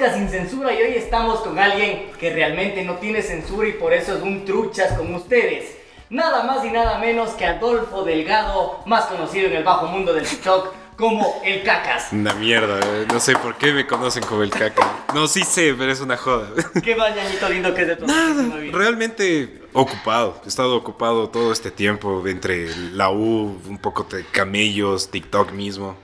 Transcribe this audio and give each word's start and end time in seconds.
podcast 0.00 0.16
sin 0.16 0.28
censura. 0.28 0.72
Y 0.72 0.82
hoy 0.82 0.94
estamos 0.94 1.40
con 1.40 1.58
alguien 1.58 2.10
que 2.18 2.32
realmente 2.32 2.82
no 2.84 2.94
tiene 2.94 3.22
censura 3.22 3.68
y 3.68 3.72
por 3.72 3.92
eso 3.92 4.16
es 4.16 4.22
un 4.22 4.44
truchas 4.44 4.92
con 4.94 5.14
ustedes. 5.14 5.76
Nada 6.08 6.42
más 6.44 6.64
y 6.64 6.70
nada 6.70 6.98
menos 6.98 7.30
que 7.30 7.44
Adolfo 7.44 8.02
Delgado, 8.02 8.82
más 8.86 9.06
conocido 9.06 9.46
en 9.48 9.56
el 9.56 9.64
bajo 9.64 9.86
mundo 9.86 10.12
del 10.12 10.26
TikTok 10.26 10.74
como 10.96 11.40
el 11.44 11.62
Cacas. 11.62 12.12
Una 12.12 12.34
mierda, 12.34 12.80
eh, 12.80 13.06
no 13.12 13.20
sé 13.20 13.34
por 13.36 13.56
qué 13.56 13.72
me 13.72 13.86
conocen 13.86 14.22
como 14.22 14.42
el 14.42 14.50
caca. 14.50 15.04
No, 15.14 15.26
sí 15.28 15.44
sé, 15.44 15.74
pero 15.78 15.92
es 15.92 16.00
una 16.00 16.16
joda. 16.16 16.48
¿Qué 16.82 16.94
mañanito 16.94 17.48
lindo 17.48 17.74
que 17.74 17.82
es 17.82 17.88
de 17.88 17.96
tu 17.96 18.06
Nada, 18.06 18.44
realmente 18.72 19.62
ocupado. 19.72 20.40
He 20.44 20.48
estado 20.48 20.76
ocupado 20.76 21.28
todo 21.30 21.52
este 21.52 21.70
tiempo 21.70 22.26
entre 22.26 22.74
la 22.92 23.10
U, 23.10 23.60
un 23.66 23.78
poco 23.78 24.04
de 24.04 24.24
camellos, 24.24 25.10
TikTok 25.10 25.52
mismo. 25.52 25.96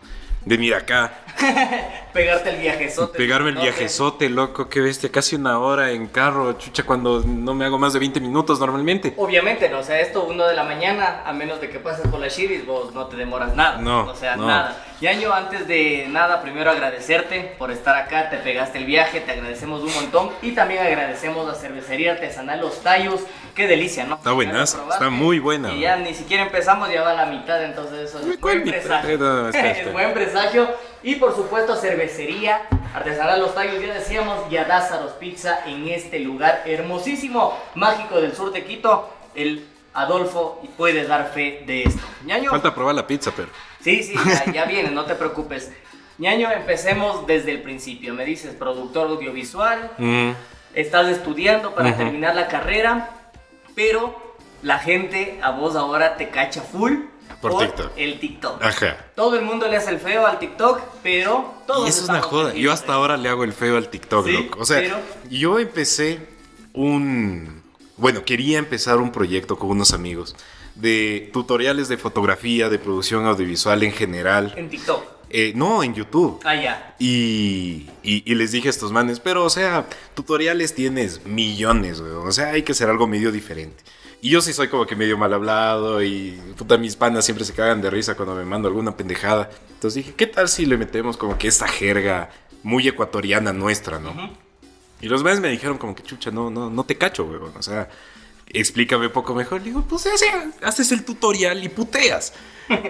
De 0.47 0.57
mira 0.57 0.79
acá, 0.79 1.26
Pegarte 2.13 2.51
el 2.51 2.57
viajezote. 2.57 3.19
pegarme 3.19 3.51
el 3.51 3.57
viajezote, 3.57 4.31
loco, 4.31 4.69
qué 4.69 4.81
bestia, 4.81 5.11
casi 5.11 5.37
una 5.37 5.59
hora 5.59 5.91
en 5.91 6.07
carro, 6.07 6.55
chucha, 6.55 6.85
cuando 6.85 7.23
no 7.27 7.55
me 7.55 7.65
hago 7.67 7.79
más 7.79 7.93
de 7.93 7.99
20 7.99 8.21
minutos 8.21 8.59
normalmente. 8.59 9.13
Obviamente, 9.17 9.69
no, 9.69 9.81
o 9.81 9.83
sea, 9.83 10.01
esto 10.01 10.25
uno 10.25 10.47
de 10.47 10.55
la 10.55 10.65
mañana, 10.65 11.23
a 11.27 11.33
menos 11.33 11.61
de 11.61 11.69
que 11.69 11.79
pases 11.79 12.07
por 12.09 12.21
la 12.21 12.29
Shiris, 12.29 12.65
vos 12.65 12.95
no 12.95 13.07
te 13.07 13.17
demoras 13.17 13.55
nada. 13.55 13.79
No, 13.79 14.07
O 14.07 14.15
sea, 14.15 14.37
no. 14.37 14.47
nada. 14.47 14.83
Yaño, 15.01 15.31
antes 15.35 15.69
de 15.69 16.07
nada, 16.09 16.41
primero 16.41 16.71
agradecerte 16.71 17.55
por 17.59 17.71
estar 17.71 17.95
acá, 17.97 18.31
te 18.31 18.39
pegaste 18.39 18.79
el 18.79 18.87
viaje, 18.87 19.21
te 19.21 19.33
agradecemos 19.33 19.83
un 19.83 19.93
montón 19.95 20.31
y 20.41 20.53
también 20.53 20.81
agradecemos 20.81 21.47
a 21.51 21.55
Cervecería 21.55 22.13
Artesanal 22.13 22.61
Los 22.61 22.81
Tallos. 22.83 23.21
Qué 23.55 23.67
delicia, 23.67 24.05
¿no? 24.05 24.17
Está 24.17 24.35
probaste. 24.35 24.81
está 24.91 25.11
muy 25.11 25.39
buena, 25.39 25.73
Y 25.73 25.81
ya 25.81 25.97
ni 25.97 26.15
siquiera 26.15 26.45
empezamos, 26.45 26.91
ya 26.91 27.03
va 27.03 27.11
a 27.13 27.15
la 27.15 27.27
mitad, 27.27 27.63
entonces 27.63 28.09
eso 28.11 28.21
es 28.21 28.39
¿cuál 28.39 28.61
buen 28.61 28.71
presagio. 28.71 29.51
Es 29.55 29.93
buen 29.93 30.15
presagio. 30.15 30.69
Y 31.03 31.17
por 31.17 31.26
supuesto, 31.35 31.77
Cervecería 31.77 32.63
Artesanal 32.95 33.41
Los 33.41 33.55
Tallos, 33.55 33.83
ya 33.83 33.95
decíamos, 33.95 34.51
y 34.51 34.57
a 34.57 34.65
Dázaros 34.65 35.13
Pizza 35.13 35.61
en 35.67 35.89
este 35.89 36.19
lugar 36.21 36.63
hermosísimo, 36.67 37.57
mágico 37.75 38.21
del 38.21 38.35
sur 38.35 38.53
de 38.53 38.65
Quito. 38.65 39.11
El 39.35 39.67
Adolfo 39.93 40.63
puede 40.77 41.07
dar 41.07 41.31
fe 41.33 41.63
de 41.67 41.85
esto. 41.85 42.03
Ñaño. 42.25 42.51
Falta 42.51 42.75
probar 42.75 42.95
la 42.95 43.07
pizza, 43.07 43.33
pero. 43.35 43.49
Sí, 43.81 44.03
sí, 44.03 44.15
ya, 44.27 44.53
ya 44.53 44.65
viene, 44.65 44.91
no 44.91 45.05
te 45.05 45.15
preocupes. 45.15 45.71
Ñaño, 46.19 46.51
empecemos 46.51 47.27
desde 47.27 47.53
el 47.53 47.63
principio. 47.63 48.15
Me 48.15 48.25
dices 48.25 48.55
productor 48.55 49.09
audiovisual, 49.09 49.91
Mm, 49.99 50.31
estás 50.75 51.09
estudiando 51.09 51.75
para 51.75 51.97
terminar 51.97 52.35
la 52.35 52.49
carrera, 52.49 53.11
pero 53.75 54.37
la 54.63 54.79
gente 54.79 55.39
a 55.43 55.51
vos 55.51 55.77
ahora 55.77 56.17
te 56.17 56.31
cacha 56.31 56.63
full 56.63 56.95
Por 57.41 57.59
TikTok. 57.59 57.93
el 57.97 58.19
TikTok. 58.19 58.63
ajá. 58.63 58.97
Todo 59.15 59.37
el 59.37 59.45
mundo 59.45 59.69
le 59.69 59.77
hace 59.77 59.91
el 59.91 59.99
feo 60.01 60.27
al 60.27 60.39
TikTok, 60.39 60.81
pero 61.03 61.55
todos 61.67 61.87
Y 61.87 61.91
eso 61.91 62.03
es 62.05 62.09
una 62.09 62.23
joda. 62.23 62.55
Yo 62.55 62.73
hasta 62.73 62.95
ahora 62.95 63.17
le 63.17 63.29
hago 63.29 63.45
el 63.45 63.53
feo 63.53 63.77
al 63.77 63.89
TikTok, 63.89 64.27
Sí, 64.27 64.33
loco. 64.33 64.61
O 64.61 64.65
sea, 64.65 64.79
pero- 64.81 64.97
yo 65.31 65.59
empecé 65.59 66.27
un. 66.73 67.63
Bueno, 67.97 68.25
quería 68.25 68.59
empezar 68.59 68.99
un 68.99 69.11
proyecto 69.13 69.59
con 69.59 69.71
unos 69.71 69.93
amigos 69.93 70.37
de 70.75 71.31
tutoriales 71.33 71.89
de 71.89 71.97
fotografía, 71.97 72.69
de 72.69 72.79
producción 72.79 73.27
audiovisual 73.27 73.83
en 73.83 73.93
general. 73.93 74.53
En 74.57 74.69
TikTok. 74.69 75.16
Eh, 75.31 75.53
no, 75.57 75.83
en 75.83 75.95
YouTube. 75.95 76.41
Ah, 76.45 76.55
ya. 76.55 76.95
Y, 76.99 77.89
y- 78.03 78.23
y 78.25 78.35
les 78.35 78.53
dije 78.53 78.69
a 78.69 78.71
estos 78.71 78.93
manes, 78.93 79.19
pero 79.21 79.45
o 79.45 79.51
sea, 79.51 79.87
tutoriales 80.15 80.75
tienes 80.75 81.25
millones, 81.27 82.01
weón. 82.01 82.27
O 82.29 82.33
sea, 82.33 82.49
hay 82.51 82.63
que 82.63 82.73
hacer 82.73 82.89
algo 82.89 83.07
medio 83.07 83.33
diferente. 83.33 83.83
Y 84.23 84.31
yo 84.31 84.41
sí 84.41 84.53
soy 84.53 84.69
como 84.69 84.87
que 84.87 84.97
medio 84.97 85.19
mal 85.19 85.33
hablado 85.35 86.03
y 86.03 86.41
puta, 86.57 86.79
mis 86.79 86.97
panas 86.97 87.25
siempre 87.25 87.45
se 87.45 87.53
cagan 87.53 87.83
de 87.83 87.91
risa 87.91 88.15
cuando 88.15 88.35
me 88.35 88.45
mando 88.45 88.67
alguna 88.69 88.97
pendejada. 88.97 89.51
Entonces 89.75 90.05
dije, 90.05 90.15
¿qué 90.17 90.27
tal 90.27 90.49
si 90.49 90.65
le 90.65 90.77
metemos 90.79 91.17
como 91.17 91.37
que 91.37 91.49
esta 91.49 91.69
jerga 91.69 92.31
muy 92.63 92.89
ecuatoriana 92.89 93.53
nuestra, 93.53 93.99
no? 93.99 94.15
Y 95.01 95.09
los 95.09 95.23
manes 95.23 95.41
me 95.41 95.49
dijeron 95.51 95.77
como 95.77 95.95
que, 95.95 96.03
chucha, 96.03 96.31
no, 96.31 96.51
no, 96.51 96.71
no 96.71 96.85
te 96.85 96.97
cacho, 96.97 97.25
weón. 97.25 97.53
O 97.57 97.63
sea, 97.63 97.89
explícame 98.49 99.09
poco 99.09 99.35
mejor. 99.35 99.61
Le 99.61 99.69
digo, 99.69 99.85
pues 99.89 100.07
o 100.07 100.17
sea, 100.17 100.51
haces 100.63 100.93
el 100.93 101.05
tutorial 101.05 101.63
y 101.63 101.69
puteas. 101.69 102.33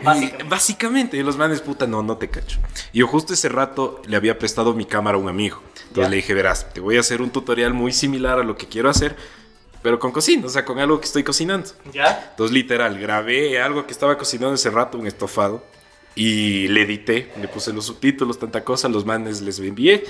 Básicamente. 0.02 0.36
Y 0.46 0.48
básicamente, 0.48 1.22
los 1.22 1.36
manes, 1.36 1.60
puta, 1.60 1.86
no, 1.86 2.02
no 2.02 2.16
te 2.16 2.30
cacho. 2.30 2.58
Y 2.92 3.00
yo 3.00 3.06
justo 3.06 3.34
ese 3.34 3.50
rato 3.50 4.00
le 4.06 4.16
había 4.16 4.38
prestado 4.38 4.72
mi 4.72 4.86
cámara 4.86 5.18
a 5.18 5.20
un 5.20 5.28
amigo. 5.28 5.62
Entonces 5.88 6.10
le 6.10 6.16
dije, 6.16 6.32
verás, 6.32 6.72
te 6.72 6.80
voy 6.80 6.96
a 6.96 7.00
hacer 7.00 7.20
un 7.20 7.30
tutorial 7.30 7.74
muy 7.74 7.92
similar 7.92 8.38
a 8.38 8.42
lo 8.42 8.56
que 8.56 8.66
quiero 8.66 8.88
hacer, 8.88 9.16
pero 9.82 9.98
con 9.98 10.12
cocina, 10.12 10.46
o 10.46 10.48
sea, 10.48 10.64
con 10.64 10.78
algo 10.78 10.98
que 10.98 11.06
estoy 11.06 11.24
cocinando. 11.24 11.68
¿Ya? 11.92 12.28
Entonces, 12.30 12.54
literal, 12.54 12.98
grabé 12.98 13.60
algo 13.60 13.86
que 13.86 13.92
estaba 13.92 14.16
cocinando 14.16 14.54
ese 14.54 14.70
rato, 14.70 14.98
un 14.98 15.06
estofado, 15.06 15.62
y 16.14 16.68
le 16.68 16.82
edité, 16.82 17.30
le 17.38 17.46
puse 17.46 17.72
los 17.72 17.84
subtítulos, 17.84 18.38
tanta 18.38 18.64
cosa, 18.64 18.88
los 18.88 19.04
manes 19.04 19.42
les 19.42 19.58
envié 19.58 20.04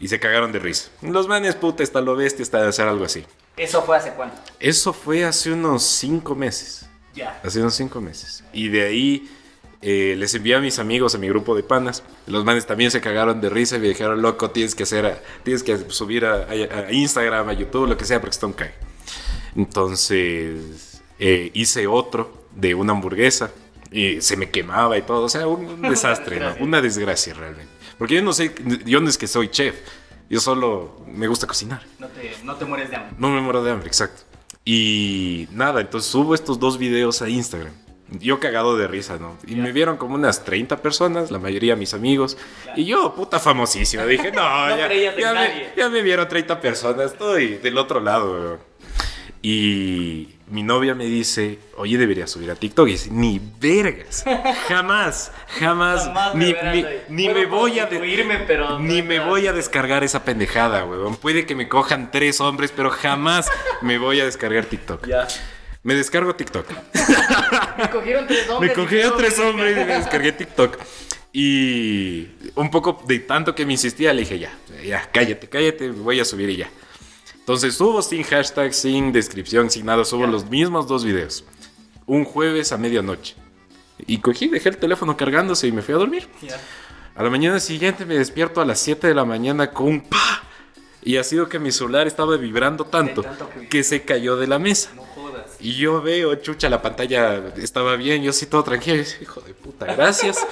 y 0.00 0.08
se 0.08 0.18
cagaron 0.20 0.52
de 0.52 0.58
risa. 0.58 0.90
Los 1.02 1.26
manes, 1.28 1.54
puta, 1.54 1.82
está 1.82 2.00
lo 2.00 2.14
bestia, 2.16 2.42
está 2.42 2.62
de 2.62 2.68
hacer 2.68 2.86
algo 2.88 3.04
así. 3.04 3.24
¿Eso 3.56 3.82
fue 3.82 3.96
hace 3.96 4.10
cuánto? 4.12 4.40
Eso 4.60 4.92
fue 4.92 5.24
hace 5.24 5.52
unos 5.52 5.82
cinco 5.82 6.34
meses. 6.34 6.86
Ya. 7.14 7.40
Hace 7.44 7.60
unos 7.60 7.74
cinco 7.74 8.00
meses. 8.00 8.44
Y 8.52 8.68
de 8.68 8.82
ahí 8.86 9.28
eh, 9.82 10.14
les 10.16 10.32
envié 10.34 10.54
a 10.54 10.60
mis 10.60 10.78
amigos, 10.78 11.14
a 11.16 11.18
mi 11.18 11.28
grupo 11.28 11.56
de 11.56 11.64
panas. 11.64 12.04
Los 12.28 12.44
manes 12.44 12.66
también 12.66 12.90
se 12.92 13.00
cagaron 13.00 13.40
de 13.40 13.48
risa 13.50 13.76
y 13.76 13.80
me 13.80 13.88
dijeron, 13.88 14.22
loco, 14.22 14.50
tienes 14.50 14.74
que 14.76 14.84
hacer, 14.84 15.20
tienes 15.42 15.62
que 15.64 15.76
subir 15.90 16.24
a, 16.24 16.44
a- 16.44 16.86
a 16.86 16.92
Instagram, 16.92 17.48
a 17.48 17.52
YouTube, 17.54 17.88
lo 17.88 17.96
que 17.96 18.04
sea, 18.04 18.20
porque 18.20 18.34
está 18.34 18.46
un 18.46 18.52
cae. 18.52 18.74
Entonces 19.56 21.00
eh, 21.18 21.50
hice 21.54 21.86
otro 21.86 22.44
de 22.54 22.74
una 22.74 22.92
hamburguesa 22.92 23.50
y 23.90 24.20
se 24.20 24.36
me 24.36 24.50
quemaba 24.50 24.96
y 24.98 25.02
todo. 25.02 25.24
O 25.24 25.28
sea, 25.28 25.46
un, 25.48 25.66
un 25.66 25.82
desastre, 25.90 26.36
¿no? 26.36 26.44
desgracia. 26.46 26.64
Una 26.64 26.80
desgracia 26.82 27.34
realmente. 27.34 27.72
Porque 27.98 28.14
yo 28.14 28.22
no 28.22 28.32
sé, 28.32 28.54
yo 28.84 29.00
no 29.00 29.08
es 29.08 29.18
que 29.18 29.26
soy 29.26 29.48
chef. 29.48 29.76
Yo 30.30 30.40
solo 30.40 31.04
me 31.06 31.26
gusta 31.26 31.46
cocinar. 31.46 31.82
No 31.98 32.06
te, 32.08 32.32
no 32.44 32.54
te 32.56 32.64
mueres 32.64 32.90
de 32.90 32.96
hambre. 32.96 33.14
No 33.18 33.30
me 33.30 33.40
muero 33.40 33.62
de 33.64 33.70
hambre, 33.72 33.88
exacto. 33.88 34.22
Y 34.64 35.48
nada, 35.52 35.80
entonces 35.80 36.10
subo 36.10 36.34
estos 36.34 36.58
dos 36.58 36.76
videos 36.78 37.22
a 37.22 37.28
Instagram. 37.28 37.72
Yo 38.20 38.40
cagado 38.40 38.76
de 38.78 38.88
risa, 38.88 39.18
¿no? 39.18 39.36
Y 39.46 39.54
me 39.56 39.72
vieron 39.72 39.96
como 39.98 40.14
unas 40.14 40.44
30 40.44 40.78
personas, 40.78 41.30
la 41.30 41.38
mayoría 41.38 41.76
mis 41.76 41.92
amigos. 41.92 42.38
Y 42.76 42.84
yo, 42.86 43.14
puta 43.14 43.38
famosísimo, 43.38 44.04
dije, 44.06 44.30
no, 44.32 44.42
No 44.68 44.76
ya, 44.76 44.88
me, 44.88 45.22
nadie. 45.22 45.72
ya 45.76 45.88
me 45.90 46.00
vieron 46.02 46.26
30 46.28 46.60
personas, 46.60 47.12
estoy 47.12 47.56
del 47.58 47.76
otro 47.76 48.00
lado, 48.00 48.32
weón. 48.32 48.58
Y 49.42 50.36
mi 50.50 50.62
novia 50.62 50.94
me 50.94 51.04
dice, 51.04 51.58
oye, 51.76 51.98
deberías 51.98 52.30
subir 52.30 52.50
a 52.50 52.54
TikTok. 52.54 52.88
Y 52.88 52.92
dice, 52.92 53.10
ni 53.10 53.40
vergas, 53.60 54.24
jamás, 54.68 55.32
jamás, 55.58 56.04
Jamás 56.04 56.34
ni, 56.34 56.54
ni- 57.08 57.28
me 57.32 57.46
voy 57.46 57.78
a... 57.78 57.86
de- 57.86 57.98
constituirme, 57.98 58.38
pero 58.46 58.78
ni 58.78 59.02
no 59.02 59.08
me 59.08 59.20
voy 59.20 59.46
a 59.46 59.52
descargar 59.52 60.04
esa 60.04 60.24
pendejada, 60.24 60.84
weón. 60.84 61.16
Puede 61.16 61.46
que 61.46 61.54
me 61.54 61.68
cojan 61.68 62.10
tres 62.10 62.40
hombres, 62.40 62.72
pero 62.74 62.90
jamás 62.90 63.46
me 63.82 63.98
voy 63.98 64.20
a 64.20 64.24
descargar 64.24 64.64
TikTok. 64.66 65.06
Ya. 65.06 65.26
Me 65.82 65.94
descargo 65.94 66.34
TikTok. 66.34 66.66
Me 67.78 67.90
cogieron 67.90 68.26
tres 68.26 68.48
hombres. 68.50 68.76
Me 68.76 69.02
yo- 69.02 69.12
tres 69.14 69.38
hombres 69.38 69.72
y 69.72 69.84
me 69.84 69.94
descargué 69.98 70.32
TikTok. 70.32 70.76
Y 71.32 72.26
un 72.56 72.70
poco 72.70 73.02
de 73.06 73.20
tanto 73.20 73.54
que 73.54 73.64
me 73.64 73.72
insistía, 73.72 74.12
le 74.12 74.20
dije, 74.22 74.38
ya, 74.38 74.50
ya, 74.84 75.08
cállate, 75.12 75.48
cállate, 75.48 75.90
voy 75.90 76.18
a 76.20 76.24
subir 76.24 76.50
y 76.50 76.56
ya. 76.56 76.70
Entonces 77.48 77.76
subo 77.76 78.02
sin 78.02 78.24
hashtag, 78.24 78.74
sin 78.74 79.10
descripción, 79.10 79.70
sin 79.70 79.86
nada, 79.86 80.04
subo 80.04 80.26
Ya. 80.26 80.30
los 80.32 80.44
mismos 80.50 80.86
dos 80.86 81.02
videos. 81.02 81.44
Un 82.04 82.26
jueves 82.26 82.72
a 82.72 82.76
medianoche. 82.76 83.36
Y 84.06 84.18
cogí, 84.18 84.48
dejé 84.48 84.68
el 84.68 84.76
teléfono 84.76 85.16
cargándose 85.16 85.66
y 85.66 85.72
me 85.72 85.80
fui 85.80 85.94
a 85.94 85.96
dormir. 85.96 86.28
Ya. 86.42 86.60
A 87.14 87.22
la 87.22 87.30
mañana 87.30 87.58
siguiente 87.58 88.04
me 88.04 88.18
despierto 88.18 88.60
a 88.60 88.66
las 88.66 88.78
7 88.80 89.06
de 89.06 89.14
la 89.14 89.24
mañana 89.24 89.70
con 89.70 89.86
un 89.86 90.00
pa. 90.02 90.42
Y 91.02 91.16
ha 91.16 91.24
sido 91.24 91.48
que 91.48 91.58
mi 91.58 91.72
celular 91.72 92.06
estaba 92.06 92.36
vibrando 92.36 92.84
tanto, 92.84 93.22
tanto 93.22 93.48
que- 93.48 93.66
que 93.66 93.82
se 93.82 94.02
cayó 94.02 94.36
de 94.36 94.46
la 94.46 94.58
mesa. 94.58 94.90
No 94.94 95.04
jodas. 95.04 95.56
Y 95.58 95.72
yo 95.76 96.02
veo, 96.02 96.34
chucha, 96.34 96.68
la 96.68 96.82
pantalla 96.82 97.48
estaba 97.56 97.96
bien, 97.96 98.22
yo 98.22 98.34
sí 98.34 98.44
todo 98.44 98.62
tranquilo. 98.62 99.02
Hijo 99.22 99.40
de 99.40 99.54
puta, 99.54 99.86
gracias. 99.86 100.36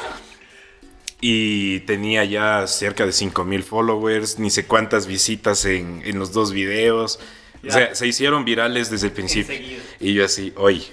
y 1.29 1.81
tenía 1.81 2.25
ya 2.25 2.69
cerca 2.69 3.05
de 3.05 3.11
5000 3.11 3.65
followers, 3.65 4.39
ni 4.39 4.49
sé 4.49 4.65
cuántas 4.65 5.09
visitas 5.09 5.65
en, 5.65 6.01
en 6.05 6.21
los 6.21 6.31
dos 6.31 6.53
videos. 6.53 7.19
O 7.67 7.73
sea, 7.73 7.97
se 7.97 8.07
hicieron 8.07 8.45
virales 8.45 8.91
desde 8.91 9.09
el 9.09 9.13
principio. 9.13 9.57
Enseguida. 9.57 9.83
Y 9.99 10.15
yo 10.15 10.25
así, 10.25 10.53
oye, 10.55 10.87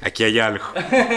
aquí 0.00 0.22
hay 0.22 0.38
algo. 0.38 0.64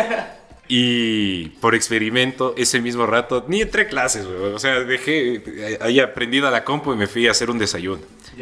y 0.68 1.50
por 1.62 1.76
experimento, 1.76 2.56
ese 2.58 2.82
mismo 2.82 3.06
rato, 3.06 3.46
ni 3.48 3.62
entré 3.62 3.84
a 3.84 3.88
clases, 3.90 4.26
güey. 4.26 4.52
O 4.52 4.58
sea, 4.58 4.80
dejé 4.80 5.78
ahí 5.80 6.00
aprendida 6.00 6.50
la 6.50 6.64
compu 6.64 6.94
y 6.94 6.96
me 6.96 7.06
fui 7.06 7.28
a 7.28 7.32
hacer 7.32 7.52
un 7.52 7.60
desayuno. 7.60 8.02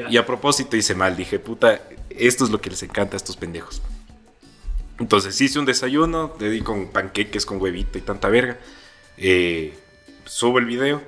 Y 0.09 0.15
a 0.15 0.25
propósito 0.25 0.77
hice 0.77 0.95
mal, 0.95 1.17
dije, 1.17 1.39
puta, 1.39 1.81
esto 2.09 2.45
es 2.45 2.51
lo 2.51 2.61
que 2.61 2.69
les 2.69 2.81
encanta 2.83 3.17
a 3.17 3.17
estos 3.17 3.35
pendejos. 3.35 3.81
Entonces 4.97 5.41
hice 5.41 5.59
un 5.59 5.65
desayuno, 5.65 6.37
le 6.39 6.49
di 6.51 6.61
con 6.61 6.87
panqueques, 6.87 7.45
con 7.45 7.61
huevito 7.61 7.97
y 7.97 8.01
tanta 8.01 8.29
verga. 8.29 8.57
Eh, 9.17 9.73
subo 10.25 10.59
el 10.59 10.65
video. 10.65 11.01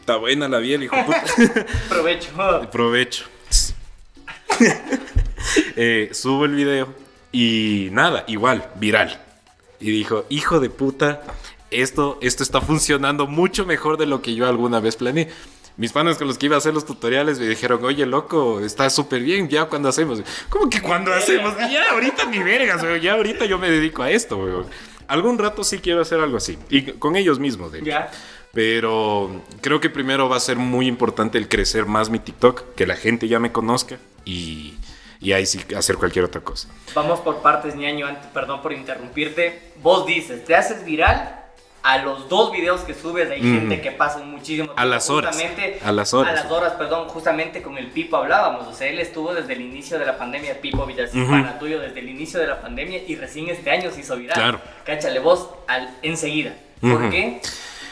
Está 0.00 0.16
buena 0.16 0.48
la 0.48 0.58
biel, 0.58 0.84
hijo 0.84 0.96
de 0.96 1.04
puta. 1.04 1.24
Provecho. 1.88 2.70
Provecho. 2.70 3.24
Eh, 5.76 6.10
subo 6.12 6.44
el 6.44 6.54
video 6.54 6.92
y 7.32 7.88
nada, 7.92 8.24
igual, 8.26 8.68
viral. 8.74 9.20
y 9.78 9.90
dijo, 9.92 10.26
hijo 10.28 10.58
de 10.58 10.68
puta, 10.68 11.22
esto, 11.70 12.18
esto 12.20 12.42
está 12.42 12.60
funcionando 12.60 13.26
mucho 13.26 13.64
mejor 13.64 13.96
de 13.96 14.06
lo 14.06 14.20
que 14.20 14.34
yo 14.34 14.46
alguna 14.46 14.80
vez 14.80 14.96
planeé. 14.96 15.30
Mis 15.76 15.92
panas 15.92 16.18
con 16.18 16.26
los 16.26 16.36
que 16.38 16.46
iba 16.46 16.56
a 16.56 16.58
hacer 16.58 16.74
los 16.74 16.84
tutoriales 16.84 17.38
me 17.38 17.46
dijeron, 17.46 17.84
oye, 17.84 18.04
loco, 18.04 18.60
está 18.60 18.90
súper 18.90 19.22
bien, 19.22 19.48
ya 19.48 19.66
cuando 19.66 19.88
hacemos. 19.88 20.20
¿Cómo 20.48 20.68
que 20.68 20.82
cuando 20.82 21.14
hacemos? 21.14 21.56
Ya 21.70 21.92
ahorita 21.92 22.24
ni 22.26 22.40
vergas, 22.40 22.82
weón, 22.82 23.00
ya 23.00 23.12
ahorita 23.12 23.46
yo 23.46 23.58
me 23.58 23.70
dedico 23.70 24.02
a 24.02 24.10
esto, 24.10 24.36
weón. 24.38 24.66
Algún 25.08 25.38
rato 25.38 25.64
sí 25.64 25.78
quiero 25.78 26.00
hacer 26.00 26.20
algo 26.20 26.36
así. 26.36 26.58
Y 26.70 26.82
con 26.92 27.16
ellos 27.16 27.38
mismos, 27.38 27.72
de 27.72 27.78
hecho. 27.78 27.86
Ya. 27.86 28.10
Pero 28.52 29.42
creo 29.60 29.80
que 29.80 29.90
primero 29.90 30.28
va 30.28 30.36
a 30.36 30.40
ser 30.40 30.56
muy 30.56 30.86
importante 30.86 31.38
el 31.38 31.48
crecer 31.48 31.86
más 31.86 32.10
mi 32.10 32.18
TikTok, 32.18 32.74
que 32.74 32.86
la 32.86 32.96
gente 32.96 33.28
ya 33.28 33.38
me 33.38 33.52
conozca 33.52 33.98
y, 34.24 34.74
y 35.20 35.32
ahí 35.32 35.46
sí 35.46 35.60
hacer 35.76 35.96
cualquier 35.96 36.24
otra 36.24 36.40
cosa. 36.40 36.68
Vamos 36.94 37.20
por 37.20 37.42
partes, 37.42 37.74
ñaño, 37.74 38.06
antes, 38.06 38.26
perdón 38.26 38.62
por 38.62 38.72
interrumpirte. 38.72 39.72
Vos 39.82 40.06
dices, 40.06 40.44
te 40.44 40.54
haces 40.54 40.84
viral 40.84 41.47
a 41.82 41.98
los 41.98 42.28
dos 42.28 42.52
videos 42.52 42.80
que 42.82 42.92
subes, 42.94 43.30
hay 43.30 43.40
Mm. 43.40 43.54
gente 43.60 43.80
que 43.80 43.92
pasa 43.92 44.18
muchísimo 44.18 44.72
A 44.76 44.84
las 44.84 45.08
horas. 45.10 45.34
justamente- 45.36 45.78
A 45.84 45.92
las 45.92 46.12
horas. 46.12 46.32
A 46.38 46.42
las 46.44 46.52
horas, 46.52 46.72
perdón, 46.74 47.08
justamente 47.08 47.62
con 47.62 47.78
el 47.78 47.86
Pipo 47.88 48.16
hablábamos, 48.16 48.66
o 48.66 48.74
sea, 48.74 48.88
él 48.88 48.98
estuvo 48.98 49.32
desde 49.34 49.52
el 49.54 49.60
inicio 49.62 49.98
de 49.98 50.04
la 50.06 50.18
pandemia, 50.18 50.60
Pipo 50.60 50.84
Villasín, 50.86 51.22
Ujú. 51.22 51.30
pana 51.30 51.58
tuyo, 51.58 51.80
desde 51.80 52.00
el 52.00 52.08
inicio 52.08 52.40
de 52.40 52.46
la 52.48 52.60
pandemia 52.60 53.00
y 53.06 53.14
recién 53.16 53.48
este 53.48 53.70
año 53.70 53.90
se 53.90 54.00
hizo 54.00 54.16
viral. 54.16 54.34
Claro. 54.34 54.60
Cáchale 54.84 55.18
vos 55.20 55.48
al, 55.68 55.88
enseguida. 56.02 56.54
¿Por 56.80 56.92
Ujú. 57.02 57.10
qué? 57.10 57.40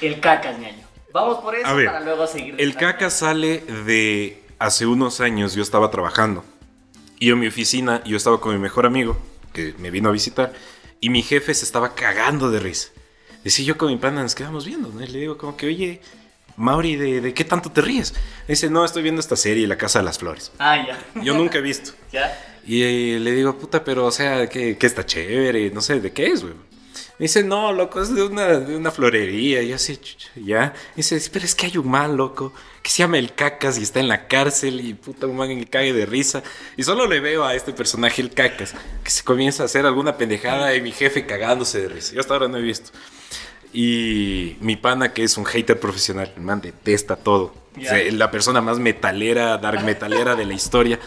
El 0.01 0.21
cacas, 0.21 0.59
ñaño. 0.59 0.85
Vamos 1.13 1.39
por 1.39 1.55
eso 1.55 1.75
ver, 1.75 1.87
para 1.87 2.01
luego 2.01 2.27
seguir. 2.27 2.55
El 2.59 2.69
desarrollando. 2.69 2.99
caca 2.99 3.11
sale 3.11 3.59
de 3.61 4.43
hace 4.59 4.85
unos 4.87 5.21
años, 5.21 5.55
yo 5.55 5.63
estaba 5.63 5.91
trabajando. 5.91 6.45
Y 7.19 7.31
en 7.31 7.39
mi 7.39 7.47
oficina, 7.47 8.03
yo 8.05 8.17
estaba 8.19 8.41
con 8.41 8.53
mi 8.53 8.59
mejor 8.59 8.85
amigo, 8.85 9.17
que 9.55 9.75
me 9.79 9.91
vino 9.91 10.11
a 10.11 10.13
visitar, 10.13 10.53
y 11.01 11.09
mi 11.09 11.23
jefe 11.23 11.55
se 11.55 11.65
estaba 11.65 11.95
cagando 11.95 12.51
de 12.51 12.61
risa. 12.61 12.91
Decía 13.47 13.65
yo 13.65 13.79
con 13.79 13.91
mi 13.91 13.97
pana, 13.97 14.25
nos 14.25 14.35
quedamos 14.35 14.67
viendo, 14.67 14.89
¿no? 14.89 15.01
Y 15.01 15.07
le 15.07 15.21
digo 15.21 15.39
como 15.39 15.57
que, 15.57 15.69
oye, 15.69 16.01
Mauri, 16.57 16.97
¿de, 16.97 17.21
de 17.21 17.33
qué 17.33 17.45
tanto 17.45 17.71
te 17.71 17.81
ríes? 17.81 18.13
Me 18.13 18.55
dice, 18.55 18.69
no, 18.69 18.85
estoy 18.85 19.05
viendo 19.05 19.21
esta 19.21 19.37
serie, 19.37 19.69
La 19.69 19.79
Casa 19.79 20.01
de 20.01 20.05
las 20.05 20.19
Flores. 20.19 20.51
Ah, 20.59 20.85
ya. 20.85 21.23
Yo 21.23 21.33
nunca 21.33 21.59
he 21.59 21.61
visto. 21.61 21.93
ya. 22.13 22.37
Y 22.67 22.83
eh, 22.83 23.21
le 23.21 23.31
digo, 23.31 23.57
puta, 23.57 23.85
pero, 23.85 24.05
o 24.07 24.11
sea, 24.11 24.49
que, 24.49 24.77
que 24.77 24.87
está 24.89 25.07
chévere, 25.07 25.71
no 25.71 25.81
sé, 25.81 26.01
¿de 26.01 26.13
qué 26.13 26.27
es, 26.27 26.43
güey? 26.43 26.55
Me 26.55 27.27
dice, 27.27 27.45
no, 27.45 27.73
loco, 27.73 28.03
es 28.03 28.13
de 28.13 28.25
una, 28.25 28.59
de 28.59 28.75
una 28.75 28.91
florería. 28.91 29.63
Y 29.63 29.69
yo 29.69 29.77
así, 29.77 29.97
ya. 30.35 30.75
Dice, 30.97 31.23
pero 31.33 31.45
es 31.45 31.55
que 31.55 31.67
hay 31.67 31.79
un 31.79 31.89
man, 31.89 32.17
loco, 32.17 32.53
que 32.83 32.91
se 32.91 33.05
llama 33.05 33.19
el 33.19 33.33
Cacas 33.33 33.79
y 33.79 33.85
está 33.85 34.01
en 34.01 34.09
la 34.09 34.27
cárcel 34.27 34.81
y 34.81 34.95
puta, 34.95 35.29
un 35.29 35.37
man 35.37 35.57
que 35.57 35.67
cague 35.67 35.93
de 35.93 36.05
risa. 36.05 36.43
Y 36.77 36.83
solo 36.83 37.07
le 37.07 37.21
veo 37.21 37.45
a 37.45 37.55
este 37.55 37.73
personaje, 37.73 38.23
el 38.23 38.35
Cacas, 38.35 38.75
que 39.05 39.11
se 39.11 39.23
comienza 39.23 39.63
a 39.63 39.67
hacer 39.67 39.87
alguna 39.87 40.17
pendejada 40.17 40.75
y 40.75 40.81
mi 40.81 40.91
jefe 40.91 41.27
cagándose 41.27 41.83
de 41.83 41.89
risa. 41.91 42.13
Yo 42.13 42.21
hasta 42.21 42.35
ahora 42.35 42.49
no 42.49 42.57
he 42.59 42.63
visto. 42.63 42.91
Y 43.73 44.57
mi 44.61 44.77
pana, 44.77 45.13
que 45.13 45.23
es 45.25 45.37
un 45.37 45.45
hater 45.45 45.79
profesional, 45.79 46.33
el 46.37 46.43
man 46.43 46.61
detesta 46.61 47.17
todo. 47.17 47.55
Ya. 47.77 47.83
O 47.93 47.95
sea, 47.95 48.13
la 48.13 48.31
persona 48.31 48.61
más 48.61 48.79
metalera, 48.79 49.59
dark 49.59 49.85
metalera 49.85 50.35
de 50.35 50.47
la 50.47 50.55
historia, 50.55 50.99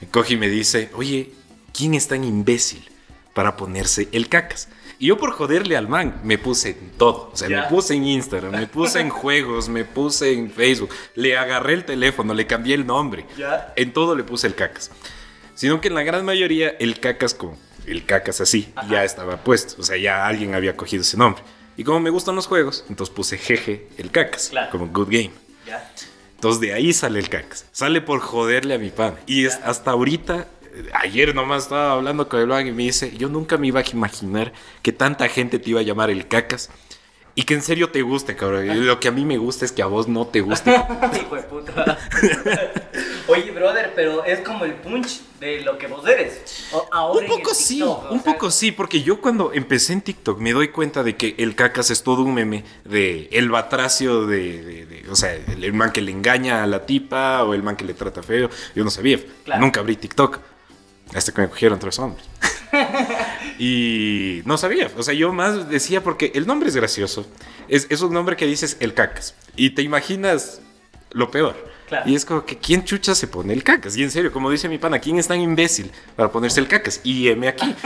me 0.00 0.08
coge 0.08 0.34
y 0.34 0.36
me 0.36 0.48
dice, 0.48 0.90
oye, 0.94 1.30
¿quién 1.76 1.94
es 1.94 2.08
tan 2.08 2.24
imbécil 2.24 2.88
para 3.34 3.56
ponerse 3.56 4.08
el 4.12 4.28
cacas? 4.28 4.68
Y 4.98 5.08
yo 5.08 5.18
por 5.18 5.32
joderle 5.32 5.76
al 5.76 5.88
man 5.88 6.20
me 6.24 6.38
puse 6.38 6.70
en 6.70 6.90
todo. 6.96 7.30
O 7.32 7.36
sea, 7.36 7.48
Ya. 7.48 7.62
me 7.62 7.68
puse 7.68 7.94
en 7.94 8.06
Instagram, 8.06 8.52
me 8.52 8.66
puse 8.68 9.00
en 9.00 9.10
juegos, 9.10 9.68
me 9.68 9.84
puse 9.84 10.32
en 10.32 10.50
Facebook, 10.50 10.88
le 11.16 11.36
agarré 11.36 11.74
el 11.74 11.84
teléfono, 11.84 12.32
le 12.32 12.46
cambié 12.46 12.74
el 12.74 12.86
nombre. 12.86 13.26
Ya. 13.36 13.72
En 13.76 13.92
todo 13.92 14.14
le 14.14 14.22
puse 14.24 14.46
el 14.46 14.54
cacas. 14.54 14.90
Sino 15.54 15.80
que 15.80 15.88
en 15.88 15.94
la 15.94 16.04
gran 16.04 16.24
mayoría 16.24 16.70
el 16.78 17.00
cacas 17.00 17.34
con 17.34 17.56
el 17.86 18.06
cacas 18.06 18.40
así 18.40 18.72
Ajá. 18.76 18.88
ya 18.88 19.04
estaba 19.04 19.36
puesto. 19.44 19.74
O 19.80 19.84
sea, 19.84 19.96
ya 19.98 20.26
alguien 20.26 20.54
había 20.54 20.74
cogido 20.76 21.02
ese 21.02 21.16
nombre. 21.18 21.42
Y 21.76 21.84
como 21.84 22.00
me 22.00 22.10
gustan 22.10 22.34
los 22.36 22.46
juegos, 22.46 22.84
entonces 22.88 23.14
puse 23.14 23.36
jeje 23.38 23.88
el 23.98 24.10
cacas, 24.10 24.48
Claro. 24.50 24.70
como 24.70 24.86
good 24.88 25.06
game. 25.10 25.30
Ya. 25.66 25.90
Entonces 26.36 26.60
de 26.60 26.72
ahí 26.74 26.92
sale 26.92 27.18
el 27.18 27.28
cacas. 27.28 27.66
Sale 27.72 28.00
por 28.00 28.20
joderle 28.20 28.74
a 28.74 28.78
mi 28.78 28.90
pan. 28.90 29.16
Y 29.26 29.46
es, 29.46 29.58
hasta 29.64 29.90
ahorita, 29.92 30.46
eh, 30.74 30.90
ayer 30.92 31.34
nomás 31.34 31.64
estaba 31.64 31.92
hablando 31.92 32.28
con 32.28 32.40
el 32.40 32.46
man 32.46 32.66
y 32.66 32.72
me 32.72 32.82
dice, 32.84 33.16
yo 33.16 33.28
nunca 33.28 33.56
me 33.56 33.68
iba 33.68 33.80
a 33.80 33.84
imaginar 33.92 34.52
que 34.82 34.92
tanta 34.92 35.26
gente 35.28 35.58
te 35.58 35.70
iba 35.70 35.80
a 35.80 35.82
llamar 35.82 36.10
el 36.10 36.28
cacas. 36.28 36.70
Y 37.36 37.42
que 37.42 37.54
en 37.54 37.62
serio 37.62 37.90
te 37.90 38.02
guste, 38.02 38.36
cabrón. 38.36 38.86
Lo 38.86 39.00
que 39.00 39.08
a 39.08 39.10
mí 39.10 39.24
me 39.24 39.38
gusta 39.38 39.64
es 39.64 39.72
que 39.72 39.82
a 39.82 39.86
vos 39.86 40.06
no 40.06 40.26
te 40.28 40.40
guste. 40.40 40.70
Hijo 41.20 41.34
de 41.34 41.42
puta. 41.42 41.98
Oye, 43.26 43.50
brother, 43.52 43.92
pero 43.96 44.22
es 44.24 44.40
como 44.40 44.64
el 44.66 44.74
punch 44.74 45.20
de 45.40 45.62
lo 45.62 45.78
que 45.78 45.86
vos 45.86 46.06
eres. 46.06 46.68
Ahora 46.92 47.20
Un 47.20 47.26
poco 47.26 47.54
sí, 47.54 47.80
o 47.80 48.06
un 48.10 48.22
sea, 48.22 48.32
poco 48.34 48.50
sí, 48.50 48.70
porque 48.70 49.02
yo 49.02 49.20
cuando 49.22 49.52
empecé 49.54 49.94
en 49.94 50.02
TikTok 50.02 50.38
me 50.40 50.52
doy 50.52 50.68
cuenta 50.68 51.02
de 51.02 51.16
que 51.16 51.34
el 51.38 51.54
cacas 51.54 51.90
es 51.90 52.02
todo 52.02 52.22
un 52.22 52.34
meme 52.34 52.64
de 52.84 53.28
el 53.32 53.48
batracio 53.50 54.26
de, 54.26 54.62
de- 54.62 54.86
de- 54.86 55.10
o 55.10 55.16
sea, 55.16 55.32
el, 55.34 55.64
el 55.64 55.72
man 55.72 55.90
que 55.90 56.02
le 56.02 56.10
engaña 56.12 56.62
a 56.62 56.66
la 56.66 56.84
tipa 56.84 57.42
o 57.44 57.54
el 57.54 57.62
man 57.62 57.76
que 57.76 57.84
le 57.84 57.94
trata 57.94 58.22
feo. 58.22 58.50
Yo 58.74 58.84
no 58.84 58.90
sabía, 58.90 59.18
Claro. 59.44 59.60
nunca 59.62 59.80
abrí 59.80 59.96
TikTok 59.96 60.38
hasta 61.14 61.32
que 61.32 61.40
me 61.42 61.48
cogieron 61.48 61.78
tres 61.78 61.98
hombres. 61.98 62.26
y 63.58 64.42
no 64.44 64.58
sabía, 64.58 64.90
o 64.96 65.02
sea, 65.02 65.14
yo 65.14 65.32
más 65.32 65.68
decía 65.70 66.02
porque 66.02 66.32
el 66.34 66.46
nombre 66.46 66.68
es 66.68 66.76
gracioso. 66.76 67.26
Es, 67.68 67.86
es 67.90 68.00
un 68.02 68.12
nombre 68.12 68.36
que 68.36 68.46
dices 68.46 68.76
el 68.80 68.94
cacas 68.94 69.34
y 69.56 69.70
te 69.70 69.82
imaginas 69.82 70.60
lo 71.12 71.30
peor. 71.30 71.72
Claro. 71.88 72.08
Y 72.08 72.14
es 72.14 72.24
como 72.24 72.44
que, 72.46 72.56
¿quién 72.58 72.84
chucha 72.84 73.14
se 73.14 73.26
pone 73.28 73.52
el 73.52 73.62
cacas? 73.62 73.96
Y 73.96 74.02
en 74.02 74.10
serio, 74.10 74.32
como 74.32 74.50
dice 74.50 74.68
mi 74.68 74.78
pana, 74.78 74.98
¿quién 74.98 75.18
es 75.18 75.28
tan 75.28 75.38
imbécil 75.40 75.90
para 76.16 76.30
ponerse 76.30 76.58
el 76.60 76.66
cacas? 76.68 77.00
Y 77.04 77.28
M 77.28 77.46
aquí. 77.48 77.74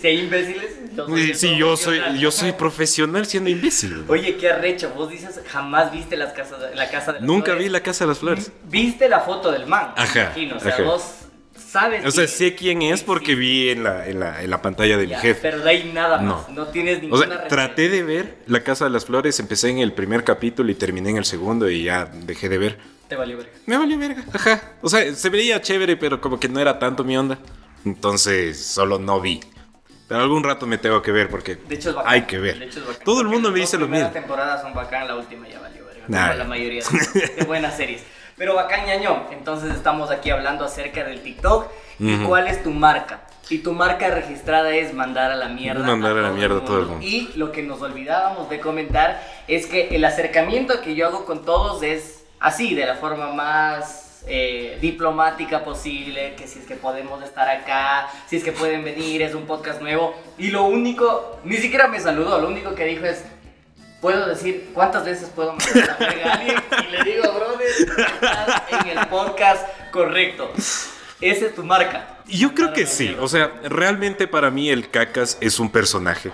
Si 0.00 0.06
hay 0.06 0.20
imbéciles, 0.20 0.70
yo 0.94 1.06
soy 1.06 1.20
el 1.30 1.36
Sí, 1.36 1.56
yo 1.56 1.76
soy, 1.76 1.96
profesional. 1.96 2.18
yo 2.20 2.30
soy 2.30 2.52
profesional 2.52 3.26
siendo 3.26 3.48
imbécil. 3.50 4.04
Oye, 4.08 4.36
qué 4.36 4.50
arrecho. 4.50 4.92
Vos 4.94 5.08
dices, 5.10 5.40
jamás 5.48 5.90
viste 5.90 6.16
las 6.18 6.34
casas, 6.34 6.58
la 6.74 6.90
casa 6.90 7.12
de 7.14 7.20
las 7.20 7.26
Nunca 7.26 7.46
flores. 7.46 7.64
vi 7.64 7.70
la 7.70 7.80
casa 7.80 8.04
de 8.04 8.08
las 8.08 8.18
flores. 8.18 8.52
Viste 8.68 9.08
la 9.08 9.20
foto 9.20 9.50
del 9.50 9.66
man. 9.66 9.92
Ajá, 9.96 10.32
imagino, 10.36 10.56
O 10.58 10.60
sea, 10.60 10.74
ajá. 10.74 10.82
vos 10.82 11.02
sabes. 11.56 12.04
O 12.04 12.10
sea, 12.10 12.28
sé 12.28 12.54
quién 12.54 12.82
es 12.82 13.02
porque 13.02 13.32
Sí, 13.32 13.34
vi 13.36 13.68
en 13.70 13.84
la, 13.84 14.06
en 14.06 14.20
la, 14.20 14.42
en 14.42 14.50
la 14.50 14.60
pantalla 14.60 14.98
de 14.98 15.04
mi 15.04 15.10
ya, 15.12 15.20
jefe. 15.20 15.40
Pero 15.40 15.60
de 15.64 15.70
ahí 15.70 15.90
nada 15.94 16.18
más. 16.20 16.48
No. 16.50 16.54
No, 16.54 16.66
tienes 16.68 16.98
O 16.98 17.00
ninguna 17.00 17.26
sea, 17.26 17.48
traté 17.48 17.88
de 17.88 18.02
ver 18.02 18.36
La 18.46 18.62
Casa 18.62 18.84
de 18.84 18.90
las 18.90 19.06
Flores, 19.06 19.40
empecé 19.40 19.70
en 19.70 19.78
el 19.78 19.94
primer 19.94 20.24
capítulo 20.24 20.70
y 20.70 20.74
terminé 20.74 21.08
en 21.10 21.16
el 21.16 21.24
segundo 21.24 21.70
y 21.70 21.84
ya 21.84 22.04
dejé 22.04 22.50
de 22.50 22.58
ver. 22.58 22.93
Te 23.08 23.16
valió 23.16 23.36
verga. 23.36 23.52
Me 23.66 23.76
valió 23.76 23.98
verga, 23.98 24.24
ajá. 24.32 24.60
O 24.82 24.88
sea, 24.88 25.14
se 25.14 25.28
veía 25.28 25.60
chévere, 25.60 25.96
pero 25.96 26.20
como 26.20 26.40
que 26.40 26.48
no 26.48 26.58
era 26.60 26.78
tanto 26.78 27.04
mi 27.04 27.16
onda. 27.16 27.38
Entonces, 27.84 28.64
solo 28.64 28.98
no 28.98 29.20
vi. 29.20 29.40
Pero 30.08 30.20
algún 30.20 30.42
rato 30.44 30.66
me 30.66 30.78
tengo 30.78 31.00
que 31.02 31.12
ver 31.12 31.28
porque 31.28 31.56
De 31.56 31.74
hecho 31.74 31.90
es 31.90 31.96
bacán. 31.96 32.12
hay 32.12 32.22
que 32.22 32.38
ver. 32.38 32.58
De 32.58 32.64
hecho 32.66 32.80
es 32.80 32.86
bacán. 32.86 33.04
Todo 33.04 33.20
el 33.20 33.28
mundo 33.28 33.48
las 33.48 33.54
me 33.54 33.60
dice 33.60 33.78
lo 33.78 33.88
mismo. 33.88 34.08
temporadas 34.10 34.62
son 34.62 34.74
bacán, 34.74 35.06
la 35.06 35.16
última 35.16 35.48
ya 35.48 35.60
valió 35.60 35.84
verga. 35.84 36.04
Nah. 36.08 36.26
Como 36.28 36.38
la 36.38 36.44
mayoría 36.44 36.82
de, 37.14 37.20
de 37.36 37.44
buenas 37.46 37.76
series. 37.76 38.02
Pero 38.36 38.54
bacán, 38.54 38.86
ñaño. 38.86 39.28
Entonces 39.32 39.74
estamos 39.74 40.10
aquí 40.10 40.30
hablando 40.30 40.64
acerca 40.64 41.04
del 41.04 41.22
TikTok. 41.22 41.70
¿Y 41.98 42.14
Ujú. 42.16 42.28
cuál 42.28 42.48
es 42.48 42.62
tu 42.62 42.70
marca? 42.70 43.22
Y 43.50 43.58
tu 43.58 43.72
marca 43.72 44.08
registrada 44.08 44.74
es 44.74 44.92
mandar 44.94 45.30
a 45.30 45.36
la 45.36 45.48
mierda. 45.48 45.84
Mandar 45.86 46.16
a 46.18 46.22
la 46.22 46.30
mierda 46.30 46.58
a 46.58 46.64
todo 46.64 46.80
el 46.80 46.86
mundo. 46.86 47.06
Y 47.06 47.30
lo 47.36 47.52
que 47.52 47.62
nos 47.62 47.80
olvidábamos 47.82 48.48
de 48.50 48.60
comentar 48.60 49.22
es 49.48 49.66
que 49.66 49.94
el 49.94 50.04
acercamiento 50.04 50.80
que 50.80 50.94
yo 50.94 51.06
hago 51.06 51.24
con 51.26 51.44
todos 51.44 51.82
es 51.82 52.13
así, 52.44 52.74
de 52.74 52.84
la 52.86 52.94
forma 52.96 53.32
más 53.32 54.22
eh, 54.26 54.78
diplomática 54.80 55.64
posible, 55.64 56.34
que 56.36 56.46
si 56.46 56.58
es 56.60 56.66
que 56.66 56.74
podemos 56.76 57.22
estar 57.22 57.48
acá, 57.48 58.08
si 58.28 58.36
es 58.36 58.44
que 58.44 58.52
pueden 58.52 58.84
venir, 58.84 59.22
es 59.22 59.34
un 59.34 59.46
podcast 59.46 59.80
nuevo. 59.80 60.14
Y 60.38 60.48
lo 60.50 60.64
único, 60.64 61.40
ni 61.44 61.56
siquiera 61.56 61.88
me 61.88 62.00
saludó, 62.00 62.40
lo 62.40 62.48
único 62.48 62.74
que 62.74 62.84
dijo 62.84 63.04
es, 63.06 63.24
puedo 64.00 64.26
decir 64.26 64.70
cuántas 64.74 65.04
veces 65.04 65.30
puedo 65.34 65.54
mandar 65.54 65.96
la 65.98 66.06
verga 66.06 66.30
a 66.30 66.34
alguien 66.34 66.56
y 66.88 66.90
le 66.96 67.04
digo, 67.12 67.32
brother, 67.32 67.66
estás 67.66 68.62
en 68.70 68.98
el 68.98 69.06
podcast 69.08 69.66
correcto. 69.90 70.50
Esa 71.20 71.46
es 71.46 71.54
tu 71.54 71.64
marca. 71.64 72.18
Yo 72.26 72.54
creo 72.54 72.72
que 72.74 72.86
sí. 72.86 73.04
mierda. 73.08 73.22
O 73.22 73.28
sea, 73.28 73.52
realmente 73.64 74.26
para 74.28 74.50
mí 74.50 74.68
el 74.68 74.90
cacas 74.90 75.38
es 75.40 75.58
un 75.58 75.70
personaje 75.70 76.30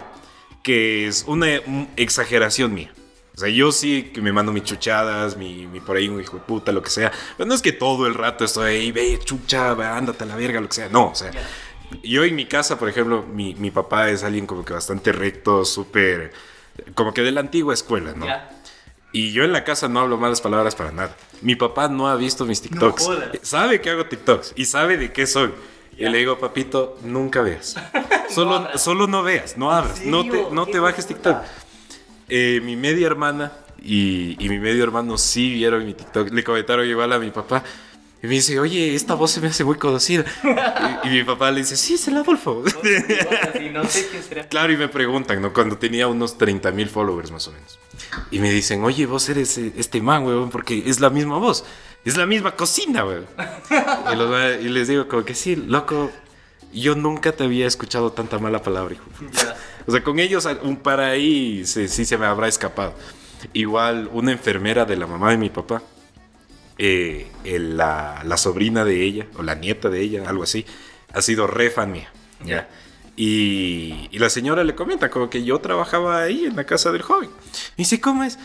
que 0.62 1.06
es 1.06 1.24
una 1.28 1.46
un- 1.66 1.88
exageración 1.96 2.74
mía. 2.74 2.92
O 3.40 3.42
sea, 3.42 3.48
yo 3.48 3.72
sí 3.72 4.10
que 4.12 4.20
me 4.20 4.32
mando 4.32 4.52
mis 4.52 4.64
chuchadas, 4.64 5.38
mi, 5.38 5.66
mi 5.66 5.80
por 5.80 5.96
ahí 5.96 6.10
un 6.10 6.20
hijo 6.20 6.36
de 6.36 6.42
puta, 6.42 6.72
lo 6.72 6.82
que 6.82 6.90
sea. 6.90 7.10
Pero 7.38 7.48
no 7.48 7.54
es 7.54 7.62
que 7.62 7.72
todo 7.72 8.06
el 8.06 8.12
rato 8.12 8.44
estoy 8.44 8.74
ahí, 8.74 8.92
ve, 8.92 9.18
chucha, 9.24 9.72
ve, 9.72 9.86
ándate 9.86 10.24
a 10.24 10.26
la 10.26 10.36
verga, 10.36 10.60
lo 10.60 10.68
que 10.68 10.74
sea. 10.74 10.90
No, 10.90 11.06
o 11.06 11.14
sea, 11.14 11.30
yo 12.02 12.22
en 12.22 12.36
mi 12.36 12.44
casa, 12.44 12.78
por 12.78 12.90
ejemplo, 12.90 13.22
mi, 13.22 13.54
mi 13.54 13.70
papá 13.70 14.10
es 14.10 14.24
alguien 14.24 14.46
como 14.46 14.62
que 14.62 14.74
bastante 14.74 15.10
recto, 15.12 15.64
súper, 15.64 16.34
como 16.94 17.14
que 17.14 17.22
de 17.22 17.32
la 17.32 17.40
antigua 17.40 17.72
escuela, 17.72 18.12
¿no? 18.14 18.26
Ya. 18.26 18.50
Y 19.10 19.32
yo 19.32 19.42
en 19.42 19.52
la 19.52 19.64
casa 19.64 19.88
no 19.88 20.00
hablo 20.00 20.18
malas 20.18 20.42
palabras 20.42 20.74
para 20.74 20.92
nada. 20.92 21.16
Mi 21.40 21.54
papá 21.54 21.88
no 21.88 22.08
ha 22.08 22.16
visto 22.16 22.44
mis 22.44 22.60
TikToks. 22.60 23.02
jodas. 23.02 23.30
sabe 23.40 23.80
que 23.80 23.88
hago 23.88 24.04
TikToks 24.04 24.52
y 24.54 24.66
sabe 24.66 24.98
de 24.98 25.14
qué 25.14 25.26
soy. 25.26 25.54
Y 25.96 26.06
le 26.10 26.18
digo, 26.18 26.38
papito, 26.38 26.98
nunca 27.04 27.40
veas. 27.40 27.74
Solo, 28.28 28.56
abras. 28.56 28.82
solo 28.82 29.06
no 29.06 29.22
veas, 29.22 29.56
no 29.56 29.72
abras, 29.72 30.02
no 30.02 30.28
te, 30.28 30.46
no 30.52 30.66
¿Qué 30.66 30.72
te 30.72 30.78
bajes? 30.78 31.06
TikTok. 31.06 31.38
Eh, 32.30 32.60
mi 32.62 32.76
media 32.76 33.06
hermana 33.06 33.52
y, 33.82 34.36
y 34.44 34.48
mi 34.48 34.58
medio 34.58 34.84
hermano 34.84 35.18
sí 35.18 35.52
vieron 35.52 35.84
mi 35.84 35.94
TikTok. 35.94 36.30
Le 36.30 36.44
comentaron 36.44 36.86
igual 36.86 37.12
a 37.12 37.18
mi 37.18 37.30
papá. 37.30 37.62
Y 38.22 38.26
me 38.26 38.34
dice, 38.34 38.60
oye, 38.60 38.94
esta 38.94 39.14
voz 39.14 39.30
se 39.30 39.40
me 39.40 39.48
hace 39.48 39.64
muy 39.64 39.76
conocida. 39.76 40.24
y, 41.04 41.08
y 41.08 41.10
mi 41.10 41.24
papá 41.24 41.50
le 41.50 41.60
dice, 41.60 41.76
sí, 41.76 41.94
es 41.94 42.06
el 42.08 42.18
Adolfo. 42.18 42.62
Sí, 42.66 43.70
no 43.72 43.84
sé 43.84 44.22
será. 44.22 44.46
Claro, 44.48 44.72
y 44.72 44.76
me 44.76 44.88
preguntan, 44.88 45.40
¿no? 45.40 45.52
Cuando 45.54 45.78
tenía 45.78 46.06
unos 46.06 46.36
30 46.36 46.70
mil 46.72 46.88
followers 46.88 47.30
más 47.30 47.48
o 47.48 47.52
menos. 47.52 47.78
Y 48.30 48.38
me 48.38 48.50
dicen, 48.50 48.84
oye, 48.84 49.06
vos 49.06 49.28
eres 49.30 49.56
eh, 49.56 49.72
este 49.76 50.02
man, 50.02 50.24
weón, 50.24 50.50
porque 50.50 50.82
es 50.86 51.00
la 51.00 51.08
misma 51.08 51.38
voz. 51.38 51.64
Es 52.04 52.16
la 52.16 52.26
misma 52.26 52.56
cocina, 52.56 53.06
weón. 53.06 53.26
y, 54.12 54.16
los 54.16 54.62
y 54.62 54.68
les 54.68 54.88
digo 54.88 55.08
como 55.08 55.24
que 55.24 55.34
sí, 55.34 55.56
loco, 55.56 56.10
yo 56.74 56.94
nunca 56.94 57.32
te 57.32 57.44
había 57.44 57.66
escuchado 57.66 58.12
tanta 58.12 58.38
mala 58.38 58.62
palabra, 58.62 58.94
hijo. 58.94 59.04
O 59.86 59.92
sea, 59.92 60.02
con 60.02 60.18
ellos 60.18 60.46
un 60.62 60.76
par 60.76 61.00
ahí 61.00 61.64
sí 61.66 61.88
se 61.88 62.18
me 62.18 62.26
habrá 62.26 62.48
escapado. 62.48 62.94
Igual 63.52 64.10
una 64.12 64.32
enfermera 64.32 64.84
de 64.84 64.96
la 64.96 65.06
mamá 65.06 65.30
de 65.30 65.38
mi 65.38 65.48
papá, 65.50 65.82
eh, 66.78 67.26
el- 67.44 67.76
la, 67.76 68.22
la 68.24 68.36
sobrina 68.36 68.84
de 68.84 69.02
ella, 69.02 69.26
o 69.36 69.42
la 69.42 69.54
nieta 69.54 69.88
de 69.88 70.00
ella, 70.00 70.28
algo 70.28 70.42
así, 70.44 70.64
ha 71.12 71.22
sido 71.22 71.46
re 71.46 71.70
fan 71.70 71.92
mía. 71.92 72.10
Ya. 72.44 72.68
Y, 73.16 74.08
y 74.10 74.18
la 74.18 74.30
señora 74.30 74.64
le 74.64 74.74
comenta 74.74 75.10
como 75.10 75.28
que 75.28 75.44
yo 75.44 75.58
trabajaba 75.58 76.22
ahí 76.22 76.44
en 76.46 76.56
la 76.56 76.64
casa 76.64 76.90
del 76.90 77.02
joven. 77.02 77.28
Y 77.76 77.82
dice, 77.82 78.00
¿cómo 78.00 78.24
es? 78.24 78.38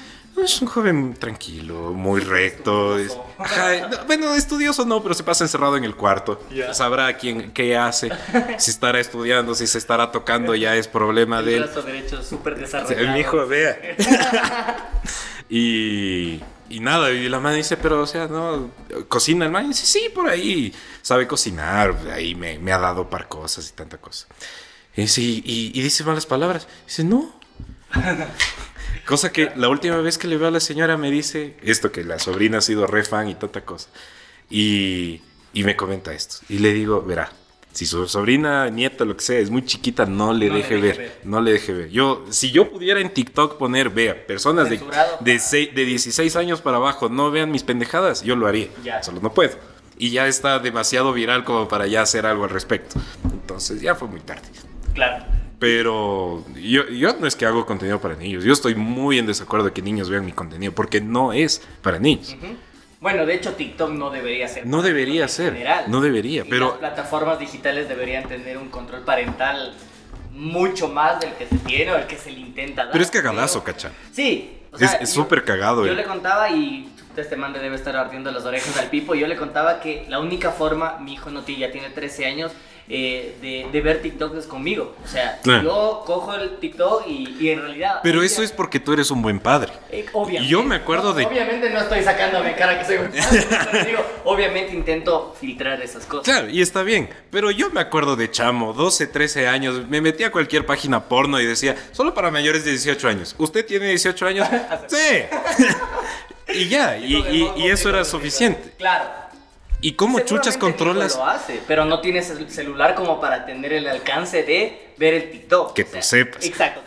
Es 0.43 0.61
un 0.61 0.67
joven 0.67 1.13
tranquilo, 1.15 1.93
muy 1.93 2.19
recto. 2.21 2.97
es- 2.99 3.15
Ajá, 3.37 3.87
no, 3.89 4.05
bueno, 4.05 4.33
estudioso 4.35 4.85
no, 4.85 5.01
pero 5.01 5.15
se 5.15 5.23
pasa 5.23 5.43
encerrado 5.43 5.77
en 5.77 5.83
el 5.85 5.95
cuarto. 5.95 6.41
Ya. 6.53 6.73
Sabrá 6.73 7.15
quién, 7.17 7.51
qué 7.51 7.77
hace, 7.77 8.09
si 8.57 8.71
estará 8.71 8.99
estudiando, 8.99 9.55
si 9.55 9.65
se 9.67 9.77
estará 9.77 10.11
tocando, 10.11 10.53
ya 10.55 10.75
es 10.75 10.87
problema 10.87 11.41
de 11.41 11.55
El 11.55 11.63
él. 11.63 11.69
brazo 11.69 11.81
derecho 11.83 12.21
súper 12.23 12.57
desarrollado. 12.57 13.13
mi 13.13 13.19
hijo, 13.19 13.47
vea. 13.47 13.95
y, 15.49 16.41
y 16.69 16.79
nada, 16.79 17.11
y 17.11 17.29
la 17.29 17.39
madre 17.39 17.57
dice, 17.57 17.77
pero, 17.77 18.01
o 18.01 18.07
sea, 18.07 18.27
no, 18.27 18.71
cocina 19.07 19.45
el 19.45 19.51
man. 19.51 19.65
Y 19.65 19.67
dice, 19.69 19.85
sí, 19.85 20.09
por 20.13 20.29
ahí 20.29 20.73
sabe 21.01 21.27
cocinar, 21.27 21.95
ahí 22.13 22.35
me, 22.35 22.59
me 22.59 22.71
ha 22.73 22.77
dado 22.79 23.09
par 23.09 23.27
cosas 23.27 23.69
y 23.69 23.73
tanta 23.73 23.97
cosa. 23.97 24.27
Y 24.95 25.01
dice, 25.03 25.21
y, 25.21 25.43
y- 25.45 25.71
y 25.73 25.81
dice 25.81 26.03
malas 26.03 26.25
palabras. 26.25 26.67
dice, 26.85 27.03
no. 27.03 27.33
Cosa 29.05 29.31
que 29.31 29.51
la 29.55 29.69
última 29.69 29.97
vez 29.97 30.17
que 30.17 30.27
le 30.27 30.37
veo 30.37 30.47
a 30.47 30.51
la 30.51 30.59
señora 30.59 30.97
me 30.97 31.11
dice 31.11 31.55
esto, 31.63 31.91
que 31.91 32.03
la 32.03 32.19
sobrina 32.19 32.57
ha 32.59 32.61
sido 32.61 32.87
re 32.87 33.03
fan 33.03 33.29
y 33.29 33.35
tanta 33.35 33.61
cosa. 33.61 33.89
Y, 34.49 35.21
y 35.53 35.63
me 35.63 35.75
comenta 35.75 36.13
esto. 36.13 36.37
Y 36.49 36.59
le 36.59 36.73
digo, 36.73 37.01
verá, 37.01 37.31
si 37.71 37.85
su 37.85 38.07
sobrina, 38.07 38.69
nieta, 38.69 39.03
lo 39.05 39.17
que 39.17 39.23
sea, 39.23 39.39
es 39.39 39.49
muy 39.49 39.65
chiquita, 39.65 40.05
no 40.05 40.33
le, 40.33 40.47
No 40.47 40.53
le 40.53 40.59
deje, 40.61 40.75
deje 40.75 40.87
ver, 40.87 40.97
ver. 40.97 41.19
No 41.23 41.41
le 41.41 41.51
deje 41.53 41.73
ver. 41.73 41.89
Yo, 41.89 42.25
si 42.29 42.51
yo 42.51 42.69
pudiera 42.71 42.99
en 42.99 43.13
TikTok 43.13 43.57
poner, 43.57 43.89
vea, 43.89 44.25
personas 44.27 44.69
de, 44.69 44.77
de, 45.19 45.35
sei- 45.37 45.73
de 45.73 45.85
16 45.85 46.35
años 46.35 46.61
para 46.61 46.77
abajo, 46.77 47.09
no 47.09 47.31
vean 47.31 47.51
mis 47.51 47.63
pendejadas, 47.63 48.23
yo 48.23 48.35
lo 48.35 48.47
haría. 48.47 48.67
Ya. 48.83 49.03
Solo 49.03 49.19
no 49.21 49.33
puedo. 49.33 49.57
Y 49.97 50.09
ya 50.11 50.27
está 50.27 50.59
demasiado 50.59 51.13
viral 51.13 51.43
como 51.45 51.67
para 51.67 51.87
ya 51.87 52.01
hacer 52.01 52.25
algo 52.25 52.43
al 52.43 52.49
respecto. 52.49 52.99
Entonces 53.31 53.81
ya 53.81 53.95
fue 53.95 54.07
muy 54.09 54.19
tarde. 54.19 54.47
Claro. 54.93 55.25
Pero 55.59 56.43
yo, 56.55 56.87
yo 56.89 57.15
no 57.19 57.27
es 57.27 57.35
que 57.35 57.45
hago 57.45 57.65
contenido 57.65 57.99
para 58.01 58.15
niños. 58.15 58.43
Yo 58.43 58.53
estoy 58.53 58.75
muy 58.75 59.19
en 59.19 59.25
desacuerdo 59.27 59.67
de 59.67 59.73
que 59.73 59.81
niños 59.81 60.09
vean 60.09 60.25
mi 60.25 60.31
contenido 60.33 60.73
porque 60.73 60.99
no 61.01 61.31
es 61.33 61.61
para 61.81 61.97
niños. 61.99 62.35
Ujú. 62.37 62.55
Bueno, 62.99 63.25
de 63.25 63.35
hecho 63.35 63.53
TikTok 63.53 63.91
no 63.91 64.09
debería 64.09 64.47
ser. 64.47 64.65
No 64.65 64.81
debería 64.81 65.23
en 65.23 65.29
ser, 65.29 65.53
general. 65.53 65.85
no 65.87 66.01
debería, 66.01 66.41
Y 66.45 66.49
pero- 66.49 66.69
Las 66.69 66.77
plataformas 66.79 67.39
digitales 67.39 67.87
deberían 67.87 68.27
tener 68.27 68.57
un 68.57 68.69
control 68.69 69.01
parental 69.01 69.73
mucho 70.31 70.89
más 70.89 71.19
del 71.21 71.31
que 71.33 71.45
se 71.47 71.57
tiene 71.59 71.91
o 71.91 71.97
el 71.97 72.07
que 72.07 72.17
se 72.17 72.31
le 72.31 72.39
intenta 72.39 72.83
dar. 72.83 72.91
Pero 72.91 73.03
es 73.03 73.11
cagadazo, 73.11 73.63
Pero- 73.63 73.73
cacha. 73.73 73.91
Sí. 74.11 74.57
o 74.71 74.75
Es- 74.77 74.89
sea, 74.91 74.99
es 74.99 75.09
súper 75.09 75.45
cagado, 75.45 75.85
Yo 75.85 75.93
eh. 75.93 75.95
le 75.95 76.03
contaba 76.03 76.49
y 76.49 76.89
este 77.15 77.37
man 77.37 77.53
le 77.53 77.59
debe 77.59 77.75
estar 77.77 77.95
ardiendo 77.95 78.29
las 78.31 78.43
orejas 78.43 78.75
al 78.77 78.89
pipo. 78.89 79.15
Yo 79.15 79.25
le 79.27 79.37
contaba 79.37 79.79
que 79.79 80.05
la 80.09 80.19
única 80.19 80.51
forma, 80.51 80.97
mi 80.99 81.13
hijo 81.13 81.29
no 81.29 81.43
tiene, 81.43 81.61
ya 81.61 81.71
tiene 81.71 81.89
13 81.91 82.25
años, 82.25 82.51
eh, 82.87 83.35
de, 83.41 83.67
de 83.71 83.81
ver 83.81 84.01
TikTok 84.01 84.35
es 84.37 84.45
conmigo. 84.45 84.95
O 85.03 85.07
sea, 85.07 85.39
Claro. 85.41 85.63
yo 85.63 86.03
cojo 86.05 86.35
el 86.35 86.57
TikTok 86.57 87.07
y, 87.07 87.35
y 87.39 87.49
en 87.49 87.61
realidad. 87.61 87.99
Pero 88.03 88.21
eso 88.21 88.43
es 88.43 88.51
porque 88.51 88.79
tú 88.79 88.93
eres 88.93 89.09
un 89.11 89.21
buen 89.23 89.39
padre. 89.39 89.73
eh, 89.91 90.05
obviamente. 90.13 90.47
Yo 90.51 90.61
me 90.63 90.75
acuerdo 90.75 91.09
No, 91.09 91.13
de- 91.15 91.25
Obviamente 91.25 91.69
no 91.71 91.79
estoy 91.79 92.03
sacándome 92.03 92.55
cara 92.55 92.77
que 92.79 92.85
soy 92.85 92.97
un 92.97 93.11
pero 93.71 93.85
digo, 93.85 94.05
obviamente 94.25 94.73
intento 94.73 95.35
filtrar 95.39 95.81
esas 95.81 96.05
cosas. 96.05 96.25
Claro, 96.25 96.49
y 96.49 96.61
está 96.61 96.83
bien. 96.83 97.09
Pero 97.31 97.49
yo 97.51 97.69
me 97.71 97.79
acuerdo 97.81 98.15
de 98.15 98.29
chamo, 98.29 98.73
12, 98.73 99.07
13 99.07 99.47
años. 99.47 99.87
Me 99.89 99.99
metí 100.01 100.23
a 100.23 100.31
cualquier 100.31 100.65
página 100.65 101.05
porno 101.09 101.39
y 101.41 101.45
decía, 101.45 101.75
solo 101.91 102.13
para 102.13 102.29
mayores 102.29 102.65
de 102.65 102.71
18 102.71 103.07
años. 103.07 103.35
¿Usted 103.39 103.65
tiene 103.65 103.87
18 103.89 104.25
años? 104.27 104.47
sí. 104.87 105.23
y 106.53 106.67
ya, 106.69 106.97
y, 106.97 107.15
y- 107.15 107.51
y 107.63 107.67
eso 107.67 107.89
era 107.89 108.05
suficiente. 108.05 108.73
Claro. 108.77 109.05
¿Y 109.85 109.93
cómo 109.93 110.19
chuchas 110.21 110.57
controlas? 110.57 111.15
Lo 111.15 111.25
hace, 111.27 111.61
pero 111.67 111.85
no 111.85 112.01
tienes 112.01 112.31
el 112.31 112.49
celular 112.49 112.95
como 112.95 113.21
para 113.21 113.45
tener 113.45 113.71
el 113.71 113.87
alcance 113.87 114.41
de 114.41 114.89
ver 114.97 115.13
el 115.13 115.29
TikTok. 115.29 115.73
Que 115.73 115.83
tú 115.83 115.97
sepas. 116.01 116.43
Exacto. 116.43 116.81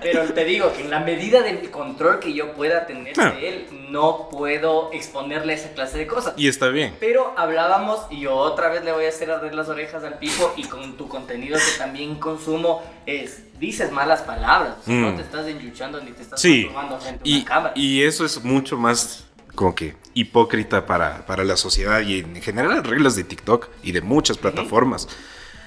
pero 0.00 0.24
te 0.32 0.44
digo 0.44 0.72
que 0.72 0.82
en 0.82 0.90
la 0.90 1.00
medida 1.00 1.42
del 1.42 1.70
control 1.70 2.20
que 2.20 2.32
yo 2.32 2.52
pueda 2.52 2.86
tener 2.86 3.14
Claro. 3.14 3.34
de 3.34 3.48
él, 3.48 3.66
no 3.90 4.28
puedo 4.30 4.90
exponerle 4.92 5.54
a 5.54 5.56
esa 5.56 5.70
clase 5.72 5.98
de 5.98 6.06
cosas. 6.06 6.34
Y 6.36 6.46
está 6.48 6.68
bien. 6.68 6.94
Pero 7.00 7.34
hablábamos 7.36 8.00
y 8.10 8.20
yo 8.20 8.34
otra 8.36 8.68
vez 8.68 8.84
le 8.84 8.92
voy 8.92 9.06
a 9.06 9.08
hacer 9.08 9.30
arder 9.32 9.54
las 9.54 9.68
orejas 9.68 10.04
al 10.04 10.18
pipo 10.18 10.52
y 10.56 10.64
con 10.64 10.96
tu 10.96 11.08
contenido 11.08 11.58
que 11.58 11.78
también 11.78 12.14
consumo 12.16 12.82
es 13.06 13.42
dices 13.58 13.90
malas 13.92 14.22
palabras, 14.22 14.74
no 14.86 15.10
Mm. 15.12 15.16
te 15.16 15.22
estás 15.22 15.46
enchuchando 15.46 16.00
ni 16.00 16.10
te 16.12 16.22
estás 16.22 16.40
Sí. 16.40 16.68
frente 17.00 17.20
a 17.22 17.28
Y, 17.28 17.36
una 17.36 17.44
cámara. 17.44 17.72
y 17.76 18.02
eso 18.02 18.24
es 18.24 18.42
mucho 18.42 18.76
más 18.76 19.24
como 19.54 19.74
que 19.74 19.94
hipócrita 20.14 20.86
para, 20.86 21.26
para 21.26 21.44
la 21.44 21.56
sociedad 21.56 22.00
y 22.00 22.20
en 22.20 22.40
general 22.42 22.70
las 22.76 22.86
reglas 22.86 23.16
de 23.16 23.24
TikTok 23.24 23.68
y 23.82 23.92
de 23.92 24.00
muchas 24.00 24.38
plataformas. 24.38 25.08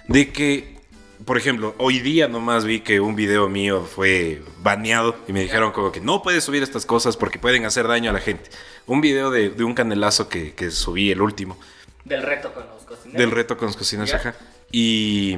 De 0.08 0.32
que, 0.32 0.78
por 1.26 1.38
ejemplo, 1.38 1.74
hoy 1.78 2.00
día 2.00 2.28
nomás 2.28 2.66
vi 2.66 2.82
que 2.82 3.00
un 3.00 3.16
video 3.16 3.50
mío 3.50 3.84
fue 3.84 4.42
baneado 4.62 5.16
y 5.28 5.34
me 5.34 5.42
dijeron 5.42 5.72
como 5.72 5.92
que 5.92 6.02
no 6.02 6.22
puedes 6.22 6.44
subir 6.44 6.62
estas 6.64 6.86
cosas 6.86 7.18
porque 7.18 7.40
pueden 7.40 7.66
hacer 7.66 7.88
daño 7.88 8.10
a 8.10 8.14
la 8.14 8.20
gente. 8.20 8.50
Un 8.86 9.02
video 9.02 9.32
de, 9.32 9.50
de 9.50 9.64
un 9.64 9.74
canelazo 9.74 10.30
que, 10.30 10.54
que 10.54 10.70
subí, 10.72 11.12
el 11.12 11.22
último, 11.22 11.58
Del 12.04 12.22
reto 12.22 12.54
con 12.54 12.68
los 12.68 12.84
cocineros. 12.84 13.20
del 13.20 13.32
reto 13.32 13.58
con 13.58 13.68
los 13.68 13.78
cocinas, 13.78 14.10
Ya. 14.10 14.18
ajá. 14.18 14.36
Y, 14.72 15.36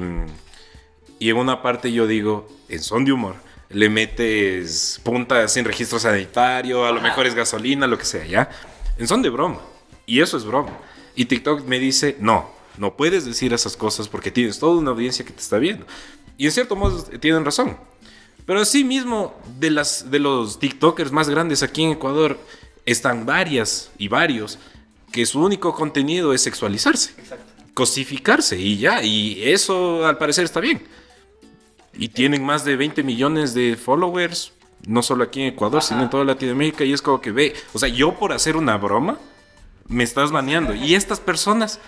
y 1.18 1.30
en 1.30 1.36
una 1.36 1.62
parte 1.62 1.92
yo 1.92 2.06
digo, 2.06 2.48
en 2.68 2.82
son 2.82 3.04
de 3.04 3.12
humor, 3.12 3.36
le 3.70 3.90
metes 3.90 5.00
punta 5.02 5.46
sin 5.48 5.64
registro 5.64 5.98
sanitario, 5.98 6.86
a 6.86 6.92
lo 6.92 7.00
mejor 7.00 7.26
es 7.26 7.34
gasolina, 7.34 7.86
lo 7.86 7.98
que 7.98 8.04
sea, 8.04 8.26
¿ya? 8.26 8.50
En 8.96 9.06
son 9.06 9.22
de 9.22 9.30
broma. 9.30 9.60
Y 10.06 10.20
eso 10.20 10.36
es 10.36 10.44
broma. 10.44 10.76
Y 11.14 11.26
TikTok 11.26 11.64
me 11.66 11.78
dice, 11.78 12.16
no, 12.20 12.50
no 12.78 12.96
puedes 12.96 13.24
decir 13.24 13.52
esas 13.52 13.76
cosas 13.76 14.08
porque 14.08 14.30
tienes 14.30 14.58
toda 14.58 14.78
una 14.78 14.90
audiencia 14.90 15.24
que 15.24 15.32
te 15.32 15.40
está 15.40 15.58
viendo. 15.58 15.86
Y 16.36 16.46
en 16.46 16.52
cierto 16.52 16.76
modo 16.76 17.02
tienen 17.20 17.44
razón. 17.44 17.76
Pero 18.46 18.60
así 18.60 18.84
mismo, 18.84 19.34
de, 19.58 19.70
las, 19.70 20.10
de 20.10 20.18
los 20.18 20.58
TikTokers 20.58 21.12
más 21.12 21.28
grandes 21.28 21.62
aquí 21.62 21.84
en 21.84 21.90
Ecuador, 21.90 22.38
están 22.86 23.26
varias 23.26 23.90
y 23.98 24.08
varios 24.08 24.58
que 25.12 25.26
su 25.26 25.42
único 25.42 25.74
contenido 25.74 26.32
es 26.32 26.42
sexualizarse 26.42 27.12
Exacto. 27.18 27.44
cosificarse 27.74 28.58
y 28.58 28.78
ya, 28.78 29.02
y 29.02 29.42
eso 29.42 30.06
al 30.06 30.16
parecer 30.16 30.44
está 30.44 30.60
bien. 30.60 30.82
Y 31.98 32.08
tienen 32.08 32.44
más 32.44 32.64
de 32.64 32.76
20 32.76 33.02
millones 33.02 33.52
de 33.54 33.76
followers, 33.76 34.52
no 34.86 35.02
solo 35.02 35.24
aquí 35.24 35.42
en 35.42 35.48
Ecuador, 35.48 35.78
Ajá. 35.80 35.88
sino 35.88 36.02
en 36.04 36.10
toda 36.10 36.24
Latinoamérica, 36.24 36.84
y 36.84 36.92
es 36.92 37.02
como 37.02 37.20
que 37.20 37.32
ve, 37.32 37.54
o 37.74 37.78
sea, 37.78 37.88
yo 37.88 38.14
por 38.14 38.32
hacer 38.32 38.56
una 38.56 38.76
broma, 38.78 39.18
me 39.88 40.04
estás 40.04 40.30
baneando. 40.30 40.74
Y 40.74 40.94
estas 40.94 41.18
personas, 41.20 41.80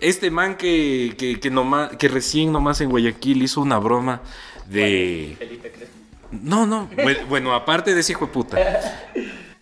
este 0.00 0.30
man 0.30 0.56
que, 0.56 1.14
que, 1.18 1.38
que, 1.38 1.50
nomás- 1.50 1.96
que 1.98 2.08
recién 2.08 2.50
nomás 2.50 2.80
en 2.80 2.88
Guayaquil 2.90 3.42
hizo 3.42 3.60
una 3.60 3.78
broma 3.78 4.22
de... 4.68 5.36
Felipe 5.38 5.70
Crespo. 5.70 5.94
No, 6.32 6.66
no. 6.66 6.88
Bue- 6.90 7.24
Bueno, 7.28 7.54
aparte 7.54 7.94
de 7.94 8.00
ese 8.00 8.12
hijo 8.12 8.26
de 8.26 8.32
puta. 8.32 8.56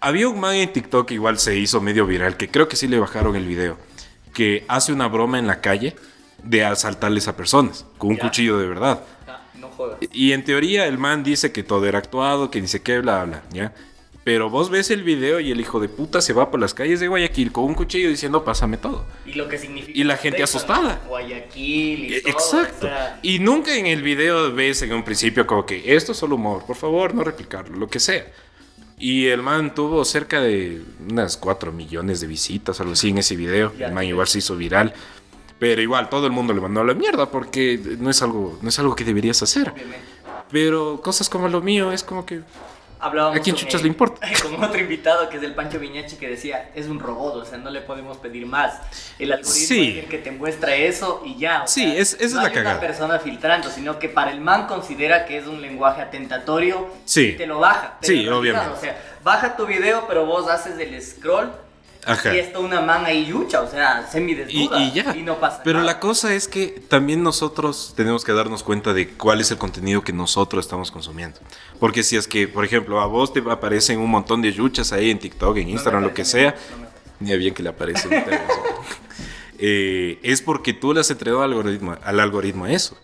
Había 0.00 0.28
un 0.28 0.38
man 0.38 0.54
en 0.54 0.73
TikTok 0.73 1.09
que 1.09 1.14
igual 1.14 1.38
se 1.38 1.57
hizo 1.59 1.81
medio 1.81 2.07
viral, 2.07 2.37
que 2.37 2.49
creo 2.49 2.69
que 2.69 2.76
sí 2.76 2.87
le 2.87 2.99
bajaron 2.99 3.35
el 3.37 3.47
video, 3.47 3.76
que 4.33 4.64
hace 4.69 4.93
una 4.93 5.09
broma 5.09 5.38
en 5.38 5.47
la 5.47 5.61
calle 5.61 5.97
de 6.43 6.64
asaltarles 6.64 7.26
a 7.28 7.37
personas 7.37 7.87
con 7.97 8.11
un 8.11 8.16
Ya. 8.16 8.23
cuchillo 8.25 8.59
de 8.59 8.66
verdad. 8.69 9.02
Jodas. 9.76 9.99
Y 10.12 10.33
en 10.33 10.45
teoría 10.45 10.87
el 10.87 10.99
man 10.99 11.23
dice 11.25 11.52
que 11.52 11.62
todo 11.62 11.87
era 11.87 11.99
actuado, 11.99 12.50
que 12.50 12.61
dice 12.61 12.83
que 12.83 12.99
bla, 13.00 13.25
bla, 13.25 13.43
¿ya? 13.52 13.73
Pero 14.25 14.49
vos 14.49 14.71
ves 14.71 14.90
el 14.90 15.02
video 15.02 15.38
y 15.38 15.50
el 15.50 15.61
hijo 15.61 15.81
de 15.81 15.88
puta 15.90 16.23
se 16.23 16.33
va 16.33 16.50
por 16.50 16.59
las 16.59 16.73
calles 16.73 16.99
de 16.99 17.09
Guayaquil 17.09 17.52
con 17.52 17.64
un 17.64 17.75
cuchillo 17.75 18.09
diciendo 18.09 18.43
pásame 18.43 18.78
todo. 18.78 19.04
Y 19.26 19.35
lo 19.35 19.49
que 19.50 19.59
significa. 19.59 19.93
Y 19.99 20.02
la 20.04 20.16
gente 20.16 20.43
asustada. 20.43 20.99
¿no? 21.04 21.09
Guayaquil 21.11 22.11
y 22.11 22.14
E- 22.14 22.21
todo. 22.23 22.33
Exacto. 22.33 22.87
o 22.87 22.88
sea, 22.88 23.19
Y 23.23 23.38
nunca 23.40 23.76
en 23.76 23.87
el 23.87 24.00
video 24.02 24.50
ves 24.54 24.81
en 24.81 24.95
un 24.95 25.02
principio 25.04 25.47
como 25.47 25.66
que 25.66 25.95
esto 25.95 26.12
es 26.12 26.19
solo 26.19 26.37
humor, 26.37 26.64
por 26.66 26.76
favor, 26.76 27.14
no 27.14 27.23
replicarlo, 27.23 27.76
lo 27.76 27.87
que 27.88 28.00
sea. 28.00 28.25
Y 28.99 29.26
el 29.26 29.43
man 29.43 29.75
tuvo 29.75 30.02
cerca 30.07 30.40
de 30.40 30.81
unas 31.11 31.37
4 31.37 31.73
millones 31.73 32.21
de 32.21 32.26
visitas, 32.26 32.81
algo 32.81 32.93
así 32.95 33.11
en 33.11 33.19
ese 33.19 33.37
video. 33.37 33.75
Ya 33.76 33.88
el 33.88 33.93
man 33.93 34.04
igual 34.07 34.26
se 34.28 34.38
hizo 34.38 34.57
viral. 34.57 34.95
Pero 35.58 35.80
igual 35.80 36.08
todo 36.08 36.26
el 36.26 36.32
mundo 36.32 36.52
le 36.52 36.61
mandó 36.61 36.80
a 36.80 36.84
la 36.84 36.94
mierda 36.94 37.30
porque 37.30 37.80
no 37.99 38.11
es 38.11 38.20
algo, 38.23 38.58
no 38.61 38.68
es 38.68 38.78
algo 38.78 38.94
que 38.94 39.04
deberías 39.04 39.42
hacer. 39.42 39.73
Pero 40.50 41.00
cosas 41.02 41.28
como 41.28 41.49
lo 41.49 41.61
mío 41.61 41.90
es 41.92 42.02
como 42.04 42.26
que 42.26 42.40
hablábamos 43.00 43.38
¿A 43.38 43.42
quién 43.42 43.54
chuchas 43.56 43.82
le 43.82 43.88
importa? 43.88 44.26
Con 44.42 44.62
otro 44.62 44.80
invitado 44.80 45.28
que 45.28 45.37
es 45.37 45.42
el 45.42 45.54
Pancho 45.54 45.78
Viñachi 45.78 46.16
que 46.16 46.28
decía, 46.28 46.70
es 46.75 46.87
un 46.87 46.99
robot, 47.00 47.37
o 47.37 47.44
sea, 47.44 47.58
no 47.58 47.70
le 47.70 47.80
podemos 47.82 48.16
pedir 48.18 48.46
más. 48.46 48.75
El 49.18 49.32
algoritmo 49.32 49.54
Sí. 49.54 49.90
es 49.99 50.04
el 50.04 50.11
que 50.11 50.18
te 50.18 50.30
muestra 50.32 50.75
eso 50.75 51.23
y 51.25 51.37
ya. 51.38 51.64
o 51.64 51.68
Sí, 51.68 51.82
sea, 51.82 51.94
es- 52.00 52.14
esa 52.14 52.25
es 52.25 52.32
no 52.34 52.40
la 52.42 52.49
hay 52.49 52.54
cagada. 52.54 52.78
una 52.78 52.80
persona 52.87 53.18
filtrando, 53.18 53.70
sino 53.70 53.99
que 53.99 54.08
para 54.08 54.30
el 54.32 54.40
man 54.40 54.66
considera 54.66 55.25
que 55.26 55.38
es 55.38 55.46
un 55.46 55.61
lenguaje 55.61 56.02
atentatorio 56.02 56.88
Sí. 57.04 57.30
y 57.30 57.37
te 57.37 57.46
lo 57.46 57.58
baja. 57.58 57.99
pero 58.00 58.06
Sí, 58.12 58.14
realidad, 58.26 58.38
obviamente. 58.38 58.68
O 58.75 58.80
sea, 58.80 59.02
baja 59.23 59.56
tu 59.56 59.66
video, 59.66 60.04
pero 60.08 60.25
vos 60.26 60.49
haces 60.49 60.78
el 60.78 61.00
scroll 61.02 61.52
Ajá. 62.06 62.34
y 62.34 62.38
está 62.38 62.58
una 62.58 62.80
man 62.80 63.04
ahí 63.06 63.26
yucha, 63.26 63.61
o 63.62 63.70
sea, 63.70 64.04
Y, 64.08 64.12
semidesnuda. 64.12 64.78
y 64.80 64.92
ya. 64.92 65.16
Y 65.16 65.23
no 65.23 65.38
pasa 65.40 65.62
Pero 65.64 65.78
nada. 65.80 65.92
la 65.92 66.00
cosa 66.00 66.34
es 66.34 66.49
que 66.49 66.82
también 66.88 67.23
nosotros 67.23 67.94
tenemos 67.96 68.25
que 68.25 68.32
darnos 68.32 68.62
cuenta 68.62 68.92
de 68.92 69.08
cuál 69.08 69.40
es 69.40 69.50
el 69.50 69.58
contenido 69.58 70.02
que 70.02 70.12
nosotros 70.12 70.64
estamos 70.64 70.90
consumiendo. 70.90 71.38
Porque 71.80 72.02
si 72.02 72.16
es 72.16 72.28
que, 72.28 72.46
por 72.49 72.64
ejemplo, 72.64 73.00
a 73.00 73.06
vos 73.06 73.32
te 73.32 73.40
aparecen 73.49 73.99
un 74.00 74.11
montón 74.11 74.42
de 74.42 74.52
yuchas 74.52 74.92
ahí 74.92 75.11
en 75.11 75.18
TikTok, 75.18 75.56
en 75.58 75.64
No 75.64 75.70
Instagram, 75.70 76.02
lo 76.02 76.14
que 76.14 76.25
sea, 76.25 76.54
no 76.78 76.84
ni 77.20 77.32
a 77.32 77.37
bien 77.37 77.54
que 77.54 77.62
le 77.62 77.68
aparece. 77.70 78.08
un 78.08 78.25
tema, 78.25 78.42
o 78.49 78.52
sea. 78.52 78.62
Eh, 79.56 80.18
es 80.25 80.42
porque 80.42 80.73
tú 80.73 80.92
le 80.92 81.00
has 81.00 81.11
entregado 81.12 81.42
al 81.42 81.52
algoritmo, 81.52 81.96
al 82.02 82.18
algoritmo 82.20 82.66
eso. 82.66 82.99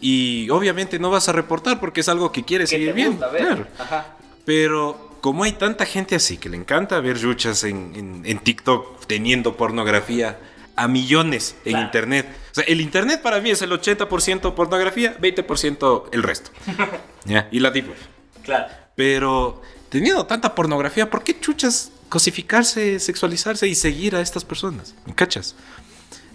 Y 0.00 0.50
obviamente 0.50 0.98
no 0.98 1.08
vas 1.10 1.28
a 1.28 1.32
reportar 1.32 1.78
porque 1.80 2.00
es 2.00 2.08
algo 2.08 2.30
que 2.32 2.44
quieres 2.44 2.68
Que 2.68 2.76
seguir 2.76 2.92
viendo. 2.94 3.28
claro. 3.30 3.66
Ajá. 3.78 4.16
Pero 4.44 5.07
como 5.20 5.44
hay 5.44 5.52
tanta 5.52 5.84
gente 5.86 6.14
así 6.14 6.36
que 6.38 6.48
le 6.48 6.56
encanta 6.56 7.00
ver 7.00 7.18
yuchas 7.18 7.64
en, 7.64 7.92
en- 7.94 8.22
en 8.24 8.38
TikTok 8.38 9.06
teniendo 9.06 9.56
pornografía 9.56 10.38
a 10.76 10.86
millones 10.88 11.56
en 11.64 11.72
Claro. 11.72 11.84
internet. 11.86 12.26
O 12.52 12.54
sea, 12.54 12.64
el 12.64 12.80
internet 12.80 13.20
para 13.22 13.40
mí 13.40 13.50
es 13.50 13.62
el 13.62 13.70
80% 13.72 14.54
pornografía, 14.54 15.16
20% 15.18 16.04
el 16.12 16.22
resto. 16.22 16.50
¿Ya? 17.24 17.48
Y 17.50 17.58
la 17.60 17.70
deep 17.70 17.88
web. 17.88 17.96
Claro. 18.44 18.66
Pero 18.94 19.60
teniendo 19.88 20.24
tanta 20.26 20.54
pornografía, 20.54 21.10
¿por 21.10 21.24
qué 21.24 21.38
chuchas 21.40 21.90
cosificarse, 22.08 23.00
sexualizarse 23.00 23.66
y 23.66 23.74
seguir 23.74 24.14
a 24.16 24.20
estas 24.20 24.44
personas? 24.44 24.94
¿Me 25.06 25.14
cachas? 25.14 25.56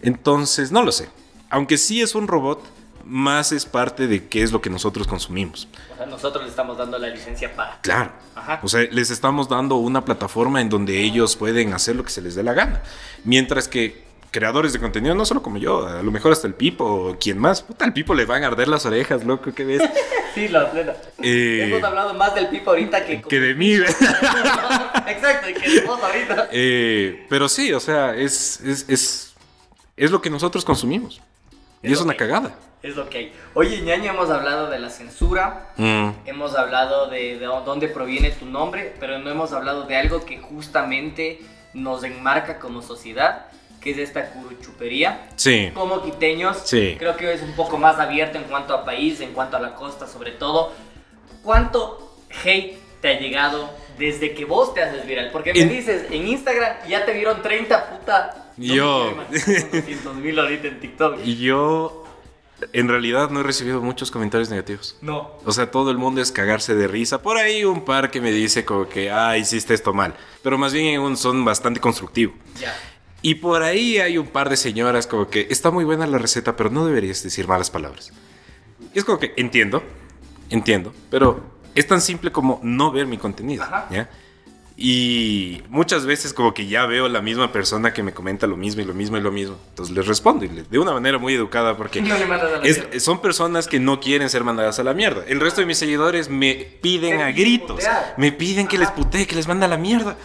Entonces, 0.02 0.72
no 0.72 0.84
lo 0.84 0.92
sé. 0.92 1.10
Aunque 1.50 1.78
sí 1.78 2.02
es 2.02 2.16
un 2.16 2.28
robot, 2.28 2.64
más 3.06 3.52
es 3.52 3.66
parte 3.66 4.08
de 4.08 4.28
qué 4.28 4.44
es 4.44 4.52
lo 4.52 4.62
que 4.62 4.70
nosotros 4.70 5.08
consumimos. 5.08 5.68
O 5.94 5.98
sea, 5.98 6.06
nosotros 6.06 6.44
le 6.44 6.50
estamos 6.50 6.78
dando 6.78 6.98
la 6.98 7.10
licencia 7.10 7.56
para. 7.56 7.80
Claro. 7.82 8.12
Ajá. 8.36 8.60
O 8.64 8.68
sea, 8.68 8.82
les 8.92 9.10
estamos 9.10 9.50
dando 9.50 9.76
una 9.76 10.04
plataforma 10.06 10.62
en 10.62 10.70
donde 10.70 11.00
ellos 11.02 11.36
pueden 11.36 11.74
hacer 11.74 11.96
lo 11.96 12.04
que 12.04 12.12
se 12.12 12.22
les 12.22 12.36
dé 12.36 12.44
la 12.44 12.54
gana. 12.54 12.82
Mientras 13.24 13.68
que 13.68 14.04
creadores 14.34 14.74
de 14.74 14.80
contenido, 14.80 15.16
no 15.16 15.26
solo 15.26 15.42
como 15.44 15.58
yo, 15.58 15.88
a 15.88 16.02
lo 16.02 16.12
mejor 16.12 16.32
hasta 16.32 16.48
el 16.48 16.56
Pipo 16.56 16.84
o 16.84 17.18
quien 17.20 17.38
más, 17.38 17.62
puta, 17.62 17.86
al 17.86 17.94
Pipo 17.94 18.14
le 18.16 18.26
van 18.26 18.44
a 18.44 18.48
arder 18.48 18.68
las 18.68 18.86
orejas, 18.86 19.24
loco, 19.24 19.54
¿qué 19.54 19.64
ves? 19.64 19.82
Sí, 20.34 20.48
la 20.48 20.72
plena. 20.72 20.94
Eh, 21.22 21.66
Hemos 21.68 21.84
hablado 21.84 22.16
más 22.16 22.34
del 22.34 22.48
pipo 22.48 22.72
ahorita 22.72 23.06
que... 23.06 23.22
que 23.22 23.40
de 23.40 23.54
mí. 23.54 23.74
Exacto, 25.08 25.48
y 25.48 25.54
que 25.54 25.70
de 25.70 25.82
vos 25.82 26.02
ahorita. 26.02 26.50
Eh, 26.52 27.28
pero 27.30 27.48
sí, 27.48 27.72
o 27.72 27.80
sea, 27.80 28.16
es, 28.16 28.60
es, 28.62 28.90
es, 28.90 29.36
es 29.96 30.10
lo 30.10 30.24
que 30.24 30.32
nosotros 30.32 30.66
consumimos. 30.66 31.22
Y 31.84 31.92
Es 31.94 32.02
una 32.02 32.16
cagada. 32.16 32.52
Es 32.82 32.96
lo 32.96 33.10
que 33.10 33.18
hay. 33.18 33.34
Oye, 33.54 33.82
ñaño, 33.82 34.12
hemos 34.12 34.30
hablado 34.30 34.70
de 34.70 34.80
la 34.80 34.90
censura, 34.90 35.70
Mm, 35.78 36.10
hemos 36.26 36.56
hablado 36.56 37.08
de, 37.08 37.38
de 37.40 37.46
dónde 37.46 37.88
proviene 37.88 38.32
tu 38.32 38.46
nombre, 38.46 38.94
pero 39.00 39.20
no 39.20 39.30
hemos 39.30 39.54
hablado 39.54 39.84
de 39.84 39.96
algo 39.96 40.26
que 40.26 40.38
justamente 40.40 41.40
nos 41.74 42.04
enmarca 42.04 42.60
como 42.60 42.82
sociedad, 42.82 43.46
que 43.82 43.92
es 43.92 43.98
esta 43.98 44.30
curuchupería. 44.32 45.28
sí. 45.36 45.72
Como 45.74 46.02
quiteños, 46.04 46.58
Sí. 46.66 46.96
creo 47.00 47.16
que 47.18 47.34
es 47.34 47.42
un 47.42 47.54
poco 47.56 47.78
más 47.78 48.00
abierto 48.00 48.38
en 48.38 48.46
cuanto 48.46 48.74
a 48.74 48.84
país, 48.86 49.20
en 49.22 49.34
cuanto 49.34 49.58
a 49.58 49.60
la 49.60 49.76
costa 49.76 50.08
sobre 50.08 50.32
todo. 50.32 50.72
¿Cuánto 51.44 52.16
hate 52.44 52.78
te 53.02 53.10
ha 53.10 53.20
llegado 53.20 53.70
desde 53.98 54.34
que 54.34 54.46
vos 54.46 54.74
te 54.74 54.82
haces 54.84 55.06
viral? 55.06 55.30
Porque 55.32 55.54
me 55.54 55.62
En- 55.62 55.70
dices, 55.70 56.06
en 56.12 56.28
Instagram 56.28 56.78
ya 56.88 57.06
te 57.06 57.14
vieron 57.14 57.42
30 57.42 57.90
puta... 57.90 58.40
Yo. 58.58 59.16
200 59.32 60.16
mil 60.22 60.40
ahorita 60.40 60.68
en 60.68 60.80
TikTok. 60.80 61.20
Y 61.26 61.38
yo, 61.38 62.06
en 62.72 62.88
realidad, 62.88 63.30
no 63.30 63.40
he 63.40 63.44
recibido 63.44 63.82
muchos 63.82 64.12
comentarios 64.12 64.50
negativos. 64.50 64.98
No. 65.02 65.32
O 65.46 65.52
sea, 65.52 65.72
todo 65.72 65.92
el 65.92 65.98
mundo 65.98 66.22
es 66.22 66.32
cagarse 66.32 66.76
de 66.76 66.88
risa. 66.88 67.22
Por 67.22 67.38
ahí 67.38 67.66
un 67.66 67.84
par 67.84 68.12
que 68.12 68.22
me 68.22 68.32
dice 68.32 68.66
como 68.66 68.88
que, 68.88 69.12
ah, 69.12 69.38
hiciste 69.38 69.74
esto 69.74 69.94
mal. 69.94 70.16
Pero 70.42 70.58
más 70.58 70.74
bien 70.74 71.00
un 71.02 71.18
son 71.18 71.44
bastante 71.44 71.80
constructivo. 71.80 72.34
Ya. 72.60 72.76
Y 73.22 73.36
por 73.36 73.64
ahí 73.64 74.00
hay 74.00 74.18
un 74.18 74.28
par 74.28 74.50
de 74.50 74.58
señoras 74.58 75.08
como 75.08 75.30
que, 75.30 75.48
está 75.50 75.72
muy 75.72 75.86
buena 75.86 76.06
la 76.06 76.18
receta, 76.18 76.56
pero 76.56 76.70
no 76.70 76.86
deberías 76.86 77.24
decir 77.24 77.48
malas 77.48 77.72
palabras. 77.72 78.12
Y 78.94 79.00
es 79.00 79.06
como 79.06 79.18
que, 79.18 79.34
entiendo, 79.38 79.82
entiendo, 80.50 80.94
pero 81.10 81.42
es 81.74 81.88
tan 81.88 82.02
simple 82.02 82.32
como 82.32 82.60
no 82.64 82.92
ver 82.92 83.08
mi 83.08 83.18
contenido. 83.18 83.64
Ajá. 83.64 83.88
¿ya? 83.90 84.10
Y 84.76 85.62
muchas 85.70 86.06
veces 86.08 86.34
como 86.34 86.54
que 86.54 86.66
ya 86.66 86.86
veo 86.88 87.08
la 87.08 87.22
misma 87.22 87.52
persona 87.52 87.94
que 87.94 88.02
me 88.02 88.12
comenta 88.14 88.48
lo 88.48 88.58
mismo 88.58 88.82
y 88.82 88.86
lo 88.86 88.94
mismo 88.96 89.18
y 89.18 89.22
lo 89.22 89.32
mismo. 89.32 89.56
Entonces 89.70 89.96
les 89.96 90.08
respondo 90.08 90.46
y 90.46 90.48
de 90.48 90.80
una 90.80 90.92
manera 90.94 91.20
muy 91.20 91.36
educada 91.36 91.78
porque... 91.78 92.02
No 92.02 92.16
Es- 92.64 93.04
son 93.04 93.22
personas 93.22 93.68
que 93.68 93.80
no 93.80 94.00
quieren 94.00 94.30
ser 94.30 94.44
mandadas 94.44 94.80
a 94.80 94.84
la 94.84 94.94
mierda. 94.96 95.24
El 95.28 95.40
resto 95.40 95.62
de 95.62 95.68
mis 95.68 95.78
seguidores 95.78 96.28
me 96.30 96.56
piden 96.82 97.22
a 97.22 97.32
gritos. 97.32 97.76
putear. 97.78 98.16
Me 98.18 98.32
piden 98.32 98.68
que 98.68 98.80
les 98.80 98.90
putee, 98.90 99.28
que 99.28 99.36
les 99.36 99.48
manda 99.48 99.68
a 99.68 99.70
la 99.70 99.78
mierda. 99.78 100.18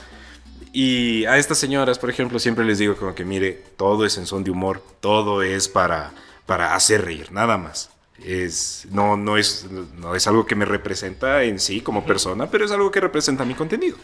Y 0.72 1.24
a 1.26 1.37
estas 1.38 1.58
señoras, 1.58 1.98
por 1.98 2.08
ejemplo, 2.08 2.38
siempre 2.38 2.64
les 2.64 2.78
digo 2.78 2.96
como 2.96 3.14
que 3.14 3.24
mire, 3.24 3.62
todo 3.76 4.04
es 4.06 4.16
en 4.18 4.26
son 4.26 4.44
de 4.44 4.50
humor, 4.50 4.82
todo 5.00 5.42
es 5.42 5.68
para, 5.68 6.12
para 6.46 6.74
hacer 6.74 7.04
reír, 7.04 7.32
nada 7.32 7.58
más. 7.58 7.90
Es, 8.24 8.87
no, 8.90 9.16
no, 9.16 9.37
es, 9.37 9.66
no 9.96 10.14
es 10.14 10.26
algo 10.26 10.44
que 10.44 10.54
me 10.54 10.64
representa 10.64 11.44
en 11.44 11.61
sí 11.61 11.81
como 11.81 12.04
persona, 12.04 12.50
pero 12.50 12.64
es 12.64 12.70
algo 12.72 12.90
que 12.90 13.00
representa 13.00 13.44
mi 13.44 13.54
contenido. 13.54 13.96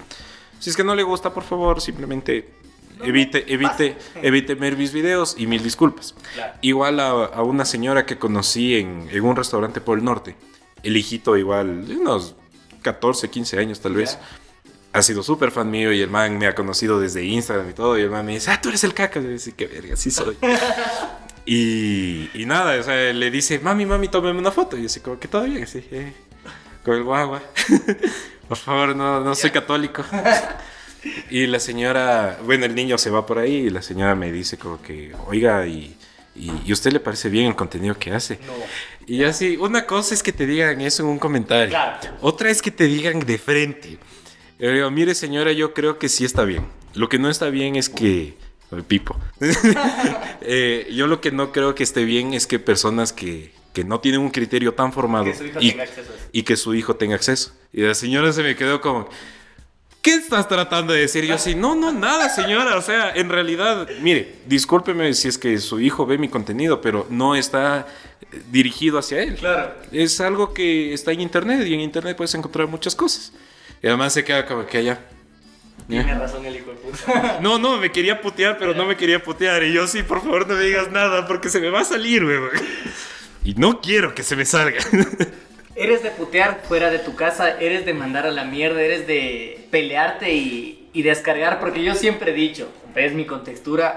Si 0.60 0.70
es 0.70 0.76
que 0.76 0.84
no 0.84 0.94
le 0.94 1.02
gusta, 1.02 1.34
por 1.34 1.42
favor, 1.42 1.80
simplemente 1.80 2.48
evite, 3.02 3.52
evite, 3.52 3.96
evite 4.22 4.54
ver 4.54 4.76
mis 4.76 4.92
videos 4.92 5.34
y 5.36 5.46
mil 5.46 5.62
disculpas. 5.62 6.14
Claro. 6.34 6.54
Igual 6.62 7.00
a, 7.00 7.10
a 7.10 7.42
una 7.42 7.64
señora 7.64 8.06
que 8.06 8.18
conocí 8.18 8.76
en, 8.76 9.08
en 9.10 9.24
un 9.24 9.36
restaurante 9.36 9.80
por 9.80 9.98
el 9.98 10.04
norte. 10.04 10.36
El 10.82 10.96
hijito 10.96 11.36
igual, 11.36 11.88
de 11.88 11.96
unos 11.96 12.36
14, 12.82 13.28
15 13.30 13.58
años 13.58 13.80
tal 13.80 13.94
vez. 13.94 14.18
Ha 14.92 15.02
sido 15.02 15.24
súper 15.24 15.50
fan 15.50 15.68
mío 15.72 15.92
y 15.92 16.00
el 16.00 16.08
man 16.08 16.38
me 16.38 16.46
ha 16.46 16.54
conocido 16.54 17.00
desde 17.00 17.24
Instagram 17.24 17.70
y 17.70 17.72
todo. 17.72 17.98
Y 17.98 18.02
el 18.02 18.10
man 18.10 18.24
me 18.24 18.34
dice, 18.34 18.52
ah, 18.52 18.60
tú 18.60 18.68
eres 18.68 18.84
el 18.84 18.94
caca. 18.94 19.18
Y 19.18 19.24
yo 19.24 19.28
dice, 19.30 19.52
qué 19.56 19.66
verga, 19.66 19.96
sí 19.96 20.12
soy. 20.12 20.36
y, 21.46 22.30
y 22.34 22.46
nada, 22.46 22.78
o 22.78 22.82
sea, 22.82 23.12
le 23.12 23.30
dice, 23.30 23.58
mami, 23.58 23.86
mami, 23.86 24.08
tómame 24.08 24.38
una 24.38 24.50
foto. 24.50 24.76
Y 24.76 24.80
yo 24.80 24.86
así 24.86 25.00
como 25.00 25.18
que 25.18 25.28
todo 25.28 25.44
bien, 25.44 25.62
así, 25.62 25.84
eh, 25.90 26.12
con 26.84 26.94
el 26.94 27.02
guagua. 27.02 27.42
por 28.48 28.56
favor, 28.56 28.96
no, 28.96 29.20
no 29.20 29.34
soy 29.34 29.50
católico. 29.50 30.04
Y 31.30 31.46
la 31.46 31.60
señora, 31.60 32.38
bueno, 32.44 32.64
el 32.64 32.74
niño 32.74 32.96
se 32.96 33.10
va 33.10 33.26
por 33.26 33.38
ahí 33.38 33.54
y 33.56 33.70
la 33.70 33.82
señora 33.82 34.14
me 34.14 34.32
dice 34.32 34.56
como 34.56 34.80
que, 34.80 35.14
oiga, 35.26 35.66
y, 35.66 35.94
y, 36.34 36.50
¿y 36.64 36.72
usted 36.72 36.92
le 36.92 37.00
parece 37.00 37.28
bien 37.28 37.46
el 37.46 37.54
contenido 37.54 37.98
que 37.98 38.12
hace? 38.12 38.38
No. 38.46 38.52
Y 39.06 39.24
así, 39.24 39.56
una 39.58 39.86
cosa 39.86 40.14
es 40.14 40.22
que 40.22 40.32
te 40.32 40.46
digan 40.46 40.80
eso 40.80 41.02
en 41.02 41.10
un 41.10 41.18
comentario. 41.18 41.68
Claro. 41.68 41.98
Otra 42.22 42.50
es 42.50 42.62
que 42.62 42.70
te 42.70 42.84
digan 42.84 43.20
de 43.20 43.36
frente. 43.38 43.98
Yo 44.58 44.70
digo, 44.70 44.90
mire 44.90 45.14
señora, 45.14 45.52
yo 45.52 45.74
creo 45.74 45.98
que 45.98 46.08
sí 46.08 46.24
está 46.24 46.44
bien. 46.44 46.66
Lo 46.94 47.08
que 47.08 47.18
no 47.18 47.28
está 47.28 47.50
bien 47.50 47.76
es 47.76 47.88
que... 47.90 48.38
el 48.70 48.82
Pipo. 48.82 49.18
Eh, 50.44 50.88
yo 50.92 51.06
lo 51.06 51.20
que 51.20 51.30
no 51.30 51.52
creo 51.52 51.74
que 51.74 51.82
esté 51.82 52.04
bien 52.04 52.34
es 52.34 52.46
que 52.46 52.58
personas 52.58 53.12
que, 53.12 53.52
que 53.72 53.84
no 53.84 54.00
tienen 54.00 54.20
un 54.20 54.30
criterio 54.30 54.74
tan 54.74 54.92
formado 54.92 55.24
Que 55.24 55.52
y, 55.60 55.76
y 56.32 56.42
que 56.42 56.56
su 56.56 56.74
hijo 56.74 56.96
tenga 56.96 57.16
acceso. 57.16 57.52
Y 57.72 57.82
la 57.82 57.94
señora 57.94 58.32
se 58.32 58.42
me 58.42 58.54
quedó 58.54 58.80
como, 58.80 59.08
¿qué 60.04 60.14
estás 60.14 60.46
tratando 60.48 60.92
de 60.92 61.00
decir? 61.00 61.24
Yo 61.24 61.34
así, 61.34 61.54
no, 61.54 61.74
no, 61.74 61.90
nada, 61.90 62.28
señora. 62.28 62.76
O 62.76 62.82
sea, 62.82 63.10
en 63.14 63.30
realidad, 63.30 63.88
mire, 64.00 64.34
discúlpeme 64.46 65.12
si 65.14 65.28
es 65.28 65.38
que 65.38 65.58
su 65.58 65.80
hijo 65.80 66.04
ve 66.04 66.18
mi 66.18 66.28
contenido, 66.28 66.80
pero 66.80 67.06
no 67.08 67.34
está 67.34 67.86
eh, 68.20 68.42
dirigido 68.50 68.98
hacia 68.98 69.22
él. 69.22 69.36
Claro. 69.36 69.74
Es 69.90 70.20
algo 70.20 70.52
que 70.52 70.92
está 70.92 71.12
en 71.12 71.22
internet 71.22 71.66
y 71.66 71.74
en 71.74 71.80
internet 71.80 72.16
puedes 72.16 72.34
encontrar 72.34 72.68
muchas 72.68 72.94
cosas. 72.94 73.32
Y 73.82 73.86
además 73.86 74.12
se 74.12 74.24
queda 74.24 74.44
como 74.46 74.66
que 74.66 74.78
allá. 74.78 75.00
Tiene 75.88 76.14
razón 76.14 76.44
el 76.46 76.56
hijo 76.56 76.70
de 76.70 76.76
puta. 76.76 77.38
No, 77.42 77.58
no, 77.58 77.76
me 77.76 77.92
quería 77.92 78.20
putear, 78.20 78.56
pero 78.58 78.74
no 78.74 78.86
me 78.86 78.96
quería 78.96 79.22
putear. 79.22 79.62
Y 79.64 79.72
yo 79.72 79.86
sí, 79.86 80.02
por 80.02 80.22
favor, 80.22 80.46
no 80.48 80.54
me 80.54 80.62
digas 80.64 80.90
nada 80.90 81.26
porque 81.26 81.48
se 81.50 81.60
me 81.60 81.68
va 81.70 81.80
a 81.80 81.84
salir, 81.84 82.24
weón. 82.24 82.50
Y 83.44 83.54
no 83.54 83.80
quiero 83.80 84.14
que 84.14 84.22
se 84.22 84.36
me 84.36 84.44
salga. 84.46 84.78
Eres 85.76 86.02
de 86.02 86.10
putear 86.10 86.62
fuera 86.68 86.88
de 86.90 87.00
tu 87.00 87.16
casa, 87.16 87.58
eres 87.58 87.84
de 87.84 87.94
mandar 87.94 88.26
a 88.26 88.30
la 88.30 88.44
mierda, 88.44 88.80
eres 88.80 89.08
de 89.08 89.66
pelearte 89.72 90.32
y, 90.32 90.88
y 90.92 91.02
descargar, 91.02 91.58
porque 91.58 91.82
yo 91.82 91.96
siempre 91.96 92.30
he 92.30 92.34
dicho, 92.34 92.70
ves 92.94 93.12
mi 93.12 93.26
contextura 93.26 93.96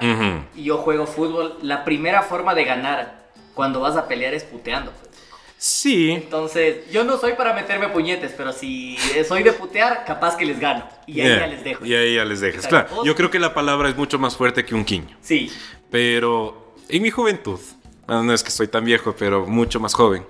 y 0.55 0.63
yo 0.63 0.79
juego 0.79 1.05
fútbol, 1.05 1.59
la 1.61 1.85
primera 1.85 2.23
forma 2.23 2.55
de 2.55 2.63
ganar 2.65 3.27
cuando 3.53 3.79
vas 3.79 3.95
a 3.95 4.07
pelear 4.07 4.33
es 4.33 4.43
puteando. 4.43 4.91
pues. 4.91 5.21
Sí. 5.57 6.11
Entonces, 6.11 6.89
yo 6.91 7.03
no 7.03 7.17
soy 7.17 7.33
para 7.33 7.53
meterme 7.53 7.89
puñetes, 7.89 8.31
pero 8.37 8.53
si 8.53 8.97
soy 9.27 9.41
de 9.43 9.53
putear, 9.53 10.05
capaz 10.05 10.37
que 10.37 10.45
les 10.45 10.59
gano. 10.59 10.87
Y 11.07 11.21
ahí 11.21 11.27
Yeah. 11.27 11.39
ya 11.39 11.47
les 11.47 11.63
dejo. 11.63 11.85
Y 11.85 11.95
ahí 11.95 12.15
ya 12.15 12.25
les 12.25 12.41
dejas. 12.41 12.65
Exacto. 12.65 12.89
Claro, 12.93 13.05
yo 13.05 13.15
creo 13.15 13.31
que 13.31 13.39
la 13.39 13.53
palabra 13.53 13.89
es 13.89 13.95
mucho 13.97 14.19
más 14.19 14.37
fuerte 14.37 14.63
que 14.65 14.75
un 14.75 14.85
quiño. 14.85 15.17
Sí, 15.21 15.51
Pero 15.89 16.75
en 16.89 17.01
mi 17.01 17.09
juventud, 17.09 17.59
no 18.07 18.33
es 18.33 18.43
que 18.43 18.51
soy 18.51 18.67
tan 18.67 18.85
viejo, 18.85 19.15
pero 19.17 19.45
mucho 19.47 19.79
más 19.79 19.93
joven, 19.93 20.23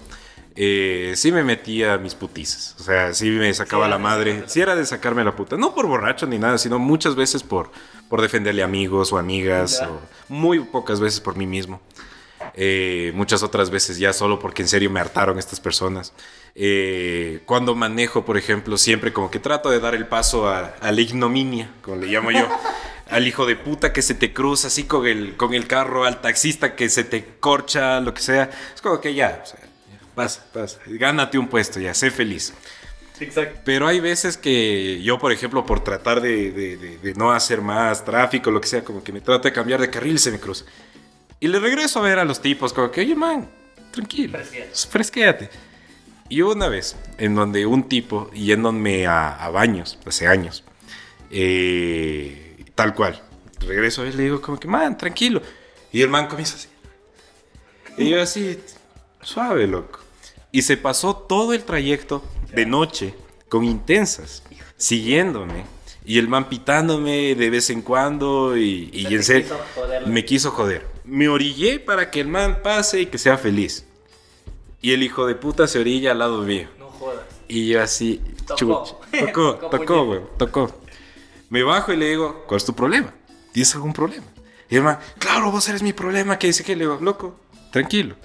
eh, 0.56 1.14
sí 1.16 1.32
me 1.32 1.44
metía 1.44 1.98
mis 1.98 2.16
putizas. 2.16 2.76
O 2.80 2.84
sea, 2.84 3.14
sí 3.14 3.30
me 3.30 3.54
sacaba 3.54 3.86
Sí, 3.86 3.92
la 3.92 3.98
madre. 3.98 4.44
Sí 4.48 4.62
era 4.62 4.76
de 4.76 4.86
sacarme 4.86 5.24
la 5.24 5.36
puta. 5.36 5.58
No 5.58 5.76
por 5.76 5.88
borracho 5.88 6.26
ni 6.26 6.38
nada, 6.40 6.58
sino 6.58 6.80
muchas 6.80 7.16
veces 7.16 7.44
por, 7.44 7.70
por 8.10 8.22
defenderle 8.22 8.64
amigos 8.64 9.12
o 9.14 9.18
amigas. 9.18 9.82
O 9.84 10.00
muy 10.30 10.60
pocas 10.60 11.00
veces 11.00 11.20
por 11.20 11.36
mí 11.36 11.46
mismo. 11.46 11.82
Eh, 12.56 13.12
muchas 13.16 13.44
otras 13.44 13.70
veces 13.70 13.98
ya 14.00 14.14
solo 14.14 14.40
porque 14.40 14.62
en 14.64 14.68
serio 14.68 14.90
me 14.90 15.00
hartaron 15.00 15.38
estas 15.40 15.60
personas. 15.60 16.14
Eh, 16.56 17.42
cuando 17.46 17.76
manejo, 17.76 18.26
por 18.26 18.38
ejemplo, 18.38 18.78
siempre 18.78 19.14
como 19.14 19.30
que 19.30 19.40
trato 19.40 19.70
de 19.70 19.80
dar 19.80 19.94
el 19.96 20.08
paso 20.08 20.48
a, 20.50 20.74
a 20.82 20.92
la 20.92 21.02
ignominia, 21.02 21.70
como 21.82 21.98
le 21.98 22.08
llamo 22.08 22.32
yo. 22.32 22.48
al 23.10 23.26
hijo 23.26 23.46
de 23.46 23.56
puta 23.56 23.94
que 23.94 24.02
se 24.02 24.16
te 24.16 24.34
cruza 24.34 24.68
así 24.68 24.84
con 24.84 25.06
el, 25.08 25.38
con 25.38 25.54
el 25.54 25.66
carro, 25.68 26.04
al 26.04 26.20
taxista 26.20 26.76
que 26.76 26.90
se 26.90 27.04
te 27.06 27.24
corcha, 27.40 28.00
lo 28.02 28.14
que 28.14 28.22
sea. 28.22 28.50
Es 28.76 28.82
como 28.82 29.00
que 29.00 29.14
ya, 29.14 29.42
o 29.44 29.46
sea, 29.48 29.60
pasa, 30.14 30.44
pasa. 30.52 30.80
Gánate 30.88 31.38
un 31.38 31.48
puesto 31.48 31.80
ya, 31.80 31.94
sé 31.94 32.12
feliz. 32.12 32.54
Exacto. 33.20 33.62
Pero 33.66 33.88
hay 33.88 34.00
veces 34.00 34.38
que 34.38 35.02
yo, 35.02 35.18
por 35.20 35.32
ejemplo, 35.32 35.66
por 35.66 35.80
tratar 35.84 36.22
de, 36.22 36.52
de- 36.52 36.78
de- 36.78 36.98
de 36.98 37.14
no 37.16 37.32
hacer 37.32 37.62
más 37.62 38.04
tráfico, 38.06 38.52
lo 38.52 38.60
que 38.62 38.68
sea, 38.68 38.84
como 38.84 39.04
que 39.04 39.12
me 39.12 39.22
trato 39.22 39.48
de 39.48 39.54
cambiar 39.54 39.80
de 39.82 39.90
carril 39.90 40.16
y 40.16 40.20
se 40.20 40.30
me 40.30 40.40
cruza. 40.40 40.66
Y 41.40 41.48
le 41.48 41.60
regreso 41.60 42.00
a 42.00 42.02
ver 42.04 42.20
a 42.20 42.26
los 42.26 42.42
tipos, 42.42 42.74
como 42.74 42.90
que, 42.92 43.02
oye, 43.02 43.16
man, 43.16 43.48
tranquilo, 43.92 44.38
Fresquéate. 44.40 44.72
fresquéate. 44.90 45.50
Y 46.30 46.42
hubo 46.42 46.52
una 46.54 46.68
vez 46.68 46.96
en 47.18 47.36
donde 47.36 47.66
un 47.66 47.88
tipo, 47.88 48.30
yéndome 48.32 49.08
a, 49.08 49.36
a 49.36 49.50
baños, 49.50 49.98
hace 50.06 50.28
años, 50.28 50.64
eh, 51.32 52.66
tal 52.76 52.94
cual, 52.94 53.22
regreso 53.60 54.02
a 54.02 54.06
él 54.08 54.14
y 54.14 54.18
le 54.18 54.24
digo, 54.24 54.42
como 54.42 54.60
que, 54.60 54.68
man, 54.68 54.98
tranquilo. 54.98 55.42
Y 55.92 56.02
el 56.02 56.10
man 56.10 56.28
comienza 56.28 56.56
así. 56.56 56.68
Y 57.98 58.10
yo 58.10 58.22
así, 58.22 58.60
suave, 59.22 59.68
loco. 59.68 60.00
Y 60.52 60.64
se 60.64 60.76
pasó 60.78 61.16
todo 61.16 61.54
el 61.54 61.64
trayecto 61.64 62.24
de 62.54 62.66
noche 62.66 63.14
con 63.50 63.64
intensas, 63.64 64.44
siguiéndome. 64.76 65.66
Y 66.06 66.20
el 66.20 66.28
man 66.28 66.50
pitándome 66.50 67.36
de 67.36 67.50
vez 67.50 67.70
en 67.70 67.82
cuando 67.82 68.58
y, 68.58 68.90
y 68.94 69.14
en 69.14 69.24
serio, 69.24 69.58
me 70.08 70.24
quiso 70.26 70.52
joder. 70.52 70.97
Me 71.08 71.28
orillé 71.30 71.80
para 71.80 72.12
que 72.12 72.20
el 72.20 72.28
man 72.28 72.60
pase 72.64 73.02
y 73.02 73.06
que 73.08 73.18
sea 73.18 73.38
feliz. 73.38 73.86
Y 74.82 74.94
el 74.94 75.04
hijo 75.04 75.26
de 75.26 75.36
puta 75.36 75.68
se 75.68 75.80
orilla 75.80 76.12
al 76.12 76.20
lado 76.20 76.42
mío. 76.44 76.68
No 76.78 76.88
jodas. 76.90 77.24
Y 77.48 77.68
yo 77.70 77.82
así, 77.82 78.22
Tocó. 78.46 79.00
tocó, 79.34 79.56
Tocó 79.70 80.06
güey, 80.06 80.22
tocó. 80.38 80.80
Me 81.50 81.64
bajo 81.64 81.94
y 81.94 81.98
le 81.98 82.10
digo, 82.10 82.44
¿cuál 82.48 82.58
es 82.58 82.66
tu 82.66 82.74
problema? 82.74 83.14
¿Tienes 83.54 83.74
algún 83.76 83.94
problema? 83.94 84.26
Y 84.70 84.76
el 84.76 84.84
man, 84.84 85.00
claro, 85.18 85.50
vos 85.52 85.68
eres 85.70 85.82
mi 85.82 85.94
problema. 85.94 86.38
que 86.38 86.48
dice 86.48 86.64
que 86.64 86.76
Le 86.76 86.84
digo, 86.84 87.00
loco, 87.02 87.40
tranquilo. 87.72 88.16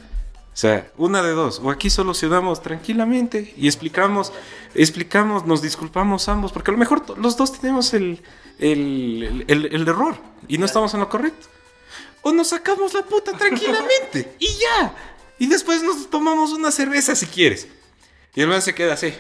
O 0.53 0.57
sea, 0.57 0.90
una 0.99 1.23
de 1.23 1.31
dos. 1.31 1.61
O 1.62 1.71
aquí 1.71 1.88
solucionamos 1.88 2.61
tranquilamente 2.61 3.55
y 3.57 3.66
explicamos, 3.68 4.33
explicamos, 4.75 5.47
nos 5.47 5.62
disculpamos 5.62 6.29
ambos, 6.29 6.53
porque 6.53 6.71
a 6.71 6.75
lo 6.75 6.79
mejor 6.79 7.16
los 7.18 7.37
dos 7.37 7.59
tenemos 7.59 7.95
el, 7.95 8.21
el, 8.59 9.45
el- 9.49 9.66
el 9.73 9.88
error 9.88 10.16
y 10.49 10.59
no 10.59 10.66
estamos 10.66 10.92
en 10.95 11.01
lo 11.01 11.09
correcto. 11.09 11.47
O 12.22 12.32
nos 12.32 12.48
sacamos 12.48 12.94
la 12.94 13.02
puta 13.02 13.32
tranquilamente 13.32 14.37
y 14.38 14.46
ya. 14.46 14.94
Y 15.38 15.46
después 15.46 15.82
nos 15.82 16.08
tomamos 16.08 16.52
una 16.52 16.70
cerveza 16.70 17.14
si 17.14 17.26
quieres. 17.26 17.66
Y 18.35 18.40
el 18.40 18.48
man 18.48 18.62
se 18.62 18.74
queda 18.74 18.94
así. 18.94 19.12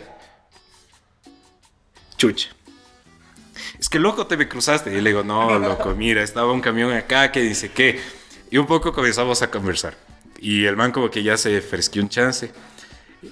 Chucha. 2.16 2.50
Es 3.78 3.88
que 3.88 3.98
loco 3.98 4.26
te 4.26 4.36
me 4.36 4.48
cruzaste. 4.48 4.96
Y 4.96 5.00
le 5.00 5.10
digo, 5.10 5.24
no, 5.24 5.58
loco, 5.58 5.94
mira, 5.94 6.22
estaba 6.22 6.52
un 6.52 6.60
camión 6.60 6.92
acá 6.92 7.32
que 7.32 7.40
dice 7.40 7.70
que. 7.72 8.00
Y 8.50 8.58
un 8.58 8.66
poco 8.66 8.92
comenzamos 8.92 9.42
a 9.42 9.50
conversar. 9.50 9.96
Y 10.38 10.64
el 10.66 10.76
man 10.76 10.92
como 10.92 11.10
que 11.10 11.22
ya 11.22 11.36
se 11.36 11.60
fresqueó 11.60 12.02
un 12.02 12.08
chance. 12.08 12.52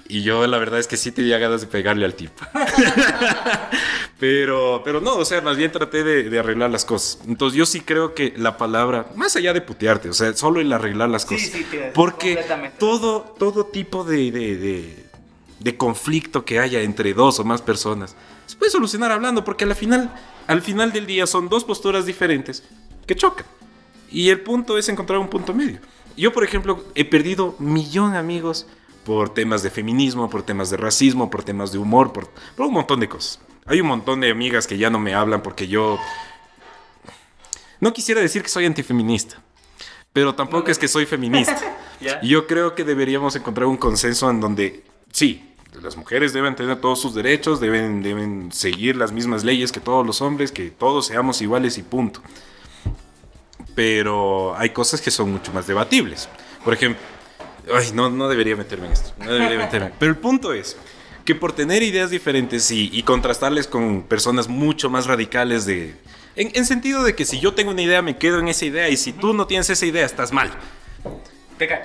Y 0.07 0.23
yo 0.23 0.45
la 0.47 0.57
verdad 0.57 0.79
es 0.79 0.87
que 0.87 0.97
sí 0.97 1.11
tenía 1.11 1.37
ganas 1.37 1.61
de 1.61 1.67
pegarle 1.67 2.05
al 2.05 2.15
tipo. 2.15 2.45
pero, 4.21 4.83
pero 4.85 5.01
no, 5.01 5.15
o 5.15 5.25
sea, 5.25 5.41
más 5.41 5.57
bien 5.57 5.71
traté 5.71 6.03
de, 6.03 6.29
de 6.29 6.39
arreglar 6.39 6.69
las 6.69 6.85
cosas. 6.85 7.17
Entonces 7.27 7.57
yo 7.57 7.65
sí 7.65 7.81
creo 7.81 8.13
que 8.13 8.35
la 8.37 8.55
palabra, 8.55 9.07
más 9.15 9.35
allá 9.35 9.51
de 9.51 9.61
putearte, 9.61 10.09
o 10.09 10.13
sea, 10.13 10.31
solo 10.35 10.61
el 10.61 10.71
arreglar 10.71 11.09
las 11.09 11.23
Sí, 11.23 11.29
cosas. 11.29 11.49
sí, 11.49 11.65
tienes- 11.71 11.91
porque 11.93 12.35
completamente. 12.35 12.77
todo, 12.77 13.21
todo 13.39 13.65
tipo 13.65 14.03
de, 14.03 14.29
de, 14.31 14.57
de- 14.57 15.05
de 15.59 15.75
conflicto 15.75 16.45
que 16.45 16.59
haya 16.59 16.81
entre 16.81 17.15
dos 17.15 17.39
o 17.39 17.43
más 17.43 17.61
personas 17.63 18.15
se 18.45 18.55
puede 18.57 18.71
solucionar 18.71 19.11
hablando, 19.11 19.43
porque 19.43 19.63
al 19.63 19.73
final, 19.75 20.13
al 20.45 20.61
final 20.61 20.91
del 20.93 21.07
día 21.07 21.25
son 21.25 21.49
dos 21.49 21.63
posturas 21.63 22.05
diferentes 22.05 22.63
que 23.07 23.15
chocan. 23.15 23.45
Y 24.11 24.29
el 24.29 24.41
punto 24.41 24.77
es 24.77 24.87
encontrar 24.89 25.17
un 25.17 25.29
punto 25.29 25.51
medio. 25.53 25.79
Yo, 26.15 26.31
por 26.31 26.43
ejemplo, 26.43 26.83
he 26.93 27.05
perdido 27.05 27.55
millón 27.57 28.11
de 28.11 28.19
amigos 28.19 28.67
por 29.03 29.33
temas 29.33 29.63
de 29.63 29.71
feminismo, 29.71 30.29
por 30.29 30.43
temas 30.43 30.69
de 30.69 30.77
racismo, 30.77 31.31
por 31.31 31.43
temas 31.43 31.71
de 31.71 31.79
humor, 31.79 32.13
por, 32.13 32.27
por 32.55 32.67
un 32.67 32.73
montón 32.73 32.99
de 32.99 33.09
cosas. 33.09 33.39
Hay 33.65 33.81
un 33.81 33.87
montón 33.87 34.21
de 34.21 34.31
amigas 34.31 34.67
que 34.67 34.77
ya 34.77 34.89
no 34.89 34.99
me 34.99 35.13
hablan 35.13 35.41
porque 35.41 35.67
yo... 35.67 35.99
No 37.79 37.93
quisiera 37.93 38.21
decir 38.21 38.43
que 38.43 38.49
soy 38.49 38.65
antifeminista, 38.65 39.41
pero 40.13 40.35
tampoco 40.35 40.69
es 40.69 40.77
que 40.77 40.87
soy 40.87 41.05
feminista. 41.05 41.59
¿Ya? 42.01 42.21
Yo 42.21 42.47
creo 42.47 42.75
que 42.75 42.83
deberíamos 42.83 43.35
encontrar 43.35 43.67
un 43.67 43.77
consenso 43.77 44.29
en 44.29 44.39
donde, 44.39 44.83
sí, 45.11 45.51
las 45.79 45.95
mujeres 45.95 46.33
deben 46.33 46.55
tener 46.55 46.81
todos 46.81 47.01
sus 47.01 47.15
derechos, 47.15 47.59
deben, 47.59 48.03
deben 48.03 48.51
seguir 48.51 48.95
las 48.95 49.11
mismas 49.11 49.43
leyes 49.43 49.71
que 49.71 49.79
todos 49.79 50.05
los 50.05 50.21
hombres, 50.21 50.51
que 50.51 50.69
todos 50.69 51.07
seamos 51.07 51.41
iguales 51.41 51.77
y 51.77 51.83
punto. 51.83 52.21
Pero 53.73 54.55
hay 54.57 54.71
cosas 54.71 55.01
que 55.01 55.11
son 55.11 55.31
mucho 55.31 55.53
más 55.53 55.65
debatibles. 55.65 56.27
Por 56.63 56.73
ejemplo, 56.73 57.01
ay, 57.73 57.91
no, 57.93 58.09
no 58.09 58.27
debería 58.27 58.55
meterme 58.55 58.87
en 58.87 58.93
esto. 58.93 59.13
No 59.19 59.31
debería 59.31 59.57
meterme. 59.57 59.91
Pero 59.99 60.11
el 60.11 60.17
punto 60.17 60.53
es 60.53 60.75
que 61.31 61.39
por 61.39 61.53
tener 61.53 61.81
ideas 61.81 62.09
diferentes 62.09 62.71
y, 62.71 62.89
y 62.91 63.03
contrastarles 63.03 63.65
con 63.65 64.01
personas 64.01 64.49
mucho 64.49 64.89
más 64.89 65.05
radicales 65.05 65.65
de... 65.65 65.95
En, 66.35 66.51
en 66.53 66.65
sentido 66.65 67.05
de 67.05 67.15
que 67.15 67.23
si 67.23 67.39
yo 67.39 67.53
tengo 67.53 67.71
una 67.71 67.81
idea, 67.81 68.01
me 68.01 68.17
quedo 68.17 68.39
en 68.39 68.49
esa 68.49 68.65
idea 68.65 68.89
y 68.89 68.97
si 68.97 69.13
tú 69.13 69.33
no 69.33 69.47
tienes 69.47 69.69
esa 69.69 69.85
idea, 69.85 70.05
estás 70.05 70.33
mal. 70.33 70.51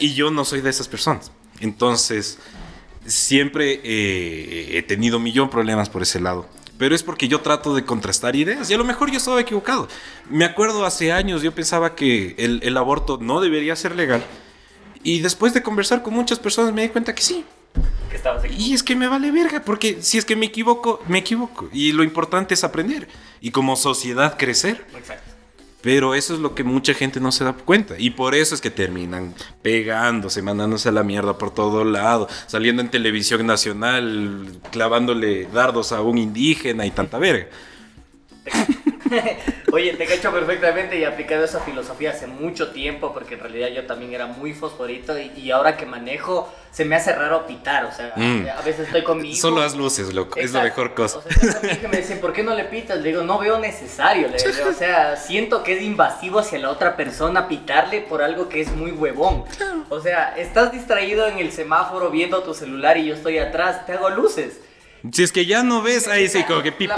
Y 0.01 0.15
yo 0.15 0.33
no 0.33 0.45
soy 0.45 0.63
de 0.63 0.71
esas 0.71 0.89
personas. 0.89 1.31
Entonces, 1.61 2.39
siempre 3.07 3.81
eh, 3.85 4.79
he 4.79 4.83
tenido 4.83 5.21
millón 5.21 5.49
problemas 5.49 5.91
por 5.91 6.03
ese 6.03 6.19
lado. 6.19 6.49
Pero 6.77 6.97
es 6.97 7.05
porque 7.05 7.29
yo 7.29 7.41
trato 7.41 7.73
de 7.73 7.85
contrastar 7.85 8.35
ideas 8.35 8.69
y 8.69 8.75
a 8.75 8.79
lo 8.79 8.85
mejor 8.85 9.13
yo 9.13 9.19
estaba 9.19 9.41
equivocado. 9.41 9.87
Me 10.29 10.45
acuerdo 10.45 10.85
hace 10.85 11.13
años 11.13 11.43
yo 11.43 11.55
pensaba 11.55 11.95
que 11.95 12.35
el, 12.37 12.59
el 12.65 12.77
aborto 12.77 13.19
no 13.21 13.41
debería 13.41 13.77
ser 13.77 13.95
legal. 13.95 14.25
Y 15.05 15.21
después 15.21 15.55
de 15.55 15.63
conversar 15.63 16.03
con 16.03 16.15
muchas 16.15 16.41
personas 16.41 16.73
me 16.73 16.83
di 16.83 16.89
cuenta 16.89 17.15
que 17.15 17.23
sí. 17.23 17.45
Estabas. 18.35 18.59
Y 18.59 18.75
es 18.75 18.83
que 18.83 18.97
me 18.97 19.09
vale 19.09 19.31
verga, 19.31 19.62
porque 19.62 20.03
si 20.03 20.19
es 20.19 20.25
que 20.25 20.37
me 20.37 20.47
equivoco, 20.47 21.03
me 21.09 21.19
equivoco. 21.19 21.69
Y 21.73 21.93
lo 21.93 22.03
importante 22.03 22.55
es 22.55 22.65
aprender. 22.65 23.09
Y 23.41 23.51
como 23.51 23.77
sociedad 23.77 24.37
crecer. 24.37 24.87
Exacto. 24.97 25.33
Pero 25.87 26.17
eso 26.17 26.35
es 26.35 26.41
lo 26.41 26.53
que 26.55 26.65
mucha 26.65 26.95
gente 26.95 27.21
no 27.21 27.31
se 27.31 27.45
da 27.45 27.53
cuenta. 27.53 27.95
Y 27.97 28.11
por 28.11 28.35
eso 28.35 28.57
es 28.57 28.61
que 28.61 28.71
terminan 28.71 29.35
pegándose, 29.62 30.43
mandándose 30.43 30.89
a 30.89 30.93
la 30.93 31.05
mierda 31.05 31.39
por 31.39 31.55
todo 31.55 31.85
lado, 31.85 32.29
saliendo 32.49 32.83
en 32.83 32.91
televisión 32.91 33.47
nacional, 33.47 34.59
clavándole 34.73 35.47
dardos 35.47 35.93
a 35.93 36.01
un 36.01 36.19
indígena 36.19 36.87
y 36.87 36.91
tanta 36.91 37.19
verga. 37.19 37.47
Oye, 39.73 39.95
te 39.95 40.07
cacho 40.07 40.33
perfectamente 40.33 40.97
y 40.99 41.03
he 41.03 41.07
aplicado 41.07 41.45
esa 41.45 41.61
filosofía 41.61 42.11
hace 42.11 42.27
mucho 42.27 42.71
tiempo 42.71 43.12
porque 43.12 43.35
en 43.35 43.40
realidad 43.40 43.69
yo 43.69 43.85
también 43.87 44.14
era 44.14 44.27
muy 44.27 44.53
fosforito 44.55 45.19
y, 45.19 45.33
y 45.37 45.51
ahora 45.51 45.77
que 45.77 45.87
manejo 45.87 46.53
se 46.71 46.85
me 46.85 46.95
hace 46.97 47.14
raro 47.14 47.47
pitar, 47.47 47.85
o 47.87 47.92
sea, 47.92 48.12
Mm. 48.16 48.47
a 48.57 48.61
veces 48.62 48.87
estoy 48.87 49.03
con 49.03 49.21
mi 49.21 49.31
hijo. 49.31 49.40
Solo 49.40 49.62
haz 49.62 49.75
luces, 49.75 50.12
loco. 50.12 50.38
Es 50.38 50.53
la 50.53 50.62
mejor 50.62 50.95
cosa. 50.95 51.19
O 51.19 51.23
sea, 51.23 51.79
que 51.79 51.88
me 51.88 51.97
dicen, 51.99 52.21
¿por 52.21 52.33
qué 52.33 52.42
no 52.42 52.55
le 52.55 52.64
pitas? 52.64 52.99
Le 52.99 53.09
digo, 53.11 53.23
no 53.23 53.38
veo 53.38 53.59
necesario. 53.59 54.29
Le 54.29 54.37
digo, 54.37 54.69
o 54.69 54.73
sea, 54.73 55.16
siento 55.16 55.62
que 55.62 55.77
es 55.77 55.83
invasivo 55.83 56.38
hacia 56.38 56.59
la 56.59 56.71
otra 56.71 56.97
persona 56.97 57.49
pitarle 57.49 58.01
por 58.03 58.23
algo 58.23 58.49
que 58.49 58.61
es 58.61 58.71
muy 58.73 58.90
huevón. 58.92 59.45
O 59.88 60.01
sea, 60.01 60.35
estás 60.37 60.71
distraído 60.73 61.27
en 61.27 61.38
el 61.38 61.51
semáforo 61.53 62.11
viendo 62.11 62.42
tu 62.42 62.53
celular 62.55 62.97
y 62.99 63.07
yo 63.07 63.14
estoy 63.14 63.38
atrás, 63.38 63.87
te 63.87 63.92
hago 63.95 64.11
luces. 64.11 64.61
Si 65.13 65.23
es 65.23 65.31
que 65.33 65.47
ya 65.47 65.63
no 65.63 65.83
ves, 65.83 66.09
ahí 66.09 66.29
sí, 66.29 66.43
como 66.45 66.63
que 66.63 66.73
pip, 66.73 66.91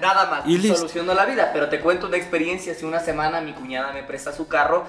nada 0.00 0.26
más. 0.30 0.42
Y. 0.46 0.68
Solucionó 0.68 1.14
la 1.14 1.26
vida. 1.26 1.50
Pero 1.52 1.68
te 1.68 1.80
cuento 1.80 2.06
una 2.06 2.16
experiencia. 2.16 2.72
Hace 2.72 2.86
una 2.86 3.00
semana 3.00 3.40
mi 3.40 3.52
cuñada 3.52 3.92
me 3.92 4.02
presta 4.02 4.32
su 4.32 4.48
carro. 4.48 4.84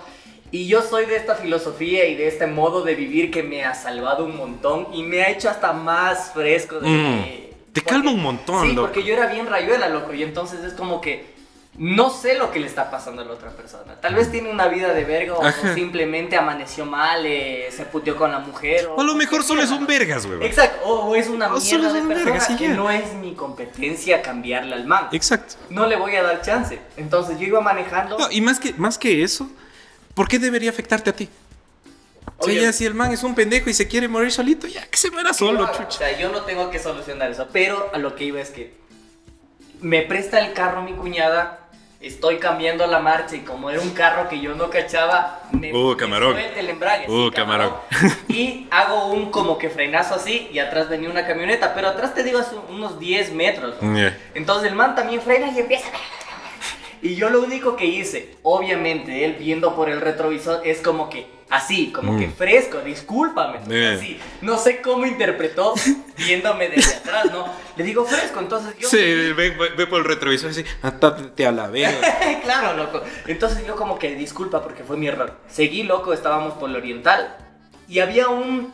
Y 0.52 0.68
yo 0.68 0.82
soy 0.82 1.06
de 1.06 1.18
esta 1.18 1.36
filosofía 1.36 2.06
y 2.06 2.16
de 2.16 2.28
este 2.28 2.48
modo 2.48 2.84
de 2.84 2.96
vivir 2.96 3.32
que 3.32 3.44
me 3.44 3.66
ha 3.66 3.74
salvado 3.74 4.26
un 4.26 4.38
montón 4.38 4.88
y 4.94 5.04
me 5.04 5.22
ha 5.24 5.30
hecho 5.30 5.50
hasta 5.50 5.74
más 5.74 6.32
fresco. 6.34 6.80
De 6.80 6.88
Mm, 6.88 7.24
que- 7.24 7.54
te 7.74 7.82
calma 7.82 8.12
un 8.12 8.22
montón, 8.22 8.62
Sí, 8.70 8.74
loco. 8.74 8.88
porque 8.88 9.04
yo 9.04 9.14
era 9.14 9.28
bien 9.28 9.48
rayuela, 9.48 9.90
loco. 9.90 10.14
Y 10.14 10.24
entonces 10.24 10.64
es 10.64 10.74
como 10.74 11.02
que 11.02 11.35
no 11.78 12.10
sé 12.10 12.38
lo 12.38 12.52
que 12.52 12.60
le 12.60 12.68
está 12.68 12.90
pasando 12.90 13.22
a 13.22 13.26
la 13.26 13.34
otra 13.34 13.50
persona. 13.50 13.96
Tal 14.00 14.16
vez 14.16 14.32
tiene 14.32 14.50
una 14.50 14.68
vida 14.68 14.94
de 14.94 15.04
verga 15.04 15.34
o, 15.34 15.42
o 15.46 15.74
simplemente 15.74 16.38
amaneció 16.38 16.86
mal, 16.86 17.26
eh, 17.26 17.68
se 17.76 17.86
puteó 17.86 18.16
con 18.16 18.32
la 18.32 18.40
mujer. 18.40 18.88
O 18.96 19.02
a 19.02 19.04
lo 19.04 19.12
o 19.12 19.16
mejor 19.16 19.44
solo 19.44 19.62
es 19.62 19.72
un 19.72 19.86
vergas, 19.86 20.26
weón. 20.26 20.42
Exacto, 20.44 20.86
o 20.86 21.10
o 21.10 21.16
es 21.16 21.28
una 21.28 21.54
O 21.54 21.60
solo 21.60 21.84
mierda 21.84 21.88
es 21.88 21.94
de 21.94 22.02
un 22.02 22.08
persona 22.08 22.32
verga, 22.32 22.46
sí, 22.46 22.56
que 22.56 22.68
ya. 22.70 22.74
no 22.76 22.90
es 22.90 23.14
mi 23.16 23.34
competencia 23.34 24.22
cambiarle 24.22 24.74
al 24.74 24.86
man. 24.86 25.10
Exacto. 25.12 25.56
No 25.70 25.86
le 25.86 25.98
voy 25.98 26.16
a 26.16 26.24
dar 26.24 26.42
chance. 26.42 26.80
Entonces 26.96 27.38
yo 27.40 27.46
iba 27.46 27.60
manejando. 27.62 28.18
No, 28.18 28.32
y 28.32 28.40
más 28.40 28.60
que, 28.60 28.74
más 28.74 28.98
que 28.98 29.24
eso, 29.24 29.50
¿por 30.14 30.28
qué 30.30 30.40
debería 30.40 30.70
afectarte 30.70 31.10
a 31.10 31.14
ti? 31.14 31.30
O 32.38 32.46
sea, 32.46 32.54
Oye, 32.54 32.62
ya 32.64 32.74
si 32.74 32.86
el 32.86 32.94
man 32.94 33.12
es 33.12 33.24
un 33.24 33.36
pendejo 33.36 33.70
y 33.70 33.74
se 33.74 33.88
quiere 33.88 34.08
morir 34.08 34.32
solito, 34.32 34.68
ya 34.68 34.86
que 34.88 34.98
se 34.98 35.12
muera 35.12 35.34
solo, 35.34 35.64
O 35.64 35.68
chucha. 35.68 36.00
sea, 36.00 36.18
yo 36.20 36.32
no 36.32 36.42
tengo 36.42 36.70
que 36.70 36.80
solucionar 36.80 37.32
eso, 37.32 37.48
pero 37.52 37.90
a 37.94 37.98
lo 37.98 38.16
que 38.16 38.26
iba 38.26 38.42
es 38.42 38.50
que 38.50 38.74
me 39.82 40.02
presta 40.02 40.40
el 40.40 40.54
carro 40.54 40.82
mi 40.82 40.94
cuñada, 40.94 41.65
estoy 42.06 42.38
cambiando 42.38 42.86
la 42.86 43.00
marcha 43.00 43.36
y 43.36 43.40
como 43.40 43.70
era 43.70 43.82
un 43.82 43.90
carro 43.90 44.30
que 44.30 44.40
yo 44.40 44.54
no 44.54 44.70
cachaba, 44.70 45.40
me, 45.52 45.74
Uh, 45.74 45.98
camarón. 45.98 46.38
el 46.38 46.70
embrague. 46.70 47.10
Uh, 47.10 47.26
sí, 47.30 47.32
camarón. 47.32 47.74
Y 48.30 48.68
hago 48.70 49.08
un 49.08 49.32
como 49.32 49.58
que 49.58 49.70
frenazo 49.70 50.14
así 50.16 50.48
y 50.52 50.60
atrás 50.60 50.88
venía 50.88 51.10
una 51.10 51.26
camioneta, 51.26 51.74
pero 51.74 51.88
atrás 51.88 52.14
te 52.14 52.24
digo 52.24 52.40
hace 52.40 52.56
unos 52.70 53.00
10 53.00 53.34
metros. 53.34 53.76
Entonces 54.36 54.70
el 54.70 54.76
man 54.76 54.96
también 54.96 55.20
frena 55.22 55.48
y 55.52 55.60
empieza. 55.60 55.88
Y 57.02 57.16
yo 57.16 57.30
lo 57.30 57.42
único 57.42 57.76
que 57.76 57.86
hice, 57.86 58.36
obviamente, 58.44 59.26
él 59.26 59.36
viendo 59.40 59.76
por 59.76 59.90
el 59.90 60.02
retrovisor, 60.02 60.62
es 60.66 60.80
como 60.82 61.10
que 61.10 61.28
así, 61.50 61.92
como 61.92 62.14
Mm. 62.14 62.20
que 62.20 62.30
fresco, 62.30 62.80
discúlpame. 62.80 63.60
Eh. 63.70 63.96
Así. 63.98 64.20
No 64.42 64.58
sé 64.58 64.82
cómo 64.82 65.06
interpretó 65.06 65.74
viéndome 66.18 66.70
desde 66.70 66.96
atrás, 66.96 67.26
¿no? 67.32 67.46
Le 67.78 67.84
digo 67.84 68.04
fresco, 68.06 68.40
entonces 68.40 68.76
yo. 68.80 68.90
Sí, 68.90 68.98
ve, 68.98 69.52
ve- 69.52 69.70
ve 69.78 69.88
por 69.88 70.00
el 70.00 70.06
retrovisor 70.06 70.52
y 70.52 70.56
dice, 70.56 70.70
atátate 70.82 71.46
a 71.46 71.52
la 71.52 71.68
verga. 71.70 72.18
claro, 72.44 72.76
loco. 72.76 73.02
Entonces 73.28 73.66
yo 73.68 73.76
como 73.76 74.00
que 74.00 74.16
disculpa 74.16 74.64
porque 74.64 74.84
fue 74.84 74.98
mi 74.98 75.08
error. 75.08 75.38
Seguí, 75.48 75.84
loco, 75.84 76.14
estábamos 76.14 76.54
por 76.56 76.70
el 76.70 76.76
oriental 76.78 77.38
y 77.88 78.00
había 78.00 78.28
un 78.30 78.74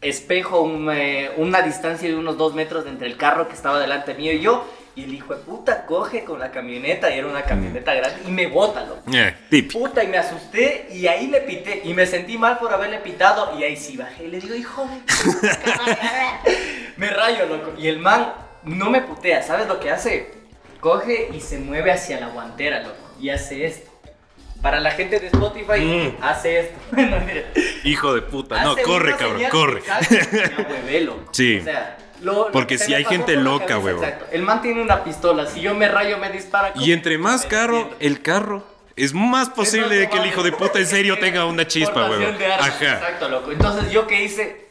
espejo, 0.00 0.60
un, 0.60 0.88
eh, 0.92 1.30
una 1.36 1.60
distancia 1.62 2.08
de 2.08 2.14
unos 2.14 2.38
dos 2.38 2.54
metros 2.54 2.86
entre 2.86 3.06
el 3.08 3.16
carro 3.16 3.48
que 3.48 3.54
estaba 3.54 3.78
delante 3.80 4.14
mío 4.14 4.32
y 4.32 4.40
yo. 4.40 4.64
Y 4.98 5.04
el 5.04 5.14
hijo 5.14 5.32
de 5.32 5.40
puta 5.42 5.86
coge 5.86 6.24
con 6.24 6.40
la 6.40 6.50
camioneta, 6.50 7.08
y 7.14 7.18
era 7.20 7.28
una 7.28 7.42
camioneta 7.42 7.94
grande, 7.94 8.20
y 8.26 8.32
me 8.32 8.48
bota, 8.48 8.84
loco. 8.84 9.08
Yeah. 9.08 9.38
Puta, 9.72 10.02
y 10.02 10.08
me 10.08 10.18
asusté, 10.18 10.88
y 10.92 11.06
ahí 11.06 11.28
le 11.28 11.40
pité, 11.42 11.82
y 11.84 11.94
me 11.94 12.04
sentí 12.04 12.36
mal 12.36 12.58
por 12.58 12.72
haberle 12.72 12.98
pitado, 12.98 13.56
y 13.56 13.62
ahí 13.62 13.76
sí 13.76 13.96
bajé, 13.96 14.24
y 14.24 14.26
le 14.28 14.40
digo, 14.40 14.56
hijo 14.56 14.88
de 14.88 14.98
puta". 15.30 15.58
Me 16.96 17.10
rayo, 17.10 17.46
loco. 17.46 17.74
Y 17.78 17.86
el 17.86 18.00
man 18.00 18.32
no 18.64 18.90
me 18.90 19.02
putea, 19.02 19.40
¿sabes 19.44 19.68
lo 19.68 19.78
que 19.78 19.88
hace? 19.92 20.32
Coge 20.80 21.28
y 21.32 21.40
se 21.40 21.58
mueve 21.60 21.92
hacia 21.92 22.18
la 22.18 22.26
guantera, 22.30 22.80
loco, 22.82 22.96
y 23.20 23.30
hace 23.30 23.66
esto. 23.66 23.88
Para 24.60 24.80
la 24.80 24.90
gente 24.90 25.20
de 25.20 25.28
Spotify, 25.28 25.80
Mm. 25.80 26.16
hace 26.24 26.58
esto. 26.60 26.78
No. 26.96 27.16
Hijo 27.84 28.14
de 28.14 28.22
puta. 28.22 28.64
No, 28.64 28.76
corre, 28.78 29.14
cabrón, 29.16 29.42
corre. 29.52 29.82
me. 30.86 31.08
Sí. 31.30 31.58
O 31.60 31.62
sea, 31.64 31.96
lo- 32.22 32.50
Porque 32.52 32.76
que 32.78 32.84
si 32.84 32.94
hay 32.94 33.04
gente 33.04 33.36
loca, 33.36 33.66
cabeza, 33.66 33.84
huevo. 33.86 34.02
Exacto. 34.04 34.26
El 34.32 34.42
man 34.42 34.62
tiene 34.62 34.82
una 34.82 35.04
pistola. 35.04 35.46
Si 35.46 35.60
yo 35.60 35.74
me 35.74 35.88
rayo, 35.88 36.18
me 36.18 36.30
dispara. 36.30 36.72
Y 36.76 36.92
entre 36.92 37.18
más 37.18 37.46
caro 37.46 37.90
el 38.00 38.22
carro, 38.22 38.64
es 38.96 39.14
más 39.14 39.48
posible 39.50 39.96
de 39.96 40.08
que 40.10 40.18
el 40.18 40.26
hijo 40.26 40.42
de 40.42 40.52
puta 40.52 40.78
en 40.78 40.86
serio 40.86 41.18
tenga 41.18 41.44
una 41.46 41.66
chispa, 41.66 42.06
armas, 42.06 42.20
Ajá. 42.58 42.94
Exacto, 42.94 43.28
loco. 43.28 43.52
Entonces, 43.52 43.90
¿yo 43.92 44.06
qué 44.06 44.24
hice? 44.24 44.66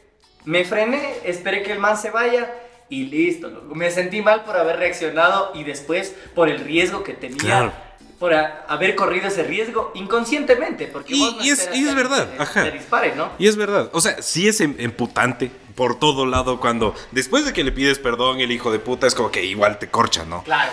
Me 0.46 0.64
frené, 0.66 1.14
esperé 1.24 1.64
que 1.64 1.72
el 1.74 1.80
man 1.80 1.98
se 1.98 2.10
vaya 2.12 2.54
y 2.90 3.06
listo, 3.08 3.50
loco. 3.50 3.76
Me 3.76 3.92
sentí 3.92 4.22
mal 4.22 4.44
por 4.46 4.56
haber 4.58 4.78
reaccionado 4.78 5.52
y 5.54 5.64
después 5.64 6.14
por 6.36 6.50
el 6.50 6.60
riesgo 6.60 7.04
que 7.04 7.14
tenía. 7.14 7.38
Claro. 7.38 7.74
Por 8.20 8.34
a- 8.34 8.66
haber 8.68 8.96
corrido 8.96 9.28
ese 9.28 9.44
riesgo 9.44 9.92
inconscientemente. 9.94 10.88
Porque 10.88 11.14
Y- 11.16 11.20
vos 11.20 11.36
no 11.38 11.44
y 11.44 11.50
es- 11.52 11.70
y 11.74 11.84
es 11.84 11.90
que 11.90 11.96
verdad, 11.96 12.28
te- 12.30 12.42
ajá. 12.42 12.64
Te 12.64 12.72
dispare, 12.72 13.14
¿no? 13.16 13.30
Y 13.38 13.48
es 13.48 13.56
verdad, 13.56 13.90
o 13.94 14.02
sea, 14.02 14.22
sí 14.22 14.48
es 14.48 14.60
em- 14.62 14.76
emputante 14.80 15.52
por 15.78 15.98
todo 16.00 16.26
lado 16.26 16.60
cuando 16.60 16.94
después 17.12 17.46
de 17.46 17.54
que 17.54 17.63
le 17.63 17.72
pides 17.72 18.00
perdón 18.00 18.42
el 18.42 18.52
hijo 18.52 18.72
de 18.72 18.80
puta 18.80 19.06
es 19.08 19.13
como 19.16 19.32
que 19.32 19.46
igual 19.46 19.78
te 19.80 19.88
corcha, 19.90 20.26
¿no? 20.26 20.44
Claro. 20.44 20.72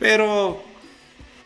Pero 0.00 0.60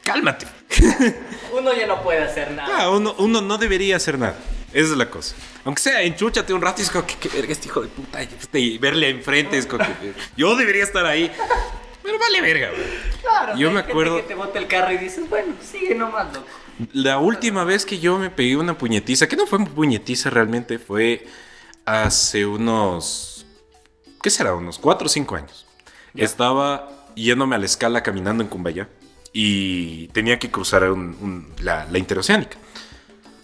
cálmate. 0.05 0.47
Uno 1.53 1.75
ya 1.75 1.87
no 1.89 2.01
puede 2.03 2.23
hacer 2.23 2.53
nada. 2.53 2.85
Ah, 2.85 2.91
uno, 2.91 3.15
uno 3.19 3.41
no 3.43 3.59
debería 3.59 3.97
hacer 3.97 4.19
nada. 4.19 4.37
Esa 4.73 4.93
es 4.93 4.97
la 4.97 5.11
cosa. 5.11 5.35
Aunque 5.65 5.83
sea, 5.83 6.01
enchúchate 6.01 6.55
un 6.55 6.63
rato 6.63 6.81
y 6.81 6.85
es 6.85 6.91
como 6.91 7.07
que, 7.07 7.17
que 7.17 7.29
verga 7.29 7.53
este 7.53 7.69
hijo 7.69 7.83
de 7.83 7.89
puta. 7.89 8.21
Y 8.55 8.79
verle 8.79 9.11
enfrente 9.11 9.59
es 9.59 9.67
como 9.67 9.85
que 9.85 10.15
yo 10.37 10.57
debería 10.57 10.83
estar 10.85 11.05
ahí. 11.05 11.31
Pero 12.03 12.19
vale 12.19 12.41
verga, 12.41 12.71
güey. 12.71 12.83
Claro, 13.21 13.57
Yo 13.59 13.71
me 13.71 13.81
acuerdo- 13.81 14.17
que 14.17 14.23
te 14.23 14.35
bota 14.35 14.59
el 14.59 14.67
carro 14.67 14.93
y 14.93 14.97
dices, 14.99 15.29
bueno, 15.29 15.53
sigue 15.61 15.95
nomás, 15.95 16.33
loco. 16.33 16.47
La 16.95 17.19
última 17.19 17.65
vez 17.65 17.85
que 17.85 17.99
yo 17.99 18.19
me 18.19 18.31
pegué 18.31 18.57
una 18.57 18.79
puñetiza, 18.79 19.29
que 19.29 19.37
no 19.37 19.47
fue 19.47 19.63
puñetiza 19.67 20.31
realmente, 20.31 20.79
fue 20.79 21.27
hace 21.85 22.47
unos. 22.47 23.47
¿Qué 24.23 24.31
será? 24.31 24.55
Unos 24.55 24.79
4 24.79 25.07
o 25.07 25.09
5 25.09 25.37
años. 25.37 25.67
Estaba 26.15 26.89
yéndome 27.15 27.57
a 27.57 27.59
la 27.59 27.67
escala 27.67 28.03
caminando 28.03 28.43
en 28.43 28.49
Cumbaya 28.49 28.89
y 29.33 30.09
tenía 30.09 30.39
que 30.39 30.51
cruzar 30.51 30.91
un- 30.91 31.17
un- 31.21 31.53
la, 31.65 31.87
la 31.91 31.99
interoceánica. 31.99 32.57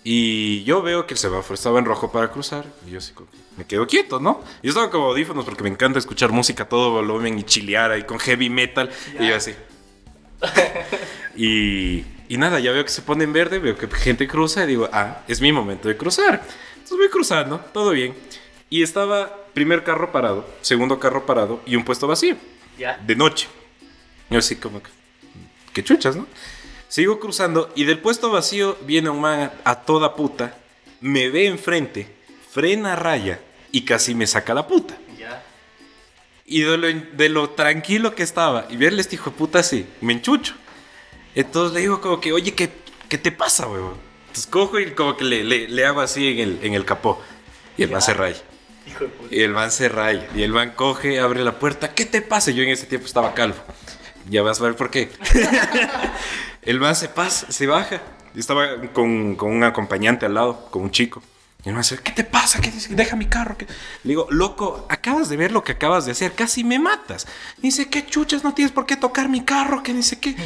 Y 0.04 0.62
yo 0.64 0.80
veo 0.82 1.06
que 1.06 1.14
el 1.14 1.18
semáforo 1.18 1.54
estaba 1.54 1.78
en 1.78 1.84
rojo 1.84 2.10
para 2.12 2.30
cruzar. 2.30 2.64
Y 2.86 2.90
yo 2.92 2.98
así 2.98 3.12
como, 3.12 3.28
me 3.56 3.64
quedo 3.66 3.86
quieto, 3.86 4.20
¿no? 4.20 4.42
Yo 4.62 4.70
estaba 4.70 4.90
como 4.90 5.06
audífonos 5.06 5.44
porque 5.44 5.62
me 5.64 5.68
encanta 5.70 5.98
escuchar 5.98 6.30
música 6.30 6.62
a 6.64 6.68
todo 6.68 6.90
volumen 6.92 7.38
y 7.38 7.42
chilear 7.42 7.90
ahí 7.90 8.04
con 8.04 8.18
heavy 8.18 8.48
metal. 8.48 8.90
Y 9.18 9.26
yo 9.28 9.34
así. 9.36 9.54
y, 11.36 12.04
y 12.28 12.36
nada, 12.38 12.60
ya 12.60 12.72
veo 12.72 12.84
que 12.84 12.90
se 12.90 13.02
pone 13.02 13.24
en 13.24 13.32
verde, 13.32 13.58
veo 13.58 13.76
que 13.76 13.86
gente 13.88 14.26
cruza 14.28 14.64
y 14.64 14.68
digo, 14.68 14.88
ah, 14.92 15.22
es 15.28 15.40
mi 15.40 15.52
momento 15.52 15.88
de 15.88 15.96
cruzar. 15.96 16.42
Entonces 16.88 17.06
voy 17.06 17.10
cruzando, 17.12 17.58
todo 17.74 17.90
bien. 17.90 18.14
Y 18.70 18.82
estaba 18.82 19.44
primer 19.52 19.84
carro 19.84 20.10
parado, 20.10 20.46
segundo 20.62 20.98
carro 20.98 21.26
parado 21.26 21.60
y 21.66 21.76
un 21.76 21.84
puesto 21.84 22.06
vacío, 22.06 22.34
Ya. 22.78 22.96
de 22.96 23.14
noche. 23.14 23.46
Yo 24.30 24.38
así 24.38 24.56
como 24.56 24.82
que, 24.82 24.88
qué 25.74 25.84
chuchas, 25.84 26.16
¿no? 26.16 26.26
Sigo 26.88 27.20
cruzando 27.20 27.70
y 27.76 27.84
del 27.84 27.98
puesto 27.98 28.30
vacío 28.30 28.78
viene 28.86 29.10
un 29.10 29.20
man 29.20 29.52
a 29.64 29.74
toda 29.82 30.16
puta, 30.16 30.56
me 31.02 31.28
ve 31.28 31.46
enfrente, 31.46 32.10
frena 32.50 32.96
raya 32.96 33.38
y 33.70 33.82
casi 33.82 34.14
me 34.14 34.26
saca 34.26 34.54
la 34.54 34.66
puta. 34.66 34.96
Ya. 35.18 35.42
Y 36.46 36.62
de 36.62 36.78
lo, 36.78 36.86
de 36.88 37.28
lo 37.28 37.50
tranquilo 37.50 38.14
que 38.14 38.22
estaba 38.22 38.66
y 38.70 38.78
verle 38.78 39.02
este 39.02 39.16
hijo 39.16 39.28
de 39.28 39.36
puta 39.36 39.58
así, 39.58 39.86
me 40.00 40.14
enchucho. 40.14 40.54
Entonces 41.34 41.74
le 41.74 41.80
digo 41.80 42.00
como 42.00 42.18
que, 42.18 42.32
oye, 42.32 42.54
¿qué, 42.54 42.70
qué 43.10 43.18
te 43.18 43.30
pasa, 43.30 43.66
huevón? 43.68 44.07
Entonces 44.38 44.46
cojo 44.50 44.78
y 44.80 44.92
como 44.92 45.16
que 45.16 45.24
le, 45.24 45.44
le- 45.44 45.68
le 45.68 45.84
hago 45.86 46.00
así 46.00 46.28
en 46.28 46.38
el, 46.38 46.58
en 46.62 46.74
el 46.74 46.84
capó. 46.84 47.20
Y 47.76 47.82
el 47.82 47.90
man 47.90 48.02
se 48.02 48.14
raya. 48.14 48.36
Hijo 48.86 49.04
de 49.04 49.10
puta. 49.10 49.34
Y 49.34 49.40
el 49.42 49.52
man 49.52 49.70
se 49.70 49.88
raya. 49.88 50.26
Y 50.34 50.42
el 50.42 50.52
man 50.52 50.72
coge, 50.74 51.20
abre 51.20 51.42
la 51.44 51.58
puerta. 51.58 51.94
¿Qué 51.94 52.04
te 52.06 52.22
pasa? 52.22 52.50
Yo 52.50 52.62
en 52.62 52.70
ese 52.70 52.86
tiempo 52.86 53.06
estaba 53.06 53.34
calvo. 53.34 53.56
Ya 54.30 54.42
vas 54.42 54.60
a 54.60 54.64
ver 54.64 54.76
por 54.76 54.90
qué. 54.90 55.10
el 56.62 56.80
man 56.80 56.94
se 56.96 57.08
pasa, 57.08 57.50
se 57.50 57.66
baja. 57.66 58.00
Yo 58.34 58.40
estaba 58.40 58.66
con, 58.92 59.36
con 59.36 59.50
un 59.52 59.64
acompañante 59.64 60.26
al 60.26 60.34
lado, 60.34 60.68
con 60.70 60.82
un 60.82 60.90
chico. 60.90 61.22
Y 61.64 61.68
el 61.70 61.74
man 61.74 61.82
se 61.84 61.98
¿qué 61.98 62.12
te 62.12 62.24
pasa? 62.24 62.60
¿Qué 62.60 62.70
dice? 62.70 62.94
Deja 62.94 63.16
mi 63.16 63.26
carro. 63.26 63.56
¿Qué-?" 63.56 63.66
Le 64.04 64.08
digo, 64.10 64.26
loco, 64.30 64.86
acabas 64.88 65.28
de 65.28 65.36
ver 65.36 65.50
lo 65.52 65.64
que 65.64 65.72
acabas 65.72 66.04
de 66.06 66.12
hacer. 66.12 66.32
Casi 66.32 66.62
me 66.64 66.78
matas. 66.78 67.26
Dice, 67.58 67.88
¿qué 67.88 68.06
chuchas? 68.06 68.44
No 68.44 68.54
tienes 68.54 68.72
por 68.72 68.86
qué 68.86 68.96
tocar 68.96 69.28
mi 69.28 69.44
carro. 69.44 69.82
Que 69.82 69.92
dice, 69.94 70.18
¿qué? 70.20 70.36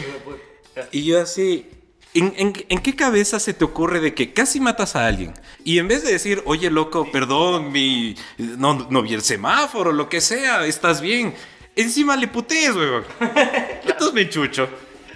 Y 0.90 1.04
yo 1.04 1.20
así, 1.20 1.68
¿en, 2.14 2.32
en, 2.36 2.52
en 2.68 2.78
qué 2.80 2.94
cabeza 2.96 3.38
se 3.40 3.54
te 3.54 3.64
ocurre 3.64 4.00
de 4.00 4.14
que 4.14 4.32
casi 4.32 4.60
matas 4.60 4.96
a 4.96 5.06
alguien? 5.06 5.34
Y 5.64 5.78
en 5.78 5.88
vez 5.88 6.02
de 6.04 6.12
decir, 6.12 6.42
oye, 6.46 6.70
loco, 6.70 7.10
perdón, 7.12 7.72
mi, 7.72 8.14
no, 8.38 8.86
no 8.90 9.02
vi 9.02 9.14
el 9.14 9.22
semáforo, 9.22 9.92
lo 9.92 10.08
que 10.08 10.20
sea, 10.20 10.66
estás 10.66 11.00
bien. 11.00 11.34
Encima 11.76 12.16
le 12.16 12.28
putees, 12.28 12.74
weón. 12.74 13.04
Entonces 13.86 14.12
me 14.12 14.28
chucho. 14.28 14.68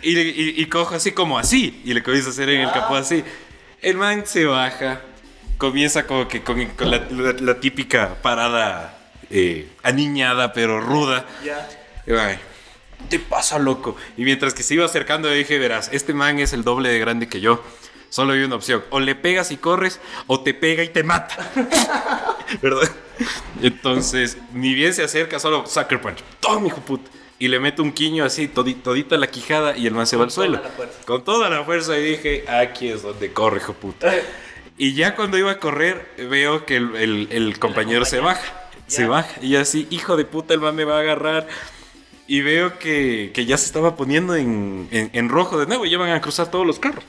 Y, 0.03 0.19
y- 0.19 0.55
y 0.57 0.67
cojo 0.67 0.95
así 0.95 1.13
como 1.13 1.39
así. 1.39 1.83
Y 1.85 1.93
le 1.95 2.03
comienzo 2.03 2.29
a 2.29 2.33
hacer 2.33 2.49
en 2.51 2.61
el 2.63 2.73
capó 2.73 2.95
así. 2.97 3.25
El 3.83 3.97
man 3.97 4.23
se 4.27 4.45
baja. 4.45 5.01
Comienza 5.59 6.07
como 6.07 6.29
que 6.29 6.43
con, 6.43 6.65
con 6.71 6.91
la, 6.91 6.99
la- 7.11 7.33
la 7.33 7.61
típica 7.61 8.15
parada 8.23 8.99
eh, 9.31 9.69
aniñada 9.83 10.53
pero 10.53 10.81
ruda. 10.81 11.27
Ya. 11.45 11.69
Y 12.07 12.13
va, 12.13 12.29
¿Qué 12.29 12.39
te 13.09 13.19
pasa, 13.19 13.59
loco? 13.59 13.97
Y 14.17 14.25
mientras 14.25 14.55
que 14.55 14.63
se 14.63 14.75
iba 14.75 14.85
acercando, 14.85 15.29
dije, 15.31 15.59
verás, 15.59 15.91
este 15.93 16.13
man 16.15 16.39
es 16.39 16.53
el 16.53 16.65
doble 16.65 16.89
de 16.89 16.99
grande 16.99 17.29
que 17.29 17.41
yo. 17.41 17.63
Solo 18.09 18.33
hay 18.35 18.43
una 18.43 18.55
opción. 18.57 18.85
O 18.91 19.01
le 19.01 19.15
pegas 19.15 19.51
y 19.51 19.57
corres, 19.57 20.01
o 20.27 20.41
te 20.41 20.55
pega 20.55 20.83
y 20.85 20.89
te 20.89 21.03
mata. 21.03 21.37
¿Verdad? 22.63 22.89
Entonces, 23.63 24.39
ni 24.53 24.75
bien 24.75 24.95
se 24.95 25.03
acerca, 25.03 25.39
solo 25.39 25.67
sucker 25.67 26.01
punch. 26.01 26.19
Toma, 26.41 26.67
hijo 26.69 26.81
puta. 26.81 27.11
Y 27.39 27.49
le 27.49 27.59
meto 27.61 27.83
un 27.83 27.93
quiño 27.93 28.25
así, 28.25 28.49
todi- 28.49 28.81
todita 28.81 29.17
la 29.19 29.27
quijada, 29.27 29.77
y 29.77 29.87
el 29.87 29.93
man 29.95 30.07
se 30.07 30.17
va 30.17 30.25
al 30.25 30.31
suelo. 30.31 30.63
Con 31.05 31.23
toda 31.25 31.51
la 31.51 31.65
fuerza, 31.65 31.99
y 31.99 32.03
dije, 32.05 32.45
aquí 32.49 32.89
es 32.89 33.03
donde 33.03 33.33
corre, 33.33 33.59
hijo 33.59 33.73
puta. 33.75 34.13
Y 34.79 34.93
ya 34.93 35.17
cuando 35.17 35.39
iba 35.39 35.51
a 35.51 35.59
correr, 35.59 36.07
veo 36.19 36.67
que 36.67 36.77
el, 36.77 36.95
el- 36.97 37.29
el 37.31 37.59
compañero 37.59 38.05
se 38.05 38.21
baja. 38.21 38.43
Se 38.87 39.03
Ya. 39.03 39.09
baja. 39.09 39.31
Y 39.41 39.57
así, 39.57 39.87
hijo 39.89 40.19
de 40.19 40.27
puta, 40.27 40.53
el 40.53 40.61
man 40.61 40.77
me 40.77 40.85
va 40.85 40.99
a 40.99 41.01
agarrar. 41.01 41.49
Y 42.29 42.41
veo 42.41 42.79
que, 42.79 43.31
que 43.35 43.47
ya 43.47 43.57
se 43.57 43.67
estaba 43.67 43.95
poniendo 43.97 44.35
en, 44.35 44.89
en- 44.91 45.11
en 45.13 45.29
rojo 45.29 45.59
de 45.59 45.67
nuevo. 45.67 45.87
Y 45.87 45.91
ya 45.91 45.99
van 45.99 46.11
a 46.11 46.21
cruzar 46.21 46.51
todos 46.51 46.67
los 46.67 46.79
carros. 46.79 47.05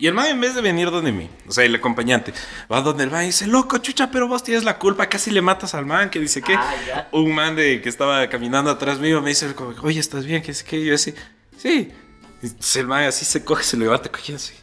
Y 0.00 0.06
el 0.06 0.14
man, 0.14 0.26
en 0.26 0.40
vez 0.40 0.54
de 0.54 0.60
venir 0.60 0.92
donde 0.92 1.10
mí, 1.10 1.28
o 1.48 1.50
sea, 1.52 1.64
el 1.64 1.74
acompañante, 1.74 2.32
va 2.70 2.80
donde 2.82 3.02
el 3.02 3.10
man 3.10 3.24
y 3.24 3.26
dice, 3.26 3.48
loco, 3.48 3.78
chucha, 3.78 4.10
pero 4.12 4.28
vos 4.28 4.44
tienes 4.44 4.62
la 4.62 4.78
culpa, 4.78 5.08
casi 5.08 5.32
le 5.32 5.42
matas 5.42 5.74
al 5.74 5.86
man, 5.86 6.08
que 6.08 6.20
dice 6.20 6.40
que. 6.40 6.54
Ah. 6.54 7.08
Un 7.10 7.34
man 7.34 7.56
de, 7.56 7.80
que 7.82 7.88
estaba 7.88 8.28
caminando 8.28 8.70
atrás 8.70 9.00
mío 9.00 9.20
me 9.20 9.30
dice, 9.30 9.52
oye, 9.82 9.98
¿estás 9.98 10.24
bien? 10.24 10.40
Que 10.40 10.48
dice 10.52 10.64
que 10.64 10.84
yo 10.84 10.94
así, 10.94 11.14
sí. 11.56 11.90
Y 12.42 12.78
el 12.78 12.86
man 12.86 13.02
así 13.04 13.24
se 13.24 13.44
coge, 13.44 13.64
se 13.64 13.76
levanta, 13.76 14.08
cogiendo 14.08 14.36
así. 14.40 14.54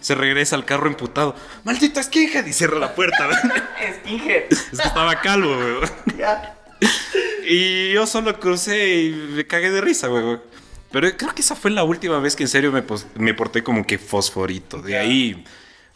Se 0.00 0.14
regresa 0.14 0.56
al 0.56 0.64
carro 0.64 0.86
emputado. 0.86 1.34
¡Maldita 1.64 2.02
skinhead! 2.02 2.46
Y 2.46 2.54
cierra 2.54 2.78
la 2.78 2.94
puerta. 2.94 3.28
Skinhead. 4.00 4.44
Es 4.50 4.68
que 4.80 4.88
estaba 4.88 5.20
calvo, 5.20 5.50
weón. 5.54 5.90
Ya. 6.16 6.54
Y 7.48 7.92
yo 7.92 8.06
solo 8.06 8.38
crucé 8.38 9.04
y 9.04 9.10
me 9.10 9.46
cagué 9.46 9.70
de 9.70 9.80
risa, 9.80 10.10
weón. 10.10 10.42
Pero 10.90 11.08
creo 11.16 11.34
que 11.34 11.40
esa 11.40 11.56
fue 11.56 11.70
la 11.70 11.82
última 11.82 12.18
vez 12.18 12.36
que 12.36 12.42
en 12.42 12.48
serio 12.48 12.70
me, 12.72 12.82
me 13.14 13.34
porté 13.34 13.62
como 13.62 13.86
que 13.86 13.98
fosforito. 13.98 14.82
De 14.82 14.98
ahí, 14.98 15.44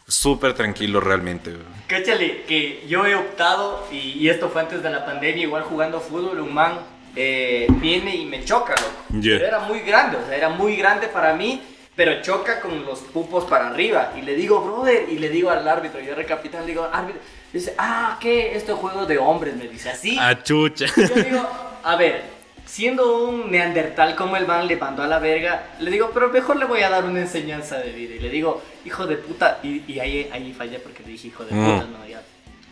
súper 0.07 0.53
tranquilo 0.53 0.99
realmente, 0.99 1.51
weón. 1.51 1.65
Cáchale, 1.87 2.43
que 2.47 2.83
yo 2.87 3.05
he 3.05 3.15
optado, 3.15 3.87
y, 3.91 3.97
y 4.19 4.29
esto 4.29 4.49
fue 4.49 4.61
antes 4.61 4.81
de 4.81 4.89
la 4.89 5.05
pandemia, 5.05 5.43
igual 5.43 5.63
jugando 5.63 5.99
fútbol, 6.01 6.39
un 6.39 6.53
man 6.53 6.79
eh, 7.15 7.67
viene 7.79 8.15
y 8.15 8.25
me 8.25 8.43
choca, 8.43 8.73
loco. 8.75 9.21
Yeah. 9.21 9.37
Pero 9.37 9.45
era 9.45 9.59
muy 9.59 9.79
grande, 9.81 10.17
o 10.17 10.25
sea, 10.25 10.35
era 10.35 10.49
muy 10.49 10.75
grande 10.75 11.07
para 11.07 11.35
mí, 11.35 11.61
pero 11.95 12.21
choca 12.23 12.61
con 12.61 12.83
los 12.83 12.99
pupos 12.99 13.45
para 13.45 13.67
arriba. 13.67 14.13
Y 14.17 14.23
le 14.23 14.35
digo, 14.35 14.61
brother, 14.61 15.07
y 15.07 15.19
le 15.19 15.29
digo 15.29 15.51
al 15.51 15.67
árbitro, 15.67 15.99
yo 16.01 16.15
recapitán, 16.15 16.61
le 16.61 16.69
digo, 16.69 16.89
árbitro, 16.91 17.21
dice, 17.53 17.73
ah, 17.77 18.17
¿qué? 18.19 18.55
Esto 18.55 18.73
es 18.73 18.79
juego 18.79 19.05
de 19.05 19.17
hombres, 19.17 19.55
me 19.55 19.67
dice, 19.67 19.89
así. 19.89 20.17
Ah, 20.19 20.41
chucha. 20.41 20.85
Yo 20.95 21.23
digo, 21.23 21.47
a 21.83 21.95
ver, 21.95 22.23
siendo 22.65 23.27
un 23.27 23.51
neandertal 23.51 24.15
como 24.15 24.35
el 24.37 24.47
man 24.47 24.67
le 24.67 24.75
mandó 24.77 25.03
a 25.03 25.07
la 25.07 25.19
verga, 25.19 25.67
le 25.79 25.91
digo, 25.91 26.11
pero 26.13 26.29
mejor 26.29 26.55
le 26.57 26.65
voy 26.65 26.81
a 26.81 26.89
dar 26.89 27.05
una 27.05 27.19
enseñanza 27.21 27.77
de 27.77 27.91
vida. 27.91 28.15
Y 28.15 28.19
le 28.19 28.29
digo, 28.29 28.61
hijo 28.85 29.05
de 29.05 29.17
puta, 29.17 29.59
y, 29.63 29.83
y 29.91 29.99
ahí, 29.99 30.29
ahí 30.33 30.53
fallé 30.53 30.79
porque 30.79 31.03
le 31.03 31.09
dije 31.13 31.27
hijo 31.27 31.45
de 31.45 31.53
Mm. 31.53 31.65
puta, 31.65 31.87
no, 31.99 32.07
ya. 32.07 32.21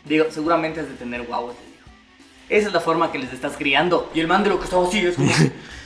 Digo, 0.05 0.25
seguramente 0.31 0.79
es 0.81 0.89
de 0.89 0.95
tener 0.95 1.23
guavos, 1.23 1.53
le 1.55 1.65
digo. 1.65 1.71
Esa 2.49 2.67
es 2.67 2.73
la 2.73 2.79
forma 2.81 3.11
que 3.11 3.19
les 3.19 3.31
estás 3.31 3.53
criando. 3.57 4.11
Y 4.15 4.19
el 4.19 4.27
man 4.27 4.43
de 4.43 4.49
lo 4.49 4.57
que 4.59 4.65
estaba 4.65 4.85
así 4.87 5.05
es 5.05 5.15
como... 5.15 5.31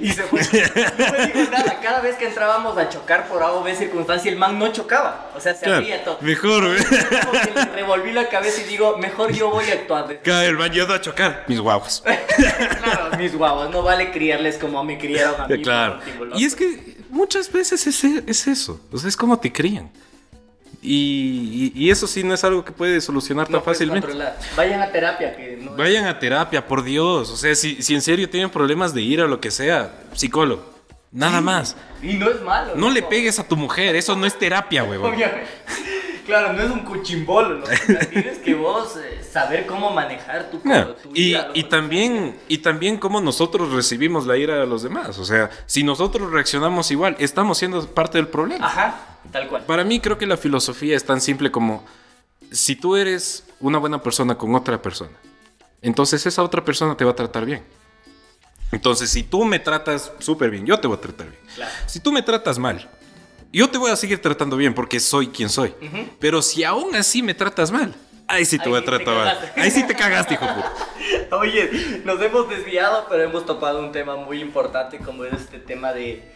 Y 0.00 0.12
se 0.12 0.22
fue. 0.24 0.40
No 0.98 1.12
me 1.12 1.26
dijo 1.26 1.50
nada. 1.50 1.80
Cada 1.82 2.00
vez 2.00 2.16
que 2.16 2.26
entrábamos 2.26 2.76
a 2.78 2.88
chocar 2.88 3.28
por 3.28 3.42
A 3.42 3.52
o 3.52 3.62
B 3.62 3.74
circunstancia, 3.74 4.30
el 4.30 4.36
man 4.38 4.58
no 4.58 4.72
chocaba. 4.72 5.30
O 5.36 5.40
sea, 5.40 5.54
se 5.54 5.60
Claro, 5.64 5.78
abría 5.78 6.04
todo. 6.04 6.18
mejor, 6.20 6.64
le 6.64 7.64
revolví 7.74 8.12
la 8.12 8.28
cabeza 8.28 8.60
y 8.62 8.64
digo, 8.64 8.96
mejor 8.98 9.32
yo 9.32 9.50
voy 9.50 9.68
a 9.70 9.74
actuar. 9.74 10.08
de- 10.08 10.18
Cada 10.20 10.44
el 10.46 10.56
bañado 10.56 10.94
a 10.94 11.00
chocar. 11.00 11.44
Mis 11.48 11.60
guaguas. 11.60 12.02
claro, 12.82 13.16
mis 13.18 13.34
guavos, 13.36 13.70
no 13.70 13.82
vale 13.82 14.10
criarles 14.12 14.58
como 14.58 14.82
me 14.84 14.98
criaron 14.98 15.40
a 15.40 15.46
mí. 15.48 15.62
Claro. 15.62 16.00
Y 16.34 16.44
es 16.44 16.54
que 16.54 16.96
muchas 17.10 17.50
veces 17.52 17.86
es, 17.86 18.04
es 18.04 18.46
eso. 18.46 18.80
O 18.92 18.98
sea, 18.98 19.08
es 19.08 19.16
como 19.16 19.38
te 19.38 19.52
crían. 19.52 19.90
Y, 20.88 21.72
y- 21.74 21.84
y 21.86 21.90
eso 21.90 22.06
sí 22.06 22.22
no 22.22 22.32
es 22.32 22.44
algo 22.44 22.64
que 22.64 22.70
puede 22.70 23.00
solucionar 23.00 23.50
no 23.50 23.56
tan 23.58 23.64
puedes 23.64 23.78
fácilmente. 23.78 24.06
controlar. 24.06 24.38
Vayan 24.56 24.80
a 24.82 24.92
terapia, 24.92 25.36
que 25.36 25.56
no 25.60 25.72
Vayan 25.74 26.04
a 26.06 26.18
terapia, 26.18 26.64
por 26.66 26.84
Dios. 26.84 27.28
O 27.30 27.36
sea, 27.36 27.54
si, 27.56 27.82
si 27.82 27.94
en 27.94 28.02
serio 28.02 28.30
tienen 28.30 28.50
problemas 28.50 28.94
de 28.94 29.02
ira 29.02 29.24
o 29.24 29.26
lo 29.26 29.40
que 29.40 29.50
sea, 29.50 29.92
psicólogo. 30.14 30.74
Nada 31.10 31.40
más. 31.40 31.76
Y 32.02 32.14
no 32.14 32.30
es 32.30 32.40
malo. 32.42 32.74
No 32.76 32.90
le 32.90 33.02
pegues 33.02 33.38
a 33.40 33.48
tu 33.48 33.56
mujer, 33.56 33.96
eso 33.96 34.14
no 34.14 34.26
es 34.26 34.38
terapia, 34.38 34.84
huevón. 34.84 35.14
Claro, 36.26 36.52
no 36.54 36.60
es 36.60 36.70
un 36.72 36.80
cuchimbolo, 36.80 37.58
¿no? 37.58 37.62
O 37.64 37.66
sea, 37.68 38.00
tienes 38.00 38.38
que 38.38 38.52
vos 38.56 38.96
eh, 38.96 39.22
saber 39.22 39.64
cómo 39.64 39.90
manejar 39.90 40.50
tu, 40.50 40.60
No, 40.64 40.86
tu 40.88 41.10
Y, 41.14 41.28
ira, 41.30 41.50
y 41.54 41.62
también, 41.62 42.36
y 42.48 42.58
también 42.58 42.96
cómo 42.98 43.20
nosotros 43.20 43.70
recibimos 43.72 44.26
la 44.26 44.36
ira 44.36 44.56
de 44.58 44.66
los 44.66 44.82
demás. 44.82 45.20
O 45.20 45.24
sea, 45.24 45.50
si 45.66 45.84
nosotros 45.84 46.32
reaccionamos 46.32 46.90
igual, 46.90 47.14
estamos 47.20 47.58
siendo 47.58 47.86
parte 47.86 48.18
del 48.18 48.26
problema. 48.26 48.66
Ajá, 48.66 49.15
tal 49.30 49.48
cual. 49.48 49.64
Para 49.64 49.84
mí 49.84 50.00
creo 50.00 50.18
que 50.18 50.26
la 50.26 50.36
filosofía 50.36 50.96
es 50.96 51.04
tan 51.04 51.20
simple 51.20 51.50
como 51.50 51.84
si 52.50 52.76
tú 52.76 52.96
eres 52.96 53.44
una 53.60 53.78
buena 53.78 54.02
persona 54.02 54.36
con 54.36 54.54
otra 54.54 54.80
persona, 54.80 55.16
entonces 55.82 56.24
esa 56.26 56.42
otra 56.42 56.64
persona 56.64 56.96
te 56.96 57.04
va 57.04 57.12
a 57.12 57.16
tratar 57.16 57.44
bien. 57.44 57.64
Entonces, 58.72 59.10
si 59.10 59.22
tú 59.22 59.44
me 59.44 59.58
tratas 59.58 60.12
súper 60.18 60.50
bien, 60.50 60.66
yo 60.66 60.78
te 60.80 60.88
voy 60.88 60.96
a 60.96 61.00
tratar 61.00 61.28
bien. 61.28 61.40
Claro. 61.54 61.72
Si 61.86 62.00
tú 62.00 62.10
me 62.10 62.22
tratas 62.22 62.58
mal, 62.58 62.88
yo 63.52 63.70
te 63.70 63.78
voy 63.78 63.90
a 63.90 63.96
seguir 63.96 64.20
tratando 64.20 64.56
bien 64.56 64.74
porque 64.74 64.98
soy 64.98 65.28
quien 65.28 65.48
soy. 65.48 65.72
Ujú. 65.80 66.08
Pero 66.18 66.42
si 66.42 66.64
aún 66.64 66.94
así 66.96 67.22
me 67.22 67.32
tratas 67.32 67.70
mal, 67.70 67.94
ahí 68.26 68.44
sí 68.44 68.58
te 68.58 68.64
Ahí 68.64 68.70
voy 68.70 68.80
a 68.80 68.84
tratar 68.84 69.14
mal. 69.14 69.52
Ahí 69.56 69.70
sí 69.70 69.86
te 69.86 69.94
cagaste, 69.94 70.34
hijo. 70.34 70.46
Oye, 71.38 72.02
nos 72.04 72.20
hemos 72.20 72.48
desviado, 72.48 73.06
pero 73.08 73.22
hemos 73.22 73.46
topado 73.46 73.78
un 73.78 73.92
tema 73.92 74.16
muy 74.16 74.40
importante 74.40 74.98
como 74.98 75.24
es 75.24 75.32
este 75.34 75.58
tema 75.58 75.92
de 75.92 76.35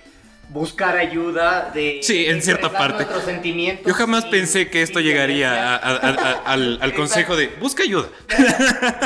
buscar 0.52 0.96
ayuda, 0.96 1.70
de 1.72 2.00
Sí, 2.02 2.26
en 2.26 2.42
cierta 2.42 2.70
parte. 2.72 3.06
sentimientos. 3.24 3.86
Yo 3.86 3.94
jamás 3.94 4.22
sin- 4.22 4.30
pensé 4.32 4.68
que 4.68 4.82
esto 4.82 4.98
sin 4.98 5.08
llegaría 5.08 5.76
a- 5.76 5.78
violencia. 5.78 6.22
a- 6.22 6.28
a- 6.28 6.30
a- 6.48 6.52
al, 6.52 6.78
al 6.82 6.94
consejo 6.94 7.36
de 7.36 7.46
busca 7.60 7.82
ayuda. 7.84 8.08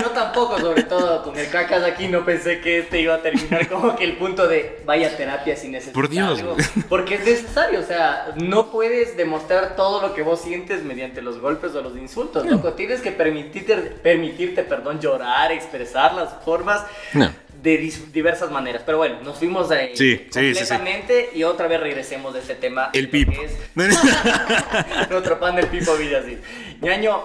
Yo 0.03 0.11
tampoco, 0.11 0.59
sobre 0.59 0.85
todo 0.85 1.23
con 1.23 1.37
el 1.39 1.49
cacas 1.51 1.83
aquí, 1.85 2.09
no 2.09 2.25
pensé 2.25 2.61
que 2.61 2.79
este 2.79 3.01
iba 3.01 3.15
a 3.15 3.23
terminar 3.23 3.69
como 3.69 3.95
que 3.97 4.05
el 4.05 4.17
punto 4.17 4.49
de 4.49 4.81
vaya 4.87 5.15
terapia 5.17 5.57
si 5.57 5.69
necesitas. 5.69 5.95
Por 5.95 6.09
Dios, 6.09 6.39
algo. 6.41 6.57
Porque 6.89 7.17
es 7.17 7.25
necesario, 7.25 7.81
o 7.81 7.85
sea, 7.85 8.33
no 8.37 8.71
puedes 8.71 9.17
demostrar 9.17 9.77
todo 9.77 10.01
lo 10.01 10.15
que 10.15 10.23
vos 10.23 10.41
sientes 10.41 10.83
mediante 10.83 11.21
los 11.23 11.39
golpes 11.41 11.75
o 11.75 11.83
los 11.83 11.97
insultos, 11.97 12.47
loco. 12.47 12.73
Tienes 12.73 13.01
que 13.01 13.13
permitirte, 13.13 13.77
permitirte, 13.77 14.63
perdón, 14.63 15.01
llorar, 15.01 15.53
expresar 15.53 16.15
las 16.15 16.31
formas 16.45 16.83
No. 17.13 17.31
De 17.65 17.79
diversas 18.13 18.51
maneras. 18.53 18.83
Pero 18.87 18.99
bueno, 18.99 19.17
nos 19.23 19.39
fuimos 19.39 19.69
de 19.69 19.97
Sí, 19.97 20.17
sí, 20.17 20.25
sí, 20.31 20.31
sí. 20.31 20.45
completamente 20.61 21.31
y 21.35 21.43
otra 21.43 21.67
vez 21.67 21.81
regresemos 21.81 22.33
de 22.35 22.41
este 22.41 22.55
tema. 22.55 22.91
El 22.93 23.09
pipo. 23.09 23.33
es 23.43 23.53
nuestro 25.11 25.41
pan 25.41 25.57
del 25.57 25.67
Pipo 25.67 25.97
Villasid. 25.97 26.39
Ñaño, 26.81 27.21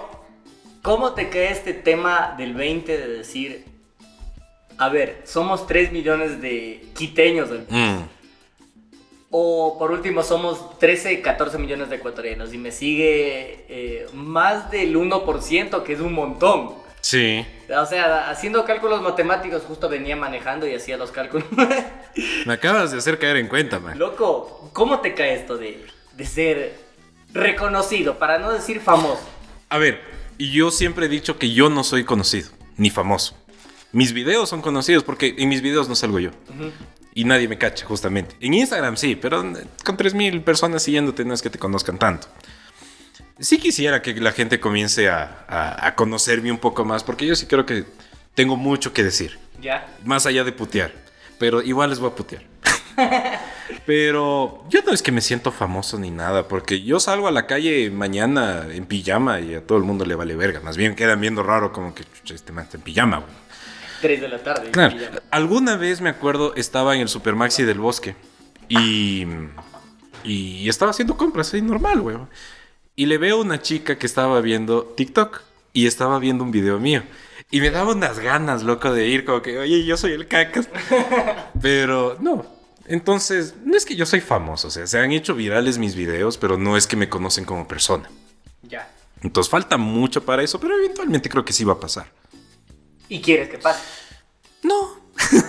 ¿cómo 0.82 1.12
te 1.14 1.28
cae 1.28 1.52
este 1.52 1.74
tema 1.74 2.34
del 2.36 2.54
20 2.54 2.98
de 2.98 3.08
decir, 3.08 3.64
a 4.78 4.88
ver, 4.88 5.20
somos 5.24 5.66
3 5.66 5.92
millones 5.92 6.40
de 6.40 6.82
quiteños, 6.94 7.50
del- 7.50 7.66
Mm. 7.68 7.98
o 9.30 9.76
por 9.78 9.92
último 9.92 10.22
somos 10.22 10.78
13, 10.78 11.20
14 11.20 11.58
millones 11.58 11.90
de 11.90 11.96
ecuatorianos 11.96 12.52
y 12.52 12.58
me 12.58 12.72
sigue 12.72 13.64
eh, 13.68 14.06
más 14.14 14.70
del 14.70 14.96
1%, 14.96 15.82
que 15.84 15.92
es 15.92 16.00
un 16.00 16.14
montón? 16.14 16.79
Sí. 17.00 17.46
O 17.74 17.86
sea, 17.86 18.30
haciendo 18.30 18.64
cálculos 18.64 19.00
matemáticos, 19.02 19.62
justo 19.62 19.88
venía 19.88 20.16
manejando 20.16 20.66
y 20.66 20.74
hacía 20.74 20.96
los 20.96 21.10
cálculos. 21.10 21.46
Me 22.46 22.52
acabas 22.52 22.90
de 22.92 22.98
hacer 22.98 23.18
caer 23.18 23.36
en 23.36 23.48
cuenta, 23.48 23.78
man. 23.78 23.98
Loco, 23.98 24.70
¿cómo 24.72 25.00
te 25.00 25.14
cae 25.14 25.34
esto 25.34 25.56
de, 25.56 25.86
de 26.16 26.26
ser 26.26 26.78
reconocido, 27.32 28.18
para 28.18 28.38
no 28.38 28.52
decir 28.52 28.80
famoso? 28.80 29.22
A 29.68 29.78
ver, 29.78 30.00
yo 30.38 30.70
siempre 30.70 31.06
he 31.06 31.08
dicho 31.08 31.38
que 31.38 31.52
yo 31.52 31.70
no 31.70 31.84
soy 31.84 32.04
conocido, 32.04 32.50
ni 32.76 32.90
famoso. 32.90 33.34
Mis 33.92 34.12
videos 34.12 34.48
son 34.48 34.62
conocidos 34.62 35.02
porque 35.02 35.34
en 35.38 35.48
mis 35.48 35.62
videos 35.62 35.88
no 35.88 35.94
salgo 35.94 36.18
yo. 36.18 36.30
Ujú. 36.30 36.72
Y 37.12 37.24
nadie 37.24 37.48
me 37.48 37.58
cacha, 37.58 37.84
justamente. 37.86 38.36
En 38.40 38.54
Instagram 38.54 38.96
sí, 38.96 39.16
pero 39.16 39.40
con 39.40 39.96
3.000 39.96 40.44
personas 40.44 40.82
siguiéndote 40.82 41.24
no 41.24 41.34
es 41.34 41.42
que 41.42 41.50
te 41.50 41.58
conozcan 41.58 41.98
tanto. 41.98 42.28
Sí 43.40 43.58
quisiera 43.58 44.02
que 44.02 44.14
la 44.14 44.32
gente 44.32 44.60
comience 44.60 45.08
a, 45.08 45.44
a- 45.48 45.86
a 45.88 45.94
conocerme 45.94 46.52
un 46.52 46.58
poco 46.58 46.84
más, 46.84 47.02
porque 47.02 47.26
yo 47.26 47.34
sí 47.34 47.46
creo 47.46 47.64
que 47.66 47.84
tengo 48.34 48.56
mucho 48.56 48.92
que 48.92 49.02
decir, 49.02 49.38
¿Ya? 49.60 49.88
más 50.04 50.26
allá 50.26 50.44
de 50.44 50.52
putear. 50.52 50.92
Pero 51.38 51.62
igual 51.62 51.90
les 51.90 51.98
voy 51.98 52.10
a 52.10 52.14
putear. 52.14 52.42
Pero 53.86 54.64
yo 54.68 54.80
no 54.86 54.92
es 54.92 55.02
que 55.02 55.12
me 55.12 55.20
siento 55.20 55.52
famoso 55.52 55.98
ni 55.98 56.10
nada, 56.10 56.48
porque 56.48 56.82
yo 56.82 57.00
salgo 57.00 57.28
a 57.28 57.30
la 57.30 57.46
calle 57.46 57.90
mañana 57.90 58.66
en 58.70 58.84
pijama 58.86 59.40
y 59.40 59.54
a 59.54 59.66
todo 59.66 59.78
el 59.78 59.84
mundo 59.84 60.04
le 60.04 60.14
vale 60.14 60.34
verga. 60.36 60.60
Más 60.60 60.76
bien 60.76 60.94
quedan 60.94 61.20
viendo 61.20 61.42
raro 61.42 61.72
como 61.72 61.94
que 61.94 62.04
"Chucha, 62.04 62.34
este 62.34 62.52
man 62.52 62.64
está 62.64 62.76
en 62.76 62.82
pijama, 62.82 63.18
güey. 63.18 63.30
3 64.02 64.20
de 64.20 64.28
la 64.28 64.38
tarde. 64.42 64.70
Claro. 64.70 64.96
Alguna 65.30 65.76
vez 65.76 66.00
me 66.00 66.10
acuerdo, 66.10 66.54
estaba 66.56 66.94
en 66.94 67.02
el 67.02 67.08
Supermaxi 67.08 67.64
del 67.64 67.78
bosque 67.78 68.16
y, 68.68 69.26
y 70.24 70.68
estaba 70.68 70.90
haciendo 70.90 71.16
compras, 71.16 71.52
ahí 71.54 71.62
normal, 71.62 72.00
güey. 72.00 72.16
Y 73.00 73.06
le 73.06 73.16
veo 73.16 73.36
a 73.36 73.40
una 73.40 73.62
chica 73.62 73.96
que 73.96 74.04
estaba 74.04 74.42
viendo 74.42 74.82
TikTok 74.84 75.40
y 75.72 75.86
estaba 75.86 76.18
viendo 76.18 76.44
un 76.44 76.50
video 76.50 76.78
mío. 76.78 77.02
Y 77.50 77.62
me 77.62 77.70
daba 77.70 77.92
unas 77.92 78.18
ganas, 78.18 78.62
loco, 78.62 78.92
de 78.92 79.08
ir 79.08 79.24
como 79.24 79.40
que, 79.40 79.58
oye, 79.58 79.86
yo 79.86 79.96
soy 79.96 80.12
el 80.12 80.28
cacas. 80.28 80.68
Pero 81.62 82.18
no. 82.20 82.44
Entonces, 82.84 83.54
no 83.64 83.74
es 83.74 83.86
que 83.86 83.96
yo 83.96 84.04
soy 84.04 84.20
famoso, 84.20 84.68
o 84.68 84.70
sea, 84.70 84.86
se 84.86 84.98
han 84.98 85.12
hecho 85.12 85.34
virales 85.34 85.78
mis 85.78 85.94
videos, 85.94 86.36
pero 86.36 86.58
no 86.58 86.76
es 86.76 86.86
que 86.86 86.96
me 86.96 87.08
conocen 87.08 87.46
como 87.46 87.66
persona. 87.66 88.10
Ya. 88.68 88.92
Entonces 89.22 89.50
falta 89.50 89.78
mucho 89.78 90.22
para 90.22 90.42
eso, 90.42 90.60
pero 90.60 90.76
eventualmente 90.76 91.30
creo 91.30 91.42
que 91.42 91.54
sí 91.54 91.64
va 91.64 91.72
a 91.72 91.80
pasar. 91.80 92.06
¿Y 93.08 93.22
quieres 93.22 93.48
que 93.48 93.56
pase? 93.56 93.80
No. 94.62 95.00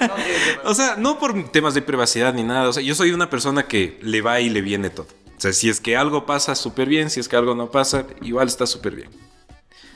O 0.64 0.74
sea, 0.74 0.94
no 0.94 1.18
por 1.18 1.50
temas 1.50 1.74
de 1.74 1.82
privacidad 1.82 2.34
ni 2.34 2.44
nada. 2.44 2.68
O 2.68 2.72
sea, 2.72 2.84
yo 2.84 2.94
soy 2.94 3.10
una 3.10 3.30
persona 3.30 3.66
que 3.66 3.98
le 4.02 4.20
va 4.20 4.40
y 4.40 4.48
le 4.48 4.60
viene 4.60 4.90
todo. 4.90 5.08
O 5.40 5.42
sea, 5.42 5.54
si 5.54 5.70
es 5.70 5.80
que 5.80 5.96
algo 5.96 6.26
pasa, 6.26 6.54
súper 6.54 6.86
bien. 6.86 7.08
Si 7.08 7.18
es 7.18 7.26
que 7.26 7.34
algo 7.34 7.54
no 7.54 7.70
pasa, 7.70 8.04
igual 8.20 8.46
está 8.48 8.66
súper 8.66 8.94
bien. 8.94 9.08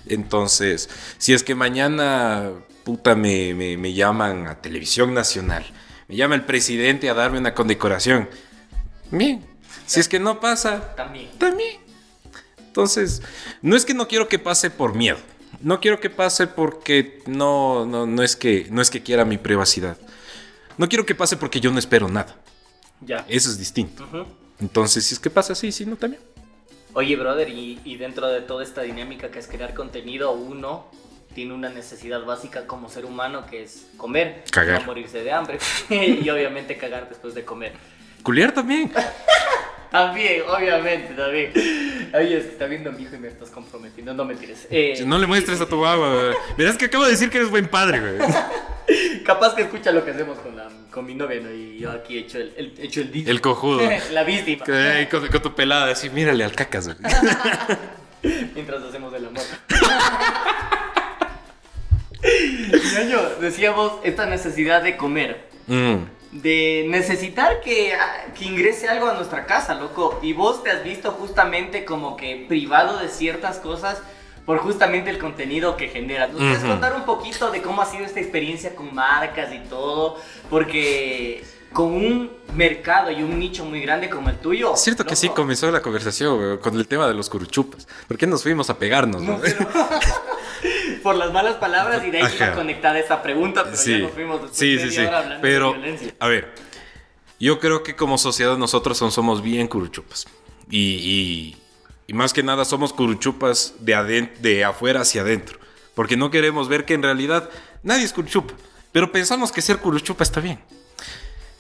Entonces, 0.07 0.89
si 1.19 1.35
es 1.35 1.43
que 1.43 1.55
mañana, 1.55 2.51
puta, 2.83 3.15
me, 3.15 3.53
me- 3.53 3.77
me 3.77 3.93
llaman 3.93 4.47
a 4.47 4.63
Televisión 4.63 5.13
Nacional, 5.13 5.67
me 6.09 6.17
llama 6.17 6.35
el 6.35 6.45
presidente 6.47 7.11
a 7.11 7.15
darme 7.15 7.37
una 7.39 7.53
condecoración, 7.55 8.27
bien. 9.11 9.45
Si 9.85 10.01
es 10.01 10.09
que 10.09 10.19
no 10.19 10.41
pasa, 10.41 10.95
También. 10.97 11.29
también. 11.39 11.77
Entonces, 12.59 13.21
no 13.61 13.77
es 13.77 13.85
que 13.85 13.93
no 13.93 14.09
quiero 14.09 14.29
que 14.29 14.39
pase 14.39 14.71
por 14.71 14.95
miedo. 14.95 15.19
No 15.61 15.79
quiero 15.79 16.01
que 16.01 16.09
pase 16.09 16.47
porque 16.47 17.23
no, 17.27 17.85
no, 17.85 18.07
no, 18.07 18.23
es 18.23 18.35
que, 18.35 18.67
no 18.71 18.81
es 18.81 18.91
que 18.91 19.03
quiera 19.03 19.27
mi 19.27 19.37
privacidad. 19.37 19.99
No 20.79 20.89
quiero 20.89 21.05
que 21.05 21.15
pase 21.15 21.37
porque 21.37 21.61
yo 21.61 21.71
no 21.71 21.79
espero 21.79 22.09
nada. 22.09 22.35
Ya. 23.03 23.27
Eso 23.29 23.51
es 23.51 23.59
distinto. 23.59 24.05
Ujú. 24.05 24.25
Entonces, 24.61 25.05
si 25.05 25.15
es 25.15 25.21
que 25.21 25.31
pasa 25.31 25.53
así, 25.55 25.73
si 25.73 25.85
no, 25.87 25.97
también. 25.97 26.23
Oye, 26.95 27.17
brother, 27.17 27.49
y, 27.49 27.81
y 27.85 27.97
dentro 27.97 28.29
de 28.29 28.41
toda 28.41 28.63
esta 28.63 28.83
dinámica 28.83 29.31
que 29.31 29.39
es 29.41 29.49
crear 29.49 29.75
contenido, 29.75 30.33
uno 30.33 30.87
tiene 31.35 31.53
una 31.53 31.69
necesidad 31.69 32.25
básica 32.25 32.67
como 32.69 32.89
ser 32.89 33.05
humano 33.05 33.45
que 33.51 33.65
es 33.65 33.87
comer, 33.97 34.45
Cagar. 34.53 34.81
no 34.83 34.87
morirse 34.87 35.23
de 35.25 35.33
hambre 35.33 35.59
y 35.91 36.29
obviamente 36.31 36.77
cagar 36.77 37.09
después 37.09 37.35
de 37.35 37.45
comer. 37.45 37.73
Culiar 38.23 38.53
también. 38.53 38.93
También, 39.91 40.43
obviamente, 40.49 41.15
también. 41.15 41.53
Oye, 42.13 42.39
es 42.39 42.47
que 42.47 42.51
está 42.51 42.67
viendo 42.67 42.91
a 42.91 42.93
mi 42.93 43.05
hijo 43.05 43.15
y 43.15 43.19
me 43.19 43.29
estás 43.29 43.49
comprometiendo, 43.51 44.13
no 44.13 44.25
me 44.25 44.35
tires. 44.35 44.67
Eh, 44.69 45.05
No 45.07 45.19
le 45.19 45.29
muestres 45.29 45.61
a 45.61 45.69
tu 45.69 45.79
baba. 45.81 46.33
Verás 46.59 46.77
que 46.77 46.87
acabo 46.87 47.05
de 47.05 47.13
decir 47.13 47.31
que 47.31 47.39
eres 47.39 47.49
buen 47.49 47.69
padre, 47.69 48.01
güey. 48.01 48.29
Capaz 49.25 49.55
que 49.55 49.63
escucha 49.63 49.93
lo 49.93 50.05
que 50.05 50.11
hacemos 50.11 50.37
con, 50.39 50.57
la, 50.57 50.69
con 50.95 51.05
mi 51.07 51.15
novia, 51.17 51.41
¿no? 51.43 51.51
Y 51.51 51.77
yo 51.79 51.91
aquí 51.91 52.17
he 52.17 52.21
hecho 52.21 52.39
el, 52.39 52.55
el, 52.57 52.75
he 52.79 52.85
hecho 52.85 53.01
el 53.01 53.11
dicho. 53.11 53.29
El 53.29 53.41
cojudo. 53.41 53.83
la 54.13 54.23
víctima. 54.23 54.65
Que- 54.65 55.09
Con, 55.11 55.27
con 55.27 55.43
tu 55.43 55.53
pelada, 55.55 55.91
así, 55.91 56.09
mírale 56.09 56.45
al 56.45 56.53
cacas, 56.53 56.87
güey. 56.87 56.99
Mientras 58.55 58.81
hacemos 58.85 59.13
el 59.13 59.27
amor. 59.27 59.43
Ñaño, 62.95 63.19
decíamos 63.41 63.93
esta 64.05 64.27
necesidad 64.27 64.83
de 64.83 64.97
comer. 64.97 65.53
Mm. 65.67 65.95
de 66.33 66.85
necesitar 66.89 67.61
que, 67.63 67.95
ah, 67.95 68.27
que 68.39 68.45
ingrese 68.45 68.87
algo 68.89 69.09
a 69.09 69.15
nuestra 69.15 69.47
casa, 69.47 69.75
loco. 69.75 70.21
Y 70.23 70.33
vos 70.35 70.63
te 70.63 70.71
has 70.71 70.85
visto 70.85 71.11
justamente 71.13 71.85
como 71.87 72.17
que 72.17 72.45
privado 72.49 72.99
de 72.99 73.09
ciertas 73.09 73.59
cosas 73.59 74.01
por 74.47 74.59
justamente 74.59 75.11
el 75.11 75.19
contenido 75.19 75.77
que 75.77 75.89
generas. 75.89 76.31
¿Nos 76.33 76.39
puedes 76.41 76.65
contar 76.65 76.95
un 76.95 77.05
poquito 77.05 77.51
de 77.51 77.63
cómo 77.63 77.83
ha 77.83 77.87
sido 77.87 78.05
esta 78.05 78.21
experiencia 78.21 78.75
con 78.75 78.95
marcas 78.95 79.53
y 79.55 79.61
todo? 79.69 80.19
Porque 80.51 81.43
con 81.73 81.87
un 81.87 82.31
mercado 82.55 83.11
y 83.11 83.23
un 83.23 83.39
nicho 83.39 83.65
muy 83.65 83.81
grande 83.81 84.09
como 84.09 84.29
el 84.31 84.37
tuyo. 84.39 84.75
Es 84.75 84.81
cierto 84.81 85.05
que 85.05 85.17
sí 85.17 85.29
comenzó 85.31 85.71
la 85.73 85.83
conversación 85.83 86.59
con 86.59 86.77
el 86.77 86.87
tema 86.87 87.09
de 87.09 87.15
los 87.15 87.29
curuchupas. 87.29 87.89
¿Por 88.07 88.17
qué 88.17 88.27
nos 88.27 88.43
fuimos 88.43 88.71
a 88.71 88.79
pegarnos? 88.79 89.23
no, 89.23 89.41
pero- 89.41 89.69
por 91.03 91.17
las 91.17 91.33
malas 91.33 91.57
palabras 91.57 92.05
y 92.07 92.11
de 92.11 92.19
ahí 92.19 92.25
Ajá. 92.25 92.55
conectada 92.55 92.99
esa 92.99 93.23
pregunta, 93.23 93.65
pero 93.65 93.77
ya 93.77 93.83
Sí, 93.83 93.99
nos 94.03 94.13
fuimos 94.13 94.41
después 94.41 94.59
sí, 94.59 94.77
de 94.77 94.85
sí, 94.85 94.91
sí. 94.93 95.01
hora 95.05 95.19
hablando 95.19 95.43
Pero, 95.43 95.73
de 95.73 95.79
violencia. 95.79 96.15
a 96.21 96.29
ver, 96.29 96.55
yo 97.41 97.59
creo 97.59 97.83
que 97.83 97.95
como 97.97 98.17
sociedad 98.19 98.57
nosotros 98.57 98.97
somos 98.99 99.43
bien 99.43 99.67
curuchupas. 99.69 100.27
Y, 100.71 100.79
y- 100.79 101.57
y 102.07 102.13
más 102.13 102.33
que 102.33 102.43
nada 102.43 102.65
somos 102.65 102.93
curuchupas 102.93 103.75
de, 103.81 104.31
de 104.41 104.65
afuera 104.65 105.01
hacia 105.01 105.23
adentro. 105.23 105.59
Porque 105.95 106.17
no 106.17 106.31
queremos 106.31 106.69
ver 106.69 106.85
que 106.85 106.95
en 106.95 107.03
realidad 107.03 107.49
nadie 107.83 108.05
es 108.05 108.13
curuchupa. 108.13 108.55
Pero 108.93 109.13
pensamos 109.13 109.53
que 109.53 109.63
ser 109.63 109.79
curuchupa 109.79 110.23
está 110.25 110.41
bien. 110.41 110.61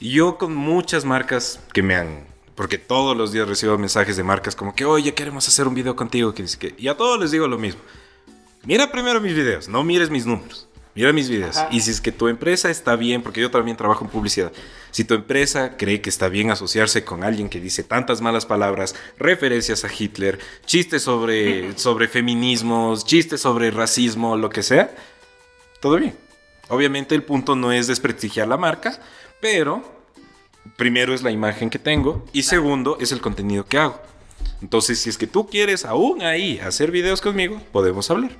Y 0.01 0.11
yo 0.11 0.38
con 0.38 0.55
muchas 0.55 1.05
marcas 1.05 1.61
que 1.72 1.82
me 1.82 1.95
han... 1.95 2.26
Porque 2.55 2.78
todos 2.78 3.16
los 3.16 3.32
días 3.32 3.49
recibo 3.49 3.78
mensajes 3.78 4.16
de 4.16 4.22
marcas 4.22 4.55
como 4.55 4.74
que, 4.74 4.84
oye, 4.84 5.14
queremos 5.14 5.49
hacer 5.49 5.66
un 5.66 5.74
video 5.74 5.97
contigo. 5.97 6.34
Que 6.34 6.42
dice 6.42 6.59
que... 6.59 6.74
Y 6.78 6.88
a 6.88 6.97
todos 6.97 7.18
les 7.18 7.30
digo 7.30 7.49
lo 7.49 7.59
mismo. 7.59 7.80
Mira 8.64 8.90
primero 8.90 9.20
mis 9.20 9.34
videos, 9.34 9.68
no 9.68 9.82
mires 9.84 10.11
mis 10.11 10.26
números. 10.26 10.68
Mira 10.95 11.12
mis 11.12 11.28
videos. 11.28 11.57
Ajá. 11.57 11.68
Y 11.72 11.80
si 11.80 11.90
es 11.90 12.01
que 12.01 12.12
tu 12.12 12.28
empresa 12.28 12.70
está 12.70 12.95
bien, 12.97 13.22
porque 13.22 13.40
yo 13.40 13.51
también 13.51 13.76
trabajo 13.76 14.05
en 14.05 14.11
publicidad, 14.11 14.53
si 14.90 15.05
tu 15.05 15.14
empresa 15.14 15.76
cree 15.76 16.01
que 16.01 16.09
está 16.09 16.28
bien 16.28 16.51
asociarse 16.51 17.05
con 17.05 17.24
alguien 17.24 17.49
que 17.49 17.61
dice 17.61 17.82
tantas 17.82 18.20
malas 18.20 18.47
palabras, 18.47 18.95
referencias 19.18 19.84
a 19.84 19.90
Hitler, 19.92 20.38
chistes 20.66 21.03
sobre, 21.03 21.76
sobre 21.76 22.07
feminismos, 22.07 23.05
chistes 23.05 23.40
sobre 23.40 23.72
racismo, 23.72 24.36
lo 24.36 24.51
que 24.51 24.62
sea, 24.62 24.95
todo 25.80 25.97
bien. 25.97 26.16
Obviamente 26.68 27.14
el 27.14 27.24
punto 27.24 27.57
no 27.57 27.72
es 27.72 27.88
desprestigiar 27.88 28.47
la 28.47 28.57
marca, 28.57 29.01
pero 29.40 29.82
primero 30.76 31.12
es 31.12 31.22
la 31.22 31.30
imagen 31.30 31.70
que 31.70 31.78
tengo 31.78 32.24
y 32.32 32.45
segundo 32.45 32.97
es 33.01 33.12
el 33.12 33.20
contenido 33.20 33.66
que 33.66 33.78
hago. 33.78 34.01
Entonces, 34.62 34.99
si 34.99 35.11
es 35.11 35.18
que 35.18 35.26
tú 35.26 35.49
quieres 35.49 35.84
aún 35.84 36.22
ahí 36.22 36.59
hacer 36.59 36.90
videos 36.90 37.20
conmigo, 37.20 37.61
podemos 37.72 38.11
hablar. 38.11 38.30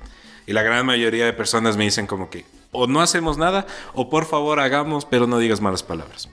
Y 0.47 0.53
la 0.53 0.61
gran 0.63 0.85
mayoría 0.85 1.25
de 1.25 1.33
personas 1.33 1.75
me 1.77 1.83
dicen 1.85 2.07
como 2.07 2.29
que 2.29 2.45
o 2.71 2.87
no 2.87 3.01
hacemos 3.01 3.37
nada 3.37 3.65
o 3.93 4.09
por 4.09 4.25
favor 4.25 4.59
hagamos, 4.59 5.05
pero 5.05 5.27
no 5.27 5.39
digas 5.39 5.61
malas 5.61 5.81
palabras. 5.83 6.29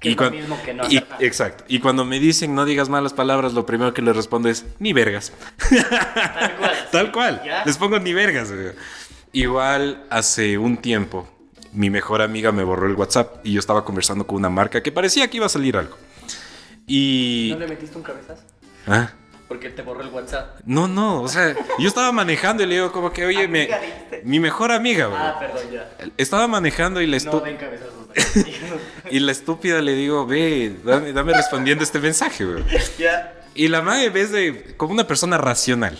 Que 0.00 0.10
es 0.10 0.16
lo 0.16 0.18
cuan- 0.22 0.32
mismo 0.32 0.58
que 0.64 0.74
no 0.74 0.84
y- 0.90 1.02
exacto. 1.20 1.64
Y 1.68 1.78
cuando 1.78 2.04
me 2.04 2.18
dicen 2.18 2.54
no 2.54 2.64
digas 2.64 2.88
malas 2.88 3.12
palabras, 3.12 3.52
lo 3.52 3.64
primero 3.66 3.94
que 3.94 4.02
les 4.02 4.14
respondo 4.16 4.48
es 4.48 4.64
ni 4.80 4.92
vergas. 4.92 5.32
Tal 5.68 6.56
cual. 6.56 6.72
Tal 6.92 7.12
cual. 7.12 7.42
¿Ya? 7.44 7.64
Les 7.64 7.76
pongo 7.78 7.98
ni 7.98 8.12
vergas. 8.12 8.50
güey. 8.52 8.72
Igual 9.32 10.04
hace 10.10 10.58
un 10.58 10.76
tiempo, 10.76 11.28
mi 11.72 11.88
mejor 11.88 12.20
amiga 12.20 12.52
me 12.52 12.64
borró 12.64 12.86
el 12.86 12.94
WhatsApp 12.94 13.44
y 13.46 13.52
yo 13.52 13.60
estaba 13.60 13.84
conversando 13.84 14.26
con 14.26 14.36
una 14.36 14.50
marca 14.50 14.82
que 14.82 14.92
parecía 14.92 15.28
que 15.30 15.38
iba 15.38 15.46
a 15.46 15.48
salir 15.48 15.76
algo. 15.76 15.96
Y. 16.86 17.50
¿No 17.52 17.60
le 17.60 17.68
metiste 17.68 17.96
un 17.96 18.02
cabezazo? 18.02 18.42
Ah, 18.86 19.12
Porque 19.52 19.68
te 19.68 19.82
borró 19.82 20.00
el 20.00 20.08
WhatsApp. 20.08 20.60
No, 20.64 20.88
no, 20.88 21.20
o 21.20 21.28
sea, 21.28 21.54
yo 21.78 21.86
estaba 21.86 22.10
manejando 22.10 22.62
y 22.62 22.66
le 22.66 22.76
digo 22.76 22.90
como 22.90 23.12
que, 23.12 23.26
oye, 23.26 23.46
me, 23.48 23.68
mi 24.24 24.40
mejor 24.40 24.72
amiga, 24.72 25.08
güey. 25.08 25.20
Ah, 25.20 25.36
perdón, 25.38 25.70
ya. 25.70 25.90
Estaba 26.16 26.48
manejando 26.48 27.02
y 27.02 27.06
la, 27.06 27.18
No 27.18 27.40
den 27.40 27.58
cabezazos. 27.58 27.92
y 29.10 29.20
la 29.20 29.30
estúpida 29.30 29.82
le 29.82 29.92
digo, 29.92 30.24
ve, 30.26 30.74
dame, 30.82 31.12
dame 31.12 31.34
respondiendo 31.34 31.84
este 31.84 31.98
mensaje, 31.98 32.46
güey. 32.46 32.64
ya. 32.98 33.34
Y 33.54 33.68
la 33.68 33.82
madre, 33.82 34.06
en 34.06 34.12
vez 34.14 34.32
de, 34.32 34.74
como 34.78 34.94
una 34.94 35.06
persona 35.06 35.36
racional, 35.36 35.98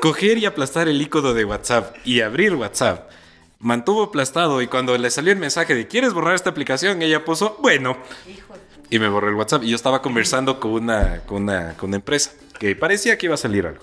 coger 0.00 0.38
y 0.38 0.46
aplastar 0.46 0.86
el 0.86 1.02
icono 1.02 1.34
de 1.34 1.44
WhatsApp 1.44 1.96
y 2.04 2.20
abrir 2.20 2.54
WhatsApp, 2.54 3.10
mantuvo 3.58 4.04
aplastado 4.04 4.62
y 4.62 4.68
cuando 4.68 4.96
le 4.96 5.10
salió 5.10 5.32
el 5.32 5.40
mensaje 5.40 5.74
de 5.74 5.88
¿quieres 5.88 6.12
borrar 6.12 6.36
esta 6.36 6.50
aplicación? 6.50 7.02
Ella 7.02 7.24
puso, 7.24 7.58
bueno, 7.60 7.96
Hijo 8.28 8.54
y 8.90 8.98
me 8.98 9.08
borró 9.08 9.28
el 9.28 9.34
WhatsApp. 9.34 9.64
Y 9.64 9.70
yo 9.70 9.76
estaba 9.76 10.02
conversando 10.02 10.60
con 10.60 10.72
una, 10.72 11.20
con 11.26 11.44
una, 11.44 11.74
con 11.74 11.90
una 11.90 11.96
empresa 11.96 12.32
que 12.58 12.74
parecía 12.76 13.16
que 13.18 13.26
iba 13.26 13.34
a 13.34 13.38
salir 13.38 13.66
algo. 13.66 13.82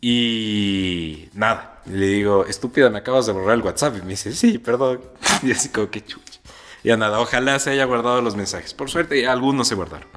Y 0.00 1.28
nada, 1.34 1.80
le 1.86 2.06
digo, 2.06 2.46
estúpida, 2.46 2.90
me 2.90 2.98
acabas 2.98 3.26
de 3.26 3.32
borrar 3.32 3.54
el 3.56 3.62
WhatsApp. 3.62 3.96
Y 3.98 4.02
me 4.02 4.08
dice, 4.10 4.32
sí, 4.32 4.58
perdón. 4.58 5.00
Y 5.42 5.52
así 5.52 5.68
como 5.70 5.90
que 5.90 6.04
chucha. 6.04 6.40
Ya 6.84 6.96
nada, 6.96 7.18
ojalá 7.20 7.58
se 7.58 7.70
haya 7.70 7.84
guardado 7.84 8.22
los 8.22 8.36
mensajes. 8.36 8.72
Por 8.74 8.88
suerte, 8.90 9.26
algunos 9.26 9.66
se 9.68 9.74
guardaron. 9.74 10.08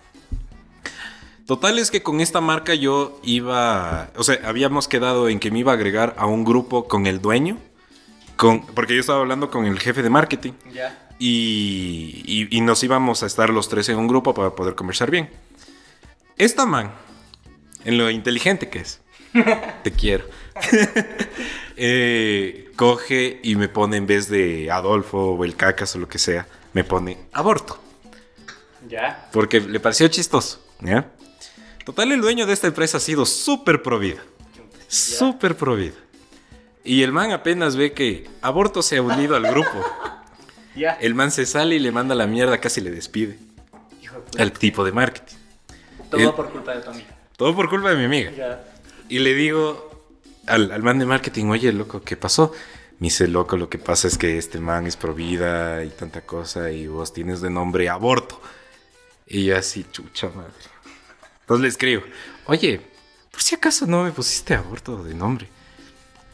Total 1.48 1.80
es 1.80 1.90
que 1.90 2.04
con 2.04 2.22
esta 2.22 2.42
marca 2.42 2.76
yo 2.76 3.20
iba, 3.24 4.12
o 4.16 4.24
sea, 4.24 4.40
habíamos 4.46 4.88
quedado 4.88 5.30
en 5.30 5.40
que 5.40 5.50
me 5.50 5.60
iba 5.60 5.72
a 5.72 5.76
agregar 5.76 6.14
a 6.20 6.28
un 6.28 6.46
grupo 6.46 6.88
con 6.88 7.08
el 7.08 7.22
dueño, 7.22 7.58
con, 8.36 8.64
porque 8.68 8.94
yo 8.94 9.00
estaba 9.00 9.22
hablando 9.22 9.50
con 9.50 9.66
el 9.66 9.80
jefe 9.80 10.04
de 10.04 10.12
marketing 10.12 10.52
Ya. 10.72 11.10
y, 11.18 12.22
y- 12.28 12.56
y 12.56 12.62
nos 12.62 12.84
íbamos 12.84 13.24
a 13.24 13.26
estar 13.26 13.50
los 13.50 13.68
tres 13.68 13.90
en 13.90 13.98
un 13.98 14.08
grupo 14.08 14.36
para 14.36 14.52
poder 14.52 14.76
conversar 14.76 15.10
bien. 15.10 15.28
Esta 16.38 16.68
man, 16.68 16.92
en 17.86 17.98
lo 17.98 18.10
inteligente 18.10 18.70
que 18.70 18.80
es, 18.80 19.02
te 19.84 19.92
quiero, 19.92 20.26
eh, 21.78 22.72
coge 22.76 23.40
y 23.44 23.56
me 23.56 23.70
pone 23.70 23.98
en 23.98 24.08
vez 24.08 24.30
de 24.30 24.72
Adolfo 24.72 25.32
o 25.32 25.44
el 25.46 25.56
cacas 25.56 25.96
o 25.96 26.00
lo 26.00 26.08
que 26.08 26.20
sea, 26.20 26.48
me 26.74 26.84
pone 26.84 27.18
aborto, 27.34 27.80
Ya. 28.88 29.28
porque 29.32 29.60
le 29.60 29.80
pareció 29.80 30.08
chistoso, 30.08 30.64
¿ya? 30.82 31.10
Total, 31.86 32.12
el 32.12 32.22
dueño 32.22 32.46
de 32.46 32.54
esta 32.54 32.68
empresa 32.68 32.98
ha 32.98 33.02
sido 33.02 33.26
súper 33.26 33.82
provida, 33.82 34.22
súper. 34.88 35.56
Y 36.84 37.04
el 37.04 37.12
man 37.12 37.32
apenas 37.32 37.76
ve 37.76 37.92
que 37.94 38.30
aborto 38.42 38.82
se 38.82 38.98
ha 38.98 39.02
unido 39.02 39.36
al 39.36 39.44
grupo. 39.48 39.70
Ya. 40.76 40.92
El 40.94 41.14
man 41.14 41.30
se 41.32 41.46
sale 41.46 41.76
y 41.76 41.80
le 41.80 41.92
manda 41.92 42.16
la 42.16 42.26
mierda, 42.26 42.60
casi 42.60 42.80
le 42.80 42.90
despide. 42.92 43.38
Hijo 44.02 44.16
de 44.16 44.22
puta. 44.22 44.42
Al 44.44 44.52
tipo 44.54 44.86
de 44.86 44.92
marketing. 44.94 45.36
Todo 46.10 46.22
el- 46.22 46.32
por 46.34 46.50
culpa 46.52 46.74
de 46.74 46.82
tu 46.82 46.92
amiga. 46.92 47.18
Todo 47.40 47.56
por 47.56 47.70
culpa 47.70 47.92
de 47.92 47.96
mi 47.96 48.04
amiga. 48.04 48.32
Ya. 48.32 48.62
Y 49.08 49.20
le 49.20 49.34
digo 49.34 50.04
al, 50.46 50.74
al 50.74 50.84
man 50.84 51.00
de 51.00 51.06
marketing, 51.06 51.46
oye, 51.46 51.72
loco, 51.72 52.02
¿qué 52.02 52.18
pasó? 52.18 52.52
Me 53.00 53.06
dice, 53.06 53.30
loco, 53.30 53.56
lo 53.56 53.70
que 53.70 53.78
pasa 53.78 54.10
es 54.10 54.18
que 54.18 54.38
este 54.38 54.60
man 54.60 54.86
es 54.88 54.98
pro 54.98 55.14
vida 55.14 55.86
y 55.86 55.90
tanta 55.90 56.20
cosa 56.20 56.70
y 56.70 56.88
vos 56.88 57.14
tienes 57.14 57.40
de 57.40 57.50
nombre 57.50 57.88
aborto. 57.88 58.42
Y 59.26 59.46
yo 59.46 59.58
así, 59.58 59.86
chucha 59.90 60.28
madre. 60.36 60.52
Entonces 61.40 61.62
le 61.62 61.68
escribo, 61.70 62.04
oye, 62.48 62.82
por 63.32 63.42
si 63.42 63.56
acaso 63.56 63.86
no 63.86 64.04
me 64.04 64.12
pusiste 64.12 64.54
aborto 64.54 65.02
de 65.02 65.14
nombre. 65.14 65.48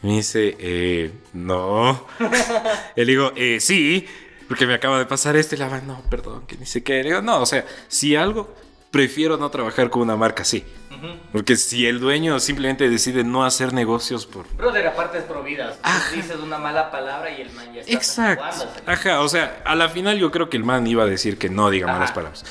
Me 0.02 0.16
dice, 0.16 0.56
eh, 0.58 1.12
no. 1.34 2.04
le 2.96 3.04
digo, 3.04 3.32
eh, 3.36 3.60
sí, 3.60 4.08
porque 4.48 4.66
me 4.66 4.74
acaba 4.74 4.98
de 4.98 5.06
pasar 5.06 5.36
esto. 5.36 5.54
Y 5.54 5.58
la 5.58 5.68
man, 5.68 5.86
no, 5.86 6.02
perdón, 6.10 6.48
que 6.48 6.56
ni 6.56 6.66
sé 6.66 6.82
qué. 6.82 6.94
Le 6.94 7.10
digo, 7.10 7.22
no, 7.22 7.42
o 7.42 7.46
sea, 7.46 7.64
si 7.86 8.16
algo, 8.16 8.52
prefiero 8.90 9.36
no 9.36 9.50
trabajar 9.50 9.88
con 9.90 10.02
una 10.02 10.16
marca 10.16 10.42
así. 10.42 10.64
Porque 11.32 11.56
si 11.56 11.86
el 11.86 12.00
dueño 12.00 12.38
simplemente 12.40 12.88
decide 12.88 13.24
no 13.24 13.44
hacer 13.44 13.72
negocios 13.72 14.26
por... 14.26 14.46
Brother, 14.56 14.86
aparte 14.86 15.18
es 15.18 15.24
providas. 15.24 15.78
Dices 16.14 16.36
una 16.36 16.58
mala 16.58 16.90
palabra 16.90 17.30
y 17.36 17.42
el 17.42 17.50
man 17.52 17.72
ya 17.74 17.80
está 17.80 17.92
Exacto. 17.92 18.66
Ajá, 18.86 19.20
o 19.20 19.28
sea, 19.28 19.62
a 19.64 19.74
la 19.74 19.88
final 19.88 20.18
yo 20.18 20.30
creo 20.30 20.48
que 20.48 20.56
el 20.56 20.64
man 20.64 20.86
iba 20.86 21.04
a 21.04 21.06
decir 21.06 21.38
que 21.38 21.48
no 21.48 21.70
diga 21.70 21.86
malas 21.86 22.10
Ajá. 22.10 22.14
palabras. 22.14 22.44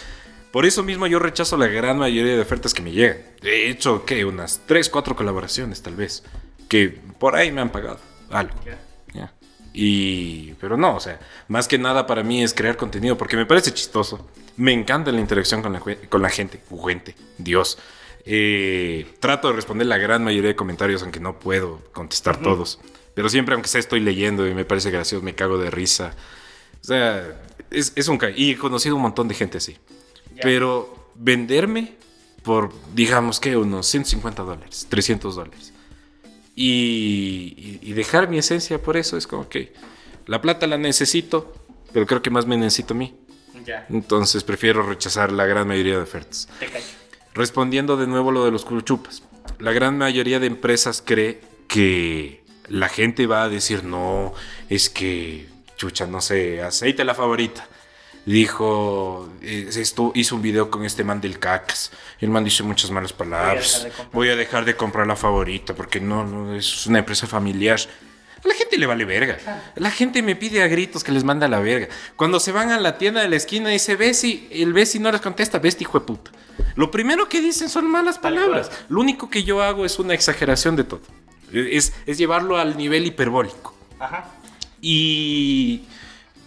Por 0.52 0.66
eso 0.66 0.84
mismo 0.84 1.06
yo 1.06 1.20
rechazo 1.20 1.58
la 1.58 1.68
gran 1.68 1.98
mayoría 1.98 2.36
de 2.36 2.42
ofertas 2.42 2.74
que 2.74 2.82
me 2.82 2.92
llegan. 2.92 3.18
He 3.44 3.70
hecho, 3.70 4.06
¿qué? 4.06 4.24
Unas 4.24 4.62
3, 4.66 4.90
4 4.90 5.16
colaboraciones 5.16 5.82
tal 5.82 5.96
vez. 5.96 6.24
Que 6.70 6.98
por 7.20 7.36
ahí 7.36 7.52
me 7.52 7.60
han 7.60 7.70
pagado 7.72 8.00
algo. 8.32 8.56
Ya. 8.66 8.80
Ya. 9.14 9.34
Y, 9.74 10.54
pero 10.54 10.78
no, 10.78 10.96
o 10.96 11.00
sea, 11.02 11.20
más 11.50 11.68
que 11.68 11.78
nada 11.78 12.08
para 12.08 12.24
mí 12.24 12.42
es 12.42 12.54
crear 12.54 12.78
contenido 12.78 13.18
porque 13.18 13.36
me 13.36 13.46
parece 13.46 13.74
chistoso. 13.74 14.30
Me 14.56 14.72
encanta 14.72 15.12
la 15.12 15.20
interacción 15.20 15.62
con 15.62 15.74
la, 15.74 15.82
con 15.82 16.22
la 16.22 16.30
gente. 16.30 16.62
Gente, 16.88 17.16
Dios. 17.38 17.78
Eh, 18.26 19.06
trato 19.20 19.50
de 19.50 19.54
responder 19.56 19.86
la 19.88 19.98
gran 19.98 20.24
mayoría 20.24 20.50
de 20.50 20.56
comentarios, 20.56 21.04
aunque 21.04 21.20
no 21.20 21.40
puedo 21.40 21.82
contestar 21.94 22.42
todos. 22.42 22.80
Pero 23.14 23.30
siempre, 23.30 23.54
aunque 23.54 23.70
sea, 23.70 23.80
estoy 23.80 24.00
leyendo 24.00 24.48
y 24.48 24.54
me 24.54 24.66
parece 24.66 24.92
gracioso, 24.92 25.24
me 25.24 25.36
cago 25.36 25.58
de 25.58 25.70
risa. 25.72 26.14
O 26.82 26.84
sea, 26.84 27.42
es, 27.72 27.94
es 27.96 28.08
un... 28.08 28.20
Y 28.36 28.52
he 28.52 28.58
conocido 28.58 28.96
un 28.96 29.02
montón 29.04 29.28
de 29.28 29.36
gente 29.36 29.58
así. 29.60 29.78
Ya. 30.36 30.42
Pero 30.42 31.12
venderme 31.16 31.94
por, 32.44 32.72
digamos 32.94 33.40
que, 33.40 33.56
unos 33.58 33.88
150 33.88 34.44
dólares, 34.44 34.86
300 34.90 35.36
dólares. 35.36 35.72
Y, 36.56 37.80
y- 37.82 37.94
dejar 37.94 38.30
mi 38.30 38.38
esencia 38.38 38.82
por 38.82 38.96
eso 38.98 39.18
es 39.18 39.28
como 39.28 39.50
que 39.50 39.74
la 40.26 40.42
plata 40.42 40.68
la 40.68 40.78
necesito, 40.78 41.54
pero 41.92 42.06
creo 42.06 42.22
que 42.22 42.30
más 42.30 42.46
me 42.46 42.56
necesito 42.58 42.94
a 42.94 42.98
mí. 42.98 43.16
Ya, 43.66 43.86
Entonces 43.90 44.44
prefiero 44.44 44.84
rechazar 44.84 45.32
la 45.32 45.46
gran 45.46 45.68
mayoría 45.68 45.94
de 45.98 46.04
ofertas. 46.04 46.48
te 46.60 46.68
cacho. 46.68 46.86
Respondiendo 47.36 47.98
de 47.98 48.08
nuevo 48.08 48.32
lo 48.32 48.46
de 48.46 48.52
los 48.52 48.66
curuchupas. 48.66 49.24
La 49.60 49.74
gran 49.74 49.98
mayoría 49.98 50.40
de 50.40 50.48
empresas 50.48 51.04
cree 51.06 51.42
que 51.68 52.44
la 52.68 52.90
gente 52.90 53.28
va 53.28 53.44
a 53.44 53.50
decir, 53.50 53.84
no, 53.84 54.34
es 54.70 54.90
que, 54.90 55.48
chucha, 55.78 56.08
no 56.08 56.22
sé, 56.22 56.62
aceite 56.62 57.04
la 57.04 57.14
favorita. 57.14 57.68
Dijo, 58.26 59.30
esto, 59.42 60.12
hizo 60.16 60.36
un 60.36 60.42
video 60.42 60.72
con 60.72 60.84
este 60.84 61.04
man 61.04 61.22
del 61.22 61.38
cacas. 61.38 61.92
El 62.20 62.30
man 62.30 62.44
dice 62.44 62.64
muchas 62.64 62.90
malas 62.90 63.14
palabras. 63.14 63.84
dejar 63.84 63.84
de 63.84 63.90
comprar. 63.92 64.14
Voy 64.14 64.30
a 64.30 64.36
dejar 64.36 64.66
de 64.66 64.76
comprar 64.76 65.08
la 65.08 65.16
favorita 65.16 65.76
porque 65.76 66.00
no, 66.00 66.26
no, 66.26 66.56
es 66.56 66.88
una 66.88 67.00
empresa 67.00 67.28
familiar. 67.28 67.80
A 68.46 68.48
la 68.48 68.54
gente 68.54 68.78
le 68.78 68.86
vale 68.86 69.06
verga. 69.06 69.38
La 69.76 69.90
gente 69.90 70.22
me 70.22 70.36
pide 70.36 70.62
a 70.62 70.68
gritos 70.68 71.04
que 71.04 71.12
les 71.12 71.24
manda 71.24 71.48
a 71.48 71.50
la 71.50 71.60
verga. 71.60 71.88
Cuando 72.16 72.40
se 72.40 72.52
van 72.52 72.70
a 72.72 72.80
la 72.80 73.00
tienda 73.00 73.22
de 73.22 73.28
la 73.28 73.36
esquina 73.36 73.70
dice 73.70 73.96
Bessie, 73.96 74.48
el 74.52 74.72
Bessie 74.72 75.02
no 75.02 75.12
les 75.12 75.20
contesta, 75.20 75.58
Bessie 75.58 75.82
hijo 75.82 76.00
de 76.00 76.06
puta. 76.06 76.32
Lo 76.76 76.92
primero 76.92 77.28
que 77.28 77.42
dicen 77.42 77.70
son 77.70 77.90
malas 77.90 78.20
palabras. 78.20 78.70
Lo 78.88 79.02
único 79.02 79.32
que 79.32 79.44
yo 79.44 79.64
hago 79.64 79.84
es 79.84 79.98
una 79.98 80.14
exageración 80.14 80.76
de 80.76 80.84
todo. 80.84 81.02
Es, 81.52 81.94
es 82.06 82.20
llevarlo 82.20 82.58
al 82.58 82.78
nivel 82.78 83.08
hiperbólico. 83.08 83.74
Ajá. 84.00 84.30
Y 84.80 85.82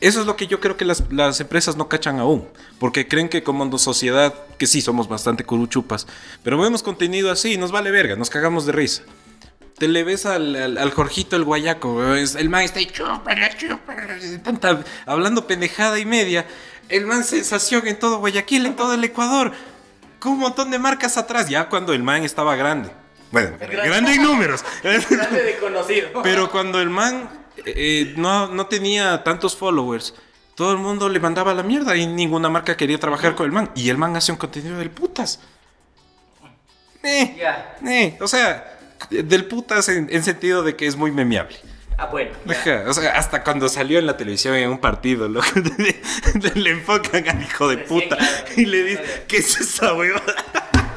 eso 0.01 0.21
es 0.21 0.27
lo 0.27 0.37
que 0.37 0.47
yo 0.47 0.61
creo 0.61 0.77
que 0.77 0.85
las, 0.85 1.03
las 1.11 1.41
empresas 1.41 1.77
no 1.77 1.89
cachan 1.89 2.21
aún. 2.21 2.47
Porque 2.79 3.09
creen 3.09 3.29
que 3.29 3.43
como 3.43 3.77
sociedad, 3.79 4.33
que 4.57 4.69
sí 4.69 4.81
somos 4.81 5.09
bastante 5.09 5.43
curuchupas, 5.43 6.07
pero 6.45 6.59
vemos 6.59 6.85
contenido 6.85 7.33
así 7.33 7.55
y 7.55 7.57
nos 7.57 7.73
vale 7.73 7.91
verga, 7.91 8.15
nos 8.15 8.31
cagamos 8.31 8.67
de 8.67 8.73
risa. 8.73 9.03
Te 9.79 9.89
le 9.89 10.03
ves 10.05 10.27
al, 10.27 10.55
al, 10.57 10.79
al 10.79 10.91
Jorgito 10.91 11.37
el 11.37 11.45
guayaco, 11.45 12.15
es- 12.15 12.35
el 12.35 12.49
man 12.49 12.63
está 12.63 12.81
ahí, 12.81 12.91
tanta- 14.43 14.83
hablando 15.07 15.47
pendejada 15.47 15.99
y 15.99 16.05
media. 16.05 16.47
El 16.89 17.07
man 17.07 17.23
sensación 17.23 17.87
en 17.87 17.99
todo 17.99 18.19
Guayaquil, 18.19 18.67
en 18.67 18.75
todo 18.77 18.95
el 18.95 19.05
Ecuador. 19.05 19.53
Con 20.19 20.33
un 20.33 20.39
montón 20.39 20.71
de 20.71 20.79
marcas 20.79 21.17
atrás, 21.17 21.49
ya 21.49 21.69
cuando 21.69 21.93
el 21.93 22.03
man 22.03 22.25
estaba 22.25 22.57
grande. 22.57 22.91
Bueno, 23.31 23.57
Grande. 23.59 23.77
grande 23.89 24.15
en 24.15 24.23
números. 24.23 24.65
Grande 24.83 25.43
de 25.43 25.59
conocido. 25.59 26.23
Pero 26.23 26.51
cuando 26.51 26.81
el 26.81 26.89
man 26.91 27.29
eh, 27.67 28.15
no, 28.17 28.49
no 28.49 28.67
tenía 28.67 29.23
tantos 29.23 29.55
followers, 29.55 30.15
todo 30.55 30.73
el 30.73 30.79
mundo 30.79 31.09
le 31.11 31.21
mandaba 31.21 31.53
la 31.55 31.63
mierda 31.63 31.95
y 31.95 32.07
ninguna 32.07 32.49
marca 32.49 32.75
quería 32.77 32.99
trabajar 32.99 33.35
con 33.35 33.47
el 33.47 33.53
man. 33.53 33.71
Y 33.77 33.91
el 33.91 33.99
man 33.99 34.17
hace 34.17 34.33
un 34.33 34.39
contenido 34.39 34.79
del 34.79 34.91
putas. 34.91 35.41
Eh, 37.03 37.37
eh, 37.87 38.19
o 38.21 38.27
sea, 38.27 38.78
del 39.11 39.45
putas 39.47 39.89
en, 39.89 40.09
en 40.11 40.23
sentido 40.23 40.63
de 40.63 40.77
que 40.77 40.87
es 40.87 40.97
muy 40.97 41.11
memeable. 41.13 41.57
Ah, 41.99 42.07
bueno. 42.07 42.31
Ajá, 42.49 42.85
o 42.87 42.95
sea, 42.95 43.19
hasta 43.19 43.43
cuando 43.43 43.69
salió 43.69 43.99
en 43.99 44.07
la 44.07 44.17
televisión 44.17 44.55
en 44.55 44.71
un 44.71 44.79
partido, 44.79 45.29
loco, 45.29 45.47
le 46.55 46.71
enfocan 46.71 47.29
al 47.29 47.43
hijo 47.43 47.69
de 47.69 47.77
Recién, 47.77 48.01
puta 48.03 48.17
claro. 48.17 48.45
y 48.57 48.67
le 48.67 48.85
dicen, 48.85 49.05
¿qué 49.27 49.39
es 49.39 49.61
esa 49.61 49.95
huevada? 49.95 50.23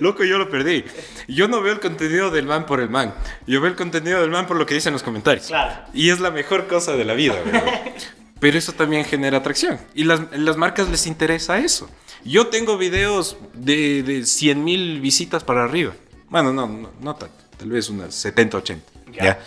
Loco, 0.00 0.24
yo 0.24 0.38
lo 0.38 0.50
perdí. 0.50 0.84
Yo 1.28 1.48
no 1.48 1.62
veo 1.62 1.72
el 1.72 1.80
contenido 1.80 2.30
del 2.30 2.46
man 2.46 2.66
por 2.66 2.80
el 2.80 2.90
man. 2.90 3.14
Yo 3.46 3.60
veo 3.60 3.70
el 3.70 3.76
contenido 3.76 4.20
del 4.20 4.30
man 4.30 4.46
por 4.46 4.56
lo 4.56 4.66
que 4.66 4.74
dicen 4.74 4.92
los 4.92 5.02
comentarios. 5.02 5.46
Claro. 5.46 5.86
Y 5.94 6.10
es 6.10 6.20
la 6.20 6.30
mejor 6.30 6.66
cosa 6.66 6.96
de 6.96 7.04
la 7.04 7.14
vida, 7.14 7.34
weón. 7.44 7.62
Pero 8.40 8.58
eso 8.58 8.72
también 8.72 9.04
genera 9.04 9.38
atracción. 9.38 9.78
Y 9.94 10.04
las, 10.04 10.20
las 10.32 10.56
marcas 10.56 10.88
les 10.88 11.06
interesa 11.06 11.58
eso. 11.58 11.90
Yo 12.24 12.48
tengo 12.48 12.78
videos 12.78 13.36
de, 13.54 14.02
de 14.02 14.26
100 14.26 14.62
mil 14.62 15.00
visitas 15.00 15.42
para 15.42 15.64
arriba. 15.64 15.92
Bueno, 16.30 16.52
no, 16.52 16.66
no, 16.66 16.90
no 17.00 17.14
tanto. 17.16 17.34
Tal 17.56 17.70
vez 17.70 17.88
unas 17.88 18.14
70, 18.14 18.56
80. 18.58 18.92
Ya. 19.12 19.24
¿ya? 19.24 19.38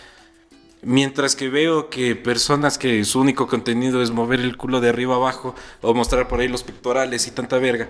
Mientras 0.83 1.35
que 1.35 1.49
veo 1.49 1.89
que 1.89 2.15
personas 2.15 2.77
que 2.77 3.03
su 3.05 3.19
único 3.19 3.47
contenido 3.47 4.01
es 4.01 4.09
mover 4.11 4.39
el 4.39 4.57
culo 4.57 4.81
de 4.81 4.89
arriba 4.89 5.15
abajo 5.15 5.53
o 5.81 5.93
mostrar 5.93 6.27
por 6.27 6.39
ahí 6.39 6.47
los 6.47 6.63
pectorales 6.63 7.27
y 7.27 7.31
tanta 7.31 7.59
verga, 7.59 7.87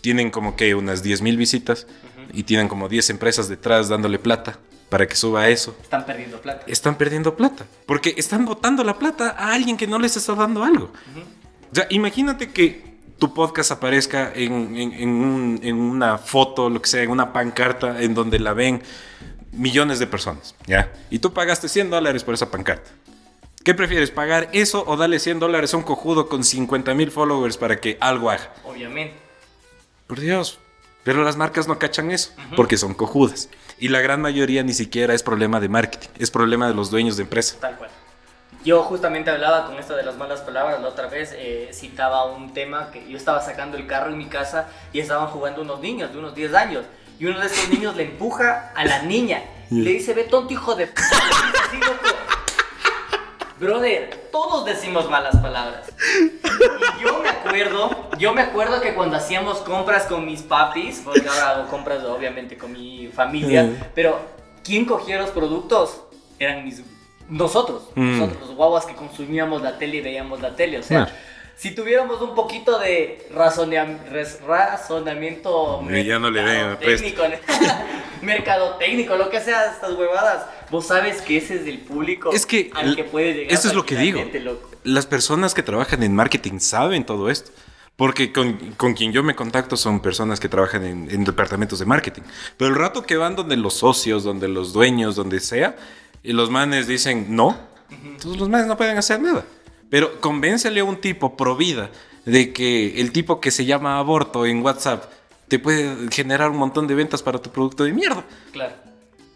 tienen 0.00 0.30
como 0.30 0.54
que 0.54 0.74
unas 0.76 1.02
10 1.02 1.22
mil 1.22 1.36
visitas 1.36 1.86
y 2.32 2.44
tienen 2.44 2.68
como 2.68 2.88
10 2.88 3.10
empresas 3.10 3.48
detrás 3.48 3.88
dándole 3.88 4.18
plata 4.20 4.58
para 4.88 5.06
que 5.06 5.14
suba 5.16 5.48
eso 5.48 5.76
Están 5.82 6.06
perdiendo 6.06 6.40
plata. 6.40 6.64
están 6.68 6.96
perdiendo 6.96 7.36
plata. 7.36 7.66
Porque 7.86 8.14
están 8.16 8.44
botando 8.44 8.84
la 8.84 8.98
plata 8.98 9.34
a 9.36 9.52
alguien 9.52 9.76
que 9.76 9.86
no 9.88 9.98
les 9.98 10.16
está 10.16 10.34
dando 10.36 10.62
algo. 10.62 10.92
O 11.70 11.74
sea, 11.74 11.86
imagínate 11.90 12.50
que 12.52 12.89
tu 13.20 13.32
podcast 13.32 13.70
aparezca 13.70 14.32
en, 14.34 14.76
en- 14.76 14.92
en 14.94 15.08
un- 15.10 15.60
en 15.62 15.76
una 15.76 16.18
foto, 16.18 16.68
lo 16.68 16.82
que 16.82 16.88
sea, 16.88 17.02
en 17.04 17.10
una 17.10 17.32
pancarta 17.32 18.02
en 18.02 18.14
donde 18.14 18.40
la 18.40 18.52
ven 18.54 18.82
millones 19.52 20.00
de 20.00 20.06
personas, 20.08 20.56
¿ya? 20.66 20.92
Y 21.10 21.20
tú 21.20 21.32
pagaste 21.32 21.68
100 21.68 21.90
dólares 21.90 22.24
por 22.24 22.34
esa 22.34 22.50
pancarta. 22.50 22.90
¿Qué 23.62 23.74
prefieres, 23.74 24.10
pagar 24.10 24.48
eso 24.52 24.84
o 24.86 24.96
darle 24.96 25.18
100 25.18 25.38
dólares 25.38 25.74
a 25.74 25.76
un 25.76 25.82
cojudo 25.82 26.28
con 26.28 26.42
50 26.44 26.94
mil 26.94 27.10
followers 27.10 27.56
para 27.58 27.78
que 27.78 27.98
algo 28.00 28.30
haga? 28.30 28.52
Obviamente. 28.64 29.14
Por 30.06 30.18
Dios. 30.18 30.58
Pero 31.04 31.22
las 31.24 31.36
marcas 31.36 31.66
no 31.68 31.78
cachan 31.78 32.10
eso, 32.10 32.32
porque 32.56 32.76
son 32.76 32.94
cojudas. 32.94 33.48
Y 33.78 33.88
la 33.88 34.00
gran 34.00 34.20
mayoría 34.20 34.62
ni 34.62 34.72
siquiera 34.74 35.14
es 35.14 35.22
problema 35.22 35.58
de 35.60 35.68
marketing, 35.68 36.08
es 36.18 36.30
problema 36.30 36.68
de 36.68 36.74
los 36.74 36.90
dueños 36.90 37.16
de 37.16 37.22
empresa. 37.24 37.56
Tal 37.60 37.76
cual. 37.76 37.90
Yo 38.62 38.82
justamente 38.82 39.30
hablaba 39.30 39.66
con 39.66 39.78
esto 39.78 39.96
de 39.96 40.02
las 40.02 40.16
malas 40.16 40.42
palabras 40.42 40.80
la 40.82 40.88
otra 40.88 41.06
vez, 41.06 41.34
eh, 41.34 41.70
citaba 41.72 42.26
un 42.26 42.52
tema 42.52 42.90
que 42.92 43.08
yo 43.08 43.16
estaba 43.16 43.40
sacando 43.40 43.78
el 43.78 43.86
carro 43.86 44.10
en 44.10 44.18
mi 44.18 44.26
casa 44.26 44.68
y 44.92 45.00
estaban 45.00 45.28
jugando 45.28 45.62
unos 45.62 45.80
niños 45.80 46.12
de 46.12 46.18
unos 46.18 46.34
10 46.34 46.54
años. 46.54 46.84
Y 47.18 47.26
uno 47.26 47.40
de 47.40 47.46
estos 47.46 47.68
niños 47.70 47.96
le 47.96 48.04
empuja 48.04 48.72
a 48.74 48.84
la 48.84 49.02
niña. 49.02 49.42
Y 49.70 49.82
le 49.82 49.92
dice, 49.92 50.14
ve 50.14 50.24
tonto 50.24 50.52
hijo 50.52 50.74
de 50.74 50.86
p-". 50.86 51.02
Loco. 51.80 52.16
Brother, 53.58 54.28
todos 54.32 54.64
decimos 54.64 55.08
malas 55.10 55.36
palabras. 55.36 55.92
Y 56.98 57.02
yo 57.02 57.18
me 57.22 57.28
acuerdo, 57.28 58.08
yo 58.18 58.32
me 58.32 58.40
acuerdo 58.40 58.80
que 58.80 58.94
cuando 58.94 59.16
hacíamos 59.16 59.58
compras 59.58 60.04
con 60.04 60.24
mis 60.24 60.42
papis, 60.42 61.02
porque 61.04 61.28
ahora 61.28 61.50
hago 61.50 61.68
compras 61.68 62.02
obviamente 62.04 62.56
con 62.56 62.72
mi 62.72 63.08
familia, 63.08 63.90
pero 63.94 64.18
¿quién 64.64 64.86
cogía 64.86 65.18
los 65.18 65.30
productos? 65.30 66.02
Eran 66.38 66.64
mis 66.64 66.82
nosotros, 67.30 67.84
Mm. 67.94 68.18
nosotros 68.18 68.40
los 68.48 68.56
guaguas 68.56 68.84
que 68.86 68.94
consumíamos 68.94 69.62
la 69.62 69.78
tele 69.78 69.96
y 69.96 70.00
veíamos 70.02 70.40
la 70.42 70.54
tele, 70.56 70.78
o 70.78 70.82
sea, 70.82 71.04
Claro. 71.06 71.18
si 71.56 71.70
tuviéramos 71.74 72.20
un 72.20 72.34
poquito 72.34 72.78
de 72.78 73.26
res- 74.10 74.40
razonamiento 74.46 75.82
Y 75.90 76.04
ya 76.04 76.18
no 76.18 76.30
le 76.30 76.42
den 76.42 76.76
técnico, 76.78 77.22
mercado 78.22 78.76
técnico, 78.76 79.16
lo 79.16 79.30
que 79.30 79.40
sea, 79.40 79.72
estas 79.72 79.92
huevadas, 79.92 80.44
vos 80.70 80.86
sabes 80.86 81.22
que 81.22 81.36
ese 81.38 81.54
es 81.60 81.66
el 81.66 81.78
público 81.78 82.30
Es 82.32 82.46
que 82.46 82.70
al 82.74 82.94
que 82.96 83.04
puede 83.04 83.32
llegar. 83.34 83.52
eso 83.52 83.68
es 83.68 83.74
lo 83.74 83.84
que 83.86 83.96
digo. 83.96 84.22
loco. 84.42 84.68
Las 84.84 85.06
personas 85.06 85.54
que 85.54 85.62
trabajan 85.62 86.02
en 86.02 86.14
marketing 86.14 86.58
saben 86.58 87.04
todo 87.04 87.30
esto. 87.30 87.50
Porque 87.96 88.32
con, 88.32 88.54
con 88.78 88.94
quien 88.94 89.12
yo 89.12 89.22
me 89.22 89.34
contacto 89.34 89.76
son 89.76 90.00
personas 90.00 90.40
que 90.40 90.48
trabajan 90.48 90.84
en, 90.86 91.10
en 91.10 91.22
departamentos 91.24 91.78
de 91.80 91.84
marketing. 91.84 92.22
Pero 92.56 92.70
el 92.70 92.76
rato 92.76 93.02
que 93.02 93.18
van 93.18 93.36
donde 93.36 93.58
los 93.58 93.74
socios, 93.74 94.24
donde 94.24 94.48
los 94.48 94.72
dueños, 94.72 95.16
donde 95.16 95.38
sea, 95.38 95.76
y 96.22 96.32
los 96.32 96.50
manes 96.50 96.86
dicen 96.86 97.26
no, 97.34 97.56
entonces 98.04 98.38
los 98.40 98.48
manes 98.48 98.66
no 98.66 98.76
pueden 98.76 98.96
hacer 98.98 99.20
nada. 99.20 99.44
Pero 99.88 100.20
convéncele 100.20 100.80
a 100.80 100.84
un 100.84 101.00
tipo 101.00 101.36
pro 101.36 101.56
vida 101.56 101.90
de 102.24 102.52
que 102.52 103.00
el 103.00 103.10
tipo 103.12 103.40
que 103.40 103.50
se 103.50 103.64
llama 103.64 103.98
aborto 103.98 104.46
en 104.46 104.62
WhatsApp 104.62 105.04
te 105.48 105.58
puede 105.58 106.08
generar 106.12 106.50
un 106.50 106.58
montón 106.58 106.86
de 106.86 106.94
ventas 106.94 107.22
para 107.22 107.40
tu 107.40 107.50
producto 107.50 107.82
de 107.84 107.92
mierda. 107.92 108.24
Claro. 108.52 108.74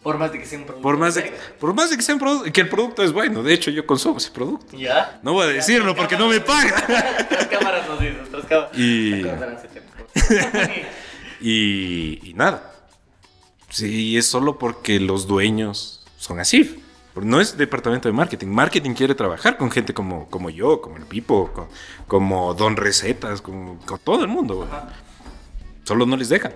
Por 0.03 0.18
más 0.18 0.30
de 0.32 0.39
que 0.39 0.45
sea 0.47 0.59
un 0.59 0.64
producto. 0.66 0.82
Por 0.82 0.97
más 0.99 1.14
de, 1.14 1.32
por 1.59 1.74
más 1.74 1.91
de 1.91 1.97
que, 1.97 2.03
sea 2.03 2.14
un 2.14 2.20
produ- 2.20 2.53
que 2.53 2.61
el 2.61 2.68
producto 2.68 3.03
es 3.03 3.11
bueno. 3.12 3.43
De 3.43 3.53
hecho, 3.55 3.70
yo 3.70 3.85
consumo 3.87 4.18
ese 4.18 4.30
producto. 4.30 4.76
¿Ya? 4.76 5.18
No 5.22 5.32
voy 5.32 5.45
a 5.45 5.49
decirlo 5.49 5.97
porque 5.97 6.16
no 6.18 6.28
me 6.28 6.41
paga. 6.41 6.85
Las 7.30 7.47
cámaras 7.47 7.89
nos 7.89 7.99
dicen, 7.99 8.18
las 8.30 8.45
cámaras. 8.45 8.76
Y-. 8.78 9.24
Y, 11.41 12.30
y 12.30 12.35
nada. 12.35 12.72
Sí, 13.70 14.16
es 14.16 14.26
solo 14.26 14.59
porque 14.59 15.01
los 15.01 15.26
dueños 15.26 16.03
son 16.25 16.41
así. 16.41 16.83
No 17.14 17.41
es 17.41 17.57
departamento 17.57 18.09
de 18.09 18.12
marketing. 18.12 18.49
Marketing 18.49 18.93
quiere 18.95 19.14
trabajar 19.14 19.57
con 19.57 19.70
gente 19.70 19.93
como, 19.95 20.27
como 20.31 20.49
yo, 20.51 20.81
como 20.81 20.97
el 20.97 21.05
Pipo, 21.05 21.53
co- 21.53 21.68
como 22.09 22.55
Don 22.55 22.77
Recetas, 22.77 23.41
como, 23.41 23.79
con 23.87 23.99
todo 24.01 24.22
el 24.22 24.29
mundo. 24.29 24.66
Solo 25.85 26.07
no 26.07 26.16
les 26.16 26.29
dejan. 26.31 26.53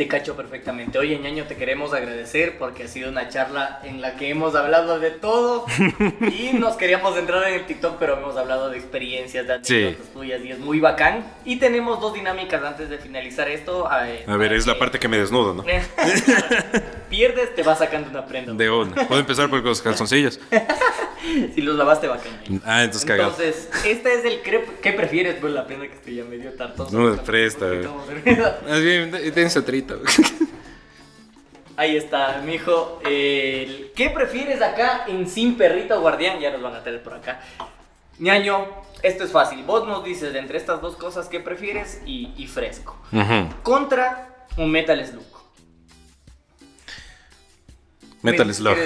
Te 0.00 0.08
cacho 0.08 0.34
perfectamente. 0.34 0.98
Oye, 0.98 1.18
ñaño, 1.18 1.44
te 1.44 1.56
queremos 1.56 1.92
agradecer 1.92 2.56
porque 2.58 2.84
ha 2.84 2.88
sido 2.88 3.10
una 3.10 3.28
charla 3.28 3.80
en 3.84 4.00
la 4.00 4.16
que 4.16 4.30
hemos 4.30 4.54
hablado 4.54 4.98
de 4.98 5.10
todo 5.10 5.66
y 6.22 6.54
nos 6.54 6.76
queríamos 6.76 7.18
entrar 7.18 7.46
en 7.48 7.52
el 7.56 7.66
TikTok, 7.66 7.98
pero 7.98 8.16
hemos 8.16 8.34
hablado 8.38 8.70
de 8.70 8.78
experiencias, 8.78 9.46
de 9.46 9.58
Sí. 9.62 9.98
tuyas 10.14 10.40
y 10.42 10.52
es 10.52 10.58
muy 10.58 10.80
bacán. 10.80 11.30
Y 11.44 11.56
tenemos 11.56 12.00
dos 12.00 12.14
dinámicas 12.14 12.64
antes 12.64 12.88
de 12.88 12.96
finalizar 12.96 13.50
esto. 13.50 13.86
A 13.92 14.04
ver, 14.38 14.54
es 14.54 14.66
la 14.66 14.72
que- 14.72 14.78
parte 14.78 14.98
que 14.98 15.06
me 15.08 15.18
desnudo, 15.18 15.52
¿no? 15.52 15.64
Pierdes, 17.10 17.54
te 17.54 17.62
vas 17.62 17.78
sacando 17.78 18.08
una 18.08 18.24
prenda. 18.24 18.54
De 18.54 18.70
una. 18.70 19.06
Puedo 19.06 19.20
empezar 19.20 19.50
por 19.50 19.62
los 19.62 19.82
calzoncillos. 19.82 20.40
Si 21.54 21.60
los 21.60 21.76
lavaste, 21.76 22.06
bacán. 22.08 22.32
Ah, 22.64 22.82
entonces 22.84 23.06
cagado. 23.06 23.30
Entonces, 23.30 23.68
este 23.86 24.14
es 24.14 24.24
el 24.24 24.42
cre- 24.42 24.64
¿qué 24.82 24.92
prefieres? 24.92 25.36
Pues 25.40 25.52
la 25.52 25.66
prenda 25.66 25.86
que 25.86 25.94
estoy 25.94 26.14
ya 26.16 26.24
medio 26.24 26.52
tartoso. 26.54 26.96
No 26.96 27.10
me 27.10 27.16
presta, 27.18 27.66
güey. 27.66 27.84
Más 28.68 28.80
bien, 28.82 29.10
dense 29.10 29.58
otrito. 29.58 30.00
Ahí 31.76 31.96
está, 31.96 32.42
mijo. 32.44 33.00
El- 33.04 33.92
¿Qué 33.94 34.10
prefieres 34.10 34.60
acá 34.60 35.04
en 35.08 35.26
Sin 35.28 35.56
Perrito 35.56 35.98
Guardián? 36.00 36.38
Ya 36.40 36.50
nos 36.50 36.60
van 36.62 36.74
a 36.74 36.82
tener 36.82 37.02
por 37.02 37.14
acá. 37.14 37.40
Ñaño, 38.18 38.66
esto 39.02 39.24
es 39.24 39.30
fácil. 39.32 39.62
Vos 39.64 39.86
nos 39.86 40.04
dices 40.04 40.32
de 40.32 40.38
entre 40.40 40.58
estas 40.58 40.82
dos 40.82 40.96
cosas 40.96 41.28
qué 41.28 41.40
prefieres 41.40 42.02
y, 42.04 42.32
y 42.36 42.46
fresco. 42.46 42.98
Contra 43.62 44.46
un 44.58 44.70
Metal 44.70 45.04
Slug. 45.06 45.39
Metal 48.22 48.46
Me- 48.46 48.54
Slug. 48.54 48.76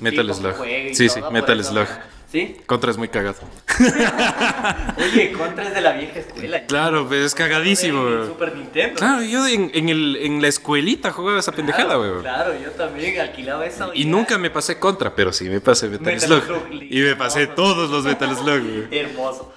Metal 0.00 0.34
Slug. 0.34 0.66
y 0.66 0.94
Sí, 0.94 1.08
sí, 1.08 1.20
Metal 1.32 1.64
Slug. 1.64 1.86
¿Sí? 2.30 2.56
Contra 2.66 2.90
es 2.90 2.96
muy 2.98 3.08
cagado. 3.08 3.36
Oye, 4.98 5.32
Contra 5.32 5.68
es 5.68 5.74
de 5.74 5.80
la 5.80 5.92
vieja 5.92 6.18
escuela. 6.18 6.66
Claro, 6.66 7.06
pero 7.08 7.24
es 7.24 7.34
cagadísimo, 7.34 8.02
güey. 8.02 8.26
Super 8.26 8.54
Nintendo. 8.56 8.96
Claro, 8.96 9.22
yo 9.22 9.46
en, 9.46 9.70
en 9.72 9.88
el, 9.88 10.16
en 10.16 10.42
la 10.42 10.48
escuelita 10.48 11.12
jugaba 11.12 11.38
esa 11.38 11.52
pendejada, 11.52 11.94
güey. 11.94 12.20
Claro, 12.20 12.52
yo 12.60 12.72
también 12.72 13.18
alquilaba 13.20 13.64
esa. 13.64 13.90
Y 13.94 14.04
nunca 14.06 14.38
me 14.38 14.50
pasé 14.50 14.78
contra, 14.78 15.14
pero 15.14 15.32
sí 15.32 15.48
me 15.48 15.60
pasé 15.60 15.88
Metal, 15.88 16.04
Metal 16.14 16.20
Slug. 16.20 16.44
Slug, 16.44 16.82
Y 16.82 17.00
me 17.00 17.14
pasé 17.16 17.46
todos 17.46 17.88
los 17.90 18.04
Metal 18.04 18.36
Slug, 18.36 18.60
güey. 18.60 18.88
Hermoso. 19.00 19.54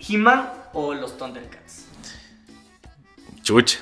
¿He-Man 0.00 0.48
o 0.72 0.94
los 0.94 1.18
Thundercats? 1.18 1.84
Chucha. 3.42 3.78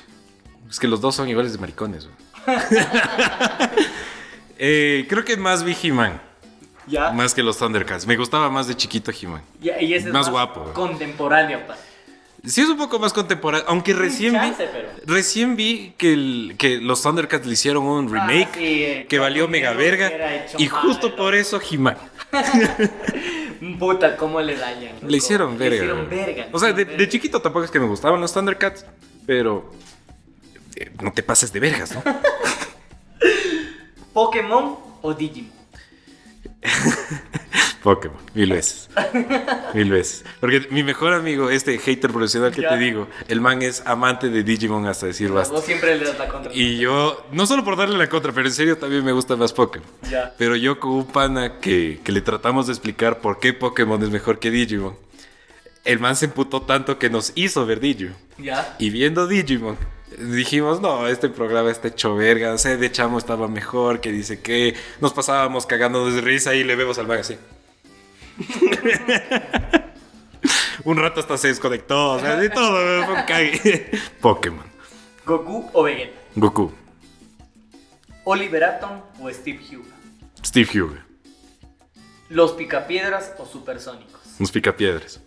Es 0.69 0.79
que 0.79 0.87
los 0.87 0.99
dos 0.99 1.15
son 1.15 1.29
iguales 1.29 1.53
de 1.53 1.59
maricones, 1.59 2.05
güey. 2.07 2.57
Eh, 4.57 5.05
creo 5.09 5.23
que 5.25 5.35
más 5.37 5.63
vi 5.63 5.75
He-Man, 5.81 6.21
Ya. 6.87 7.11
más 7.11 7.33
que 7.33 7.43
los 7.43 7.57
Thundercats. 7.57 8.05
Me 8.07 8.15
gustaba 8.15 8.49
más 8.49 8.67
de 8.67 8.75
chiquito 8.75 9.11
He-Man. 9.11 9.41
Ya, 9.61 9.81
y 9.81 9.93
ese 9.93 10.07
es 10.07 10.13
Más 10.13 10.29
guapo, 10.29 10.61
güey. 10.61 10.73
Contemporáneo, 10.73 11.65
pa. 11.67 11.75
Sí 12.45 12.61
es 12.61 12.69
un 12.69 12.77
poco 12.77 12.99
más 12.99 13.11
contemporáneo, 13.11 13.65
aunque 13.67 13.93
recién 13.95 14.33
vi, 14.39 14.53
pero. 14.57 14.89
recién 15.07 15.55
vi 15.55 15.95
que, 15.97 16.13
el- 16.13 16.55
que 16.59 16.77
los 16.77 17.01
Thundercats 17.01 17.47
le 17.47 17.53
hicieron 17.53 17.83
un 17.85 18.07
remake 18.13 18.47
Ah, 18.51 18.55
sí, 18.55 18.83
eh, 18.83 19.05
que 19.09 19.17
valió 19.17 19.47
mega 19.47 19.73
verga 19.73 20.11
y 20.59 20.67
justo 20.67 21.15
por 21.15 21.33
eso 21.33 21.59
He-Man. 21.59 21.97
Puta, 23.79 24.15
cómo 24.15 24.41
le 24.41 24.55
dañan. 24.57 24.93
loco. 24.95 25.07
Le 25.07 25.17
hicieron 25.17 25.57
verga. 25.57 25.75
Le 25.77 25.83
hicieron 25.85 26.09
verga. 26.09 26.47
O 26.51 26.59
sea, 26.59 26.71
de, 26.71 27.09
chiquito 27.09 27.41
tampoco 27.41 27.65
es 27.65 27.71
que 27.71 27.79
me 27.79 27.87
gustaban 27.87 28.21
los 28.21 28.31
Thundercats, 28.31 28.85
pero 29.25 29.71
eh, 30.75 30.91
no 31.01 31.11
te 31.13 31.23
pases 31.23 31.51
de 31.51 31.59
vergas, 31.59 31.95
¿no? 31.95 32.03
¿Pokémon 34.15 34.77
o 35.01 35.13
Digimon? 35.13 35.51
Pokémon, 37.83 38.17
mil 38.33 38.49
veces. 38.51 38.89
Mil 39.73 39.91
veces. 39.91 40.23
Porque 40.39 40.67
mi 40.71 40.83
mejor 40.83 41.13
amigo, 41.13 41.49
este 41.51 41.77
hater 41.77 42.09
profesional 42.11 42.51
que 42.51 42.61
Ya. 42.61 42.69
te 42.69 42.77
digo, 42.77 43.07
el 43.27 43.41
man 43.41 43.61
es 43.61 43.83
amante 43.85 44.29
de 44.29 44.41
Digimon 44.41 44.87
hasta 44.87 45.05
decir 45.07 45.31
basta. 45.31 45.53
Vos 45.53 45.65
siempre 45.65 45.95
le 45.97 46.05
das 46.05 46.17
la 46.17 46.27
contra. 46.29 46.51
Y 46.53 46.77
yo, 46.77 47.27
no 47.31 47.45
solo 47.45 47.63
por 47.65 47.75
darle 47.75 47.97
la 47.97 48.07
contra, 48.09 48.31
pero 48.31 48.47
en 48.47 48.53
serio 48.53 48.77
también 48.77 49.03
me 49.03 49.11
gusta 49.11 49.35
más 49.35 49.51
Pokémon. 49.53 49.87
Ya. 50.09 50.33
Pero 50.37 50.55
yo 50.55 50.79
con 50.79 50.91
un 50.91 51.05
pana 51.05 51.59
que, 51.59 51.99
que 52.03 52.11
le 52.13 52.21
tratamos 52.21 52.67
de 52.67 52.73
explicar 52.73 53.19
por 53.19 53.39
qué 53.39 53.51
Pokémon 53.53 54.01
es 54.01 54.09
mejor 54.09 54.39
que 54.39 54.49
Digimon, 54.49 54.97
el 55.83 55.99
man 55.99 56.15
se 56.15 56.25
emputó 56.25 56.61
tanto 56.63 56.97
que 56.97 57.09
nos 57.11 57.33
hizo 57.35 57.65
ver 57.65 57.81
Digimon. 57.81 58.15
Ya. 58.39 58.75
Y 58.79 58.89
viendo 58.91 59.27
Digimon, 59.27 59.77
dijimos, 60.17 60.81
no, 60.81 61.07
este 61.07 61.29
programa 61.29 61.71
está 61.71 61.87
hecho 61.87 62.15
verga, 62.15 62.53
o 62.53 62.57
sea, 62.57 62.77
de 62.77 62.91
chamo 62.91 63.17
estaba 63.17 63.47
mejor, 63.47 64.01
que 64.01 64.11
dice 64.11 64.41
que 64.41 64.75
nos 65.01 65.13
pasábamos 65.13 65.65
cagando 65.65 66.09
de 66.09 66.21
risa 66.21 66.53
y 66.55 66.63
le 66.63 66.75
vemos 66.75 66.97
al 66.97 67.07
man 67.07 67.19
así. 67.19 67.37
un 70.83 70.97
rato 70.97 71.19
hasta 71.19 71.37
se 71.37 71.49
desconectó, 71.49 72.13
o 72.13 72.19
sea, 72.19 72.35
de 72.35 72.49
todo, 72.49 73.05
fue 73.05 73.13
un 73.13 73.23
cague. 73.25 73.91
Pokémon. 74.21 74.65
¿Goku 75.25 75.69
o 75.73 75.83
Vegeta? 75.83 76.19
Goku. 76.35 76.71
¿Oliver 78.23 78.63
Atom 78.63 79.01
o 79.21 79.31
Steve 79.31 79.59
Huga? 79.71 79.95
Steve 80.43 80.81
Hugo. 80.81 80.95
¿Los 82.29 82.53
Picapiedras 82.53 83.33
o 83.37 83.45
Supersónicos? 83.45 84.39
Nos 84.39 84.51
pica 84.51 84.75
piedras. 84.75 85.21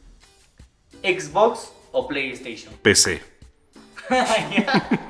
¿Xbox 1.02 1.72
o 1.92 2.08
PlayStation? 2.08 2.74
PC. 2.82 3.22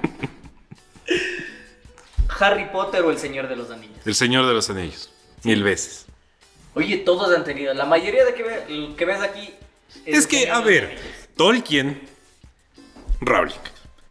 ¿Harry 2.40 2.66
Potter 2.70 3.03
o 3.03 3.11
El 3.11 3.18
Señor 3.18 3.49
de 3.49 3.57
los 3.57 3.70
Anillos? 3.70 3.96
El 4.05 4.14
Señor 4.14 4.46
de 4.46 4.55
los 4.55 4.70
Anillos. 4.70 5.11
Mil 5.44 5.62
veces. 5.62 6.07
Oye, 6.74 6.99
todos 6.99 7.34
han 7.34 7.44
tenido. 7.44 7.72
La 7.74 7.84
mayoría 7.84 8.24
de 8.24 8.34
que, 8.34 8.42
ve- 8.42 8.94
que 8.96 9.05
ves 9.05 9.20
aquí. 9.20 9.55
Es 10.05 10.26
que, 10.26 10.51
a 10.51 10.61
ver, 10.61 10.84
Anillos. 10.84 11.03
Tolkien. 11.36 12.01
Rowling. 13.20 13.55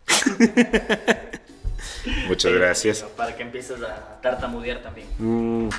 Muchas 2.27 2.51
gracias. 2.53 3.03
Para 3.15 3.35
que 3.35 3.43
empieces 3.43 3.81
a 3.81 4.19
tartamudear 4.21 4.81
también. 4.81 5.07
Mm, 5.19 5.69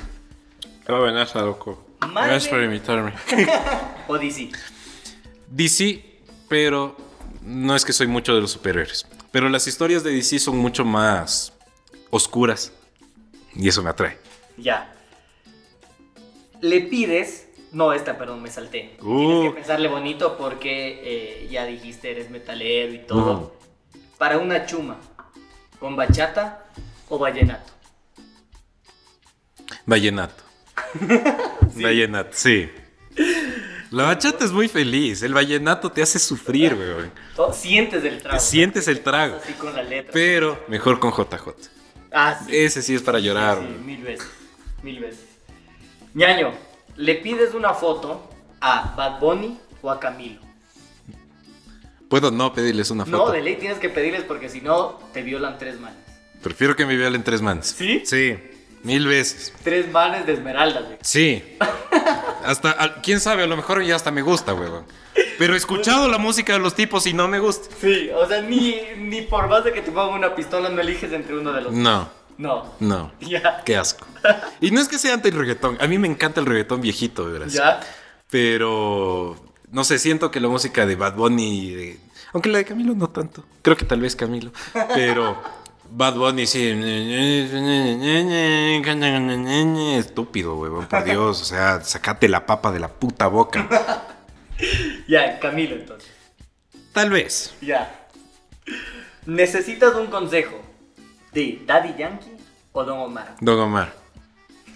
buenaza, 0.87 1.41
loco. 1.41 1.85
Gracias 2.01 2.47
por 2.47 2.61
invitarme. 2.63 3.13
O 4.07 4.17
DC. 4.17 4.49
DC, 5.49 6.03
pero 6.47 6.95
no 7.49 7.75
es 7.75 7.83
que 7.83 7.93
soy 7.93 8.07
mucho 8.07 8.35
de 8.35 8.41
los 8.41 8.51
superhéroes. 8.51 9.07
Pero 9.31 9.49
las 9.49 9.67
historias 9.67 10.03
de 10.03 10.11
DC 10.11 10.39
son 10.39 10.57
mucho 10.57 10.85
más 10.85 11.53
oscuras. 12.11 12.71
Y 13.55 13.67
eso 13.67 13.81
me 13.81 13.89
atrae. 13.89 14.17
Ya. 14.57 14.93
Le 16.61 16.81
pides. 16.81 17.47
No, 17.71 17.93
esta, 17.93 18.17
perdón, 18.17 18.41
me 18.41 18.49
salté. 18.49 18.97
Uh. 19.01 19.17
Tienes 19.17 19.49
que 19.49 19.55
pensarle 19.55 19.87
bonito 19.87 20.37
porque 20.37 21.01
eh, 21.03 21.47
ya 21.49 21.65
dijiste, 21.65 22.11
eres 22.11 22.29
metalero 22.29 22.93
y 22.93 22.99
todo. 22.99 23.55
Para 24.17 24.37
una 24.37 24.65
chuma, 24.65 24.99
¿con 25.79 25.95
bachata 25.95 26.65
o 27.09 27.17
vallenato? 27.17 27.71
Vallenato. 29.85 30.43
Vallenato, 31.75 32.29
sí. 32.33 32.69
La 33.91 34.03
bachata 34.03 34.45
es 34.45 34.51
muy 34.51 34.67
feliz. 34.67 35.23
El 35.23 35.33
vallenato 35.33 35.91
te 35.91 36.01
hace 36.01 36.19
sufrir. 36.19 36.77
Todo- 37.35 37.53
Sientes 37.53 38.03
el 38.03 38.21
trago. 38.21 38.39
Sientes 38.39 38.87
el 38.87 39.01
trago. 39.01 39.37
Así 39.43 39.53
con 39.53 39.75
la 39.75 39.81
letra. 39.83 40.11
Pero 40.13 40.63
mejor 40.67 40.99
con 40.99 41.11
JJ. 41.11 41.53
Ah, 42.11 42.39
sí. 42.45 42.55
Ese 42.55 42.81
sí 42.81 42.93
es 42.95 43.01
para 43.01 43.19
llorar, 43.19 43.59
Sí, 43.59 43.83
mil 43.85 44.01
veces. 44.03 44.27
Mil 44.83 44.99
veces. 44.99 45.25
Ñaño, 46.13 46.53
le 46.97 47.15
pides 47.15 47.53
una 47.53 47.73
foto 47.73 48.29
a 48.61 48.93
Bad 48.95 49.19
Bunny 49.19 49.57
o 49.81 49.89
a 49.91 49.99
Camilo. 49.99 50.41
Puedo 52.09 52.31
no 52.31 52.53
pedirles 52.53 52.89
una 52.91 53.05
No, 53.05 53.17
foto. 53.19 53.31
de 53.33 53.41
ley 53.41 53.55
tienes 53.57 53.77
que 53.77 53.89
pedirles 53.89 54.23
porque 54.23 54.49
si 54.49 54.61
no, 54.61 54.99
te 55.13 55.21
violan 55.21 55.57
tres 55.59 55.79
manes. 55.79 55.99
Prefiero 56.41 56.75
que 56.75 56.85
me 56.85 56.95
vean 56.95 57.23
tres 57.23 57.41
manos. 57.41 57.67
¿Sí? 57.67 58.01
Sí. 58.05 58.35
Mil 58.83 59.07
veces. 59.07 59.53
Tres 59.63 59.91
manes 59.91 60.25
de 60.25 60.33
esmeraldas, 60.33 60.83
güey. 60.85 60.97
Sí. 61.01 61.43
Hasta, 62.45 63.01
quién 63.01 63.19
sabe, 63.19 63.43
a 63.43 63.47
lo 63.47 63.55
mejor 63.57 63.83
ya 63.83 63.95
hasta 63.95 64.11
me 64.11 64.21
gusta, 64.21 64.53
weón. 64.53 64.85
Pero 65.37 65.53
he 65.53 65.57
escuchado 65.57 66.07
la 66.07 66.17
música 66.17 66.53
de 66.53 66.59
los 66.59 66.75
tipos 66.75 67.05
y 67.07 67.13
no 67.13 67.27
me 67.27 67.39
gusta. 67.39 67.73
Sí, 67.79 68.09
o 68.15 68.27
sea, 68.27 68.41
ni, 68.41 68.79
ni 68.97 69.21
por 69.21 69.47
más 69.47 69.63
de 69.63 69.73
que 69.73 69.81
te 69.81 69.91
pongan 69.91 70.13
una 70.15 70.35
pistola 70.35 70.69
no 70.69 70.81
eliges 70.81 71.11
entre 71.13 71.37
uno 71.37 71.51
de 71.53 71.61
los. 71.61 71.73
No, 71.73 72.09
No. 72.37 72.73
no. 72.79 73.11
Ya. 73.19 73.61
Qué 73.65 73.75
asco. 73.77 74.05
Y 74.61 74.71
no 74.71 74.79
es 74.81 74.87
que 74.87 74.97
sea 74.97 75.13
anti-reggaetón. 75.13 75.77
A 75.81 75.87
mí 75.87 75.97
me 75.97 76.07
encanta 76.07 76.39
el 76.39 76.45
reggaetón 76.45 76.81
viejito, 76.81 77.25
de 77.27 77.33
verdad. 77.39 77.47
Ya. 77.49 77.79
Pero 78.29 79.35
no 79.71 79.83
sé, 79.83 79.99
siento 79.99 80.31
que 80.31 80.39
la 80.39 80.47
música 80.47 80.85
de 80.85 80.95
Bad 80.95 81.15
Bunny, 81.15 81.71
de- 81.75 81.99
aunque 82.33 82.49
la 82.49 82.59
de 82.59 82.65
Camilo 82.65 82.93
no 82.95 83.09
tanto, 83.09 83.43
creo 83.61 83.75
que 83.75 83.85
tal 83.85 83.99
vez 84.01 84.15
Camilo, 84.15 84.51
pero 84.93 85.41
Bad 85.91 86.15
Bunny 86.15 86.45
sí, 86.45 86.69
estúpido, 89.97 90.55
huevón, 90.57 90.87
por 90.87 91.03
Dios, 91.03 91.41
o 91.41 91.45
sea, 91.45 91.81
sacate 91.81 92.29
la 92.29 92.45
papa 92.45 92.71
de 92.71 92.79
la 92.79 92.87
puta 92.87 93.27
boca. 93.27 93.67
Ya, 95.07 95.39
Camilo 95.39 95.75
entonces. 95.75 96.11
Tal 96.91 97.09
vez. 97.09 97.55
Ya. 97.61 98.07
¿Necesitas 99.25 99.95
un 99.95 100.07
consejo 100.07 100.61
de 101.31 101.61
Daddy 101.65 101.95
Yankee 101.97 102.35
o 102.73 102.83
Don 102.83 102.99
Omar? 102.99 103.35
Don 103.39 103.57
Omar. 103.57 103.93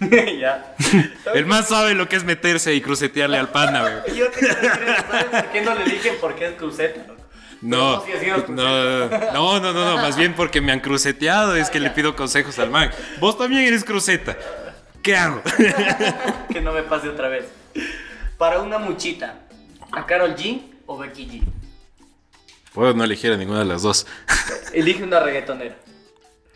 ya. 0.40 0.74
El 1.34 1.46
más 1.46 1.68
sabe 1.68 1.94
lo 1.94 2.08
que 2.08 2.16
es 2.16 2.24
meterse 2.24 2.74
y 2.74 2.80
crucetearle 2.80 3.38
al 3.38 3.50
pana, 3.50 3.84
weón. 3.84 4.16
Yo 4.16 4.30
te 4.30 4.40
quiero 4.40 4.54
decir, 4.54 4.96
¿sabes 5.10 5.24
por 5.26 5.52
qué 5.52 5.60
no 5.60 5.74
le 5.74 5.84
dije 5.84 6.12
por 6.12 6.34
qué 6.34 6.46
es 6.46 6.54
cruceta? 6.54 7.13
No, 7.60 8.04
no, 8.48 8.48
no, 8.48 9.60
no, 9.60 9.60
no, 9.60 9.72
no, 9.72 9.96
más 9.96 10.16
bien 10.16 10.34
porque 10.34 10.60
me 10.60 10.72
han 10.72 10.80
cruceteado, 10.80 11.56
es 11.56 11.70
que 11.70 11.80
le 11.80 11.90
pido 11.90 12.14
consejos 12.14 12.58
al 12.58 12.70
man. 12.70 12.90
Vos 13.20 13.38
también 13.38 13.62
eres 13.62 13.84
cruceta. 13.84 14.36
¿Qué 15.02 15.16
hago? 15.16 15.42
que 16.52 16.60
no 16.60 16.72
me 16.72 16.82
pase 16.82 17.08
otra 17.08 17.28
vez. 17.28 17.44
Para 18.38 18.60
una 18.60 18.78
muchita, 18.78 19.40
¿a 19.92 20.06
Carol 20.06 20.34
G 20.34 20.62
o 20.86 20.98
Becky 20.98 21.26
G? 21.26 21.42
Puedo 22.72 22.92
no 22.94 23.04
elegir 23.04 23.32
a 23.32 23.36
ninguna 23.36 23.60
de 23.60 23.66
las 23.66 23.82
dos. 23.82 24.06
Elige 24.72 25.04
una 25.04 25.20
reggaetonera. 25.20 25.76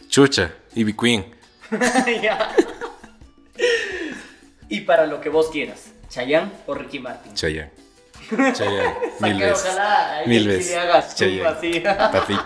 Chucha, 0.09 0.53
Ivy 0.75 0.95
Queen. 0.95 1.35
Ya. 2.23 2.55
Y 4.69 4.81
para 4.83 5.07
lo 5.07 5.21
que 5.21 5.29
vos 5.29 5.49
quieras, 5.51 5.93
Chayanne 6.09 6.51
o 6.67 6.75
Ricky 6.75 6.99
Martin. 6.99 7.35
Chayanne. 7.35 7.71
Chayanne. 8.31 8.95
Mil 9.21 9.39
veces. 9.41 9.65
Ojalá 9.67 10.19
ahí 10.19 10.29
Mil 10.29 10.43
sí 10.43 10.49
veces. 10.49 10.77
así. 10.77 11.81
Papito. 11.81 12.45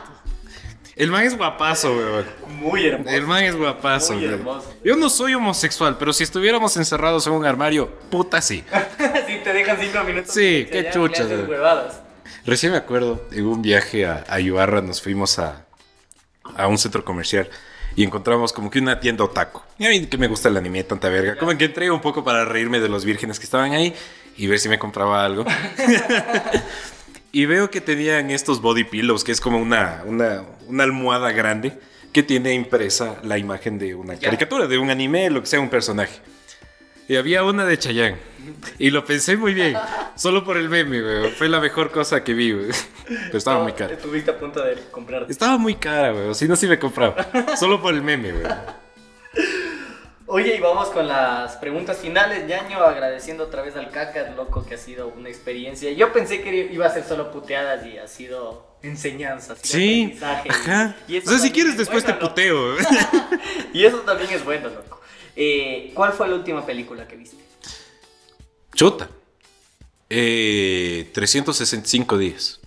El 0.95 1.11
man 1.11 1.25
es 1.25 1.37
guapazo, 1.37 1.97
weón. 1.97 2.27
Muy 2.61 2.87
hermoso. 2.87 3.11
El 3.11 3.27
man 3.27 3.45
es 3.45 3.57
guapazo, 3.57 4.13
Muy 4.13 4.23
weón. 4.27 4.35
hermoso. 4.41 4.75
Yo 4.85 4.97
no 4.97 5.09
soy 5.09 5.35
homosexual, 5.35 5.97
pero 5.99 6.13
si 6.13 6.23
estuviéramos 6.25 6.77
encerrados 6.77 7.27
en 7.27 7.33
un 7.33 7.47
armario, 7.47 7.91
puta 8.11 8.41
sí. 8.43 8.63
si 9.27 9.37
te 9.39 9.53
dejan 9.53 9.79
cinco 9.81 10.05
minutos. 10.05 10.33
Sí, 10.35 10.69
qué 10.71 10.91
chuchas. 10.93 11.27
Recién 12.45 12.73
me 12.73 12.79
acuerdo, 12.79 13.27
en 13.33 13.47
un 13.47 13.63
viaje 13.63 14.05
a, 14.07 14.25
a 14.29 14.41
Ibarra 14.41 14.83
nos 14.83 15.01
fuimos 15.01 15.39
a, 15.39 15.65
a 16.57 16.67
un 16.67 16.77
centro 16.77 17.05
comercial 17.05 17.49
y 17.95 18.05
encontramos 18.05 18.53
como 18.53 18.69
que 18.71 18.81
una 18.81 18.99
tienda 19.01 19.25
otaku. 19.25 19.63
Y 19.79 19.87
a 19.87 19.91
mí 19.91 20.07
que 20.07 20.19
me 20.19 20.27
gusta 20.27 20.49
el 20.49 20.57
anime, 20.57 20.83
tanta 20.85 21.09
verga. 21.09 21.37
Como 21.37 21.57
que 21.57 21.67
entré 21.67 21.91
un 21.91 22.01
poco 22.01 22.23
para 22.25 22.45
reírme 22.45 22.81
de 22.81 22.89
los 22.89 23.05
vírgenes 23.05 23.39
que 23.39 23.45
estaban 23.45 23.73
ahí 23.73 23.95
y 24.37 24.47
ver 24.47 24.59
si 24.59 24.69
me 24.69 24.79
compraba 24.79 25.25
algo. 25.25 25.45
y 27.33 27.47
veo 27.47 27.71
que 27.71 27.81
tenían 27.81 28.31
estos 28.31 28.61
body 28.61 28.85
pillows, 28.85 29.25
que 29.25 29.33
es 29.33 29.41
como 29.41 29.59
una, 29.59 30.03
una, 30.07 30.43
una 30.69 30.85
almohada 30.85 31.33
grande 31.33 31.79
que 32.13 32.23
tiene 32.23 32.53
impresa 32.55 33.17
la 33.23 33.39
imagen 33.39 33.79
de 33.79 33.95
una 33.95 34.15
Ya. 34.15 34.21
caricatura, 34.27 34.67
de 34.67 34.77
un 34.79 34.91
anime, 34.91 35.31
lo 35.31 35.41
que 35.41 35.47
sea, 35.47 35.61
un 35.61 35.71
personaje. 35.71 36.21
Y 37.09 37.17
había 37.17 37.43
una 37.43 37.65
de 37.65 37.79
Chayanne. 37.79 38.17
Y 38.79 38.91
lo 38.91 39.05
pensé 39.05 39.37
muy 39.37 39.55
bien. 39.55 39.77
Solo 40.15 40.45
por 40.45 40.57
el 40.57 40.69
meme, 40.69 41.01
güey. 41.01 41.31
Fue 41.33 41.49
la 41.49 41.61
mejor 41.61 41.91
cosa 41.91 42.23
que 42.23 42.33
vi, 42.33 42.53
güey. 42.53 42.69
Pero 43.07 43.39
estaba 43.39 43.59
No, 43.59 43.65
muy 43.65 43.73
cara. 43.73 43.95
Estuviste 43.95 44.31
a 44.31 44.39
punto 44.39 44.63
de 44.63 44.77
comprar. 44.91 45.27
Estaba 45.29 45.59
muy 45.59 45.75
cara, 45.75 46.13
güey. 46.13 46.35
Si 46.35 46.47
no, 46.47 46.55
sí 46.57 46.67
me 46.67 46.79
compraba. 46.79 47.27
Solo 47.59 47.81
por 47.83 47.93
el 47.95 48.03
meme, 48.03 48.33
güey. 48.33 48.47
Oye, 50.27 50.57
y 50.57 50.61
vamos 50.61 50.89
con 50.89 51.09
las 51.09 51.57
preguntas 51.57 51.99
finales, 51.99 52.47
Ñaño, 52.47 52.79
agradeciendo 52.79 53.45
otra 53.45 53.63
vez 53.63 53.77
al 53.77 53.91
Cacas, 53.91 54.35
loco, 54.37 54.65
que 54.65 54.75
ha 54.77 54.79
sido 54.79 55.09
una 55.09 55.29
experiencia. 55.29 55.91
Yo 55.93 56.13
pensé 56.13 56.43
que 56.43 56.69
iba 56.73 56.87
a 56.87 56.91
ser 56.91 57.05
solo 57.05 57.31
puteadas 57.31 57.85
y 57.87 57.99
ha 57.99 58.07
sido 58.07 58.77
enseñanza, 58.83 59.55
ha 59.55 59.57
sido 59.57 59.79
Sí. 59.79 60.19
Ajá. 60.23 60.97
Y 61.09 61.19
O 61.19 61.23
sea, 61.23 61.39
si 61.39 61.51
quieres 61.51 61.73
es 61.73 61.79
después 61.79 62.05
te 62.05 62.13
bueno, 62.13 62.29
puteo. 62.29 62.77
Y 63.75 63.85
eso 63.85 63.99
también 63.99 64.31
es 64.31 64.45
bueno, 64.45 64.69
loco. 64.69 65.01
Eh, 65.35 65.91
¿Cuál 65.95 66.13
fue 66.13 66.29
la 66.29 66.35
última 66.37 66.65
película 66.65 67.09
que 67.09 67.17
viste? 67.17 67.37
Chuta. 68.75 69.09
Eh, 70.09 71.11
365 71.13 72.19
días. 72.19 72.61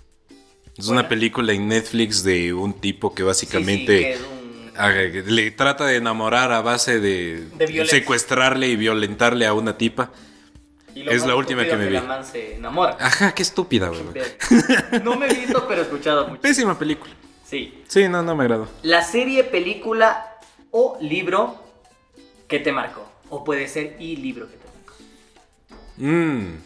Es 0.77 0.87
una 0.87 1.07
película 1.07 1.53
en 1.53 1.67
Netflix 1.67 2.23
de 2.23 2.53
un 2.53 2.73
tipo 2.73 3.13
que 3.13 3.21
Sí, 3.21 3.23
sí, 3.23 3.25
básicamente 3.27 3.99
que 3.99 4.34
le 4.77 5.51
trata 5.51 5.85
de 5.85 5.97
enamorar 5.97 6.51
a 6.51 6.61
base 6.61 6.99
de, 6.99 7.47
secuestrarle 7.87 8.67
y 8.67 8.75
violentarle 8.75 9.45
a 9.45 9.53
una 9.53 9.77
tipa. 9.77 10.11
y 10.93 11.03
lo 11.03 11.11
es 11.11 11.25
la 11.25 11.35
última 11.35 11.63
que 11.63 11.75
me 11.75 11.89
La 11.89 12.01
vi. 12.01 12.07
man 12.07 12.25
se 12.25 12.55
enamora. 12.55 12.97
Ajá, 12.99 13.33
qué 13.33 13.43
estúpida, 13.43 13.89
güey. 13.89 14.03
No 15.03 15.15
me 15.15 15.27
he 15.27 15.33
visto, 15.33 15.65
pero 15.67 15.81
he 15.81 15.83
escuchado 15.83 16.27
mucho. 16.27 16.41
Pésima 16.41 16.77
película. 16.77 17.13
Sí. 17.45 17.83
Sí, 17.87 18.07
no, 18.09 18.21
no 18.23 18.35
me 18.35 18.43
agradó. 18.43 18.67
La 18.83 19.03
serie, 19.03 19.43
película 19.43 20.37
o 20.71 20.97
libro 21.01 21.63
que 22.47 22.59
te 22.59 22.71
marcó. 22.71 23.09
O 23.29 23.43
puede 23.43 23.67
ser 23.67 23.95
y 23.99 24.17
libro 24.17 24.47
que 24.49 24.57
te 24.57 24.65
marcó. 24.65 24.93
Mm. 25.97 26.57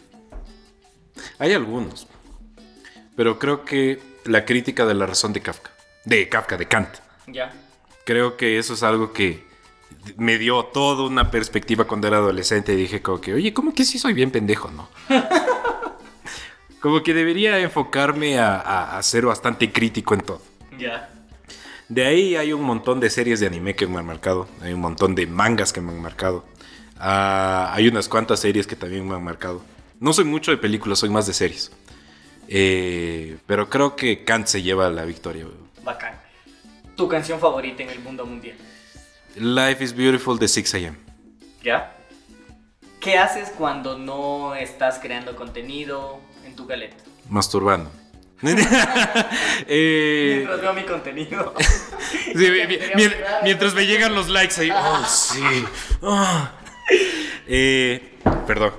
Hay 1.38 1.52
algunos. 1.52 2.06
Pero 3.16 3.38
creo 3.38 3.64
que 3.64 4.00
la 4.24 4.44
crítica 4.44 4.86
de 4.86 4.94
la 4.94 5.06
razón 5.06 5.32
de 5.32 5.40
Kafka. 5.40 5.70
De 6.04 6.28
Kafka, 6.28 6.56
de 6.56 6.66
Kant. 6.66 6.88
Ya. 7.26 7.52
Creo 8.10 8.36
que 8.36 8.58
eso 8.58 8.74
es 8.74 8.82
algo 8.82 9.12
que 9.12 9.44
me 10.16 10.36
dio 10.36 10.64
toda 10.64 11.04
una 11.04 11.30
perspectiva 11.30 11.84
cuando 11.84 12.08
era 12.08 12.16
adolescente 12.16 12.72
y 12.72 12.76
dije 12.76 13.00
como 13.02 13.20
que, 13.20 13.34
oye, 13.34 13.54
como 13.54 13.72
que 13.72 13.84
sí 13.84 14.00
soy 14.00 14.14
bien 14.14 14.32
pendejo, 14.32 14.68
¿no? 14.72 14.88
como 16.80 17.04
que 17.04 17.14
debería 17.14 17.56
enfocarme 17.60 18.40
a, 18.40 18.56
a- 18.56 18.98
a 18.98 19.02
ser 19.04 19.26
bastante 19.26 19.70
crítico 19.70 20.14
en 20.14 20.22
todo. 20.22 20.42
Ya. 20.76 21.08
De 21.88 22.04
ahí 22.04 22.34
hay 22.34 22.52
un 22.52 22.62
montón 22.62 22.98
de 22.98 23.10
series 23.10 23.38
de 23.38 23.46
anime 23.46 23.76
que 23.76 23.86
me 23.86 23.98
han 24.00 24.06
marcado, 24.06 24.48
hay 24.60 24.72
un 24.72 24.80
montón 24.80 25.14
de 25.14 25.28
mangas 25.28 25.72
que 25.72 25.80
me 25.80 25.92
han 25.92 26.02
marcado, 26.02 26.44
Ah, 26.98 27.70
hay 27.74 27.86
unas 27.86 28.08
cuantas 28.08 28.40
series 28.40 28.66
que 28.66 28.74
también 28.74 29.08
me 29.08 29.14
han 29.14 29.22
marcado. 29.22 29.62
No 30.00 30.12
soy 30.12 30.24
mucho 30.24 30.50
de 30.50 30.56
películas, 30.56 30.98
soy 30.98 31.10
más 31.10 31.28
de 31.28 31.32
series. 31.32 31.70
Eh, 32.48 33.38
pero 33.46 33.70
creo 33.70 33.94
que 33.94 34.24
Kant 34.24 34.48
se 34.48 34.62
lleva 34.62 34.90
la 34.90 35.04
victoria. 35.04 35.46
Bacán. 35.84 36.19
Tu 37.00 37.08
canción 37.08 37.40
favorita 37.40 37.82
en 37.82 37.88
el 37.88 38.00
mundo 38.00 38.26
mundial. 38.26 38.58
Life 39.34 39.82
is 39.82 39.96
Beautiful 39.96 40.38
de 40.38 40.46
6 40.48 40.74
AM. 40.74 40.98
¿Ya? 41.64 41.96
¿Qué 43.00 43.16
haces 43.16 43.48
cuando 43.56 43.96
no 43.96 44.54
estás 44.54 44.98
creando 44.98 45.34
contenido 45.34 46.20
en 46.44 46.54
tu 46.54 46.66
galeta? 46.66 46.98
Masturbando. 47.30 47.90
Eh, 49.66 50.34
Mientras 50.44 50.60
veo 50.60 50.74
mi 50.74 50.82
contenido. 50.82 51.54
sí, 52.10 52.34
mi- 52.36 52.66
mi- 52.66 52.78
mien- 52.94 53.14
mientras 53.44 53.72
me 53.72 53.86
llegan 53.86 54.14
los 54.14 54.28
likes 54.28 54.60
ahí. 54.60 54.70
Oh, 54.70 55.02
sí. 55.08 55.40
Ah. 56.02 56.52
Eh, 57.46 58.18
perdón. 58.46 58.74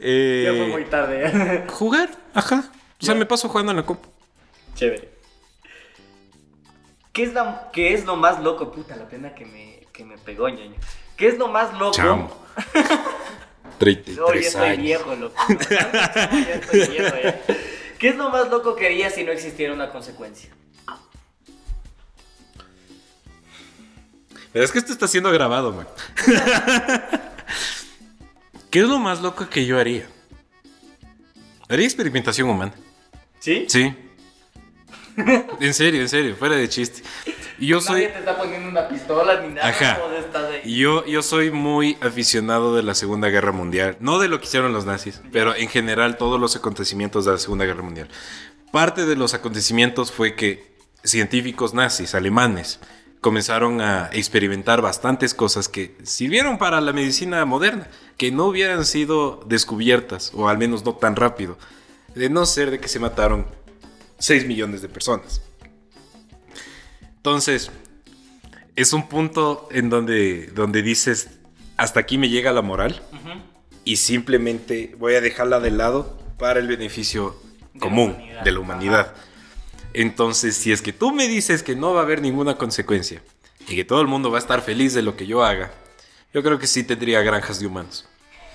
Eh, 0.00 0.42
ya 0.44 0.56
fue 0.56 0.66
muy 0.72 0.84
tarde. 0.86 1.66
Jugar, 1.68 2.10
ajá. 2.34 2.64
O 3.00 3.04
sea, 3.04 3.14
me 3.14 3.26
paso 3.26 3.48
jugando 3.48 3.70
en 3.70 3.76
la 3.76 3.86
compu. 3.86 4.08
Chévere. 4.74 5.13
¿Qué 7.14 7.22
es, 7.22 7.32
la, 7.32 7.70
¿Qué 7.72 7.94
es 7.94 8.04
lo 8.04 8.16
más 8.16 8.42
loco? 8.42 8.72
Puta, 8.72 8.96
la 8.96 9.08
pena 9.08 9.36
que 9.36 9.46
me, 9.46 9.86
que 9.92 10.04
me 10.04 10.18
pegó, 10.18 10.48
ñaño. 10.48 10.74
¿Qué 11.16 11.28
es 11.28 11.38
lo 11.38 11.46
más 11.46 11.72
loco? 11.78 11.92
Chamo. 11.92 12.28
Hoy 13.80 13.96
33 14.02 14.46
estoy 14.46 14.68
años. 14.68 14.82
viejo, 14.82 15.14
loco. 15.14 15.36
ya 15.70 16.54
estoy 16.54 16.88
viejo, 16.88 17.16
ya. 17.22 17.40
¿Qué 18.00 18.08
es 18.08 18.16
lo 18.16 18.30
más 18.30 18.50
loco 18.50 18.74
que 18.74 18.86
harías 18.86 19.14
si 19.14 19.22
no 19.22 19.30
existiera 19.30 19.72
una 19.72 19.92
consecuencia? 19.92 20.50
Pero 24.52 24.64
es 24.64 24.72
que 24.72 24.78
esto 24.78 24.92
está 24.92 25.06
siendo 25.06 25.30
grabado, 25.30 25.70
man. 25.72 25.86
¿Qué 28.70 28.80
es 28.80 28.88
lo 28.88 28.98
más 28.98 29.20
loco 29.20 29.48
que 29.48 29.64
yo 29.64 29.78
haría? 29.78 30.08
Haría 31.68 31.86
experimentación 31.86 32.50
humana. 32.50 32.74
¿Sí? 33.38 33.66
Sí. 33.68 33.94
En 35.16 35.74
serio, 35.74 36.00
en 36.00 36.08
serio, 36.08 36.34
fuera 36.36 36.56
de 36.56 36.68
chiste. 36.68 37.02
Y 37.64 37.68
yo 37.68 37.80
soy. 37.80 38.02
Nadie 38.02 38.08
te 38.08 38.18
está 38.18 38.36
poniendo 38.36 38.68
una 38.68 38.88
pistola 38.88 39.40
ni 39.40 39.54
nada. 39.54 39.68
Ajá. 39.68 39.98
Y 40.64 40.80
Yo, 40.80 41.06
yo 41.06 41.22
soy 41.22 41.50
muy 41.50 41.96
aficionado 42.02 42.76
de 42.76 42.82
la 42.82 42.94
Segunda 42.94 43.30
Guerra 43.30 43.52
Mundial. 43.52 43.96
No 44.00 44.18
de 44.18 44.28
lo 44.28 44.38
que 44.38 44.44
hicieron 44.44 44.74
los 44.74 44.84
nazis, 44.84 45.22
pero 45.32 45.56
en 45.56 45.68
general 45.68 46.18
todos 46.18 46.38
los 46.38 46.56
acontecimientos 46.56 47.24
de 47.24 47.32
la 47.32 47.38
Segunda 47.38 47.64
Guerra 47.64 47.82
Mundial. 47.82 48.08
Parte 48.70 49.06
de 49.06 49.16
los 49.16 49.32
acontecimientos 49.32 50.12
fue 50.12 50.34
que 50.34 50.74
científicos 51.04 51.72
nazis 51.72 52.14
alemanes 52.14 52.80
comenzaron 53.22 53.80
a 53.80 54.10
experimentar 54.12 54.82
bastantes 54.82 55.32
cosas 55.32 55.66
que 55.66 55.96
sirvieron 56.02 56.58
para 56.58 56.82
la 56.82 56.92
medicina 56.92 57.42
moderna, 57.46 57.88
que 58.18 58.30
no 58.30 58.44
hubieran 58.44 58.84
sido 58.84 59.40
descubiertas, 59.46 60.32
o 60.34 60.50
al 60.50 60.58
menos 60.58 60.84
no 60.84 60.96
tan 60.96 61.16
rápido, 61.16 61.56
de 62.14 62.28
no 62.28 62.44
ser 62.44 62.70
de 62.70 62.78
que 62.78 62.88
se 62.88 62.98
mataron 62.98 63.46
6 64.18 64.46
millones 64.46 64.82
de 64.82 64.90
personas. 64.90 65.40
Entonces, 67.24 67.72
es 68.76 68.92
un 68.92 69.08
punto 69.08 69.66
en 69.70 69.88
donde, 69.88 70.48
donde 70.48 70.82
dices, 70.82 71.30
hasta 71.78 72.00
aquí 72.00 72.18
me 72.18 72.28
llega 72.28 72.52
la 72.52 72.60
moral 72.60 73.00
y 73.82 73.96
simplemente 73.96 74.94
voy 74.98 75.14
a 75.14 75.22
dejarla 75.22 75.58
de 75.58 75.70
lado 75.70 76.18
para 76.38 76.60
el 76.60 76.68
beneficio 76.68 77.34
De 77.72 77.80
común 77.80 78.14
de 78.44 78.52
la 78.52 78.60
humanidad. 78.60 79.14
Entonces, 79.94 80.54
si 80.54 80.70
es 80.70 80.82
que 80.82 80.92
tú 80.92 81.12
me 81.12 81.26
dices 81.26 81.62
que 81.62 81.74
no 81.74 81.94
va 81.94 82.00
a 82.00 82.02
haber 82.02 82.20
ninguna 82.20 82.58
consecuencia 82.58 83.22
y 83.68 83.74
que 83.74 83.86
todo 83.86 84.02
el 84.02 84.06
mundo 84.06 84.30
va 84.30 84.36
a 84.36 84.40
estar 84.40 84.60
feliz 84.60 84.92
de 84.92 85.00
lo 85.00 85.16
que 85.16 85.26
yo 85.26 85.42
haga, 85.42 85.72
yo 86.34 86.42
creo 86.42 86.58
que 86.58 86.66
sí 86.66 86.84
tendría 86.84 87.22
granjas 87.22 87.58
de 87.58 87.66
humanos. 87.66 88.06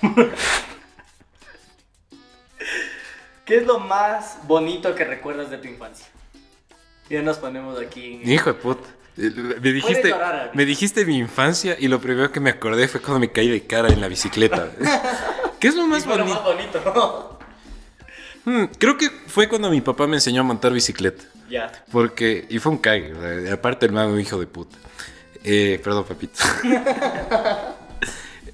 ¿Qué 3.44 3.56
es 3.56 3.66
lo 3.66 3.80
más 3.80 4.38
bonito 4.46 4.94
que 4.94 5.04
recuerdas 5.04 5.50
de 5.50 5.58
tu 5.58 5.66
infancia? 5.66 6.06
Ya 7.10 7.22
nos 7.22 7.38
ponemos 7.38 7.78
aquí 7.80 8.20
en... 8.22 8.30
Hijo 8.30 8.50
de 8.52 8.54
puta. 8.54 8.88
Eh, 9.18 9.30
Me 9.60 9.72
dijiste, 9.72 10.08
llorar, 10.08 10.52
me 10.54 10.64
dijiste 10.64 11.04
mi 11.04 11.18
infancia 11.18 11.76
y 11.78 11.88
lo 11.88 12.00
primero 12.00 12.30
que 12.32 12.40
me 12.40 12.50
acordé 12.50 12.86
fue 12.88 13.00
cuando 13.00 13.18
me 13.20 13.30
caí 13.32 13.48
de 13.48 13.66
cara 13.66 13.88
en 13.88 14.00
la 14.00 14.08
bicicleta. 14.08 14.70
¿Qué 15.60 15.68
es 15.68 15.74
lo 15.74 15.86
más 15.86 16.06
bonito? 16.06 16.26
más 16.34 16.44
bonito. 16.44 17.36
Mm, 18.42 18.64
creo 18.78 18.96
que 18.96 19.10
fue 19.26 19.50
cuando 19.50 19.68
mi 19.68 19.82
papá 19.82 20.06
me 20.06 20.16
enseñó 20.16 20.40
a 20.40 20.44
montar 20.44 20.72
bicicleta. 20.72 21.22
Ya. 21.50 21.70
Porque, 21.92 22.46
y 22.48 22.58
fue 22.58 22.72
un 22.72 22.78
cague, 22.78 23.12
o 23.12 23.20
sea, 23.20 23.52
aparte 23.52 23.84
el 23.84 23.92
mago 23.92 24.18
hijo 24.18 24.40
de 24.40 24.46
puta. 24.46 24.78
Eh, 25.44 25.78
perdón, 25.84 26.04
papito. 26.04 26.40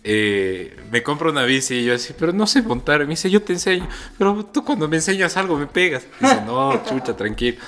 Eh, 0.09 0.77
me 0.93 1.03
compro 1.03 1.33
una 1.33 1.43
bici 1.43 1.75
y 1.75 1.85
yo 1.85 1.95
así, 1.95 2.15
pero 2.17 2.33
no 2.33 2.47
sé 2.47 2.63
montar. 2.63 3.01
Me 3.01 3.07
dice, 3.07 3.29
yo 3.29 3.43
te 3.43 3.53
enseño. 3.53 3.89
Pero 4.17 4.45
tú 4.45 4.65
cuando 4.65 4.87
me 4.87 4.97
enseñas 4.97 5.37
algo 5.37 5.59
me 5.59 5.67
pegas. 5.67 6.07
Dice, 6.21 6.43
no, 6.47 6.81
chucha, 6.85 7.17
tranquilo. 7.17 7.59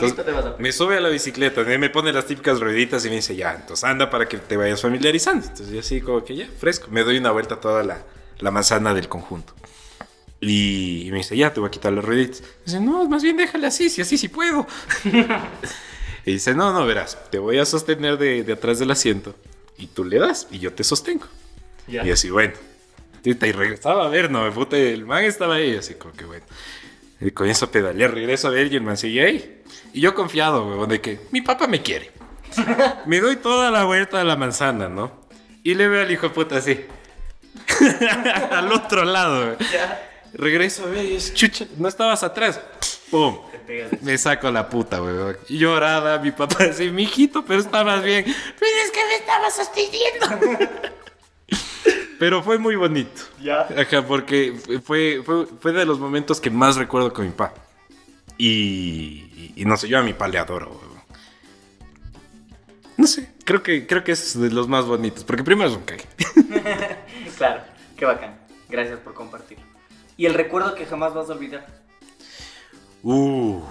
Solito 0.00 0.24
te 0.24 0.30
vas 0.30 0.44
a 0.46 0.56
me 0.58 0.72
sube 0.72 0.96
a 0.96 1.00
la 1.00 1.10
bicicleta, 1.10 1.62
me 1.62 1.90
pone 1.90 2.12
las 2.12 2.26
típicas 2.26 2.60
rueditas 2.60 3.04
y 3.04 3.10
me 3.10 3.16
dice, 3.16 3.36
ya, 3.36 3.54
entonces 3.54 3.84
anda 3.84 4.08
para 4.08 4.26
que 4.26 4.38
te 4.38 4.56
vayas 4.56 4.80
familiarizando. 4.80 5.46
Entonces 5.46 5.70
yo 5.70 5.80
así 5.80 6.00
como 6.00 6.24
que 6.24 6.34
ya, 6.34 6.46
fresco. 6.58 6.88
Me 6.90 7.02
doy 7.02 7.18
una 7.18 7.30
vuelta 7.30 7.60
toda 7.60 7.82
la, 7.82 8.02
la 8.38 8.50
manzana 8.50 8.94
del 8.94 9.08
conjunto. 9.08 9.52
Y 10.40 11.08
me 11.10 11.18
dice, 11.18 11.36
ya, 11.36 11.52
te 11.52 11.60
voy 11.60 11.68
a 11.68 11.70
quitar 11.70 11.92
las 11.92 12.04
rueditas. 12.04 12.42
Dice, 12.64 12.80
no, 12.80 13.08
más 13.08 13.22
bien 13.22 13.36
déjale 13.36 13.66
así, 13.66 13.90
si 13.90 14.00
así 14.00 14.16
sí 14.16 14.28
puedo. 14.28 14.66
y 16.24 16.32
dice, 16.32 16.54
no, 16.54 16.72
no, 16.72 16.86
verás, 16.86 17.18
te 17.30 17.38
voy 17.38 17.58
a 17.58 17.64
sostener 17.66 18.16
de, 18.16 18.42
de 18.42 18.52
atrás 18.54 18.78
del 18.78 18.90
asiento 18.90 19.34
y 19.76 19.86
tú 19.88 20.04
le 20.04 20.18
das 20.18 20.48
y 20.50 20.58
yo 20.58 20.72
te 20.72 20.84
sostengo. 20.84 21.26
Ya. 21.86 22.04
Y 22.04 22.10
así, 22.10 22.30
bueno. 22.30 22.54
Y 23.24 23.34
regresaba 23.34 24.06
a 24.06 24.08
ver, 24.08 24.30
no, 24.30 24.50
puta, 24.52 24.76
el 24.76 25.04
man 25.04 25.24
estaba 25.24 25.56
ahí, 25.56 25.76
así 25.76 25.94
como 25.94 26.12
que 26.14 26.24
bueno. 26.24 26.44
Y 27.24 27.30
con 27.30 27.48
eso 27.48 27.70
pedaleé, 27.70 28.08
regreso 28.08 28.48
a 28.48 28.50
ver 28.50 28.72
y 28.72 28.76
el 28.76 28.82
man 28.82 28.96
sigue 28.96 29.24
ahí. 29.24 29.62
Y 29.92 30.00
yo 30.00 30.12
confiado, 30.14 30.66
weón, 30.66 30.88
de 30.88 31.00
que 31.00 31.20
mi 31.30 31.40
papá 31.40 31.68
me 31.68 31.80
quiere. 31.80 32.10
me 33.06 33.20
doy 33.20 33.36
toda 33.36 33.70
la 33.70 33.84
vuelta 33.84 34.20
a 34.20 34.24
la 34.24 34.34
manzana, 34.34 34.88
¿no? 34.88 35.22
Y 35.62 35.74
le 35.74 35.86
veo 35.86 36.02
al 36.02 36.10
hijo 36.10 36.28
de 36.28 36.34
puta 36.34 36.56
así. 36.56 36.84
al 38.50 38.72
otro 38.72 39.04
lado, 39.04 39.40
weón. 39.40 39.56
Ya. 39.72 40.08
Regreso 40.34 40.84
a 40.84 40.86
ver 40.86 41.04
y 41.04 41.16
es 41.16 41.32
chucha, 41.32 41.66
no 41.76 41.86
estabas 41.86 42.24
atrás. 42.24 42.60
¡Pum! 43.10 43.38
Me 44.00 44.18
saco 44.18 44.50
la 44.50 44.68
puta, 44.68 45.00
weón. 45.00 45.36
Llorada, 45.48 46.18
mi 46.18 46.32
papá 46.32 46.64
así, 46.64 46.90
mijito, 46.90 47.44
pero 47.44 47.60
estabas 47.60 48.02
bien. 48.02 48.24
Pero 48.24 48.72
es 48.84 48.90
que 48.90 49.04
me 49.04 49.14
estaba 49.14 49.50
sosteniendo. 49.50 50.92
pero 52.22 52.40
fue 52.40 52.56
muy 52.56 52.76
bonito. 52.76 53.20
Ya. 53.40 53.62
Ajá, 53.62 54.06
porque 54.06 54.54
fue, 54.84 55.22
fue, 55.24 55.44
fue 55.44 55.72
de 55.72 55.84
los 55.84 55.98
momentos 55.98 56.40
que 56.40 56.50
más 56.50 56.76
recuerdo 56.76 57.12
con 57.12 57.24
mi 57.24 57.32
pa. 57.32 57.52
Y, 58.38 59.52
y 59.56 59.64
no 59.64 59.76
sé, 59.76 59.88
yo 59.88 59.98
a 59.98 60.02
mi 60.04 60.12
pa 60.12 60.28
le 60.28 60.38
adoro. 60.38 60.80
No 62.96 63.08
sé, 63.08 63.32
creo 63.42 63.64
que, 63.64 63.88
creo 63.88 64.04
que 64.04 64.12
es 64.12 64.40
de 64.40 64.52
los 64.52 64.68
más 64.68 64.84
bonitos. 64.84 65.24
Porque 65.24 65.42
primero 65.42 65.68
es 65.68 65.76
un 65.76 65.82
cague. 65.82 66.06
Claro, 67.38 67.64
qué 67.96 68.04
bacán. 68.04 68.38
Gracias 68.68 69.00
por 69.00 69.14
compartir. 69.14 69.58
Y 70.16 70.26
el 70.26 70.34
recuerdo 70.34 70.76
que 70.76 70.86
jamás 70.86 71.14
vas 71.14 71.28
a 71.28 71.32
olvidar. 71.32 71.66
Uh. 73.02 73.62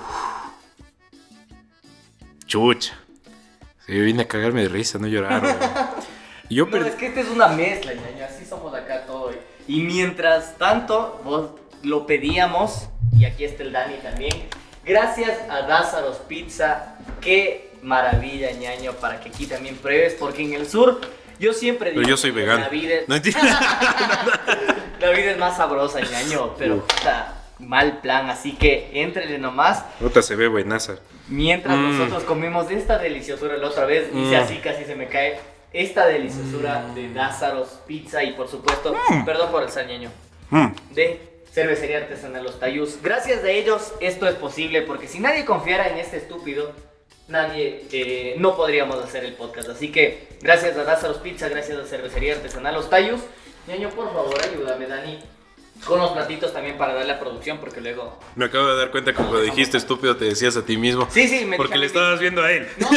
Chucha. 2.47 2.99
Sí, 3.86 3.95
yo 3.95 4.04
vine 4.04 4.24
a 4.24 4.28
cagarme 4.28 4.64
de 4.64 4.68
risa, 4.68 4.99
no 4.99 5.08
llorar. 5.08 5.41
Yo 6.52 6.66
No, 6.66 6.78
es 6.86 6.95
que 6.95 7.08
esta 7.08 7.22
es 7.22 7.30
una 7.30 7.47
mezcla, 7.47 7.93
ñaño. 7.93 8.26
Así 8.26 8.45
somos 8.45 8.74
acá 8.74 9.06
todo. 9.06 9.32
Y 9.68 9.80
mientras 9.82 10.58
tanto, 10.58 11.22
vos 11.24 11.52
lo 11.82 12.06
pedíamos, 12.06 12.89
y 13.18 13.24
aquí 13.26 13.45
está 13.45 13.64
el 13.64 13.72
Dani 13.72 13.95
también. 14.04 14.34
Gracias 14.84 15.38
a 15.49 15.62
Dázaros 15.62 16.18
Pizza. 16.28 16.95
Qué 17.22 17.72
maravilla, 17.82 18.52
ñaño, 18.52 18.91
para 18.93 19.22
que 19.22 19.30
aquí 19.30 19.45
también 19.45 19.78
pruebes, 19.78 20.16
porque 20.20 20.43
en 20.43 20.54
el 20.54 20.68
sur 20.68 20.99
yo 21.39 21.54
siempre 21.54 21.91
digo. 21.91 22.02
Pero 22.02 22.10
yo 22.10 22.18
soy 22.18 22.32
vegano. 22.32 22.60
La 22.60 22.70
vida, 22.70 22.95
es- 22.95 23.08
No 23.08 23.16
la 23.16 23.22
vida 25.18 25.32
es 25.32 25.38
más 25.38 25.56
sabrosa, 25.58 26.02
ñaño, 26.02 26.54
pero 26.58 26.86
puta, 26.86 27.34
mal 27.60 27.99
plan. 27.99 28.30
Así 28.30 28.54
que 28.54 28.89
entrele 28.93 29.38
nomás. 29.38 29.84
Puta, 29.99 30.22
se 30.22 30.36
ve 30.36 30.47
buenaza. 30.47 30.95
Mientras 31.30 31.78
Mm. 31.78 31.97
nosotros 31.97 32.24
comemos 32.24 32.68
de 32.68 32.76
esta 32.78 32.97
deliciosura 32.97 33.56
la 33.58 33.68
otra 33.68 33.86
vez, 33.86 34.10
hice 34.14 34.38
Mm. 34.38 34.43
así 34.43 34.58
casi 34.58 34.84
se 34.84 34.95
me 34.95 35.08
cae 35.08 35.39
esta 35.74 36.05
deliciosura 36.07 36.86
de 36.95 37.09
Lázaros 37.09 37.80
Pizza 37.88 38.24
y 38.24 38.34
por 38.34 38.47
supuesto, 38.49 38.93
perdón 39.26 39.51
por 39.51 39.63
el 39.63 39.69
sañeño, 39.69 40.09
Mm. 40.49 40.67
de 40.93 41.19
Cervecería 41.53 41.97
Artesanal 41.99 42.43
Los 42.43 42.59
Tayus. 42.59 43.01
Gracias 43.01 43.41
de 43.43 43.57
ellos 43.57 43.93
esto 44.01 44.28
es 44.28 44.36
posible 44.36 44.82
porque 44.82 45.07
si 45.07 45.19
nadie 45.19 45.45
confiara 45.45 45.88
en 45.89 45.97
este 45.97 46.17
estúpido, 46.17 46.72
nadie, 47.30 47.86
eh, 47.91 48.36
no 48.38 48.55
podríamos 48.55 48.97
hacer 49.03 49.24
el 49.26 49.34
podcast. 49.34 49.69
Así 49.69 49.91
que 49.91 50.28
gracias 50.41 50.78
a 50.78 50.84
Lázaros 50.84 51.17
Pizza, 51.19 51.47
gracias 51.49 51.78
a 51.80 51.86
Cervecería 51.86 52.34
Artesanal 52.36 52.74
Los 52.76 52.89
Tayus. 52.89 53.22
Ñaño, 53.67 53.89
por 53.91 54.11
favor, 54.13 54.36
ayúdame, 54.43 54.88
Dani, 54.88 55.19
con 55.86 55.99
los 55.99 56.11
platitos 56.11 56.53
también 56.53 56.77
para 56.77 56.93
darle 56.93 57.13
a 57.13 57.19
producción 57.19 57.57
porque 57.57 57.82
luego... 57.82 58.17
Me 58.36 58.45
acabo 58.45 58.67
de 58.67 58.77
dar 58.77 58.91
cuenta 58.91 59.11
que 59.11 59.17
cuando 59.17 59.41
dijiste 59.41 59.77
estúpido 59.77 60.15
te 60.15 60.25
decías 60.25 60.55
a 60.57 60.63
ti 60.63 60.77
mismo. 60.77 61.07
Sí, 61.09 61.27
sí, 61.27 61.45
me 61.45 61.57
Porque 61.57 61.77
le 61.77 61.88
estabas 61.88 62.19
viendo 62.19 62.43
a 62.43 62.51
él. 62.51 62.67
No, 62.77 62.88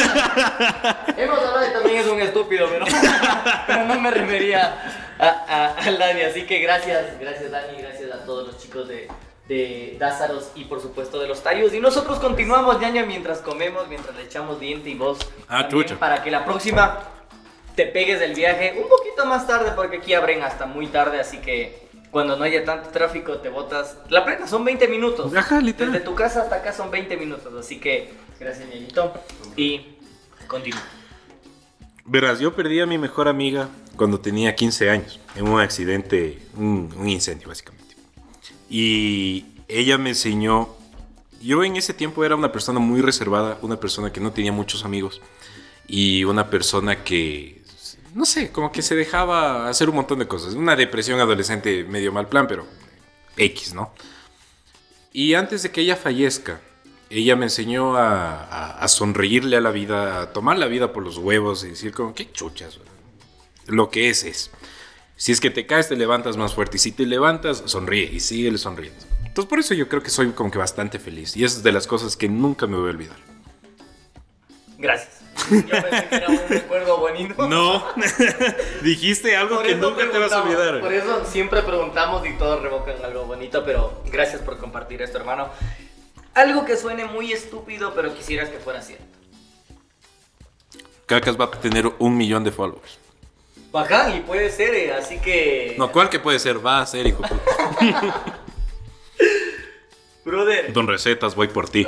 hemos 1.17 1.39
hablado 1.39 1.59
de 1.59 1.69
también 1.69 1.97
es 1.97 2.07
un 2.07 2.21
estúpido, 2.21 2.67
pero, 2.69 2.85
pero 3.67 3.85
no 3.85 3.99
me 3.99 4.11
refería 4.11 5.05
a, 5.19 5.75
Dani. 5.97 6.21
Así 6.21 6.45
que 6.45 6.59
gracias, 6.59 7.19
gracias 7.19 7.51
Dani, 7.51 7.77
gracias 7.81 8.11
a 8.11 8.25
todos 8.25 8.47
los 8.47 8.57
chicos 8.59 8.87
de, 8.87 9.07
de 9.47 9.95
Dázaros 9.99 10.51
y 10.55 10.65
por 10.65 10.81
supuesto 10.81 11.19
de 11.19 11.27
los 11.27 11.41
Tayos. 11.41 11.73
Y 11.73 11.79
nosotros 11.79 12.19
continuamos, 12.19 12.79
ñaña, 12.79 13.05
mientras 13.05 13.39
comemos, 13.39 13.87
mientras 13.87 14.15
le 14.15 14.23
echamos 14.23 14.59
diente 14.59 14.89
y 14.89 14.95
voz. 14.95 15.19
Ah, 15.47 15.67
chucha. 15.67 15.95
Para 15.97 16.23
que 16.23 16.29
la 16.29 16.45
próxima 16.45 16.99
te 17.75 17.85
pegues 17.87 18.19
del 18.19 18.33
viaje 18.33 18.75
un 18.77 18.87
poquito 18.87 19.25
más 19.25 19.47
tarde, 19.47 19.71
porque 19.75 19.97
aquí 19.97 20.13
abren 20.13 20.43
hasta 20.43 20.65
muy 20.65 20.87
tarde, 20.87 21.19
así 21.19 21.39
que 21.39 21.84
cuando 22.15 22.37
no 22.37 22.45
haya 22.45 22.63
tanto 22.63 22.91
tráfico 22.91 23.39
te 23.39 23.49
botas. 23.49 23.97
La 24.07 24.23
plena 24.23 24.47
son 24.47 24.63
20 24.63 24.87
minutos. 24.87 25.35
Ajá, 25.35 25.59
literal. 25.59 25.91
Desde 25.91 26.05
tu 26.05 26.15
casa 26.15 26.43
hasta 26.43 26.55
acá 26.55 26.71
son 26.71 26.89
20 26.89 27.17
minutos, 27.17 27.53
así 27.59 27.77
que 27.77 28.13
gracias, 28.39 28.69
ñañito. 28.69 29.11
Y 29.57 29.97
continúa. 30.47 30.79
Verás, 32.05 32.39
yo 32.39 32.55
perdí 32.55 32.79
a 32.79 32.85
mi 32.85 32.97
mejor 32.97 33.27
amiga 33.27 33.67
cuando 33.97 34.21
tenía 34.21 34.55
15 34.55 34.89
años, 34.89 35.19
en 35.35 35.45
un 35.45 35.59
accidente, 35.59 36.39
un, 36.55 36.89
un 36.97 37.09
incendio 37.09 37.49
básicamente. 37.49 37.97
Y 38.69 39.47
ella 39.67 39.97
me 39.97 40.11
enseñó, 40.11 40.69
yo 41.41 41.65
en 41.65 41.75
ese 41.75 41.93
tiempo 41.93 42.23
era 42.23 42.37
una 42.37 42.53
persona 42.53 42.79
muy 42.79 43.01
reservada, 43.01 43.57
una 43.61 43.77
persona 43.77 44.13
que 44.13 44.21
no 44.21 44.31
tenía 44.31 44.53
muchos 44.53 44.85
amigos 44.85 45.21
y 45.85 46.23
una 46.23 46.49
persona 46.49 47.03
que, 47.03 47.61
no 48.15 48.25
sé, 48.25 48.49
como 48.49 48.71
que 48.71 48.81
se 48.81 48.95
dejaba 48.95 49.67
hacer 49.67 49.89
un 49.89 49.95
montón 49.97 50.19
de 50.19 50.27
cosas. 50.27 50.53
Una 50.53 50.77
depresión 50.77 51.19
adolescente 51.19 51.83
medio 51.83 52.13
mal 52.13 52.29
plan, 52.29 52.47
pero 52.47 52.65
X, 53.35 53.73
¿no? 53.73 53.93
Y 55.11 55.33
antes 55.33 55.63
de 55.63 55.71
que 55.71 55.81
ella 55.81 55.97
fallezca, 55.97 56.61
ella 57.09 57.35
me 57.35 57.45
enseñó 57.45 57.97
a, 57.97 58.87
sonreírle 58.87 59.57
a 59.57 59.61
la 59.61 59.71
vida, 59.71 60.21
a 60.21 60.31
tomar 60.31 60.57
la 60.57 60.67
vida 60.67 60.93
por 60.93 61.03
los 61.03 61.17
huevos 61.17 61.65
y 61.65 61.69
decir 61.71 61.91
como, 61.91 62.13
qué 62.13 62.31
chuchas. 62.31 62.79
Lo 63.67 63.89
que 63.89 64.09
es 64.09 64.23
es. 64.23 64.49
Si 65.17 65.33
es 65.33 65.41
que 65.41 65.49
te 65.49 65.65
caes, 65.65 65.89
te 65.89 65.97
levantas 65.97 66.37
más 66.37 66.53
fuerte. 66.53 66.77
Y 66.77 66.79
si 66.79 66.93
te 66.93 67.05
levantas, 67.05 67.63
sonríe 67.65 68.09
y 68.13 68.21
sigue 68.21 68.57
sonriendo. 68.57 69.05
Entonces 69.25 69.49
por 69.49 69.59
eso 69.59 69.73
yo 69.73 69.89
creo 69.89 70.01
que 70.01 70.09
soy 70.09 70.31
como 70.31 70.51
que 70.51 70.57
bastante 70.57 70.99
feliz. 70.99 71.35
Y 71.35 71.43
es 71.43 71.63
de 71.63 71.71
las 71.73 71.85
cosas 71.85 72.15
que 72.15 72.29
nunca 72.29 72.65
me 72.65 72.77
voy 72.77 72.87
a 72.87 72.91
olvidar. 72.91 73.17
Gracias. 74.77 75.14
Yo 75.49 75.81
pensé 75.81 76.07
que 76.09 76.15
era 76.15 76.27
un 76.29 76.39
recuerdo 76.47 76.97
bonito. 76.97 77.47
No, 77.47 77.85
dijiste 78.81 79.35
algo 79.35 79.57
Por 79.57 79.65
que 79.65 79.75
nunca 79.75 80.09
te 80.09 80.17
vas 80.17 80.31
a 80.31 80.41
olvidar. 80.41 80.79
Por 80.79 80.93
eso 80.93 81.25
siempre 81.25 81.61
preguntamos 81.61 82.25
y 82.25 82.33
todos 82.33 82.61
revocan 82.61 82.95
algo 83.03 83.25
bonito, 83.25 83.63
pero 83.65 84.01
gracias 84.11 84.41
por 84.41 84.57
compartir 84.57 85.01
esto, 85.01 85.17
hermano. 85.17 85.49
Algo 86.33 86.65
que 86.65 86.77
suene 86.77 87.05
muy 87.05 87.31
estúpido, 87.31 87.93
pero 87.93 88.13
quisieras 88.13 88.49
que 88.49 88.57
fuera 88.59 88.81
cierto. 88.81 89.05
Cacas 91.05 91.39
va 91.39 91.45
a 91.45 91.51
tener 91.51 91.91
un 91.99 92.17
millón 92.17 92.43
de 92.43 92.51
followers. 92.51 92.97
Bacán, 93.71 94.17
y 94.17 94.21
puede 94.21 94.49
ser, 94.49 94.73
eh, 94.73 94.93
así 94.93 95.19
que... 95.19 95.75
No, 95.77 95.91
¿cuál 95.91 96.09
que 96.09 96.19
puede 96.19 96.39
ser? 96.39 96.65
Va 96.65 96.81
a 96.81 96.85
ser, 96.85 97.05
hijo. 97.07 97.21
Brother. 100.25 100.73
Don 100.73 100.87
Recetas, 100.87 101.35
voy 101.35 101.47
por 101.47 101.69
ti. 101.69 101.85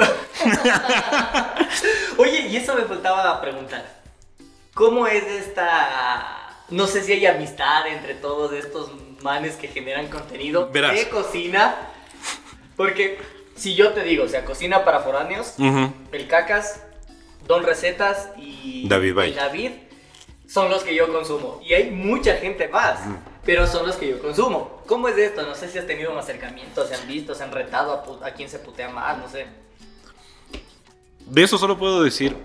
Oye, 2.17 2.47
y 2.47 2.55
eso 2.57 2.75
me 2.75 2.83
faltaba 2.83 3.41
preguntar. 3.41 3.83
¿Cómo 4.73 5.07
es 5.07 5.23
esta... 5.23 6.53
No 6.69 6.85
sé 6.85 7.01
si 7.03 7.13
hay 7.13 7.25
amistad 7.25 7.88
entre 7.88 8.13
todos 8.13 8.51
estos 8.53 8.91
manes 9.23 9.55
que 9.55 9.67
generan 9.67 10.07
contenido 10.09 10.69
Verás. 10.71 10.93
de 10.95 11.09
cocina? 11.09 11.75
Porque 12.75 13.19
si 13.55 13.73
yo 13.75 13.93
te 13.93 14.03
digo, 14.03 14.25
o 14.25 14.27
sea, 14.27 14.45
cocina 14.45 14.83
para 14.85 14.99
foráneos, 14.99 15.55
Ujú. 15.57 15.91
el 16.11 16.27
Cacas, 16.27 16.83
Don 17.47 17.63
Recetas 17.63 18.29
y 18.38 18.88
David 18.88 19.15
David 19.35 19.71
son 20.47 20.69
los 20.69 20.83
que 20.83 20.93
yo 20.93 21.11
consumo. 21.11 21.59
Y 21.65 21.73
hay 21.73 21.89
mucha 21.89 22.35
gente 22.35 22.67
más, 22.67 22.99
pero 23.47 23.65
son 23.65 23.87
los 23.87 23.95
que 23.95 24.09
yo 24.09 24.19
consumo. 24.21 24.81
¿Cómo 24.85 25.07
es 25.07 25.17
esto? 25.17 25.41
No 25.43 25.55
sé 25.55 25.69
si 25.69 25.77
has 25.77 25.87
tenido 25.87 26.11
un 26.11 26.17
acercamiento, 26.17 26.85
se 26.85 26.95
han 26.95 27.07
visto, 27.07 27.33
se 27.33 27.45
han 27.45 27.53
retado 27.53 28.19
a, 28.21 28.27
a 28.27 28.31
quién 28.31 28.49
se 28.49 28.59
putea 28.59 28.89
más, 28.89 29.17
no 29.17 29.29
sé. 29.29 29.45
De 31.25 31.43
eso 31.43 31.57
solo 31.57 31.77
puedo 31.79 32.03
decir 32.03 32.35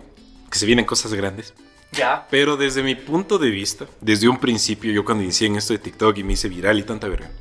que 0.48 0.56
se 0.56 0.64
vienen 0.64 0.84
cosas 0.84 1.12
grandes. 1.12 1.54
Ya. 1.90 2.28
Pero 2.30 2.56
desde 2.56 2.84
mi 2.84 2.94
punto 2.94 3.38
de 3.38 3.50
vista, 3.50 3.86
desde 4.00 4.28
un 4.28 4.38
principio, 4.38 4.92
yo 4.92 5.04
cuando 5.04 5.24
inicié 5.24 5.48
en 5.48 5.56
esto 5.56 5.72
de 5.72 5.80
TikTok 5.80 6.18
y 6.18 6.22
me 6.22 6.34
hice 6.34 6.48
viral 6.48 6.78
y 6.78 6.84
tanta 6.84 7.08
verga, 7.08 7.32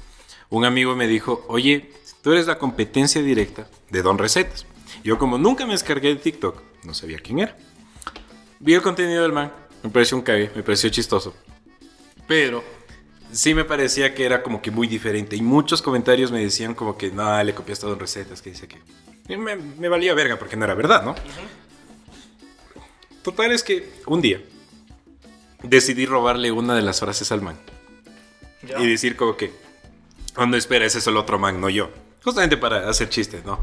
un 0.50 0.66
amigo 0.66 0.96
me 0.96 1.06
dijo, 1.06 1.46
oye, 1.48 1.92
tú 2.24 2.32
eres 2.32 2.48
la 2.48 2.58
competencia 2.58 3.22
directa 3.22 3.68
de 3.92 4.02
Don 4.02 4.18
Recetas. 4.18 4.66
Yo 5.04 5.20
como 5.20 5.38
nunca 5.38 5.68
me 5.68 5.74
descargué 5.74 6.08
de 6.08 6.16
TikTok, 6.16 6.64
no 6.84 6.96
sabía 6.96 7.20
quién 7.20 7.38
era. 7.38 7.56
Vi 8.60 8.74
el 8.74 8.82
contenido 8.82 9.22
del 9.22 9.34
man, 9.34 9.54
me 9.84 9.92
pareció 9.92 10.18
un 10.18 10.24
cague, 10.24 10.50
me 10.56 10.64
pareció 10.64 10.90
chistoso. 10.90 11.36
Pero 12.28 12.64
sí 13.32 13.54
me 13.54 13.66
parecía 13.66 14.14
que 14.14 14.26
era 14.26 14.44
como 14.44 14.62
que 14.62 14.72
muy 14.72 14.88
diferente. 14.88 15.36
Y 15.36 15.42
muchos 15.42 15.82
comentarios 15.82 16.32
me 16.32 16.40
decían 16.40 16.76
como 16.76 16.98
que, 16.98 17.12
no, 17.12 17.44
le 17.44 17.54
copiaste 17.54 17.86
a 17.86 17.90
Don 17.90 18.00
Recetas, 18.00 18.42
que 18.42 18.52
dice 18.52 18.68
que... 18.68 18.78
Me, 19.38 19.56
me 19.56 19.88
valía 19.88 20.14
verga 20.14 20.38
porque 20.38 20.58
no 20.58 20.66
era 20.66 20.74
verdad, 20.74 21.04
¿no? 21.04 21.16
Total 23.24 23.52
es 23.52 23.64
que 23.64 23.90
un 24.08 24.22
día 24.22 24.42
decidí 25.64 26.06
robarle 26.06 26.52
una 26.52 26.76
de 26.76 26.82
las 26.82 27.00
frases 27.00 27.32
al 27.32 27.42
man. 27.42 27.58
Ya. 28.68 28.80
Y 28.80 28.88
decir 28.88 29.16
como 29.16 29.38
que, 29.38 29.54
oh, 30.36 30.46
no, 30.46 30.58
espera, 30.58 30.86
ese 30.86 31.00
es 31.00 31.08
el 31.08 31.18
otro 31.18 31.40
man, 31.40 31.62
no 31.62 31.70
yo. 31.70 31.90
Justamente 32.24 32.58
para 32.58 32.90
hacer 32.90 33.10
chistes, 33.10 33.46
¿no? 33.46 33.60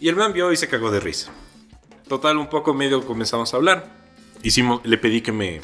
Y 0.00 0.08
el 0.08 0.16
man 0.16 0.32
vio 0.32 0.52
y 0.52 0.56
se 0.56 0.68
cagó 0.68 0.90
de 0.90 1.00
risa. 1.00 1.32
Total, 2.08 2.36
un 2.36 2.48
poco 2.48 2.74
medio 2.74 3.04
comenzamos 3.06 3.54
a 3.54 3.56
hablar. 3.56 3.88
Hicimos, 4.42 4.80
le 4.84 4.98
pedí 4.98 5.22
que 5.22 5.32
me, 5.32 5.60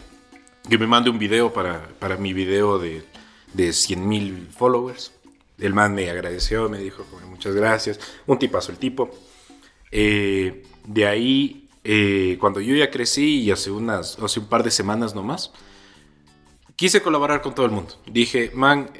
que 0.69 0.79
me 0.79 0.87
mande 0.87 1.11
un 1.11 1.19
video 1.19 1.53
para, 1.53 1.89
para 1.99 2.17
mi 2.17 2.33
video 2.33 2.79
de, 2.79 3.05
de 3.53 3.73
100 3.73 4.09
mil 4.09 4.49
followers. 4.51 5.13
El 5.59 5.75
man 5.75 5.95
me 5.95 6.09
agradeció, 6.09 6.69
me 6.69 6.79
dijo 6.79 7.05
muchas 7.29 7.55
gracias. 7.55 8.01
Un 8.27 8.39
tipazo 8.39 8.73
el 8.73 8.79
tipo. 8.79 9.11
Eh, 9.91 10.65
de 10.87 11.07
ahí, 11.07 11.69
eh, 11.85 12.37
cuando 12.41 12.61
yo 12.61 12.75
ya 12.75 12.91
crecí 12.91 13.41
y 13.41 13.51
hace, 13.51 13.71
unas, 13.71 14.19
hace 14.19 14.41
un 14.41 14.47
par 14.47 14.63
de 14.63 14.71
semanas 14.71 15.15
nomás, 15.15 15.53
quise 16.77 17.03
colaborar 17.03 17.43
con 17.43 17.55
todo 17.55 17.67
el 17.67 17.73
mundo. 17.73 17.95
Dije, 18.07 18.51
man, 18.55 18.91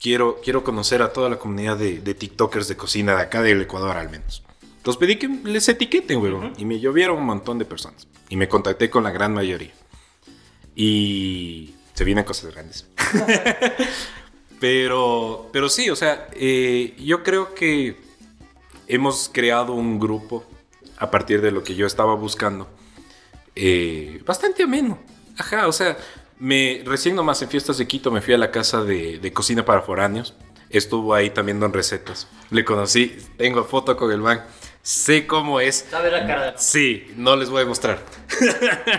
quiero, 0.00 0.40
quiero 0.42 0.64
conocer 0.64 1.02
a 1.02 1.12
toda 1.12 1.28
la 1.28 1.38
comunidad 1.38 1.76
de, 1.76 2.00
de 2.00 2.14
TikTokers 2.14 2.68
de 2.68 2.76
cocina 2.76 3.14
de 3.14 3.22
acá 3.22 3.42
del 3.42 3.62
Ecuador 3.62 3.96
al 3.96 4.10
menos. 4.10 4.42
Entonces 4.78 5.00
pedí 5.00 5.16
que 5.16 5.28
les 5.28 5.68
etiqueten, 5.68 6.18
weón. 6.18 6.54
Y 6.56 6.64
me 6.64 6.80
llovieron 6.80 7.18
un 7.18 7.26
montón 7.26 7.58
de 7.58 7.64
personas. 7.64 8.08
Y 8.30 8.36
me 8.36 8.48
contacté 8.48 8.88
con 8.88 9.04
la 9.04 9.10
gran 9.10 9.34
mayoría. 9.34 9.72
Y 10.74 11.74
se 11.98 12.04
vienen 12.04 12.24
cosas 12.24 12.54
grandes. 12.54 12.86
pero, 14.60 15.50
pero 15.52 15.68
sí, 15.68 15.90
o 15.90 15.96
sea, 15.96 16.28
eh, 16.32 16.94
yo 16.96 17.24
creo 17.24 17.56
que 17.56 17.96
hemos 18.86 19.28
creado 19.28 19.72
un 19.72 19.98
grupo 19.98 20.44
a 20.96 21.10
partir 21.10 21.40
de 21.40 21.50
lo 21.50 21.64
que 21.64 21.74
yo 21.74 21.88
estaba 21.88 22.14
buscando. 22.14 22.68
eh, 23.56 24.22
bastante 24.24 24.62
ameno. 24.62 24.96
Ajá, 25.38 25.66
o 25.66 25.72
sea, 25.72 25.96
me, 26.38 26.82
recién 26.84 27.16
nomás 27.16 27.42
en 27.42 27.48
fiestas 27.48 27.78
de 27.78 27.88
Quito 27.88 28.12
me 28.12 28.20
fui 28.22 28.32
a 28.32 28.38
la 28.38 28.52
casa 28.52 28.84
de, 28.84 29.18
de 29.18 29.32
cocina 29.32 29.64
para 29.64 29.82
foráneos. 29.82 30.34
Estuvo 30.70 31.14
ahí 31.14 31.30
también 31.30 31.58
Don 31.58 31.72
Recetas. 31.72 32.28
Le 32.50 32.64
conocí, 32.64 33.16
tengo 33.36 33.64
foto 33.64 33.96
con 33.96 34.12
el 34.12 34.20
man. 34.20 34.44
Sé 34.82 35.26
cómo 35.26 35.60
es. 35.60 35.86
¿Sabes 35.90 36.12
la 36.12 36.26
cara 36.26 36.52
de 36.52 36.58
Sí, 36.58 37.12
no 37.16 37.36
les 37.36 37.50
voy 37.50 37.62
a 37.62 37.66
mostrar. 37.66 37.98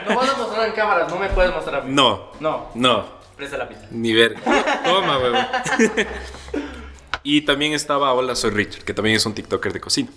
No 0.08 0.16
vas 0.16 0.30
a 0.30 0.38
mostrar 0.38 0.68
en 0.70 0.76
cámaras, 0.76 1.10
no 1.10 1.18
me 1.18 1.30
puedes 1.30 1.52
mostrar 1.54 1.82
a 1.82 1.84
mí. 1.84 1.92
No, 1.94 2.32
No, 2.40 2.70
no, 2.76 3.06
presta 3.36 3.58
la 3.58 3.68
pista. 3.68 3.88
ni 3.92 4.14
ver. 4.14 4.36
Toma, 4.86 5.18
huevón. 5.18 5.48
y 7.24 7.42
también 7.42 7.74
estaba 7.74 8.14
Hola, 8.14 8.36
soy 8.36 8.52
Richard, 8.52 8.84
que 8.84 8.94
también 8.94 9.16
es 9.16 9.26
un 9.26 9.34
TikToker 9.34 9.74
de 9.74 9.80
cocina. 9.82 10.10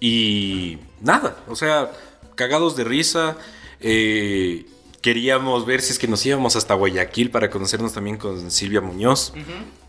Y 0.00 0.78
nada, 1.00 1.36
o 1.48 1.54
sea, 1.54 1.90
cagados 2.34 2.74
de 2.76 2.84
risa. 2.84 3.36
eh, 3.80 4.66
queríamos 5.00 5.64
ver 5.66 5.80
si 5.80 5.92
es 5.92 5.98
que 5.98 6.08
nos 6.08 6.24
íbamos 6.26 6.56
hasta 6.56 6.74
Guayaquil 6.74 7.30
para 7.30 7.50
conocernos 7.50 7.92
también 7.92 8.16
con 8.16 8.50
Silvia 8.50 8.80
Muñoz. 8.80 9.32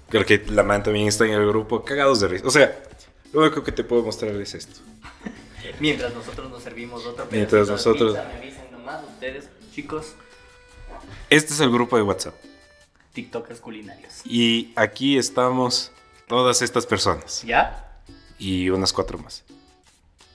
Creo 0.09 0.25
que 0.25 0.43
la 0.49 0.61
man 0.63 0.83
también 0.83 1.07
está 1.07 1.25
en 1.25 1.31
el 1.31 1.47
grupo. 1.47 1.83
Cagados 1.83 2.19
de 2.19 2.27
risa. 2.27 2.47
O 2.47 2.51
sea, 2.51 2.83
lo 3.33 3.41
único 3.41 3.63
que 3.63 3.71
te 3.71 3.83
puedo 3.83 4.03
mostrar 4.03 4.31
es 4.35 4.53
esto. 4.53 4.79
Mientras 5.79 6.13
nosotros 6.13 6.49
nos 6.49 6.63
servimos 6.63 7.05
otro 7.05 7.27
Mientras 7.31 7.67
nosotros- 7.69 8.13
pizza, 8.13 8.27
me 8.27 8.35
avisan 8.37 8.71
nomás 8.71 9.03
ustedes, 9.03 9.49
chicos, 9.73 10.13
Este 11.29 11.53
es 11.53 11.59
el 11.59 11.71
grupo 11.71 11.95
de 11.97 12.03
WhatsApp. 12.03 12.35
TikTokers 13.13 13.59
culinarios. 13.59 14.21
Y 14.25 14.71
aquí 14.75 15.17
estamos 15.17 15.91
todas 16.27 16.61
estas 16.61 16.85
personas. 16.85 17.43
¿Ya? 17.43 17.99
Y 18.39 18.69
unas 18.69 18.91
cuatro 18.93 19.17
más. 19.19 19.43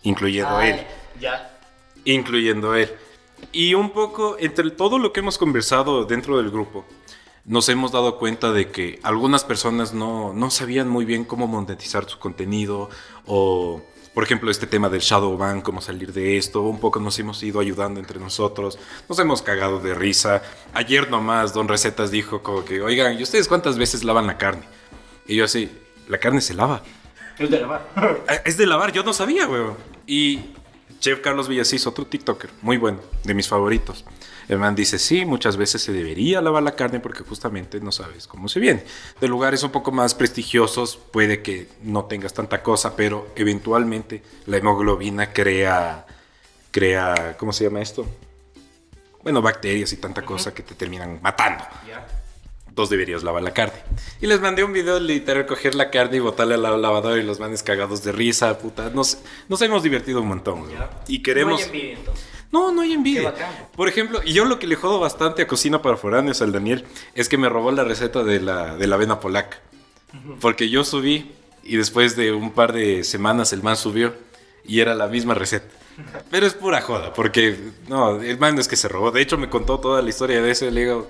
Incluyendo 0.02 0.56
Ay, 0.56 0.70
él. 0.70 0.86
Ya. 1.20 1.58
incluyendo 2.04 2.74
él. 2.74 2.94
Y 3.52 3.74
un 3.74 3.90
poco, 3.90 4.36
entre 4.38 4.70
todo 4.70 4.98
lo 4.98 5.12
que 5.12 5.20
hemos 5.20 5.38
conversado 5.38 6.04
dentro 6.04 6.38
del 6.38 6.50
grupo, 6.50 6.84
nos 7.48 7.68
hemos 7.70 7.92
dado 7.92 8.18
cuenta 8.18 8.52
de 8.52 8.70
que 8.70 9.00
algunas 9.02 9.42
personas 9.42 9.94
no, 9.94 10.34
no 10.34 10.50
sabían 10.50 10.86
muy 10.86 11.06
bien 11.06 11.24
cómo 11.24 11.46
monetizar 11.46 12.08
su 12.08 12.18
contenido 12.18 12.90
o, 13.24 13.80
por 14.12 14.22
ejemplo, 14.22 14.50
este 14.50 14.66
tema 14.66 14.90
del 14.90 15.00
shadow 15.00 15.34
ban, 15.38 15.62
cómo 15.62 15.80
salir 15.80 16.12
de 16.12 16.36
esto. 16.36 16.60
Un 16.60 16.78
poco 16.78 17.00
nos 17.00 17.18
hemos 17.18 17.42
ido 17.42 17.58
ayudando 17.58 18.00
entre 18.00 18.20
nosotros, 18.20 18.78
nos 19.08 19.18
hemos 19.18 19.40
cagado 19.40 19.80
de 19.80 19.94
risa. 19.94 20.42
Ayer 20.74 21.10
nomás 21.10 21.54
Don 21.54 21.68
Recetas 21.68 22.10
dijo 22.10 22.42
como 22.42 22.66
que, 22.66 22.82
oigan, 22.82 23.18
¿y 23.18 23.22
ustedes 23.22 23.48
cuántas 23.48 23.78
veces 23.78 24.04
lavan 24.04 24.26
la 24.26 24.36
carne? 24.36 24.64
Y 25.26 25.36
yo 25.36 25.46
así, 25.46 25.70
la 26.06 26.18
carne 26.18 26.42
se 26.42 26.52
lava. 26.52 26.82
Es 27.38 27.50
de 27.50 27.60
lavar. 27.60 27.88
Es 28.44 28.58
de 28.58 28.66
lavar, 28.66 28.92
yo 28.92 29.02
no 29.02 29.14
sabía, 29.14 29.48
weón. 29.48 29.74
Y 30.06 30.50
Chef 31.00 31.20
Carlos 31.20 31.48
Villasís, 31.48 31.86
otro 31.86 32.04
TikToker, 32.04 32.50
muy 32.60 32.76
bueno, 32.76 32.98
de 33.24 33.32
mis 33.32 33.48
favoritos. 33.48 34.04
Man 34.56 34.74
dice, 34.74 34.98
sí, 34.98 35.26
muchas 35.26 35.56
veces 35.58 35.82
se 35.82 35.92
debería 35.92 36.40
lavar 36.40 36.62
la 36.62 36.74
carne 36.74 37.00
porque 37.00 37.22
justamente 37.22 37.80
no 37.80 37.92
sabes 37.92 38.26
cómo 38.26 38.48
se 38.48 38.60
viene. 38.60 38.82
De 39.20 39.28
lugares 39.28 39.62
un 39.62 39.70
poco 39.70 39.92
más 39.92 40.14
prestigiosos 40.14 40.96
puede 40.96 41.42
que 41.42 41.68
no 41.82 42.06
tengas 42.06 42.32
tanta 42.32 42.62
cosa, 42.62 42.96
pero 42.96 43.28
eventualmente 43.36 44.22
la 44.46 44.56
hemoglobina 44.56 45.32
crea, 45.34 46.06
crea, 46.70 47.36
¿cómo 47.38 47.52
se 47.52 47.64
llama 47.64 47.82
esto? 47.82 48.06
Bueno, 49.22 49.42
bacterias 49.42 49.92
y 49.92 49.96
tanta 49.98 50.22
cosa 50.22 50.54
que 50.54 50.62
te 50.62 50.74
terminan 50.74 51.18
matando 51.22 51.64
Ya. 51.86 52.06
dos 52.72 52.88
deberías 52.88 53.24
lavar 53.24 53.42
la 53.42 53.52
carne. 53.52 53.78
Y 54.20 54.26
les 54.28 54.40
mandé 54.40 54.62
un 54.64 54.72
video 54.72 54.98
literal 55.00 55.44
coger 55.46 55.74
la 55.74 55.90
carne 55.90 56.18
y 56.18 56.20
botarle 56.20 56.54
a 56.54 56.58
la 56.58 56.76
lavadora 56.78 57.20
y 57.20 57.24
los 57.24 57.40
manes 57.40 57.62
cagados 57.64 58.02
de 58.04 58.12
risa, 58.12 58.56
puta. 58.58 58.88
Nos, 58.90 59.18
nos 59.48 59.60
hemos 59.62 59.82
divertido 59.82 60.22
un 60.22 60.28
montón. 60.28 60.70
Ya. 60.70 60.88
Y 61.08 61.20
queremos... 61.22 61.60
No 61.60 61.66
envidia, 61.66 61.94
entonces. 61.94 62.24
No, 62.50 62.72
no 62.72 62.80
hay 62.82 62.92
envidia. 62.92 63.20
Qué 63.20 63.26
bacán. 63.26 63.68
Por 63.76 63.88
ejemplo, 63.88 64.20
y 64.24 64.32
yo 64.32 64.44
lo 64.44 64.58
que 64.58 64.66
le 64.66 64.76
jodo 64.76 64.98
bastante 65.00 65.42
a 65.42 65.46
Cocina 65.46 65.82
para 65.82 65.96
Foráneos 65.96 66.40
al 66.42 66.52
Daniel 66.52 66.84
es 67.14 67.28
que 67.28 67.36
me 67.36 67.48
robó 67.48 67.70
la 67.72 67.84
receta 67.84 68.24
de 68.24 68.40
la, 68.40 68.76
de 68.76 68.86
la 68.86 68.94
avena 68.96 69.20
polaca. 69.20 69.58
Porque 70.40 70.70
yo 70.70 70.84
subí 70.84 71.30
y 71.62 71.76
después 71.76 72.16
de 72.16 72.32
un 72.32 72.52
par 72.52 72.72
de 72.72 73.04
semanas 73.04 73.52
el 73.52 73.62
man 73.62 73.76
subió 73.76 74.14
y 74.64 74.80
era 74.80 74.94
la 74.94 75.06
misma 75.08 75.34
receta. 75.34 75.66
Pero 76.30 76.46
es 76.46 76.54
pura 76.54 76.80
joda, 76.80 77.12
porque 77.12 77.56
no, 77.88 78.20
el 78.22 78.38
man 78.38 78.54
no 78.54 78.60
es 78.60 78.68
que 78.68 78.76
se 78.76 78.88
robó. 78.88 79.10
De 79.10 79.20
hecho, 79.20 79.36
me 79.36 79.50
contó 79.50 79.80
toda 79.80 80.00
la 80.00 80.08
historia 80.08 80.40
de 80.40 80.50
eso 80.50 80.64
y 80.64 80.70
le 80.70 80.80
digo, 80.82 81.08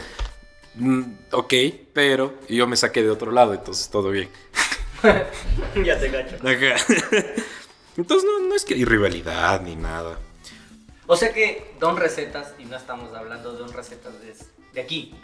"Mm, 0.77 1.03
ok, 1.33 1.55
pero 1.93 2.35
yo 2.49 2.67
me 2.67 2.77
saqué 2.77 3.03
de 3.03 3.11
otro 3.11 3.31
lado, 3.31 3.53
entonces 3.55 3.89
todo 3.91 4.11
bien. 4.11 4.29
ya 5.85 5.99
te 6.01 6.11
cacho. 6.11 6.37
Entonces 7.97 8.29
no, 8.29 8.49
no 8.49 8.55
es 8.55 8.65
que 8.65 8.75
hay 8.75 8.85
rivalidad 8.85 9.61
ni 9.63 9.75
nada. 9.77 10.19
O 11.09 11.17
sea 11.17 11.33
que 11.33 11.75
Don 11.81 11.97
Recetas, 11.97 12.55
y 12.59 12.67
no 12.67 12.77
estamos 12.77 13.15
hablando 13.15 13.53
de 13.53 13.59
Don 13.59 13.73
Recetas 13.73 14.13
de, 14.21 14.35
de 14.75 14.81
aquí, 14.81 15.15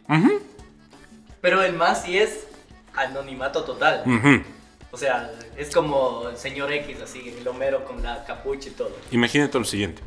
pero 1.42 1.62
el 1.62 1.74
más 1.74 2.04
sí 2.04 2.18
es 2.18 2.46
anonimato 2.94 3.64
total. 3.64 4.02
O 4.90 4.96
sea, 4.96 5.30
es 5.58 5.74
como 5.74 6.28
el 6.30 6.38
señor 6.38 6.72
X, 6.72 7.02
así, 7.02 7.34
el 7.38 7.46
Homero 7.46 7.84
con 7.84 8.02
la 8.02 8.24
capucha 8.24 8.70
y 8.70 8.72
todo. 8.72 8.96
Imagínate 9.10 9.58
lo 9.58 9.64
siguiente. 9.64 10.00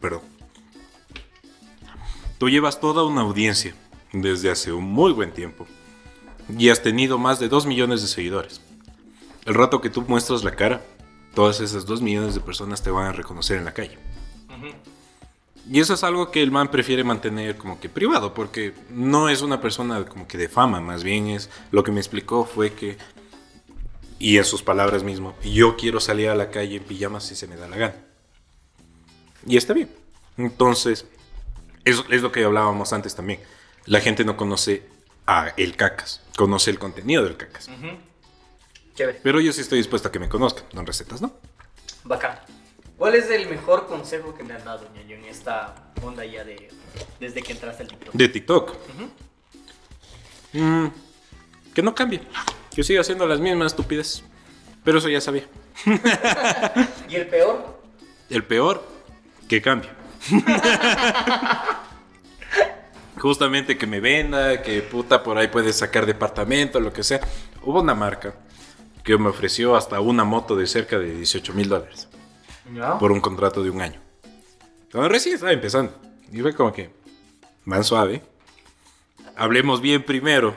Perdón. 0.00 0.20
Tú 2.38 2.48
llevas 2.48 2.78
toda 2.78 3.02
una 3.02 3.22
audiencia 3.22 3.74
desde 4.12 4.50
hace 4.50 4.72
un 4.72 4.84
muy 4.84 5.10
buen 5.12 5.32
tiempo 5.32 5.66
y 6.56 6.68
has 6.68 6.82
tenido 6.82 7.18
más 7.18 7.40
de 7.40 7.48
2 7.48 7.66
millones 7.66 8.02
de 8.02 8.08
seguidores. 8.08 8.60
El 9.44 9.54
rato 9.54 9.80
que 9.80 9.90
tú 9.90 10.02
muestras 10.02 10.44
la 10.44 10.54
cara, 10.54 10.82
todas 11.36 11.60
esas 11.60 11.84
2 11.84 12.00
millones 12.00 12.34
de 12.34 12.40
personas 12.40 12.82
te 12.82 12.90
van 12.90 13.08
a 13.08 13.12
reconocer 13.12 13.58
en 13.58 13.66
la 13.66 13.74
calle. 13.74 13.98
Y 15.70 15.80
eso 15.80 15.92
es 15.92 16.02
algo 16.02 16.30
que 16.30 16.42
el 16.42 16.50
man 16.50 16.70
prefiere 16.70 17.04
mantener 17.04 17.58
como 17.58 17.78
que 17.78 17.90
privado, 17.90 18.32
porque 18.32 18.72
no 18.88 19.28
es 19.28 19.42
una 19.42 19.60
persona 19.60 20.02
como 20.06 20.26
que 20.26 20.38
de 20.38 20.48
fama, 20.48 20.80
más 20.80 21.04
bien 21.04 21.26
es 21.26 21.50
lo 21.72 21.84
que 21.84 21.92
me 21.92 22.00
explicó 22.00 22.46
fue 22.46 22.72
que, 22.72 22.96
y 24.18 24.38
en 24.38 24.46
sus 24.46 24.62
palabras 24.62 25.02
mismo, 25.02 25.36
yo 25.44 25.76
quiero 25.76 26.00
salir 26.00 26.30
a 26.30 26.34
la 26.34 26.50
calle 26.50 26.76
en 26.76 26.84
pijamas 26.84 27.24
si 27.24 27.34
se 27.34 27.46
me 27.46 27.56
da 27.56 27.68
la 27.68 27.76
gana. 27.76 27.96
Y 29.44 29.58
está 29.58 29.74
bien. 29.74 29.90
Entonces, 30.38 31.04
eso 31.84 32.06
es 32.08 32.22
lo 32.22 32.32
que 32.32 32.44
hablábamos 32.44 32.94
antes 32.94 33.14
también. 33.14 33.40
La 33.84 34.00
gente 34.00 34.24
no 34.24 34.38
conoce 34.38 34.88
a 35.26 35.48
el 35.58 35.76
cacas, 35.76 36.22
conoce 36.34 36.70
el 36.70 36.78
contenido 36.78 37.22
del 37.24 37.36
cacas. 37.36 37.68
Chévere. 38.96 39.20
Pero 39.22 39.40
yo 39.40 39.52
sí 39.52 39.60
estoy 39.60 39.78
dispuesto 39.78 40.08
a 40.08 40.12
que 40.12 40.18
me 40.18 40.28
conozcan, 40.28 40.64
don 40.72 40.86
recetas, 40.86 41.20
¿no? 41.20 41.32
Bacán. 42.04 42.38
¿Cuál 42.96 43.14
es 43.14 43.30
el 43.30 43.46
mejor 43.48 43.86
consejo 43.86 44.34
que 44.34 44.42
me 44.42 44.54
han 44.54 44.64
dado, 44.64 44.88
ñaño, 44.94 45.16
en 45.16 45.26
esta 45.26 45.92
onda 46.02 46.24
ya 46.24 46.44
de... 46.44 46.70
desde 47.20 47.42
que 47.42 47.52
entraste 47.52 47.82
al 47.82 47.90
TikTok? 47.90 48.14
De 48.14 48.28
TikTok. 48.28 48.76
Mm, 50.54 50.86
que 51.74 51.82
no 51.82 51.94
cambie. 51.94 52.22
que 52.74 52.82
siga 52.82 53.02
haciendo 53.02 53.26
las 53.26 53.38
mismas 53.38 53.72
estupidez. 53.72 54.24
Pero 54.82 54.98
eso 54.98 55.10
ya 55.10 55.20
sabía. 55.20 55.46
¿Y 57.10 57.16
el 57.16 57.26
peor? 57.26 57.78
El 58.30 58.44
peor, 58.44 58.82
que 59.46 59.60
cambie. 59.60 59.90
Justamente 63.18 63.76
que 63.76 63.86
me 63.86 64.00
venda, 64.00 64.62
que 64.62 64.80
puta 64.80 65.22
por 65.22 65.36
ahí 65.36 65.48
puede 65.48 65.74
sacar 65.74 66.06
departamento, 66.06 66.80
lo 66.80 66.94
que 66.94 67.02
sea. 67.02 67.20
Hubo 67.62 67.82
una 67.82 67.94
marca 67.94 68.34
que 69.06 69.16
me 69.16 69.28
ofreció 69.28 69.76
hasta 69.76 70.00
una 70.00 70.24
moto 70.24 70.56
de 70.56 70.66
cerca 70.66 70.98
de 70.98 71.14
18 71.14 71.54
mil 71.54 71.68
dólares 71.68 72.08
¿No? 72.68 72.98
por 72.98 73.12
un 73.12 73.20
contrato 73.20 73.62
de 73.62 73.70
un 73.70 73.80
año. 73.80 74.00
Cuando 74.90 75.08
recién 75.08 75.36
estaba 75.36 75.52
empezando. 75.52 75.94
Y 76.32 76.40
fue 76.40 76.52
como 76.54 76.72
que, 76.72 76.90
man 77.64 77.84
suave. 77.84 78.22
Hablemos 79.36 79.80
bien 79.80 80.02
primero. 80.02 80.54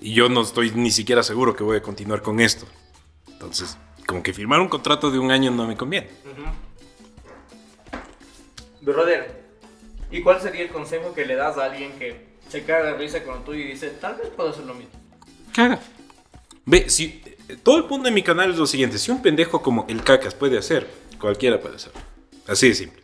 Y 0.00 0.14
yo 0.14 0.28
no 0.28 0.42
estoy 0.42 0.70
ni 0.70 0.92
siquiera 0.92 1.24
seguro 1.24 1.56
que 1.56 1.64
voy 1.64 1.78
a 1.78 1.82
continuar 1.82 2.22
con 2.22 2.38
esto. 2.38 2.66
Entonces, 3.26 3.76
como 4.06 4.22
que 4.22 4.32
firmar 4.32 4.60
un 4.60 4.68
contrato 4.68 5.10
de 5.10 5.18
un 5.18 5.32
año 5.32 5.50
no 5.50 5.66
me 5.66 5.76
conviene. 5.76 6.08
Brother, 8.80 9.42
¿y 10.12 10.22
cuál 10.22 10.40
sería 10.40 10.62
el 10.62 10.68
consejo 10.70 11.12
que 11.14 11.26
le 11.26 11.34
das 11.34 11.58
a 11.58 11.64
alguien 11.64 11.98
que 11.98 12.28
se 12.48 12.62
caga 12.62 12.92
de 12.92 12.98
risa 12.98 13.24
con 13.24 13.44
tú 13.44 13.54
y 13.54 13.64
dice, 13.64 13.88
tal 13.88 14.14
vez 14.16 14.28
puedo 14.28 14.50
hacer 14.50 14.64
lo 14.64 14.74
mismo? 14.74 14.92
Caga. 15.52 15.80
Ve, 16.64 16.88
si 16.88 17.20
todo 17.56 17.78
el 17.78 17.84
punto 17.84 18.04
de 18.08 18.14
mi 18.14 18.22
canal 18.22 18.50
es 18.50 18.56
lo 18.58 18.66
siguiente: 18.66 18.98
si 18.98 19.10
un 19.10 19.22
pendejo 19.22 19.62
como 19.62 19.86
el 19.88 20.02
cacas 20.02 20.34
puede 20.34 20.58
hacer, 20.58 20.86
cualquiera 21.18 21.60
puede 21.60 21.76
hacerlo. 21.76 22.00
Así 22.46 22.68
de 22.68 22.74
simple. 22.74 23.02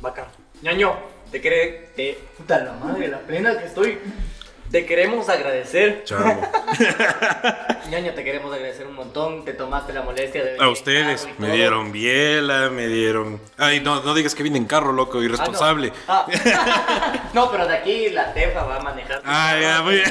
Bacán. 0.00 0.26
Ñaño, 0.62 0.94
te 1.30 1.40
queré, 1.40 1.90
te... 1.96 2.18
Puta 2.36 2.62
la 2.62 2.72
madre, 2.74 3.08
la 3.08 3.20
plena 3.20 3.58
que 3.58 3.66
estoy. 3.66 3.98
Te 4.70 4.86
queremos 4.86 5.28
agradecer. 5.28 6.04
Chavo. 6.04 6.40
Ñaño, 7.90 8.12
te 8.14 8.22
queremos 8.22 8.52
agradecer 8.54 8.86
un 8.86 8.94
montón. 8.94 9.44
Te 9.44 9.52
tomaste 9.52 9.92
la 9.92 10.02
molestia 10.02 10.42
de 10.44 10.50
venir 10.52 10.62
A 10.62 10.68
ustedes 10.68 11.26
me 11.38 11.46
todo. 11.48 11.56
dieron 11.56 11.90
biela, 11.90 12.70
me 12.70 12.86
dieron. 12.86 13.40
Ay, 13.58 13.80
no, 13.80 14.00
no 14.02 14.14
digas 14.14 14.36
que 14.36 14.44
vine 14.44 14.58
en 14.58 14.66
carro, 14.66 14.92
loco, 14.92 15.18
Ah, 15.18 15.20
no. 15.20 15.24
irresponsable. 15.26 15.92
Ah. 16.06 16.26
No, 17.32 17.50
pero 17.50 17.66
de 17.66 17.76
aquí 17.76 18.10
la 18.10 18.32
tefa 18.34 18.64
va 18.64 18.76
a 18.76 18.80
manejar. 18.80 19.22
Ah, 19.24 19.56
ya, 19.60 19.82
muy 19.82 19.94
bien. 19.96 20.10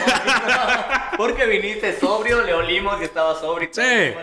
Porque 1.18 1.45
viniste 1.45 1.97
sobrio, 1.99 2.41
le 2.43 2.53
olimos 2.53 2.99
y 3.01 3.03
estaba 3.05 3.38
sobrio. 3.39 3.70
Sí. 3.72 4.14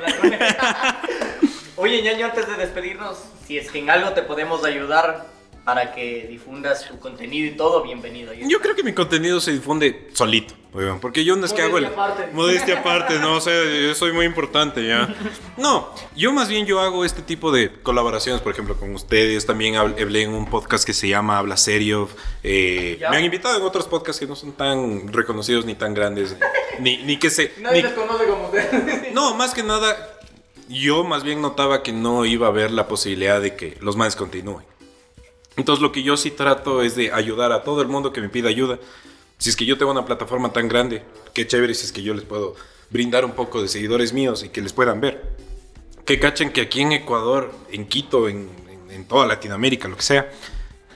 Oye, 1.77 2.01
ñaño, 2.03 2.27
antes 2.27 2.47
de 2.47 2.55
despedirnos, 2.57 3.19
si 3.47 3.59
es 3.59 3.71
que 3.71 3.79
en 3.81 3.91
algo 3.91 4.11
te 4.13 4.23
podemos 4.23 4.65
ayudar 4.65 5.27
para 5.67 5.93
que 5.93 6.29
difundas 6.31 6.87
tu 6.87 6.97
contenido 7.01 7.49
y 7.53 7.57
todo, 7.57 7.83
bienvenido. 7.83 8.33
Yo 8.33 8.61
creo 8.61 8.77
que 8.77 8.85
mi 8.85 8.93
contenido 8.93 9.41
se 9.41 9.51
difunde 9.53 10.09
solito, 10.13 10.55
porque 11.01 11.25
yo 11.25 11.35
no 11.35 11.45
es 11.45 11.53
que 11.53 11.61
hago 11.63 11.79
el... 11.79 11.87
Modestia 11.91 12.05
aparte. 12.05 12.33
Modestia 12.33 12.79
aparte, 12.79 13.19
no, 13.19 13.35
o 13.35 13.41
sea, 13.41 13.53
yo 13.65 13.93
soy 13.97 14.13
muy 14.13 14.27
importante 14.27 14.87
ya. 14.87 15.13
No, 15.57 15.93
yo 16.15 16.33
más 16.33 16.49
bien 16.49 16.67
yo 16.67 16.79
hago 16.79 17.05
este 17.05 17.21
tipo 17.21 17.51
de 17.51 17.73
colaboraciones, 17.83 18.41
por 18.43 18.53
ejemplo, 18.53 18.77
con 18.79 18.95
ustedes, 18.95 19.45
también 19.45 19.75
hab- 19.75 20.01
hablé 20.01 20.23
en 20.23 20.35
un 20.35 20.49
podcast 20.49 20.87
que 20.87 20.93
se 20.93 21.09
llama 21.09 21.37
Habla 21.39 21.57
Serio, 21.57 22.09
eh, 22.45 22.99
me 23.11 23.17
han 23.17 23.25
invitado 23.25 23.57
en 23.59 23.65
otros 23.65 23.89
podcasts 23.89 24.21
que 24.21 24.27
no 24.29 24.37
son 24.37 24.53
tan 24.53 25.13
reconocidos 25.13 25.65
ni 25.65 25.75
tan 25.75 25.95
grandes, 25.95 26.37
ni, 26.79 26.99
ni 26.99 27.17
que 27.19 27.29
se... 27.29 27.53
Nadie 27.59 27.83
ni- 27.83 27.89
les 27.89 27.93
conoce 27.99 28.25
como 28.27 28.45
ustedes. 28.47 29.13
no, 29.13 29.35
más 29.35 29.53
que 29.53 29.65
nada, 29.65 29.97
yo 30.69 31.03
más 31.03 31.25
bien 31.25 31.43
notaba 31.43 31.83
que 31.83 31.93
no 31.93 32.25
iba 32.25 32.47
a 32.47 32.51
haber 32.51 32.71
la 32.71 32.87
posibilidad 32.87 33.41
de 33.41 33.57
que 33.57 33.77
los 33.81 33.97
manes 33.97 34.15
continúen. 34.15 34.65
Entonces 35.57 35.83
lo 35.83 35.93
que 35.93 36.03
yo 36.03 36.17
sí 36.17 36.31
trato 36.31 36.83
es 36.83 36.97
de 36.97 37.13
ayudar 37.13 37.53
a 37.53 37.65
todo 37.65 37.81
el 37.83 37.89
mundo 37.89 38.13
que 38.13 38.21
me 38.21 38.29
pida 38.29 38.49
ayuda. 38.49 38.79
Si 39.39 39.51
es 39.51 39.57
que 39.57 39.67
yo 39.67 39.79
tengo 39.79 39.93
una 39.93 40.05
plataforma 40.05 40.53
tan 40.53 40.69
grande, 40.69 41.03
qué 41.35 41.47
chévere 41.47 41.75
si 41.75 41.87
es 41.87 41.93
que 41.93 42.03
yo 42.03 42.15
les 42.15 42.25
puedo 42.25 42.55
brindar 42.91 43.25
un 43.25 43.33
poco 43.33 43.61
de 43.61 43.69
seguidores 43.69 44.13
míos 44.13 44.43
y 44.45 44.49
que 44.51 44.61
les 44.61 44.73
puedan 44.73 45.01
ver. 45.01 45.37
Que 46.05 46.21
cachen 46.21 46.53
que 46.53 46.61
aquí 46.61 46.83
en 46.83 46.93
Ecuador, 46.93 47.53
en 47.71 47.87
Quito, 47.87 48.29
en, 48.29 48.67
toda 49.09 49.27
Latinoamérica, 49.27 49.89
lo 49.89 49.97
que 49.97 50.03
sea, 50.03 50.33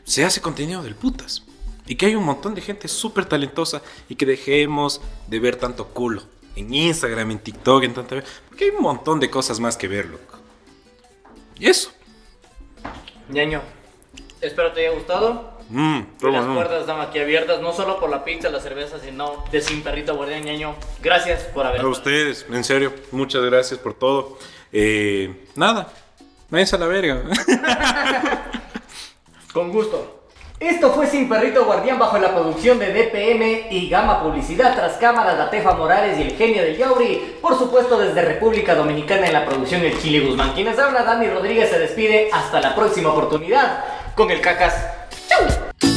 se 0.04 0.24
hace 0.24 0.40
contenido 0.40 0.82
del 0.82 0.94
putas. 0.94 1.44
Y 1.86 1.96
que 1.96 2.06
hay 2.06 2.14
un 2.14 2.24
montón 2.24 2.54
de 2.54 2.60
gente 2.60 2.88
súper 2.88 3.26
talentosa 3.26 3.82
y 4.08 4.14
que 4.14 4.24
dejemos 4.24 5.00
de 5.26 5.38
ver 5.38 5.56
tanto 5.56 5.88
culo 5.88 6.22
en 6.56 6.72
Instagram, 6.72 7.30
en 7.32 7.38
TikTok, 7.40 7.84
en 7.84 7.94
tanta... 7.94 8.22
Porque 8.48 8.64
hay 8.64 8.70
un 8.70 8.82
montón 8.82 9.20
de 9.20 9.30
cosas 9.30 9.60
más 9.60 9.76
que 9.76 9.88
ver, 9.88 10.06
loco. 10.06 10.38
Y 11.58 11.66
eso. 11.66 11.90
Ñaño, 13.28 13.62
espero 14.40 14.72
te 14.72 14.86
haya 14.86 14.96
gustado. 14.96 15.60
Mm, 15.68 16.00
las 16.22 16.46
no. 16.46 16.54
puertas 16.54 16.80
están 16.80 17.00
aquí 17.00 17.20
abiertas, 17.20 17.60
no 17.60 17.72
solo 17.72 18.00
por 18.00 18.10
la 18.10 18.24
pizza, 18.24 18.48
la 18.48 18.58
cerveza, 18.58 18.98
sino 18.98 19.44
de 19.52 19.60
Sin 19.60 19.82
Perrito 19.82 20.16
Guardián 20.16 20.42
Ñaño. 20.42 20.74
Gracias 21.00 21.44
por 21.44 21.64
haber 21.64 21.80
A 21.80 21.86
ustedes, 21.86 22.44
en 22.50 22.64
serio, 22.64 22.92
muchas 23.12 23.42
gracias 23.44 23.78
por 23.78 23.94
todo. 23.94 24.36
Eh, 24.72 25.46
nada, 25.54 25.88
váyanse 26.48 26.74
a 26.74 26.78
la 26.80 26.86
verga. 26.86 27.22
Con 29.52 29.70
gusto. 29.70 30.16
Esto 30.58 30.90
fue 30.92 31.06
Sin 31.06 31.28
Perrito 31.28 31.64
Guardián 31.64 31.98
bajo 31.98 32.18
la 32.18 32.34
producción 32.34 32.78
de 32.78 32.92
DPM 32.92 33.68
y 33.70 33.88
Gama 33.88 34.22
Publicidad 34.22 34.74
tras 34.74 34.98
cámaras 34.98 35.38
La 35.38 35.48
Tefa 35.48 35.72
Morales 35.74 36.18
y 36.18 36.22
el 36.22 36.36
genio 36.36 36.62
del 36.62 36.76
Yauri. 36.76 37.36
Por 37.40 37.56
supuesto 37.56 37.96
desde 37.96 38.20
República 38.20 38.74
Dominicana 38.74 39.26
en 39.26 39.32
la 39.32 39.46
producción 39.46 39.82
El 39.82 39.98
Chile 39.98 40.20
Guzmán. 40.20 40.52
Quienes 40.52 40.78
habla 40.78 41.04
Dani 41.04 41.28
Rodríguez 41.28 41.70
se 41.70 41.78
despide 41.78 42.28
hasta 42.30 42.60
la 42.60 42.74
próxima 42.74 43.08
oportunidad 43.10 43.99
con 44.20 44.30
el 44.30 44.42
cacas. 44.42 44.74
¡Chau! 45.30 45.89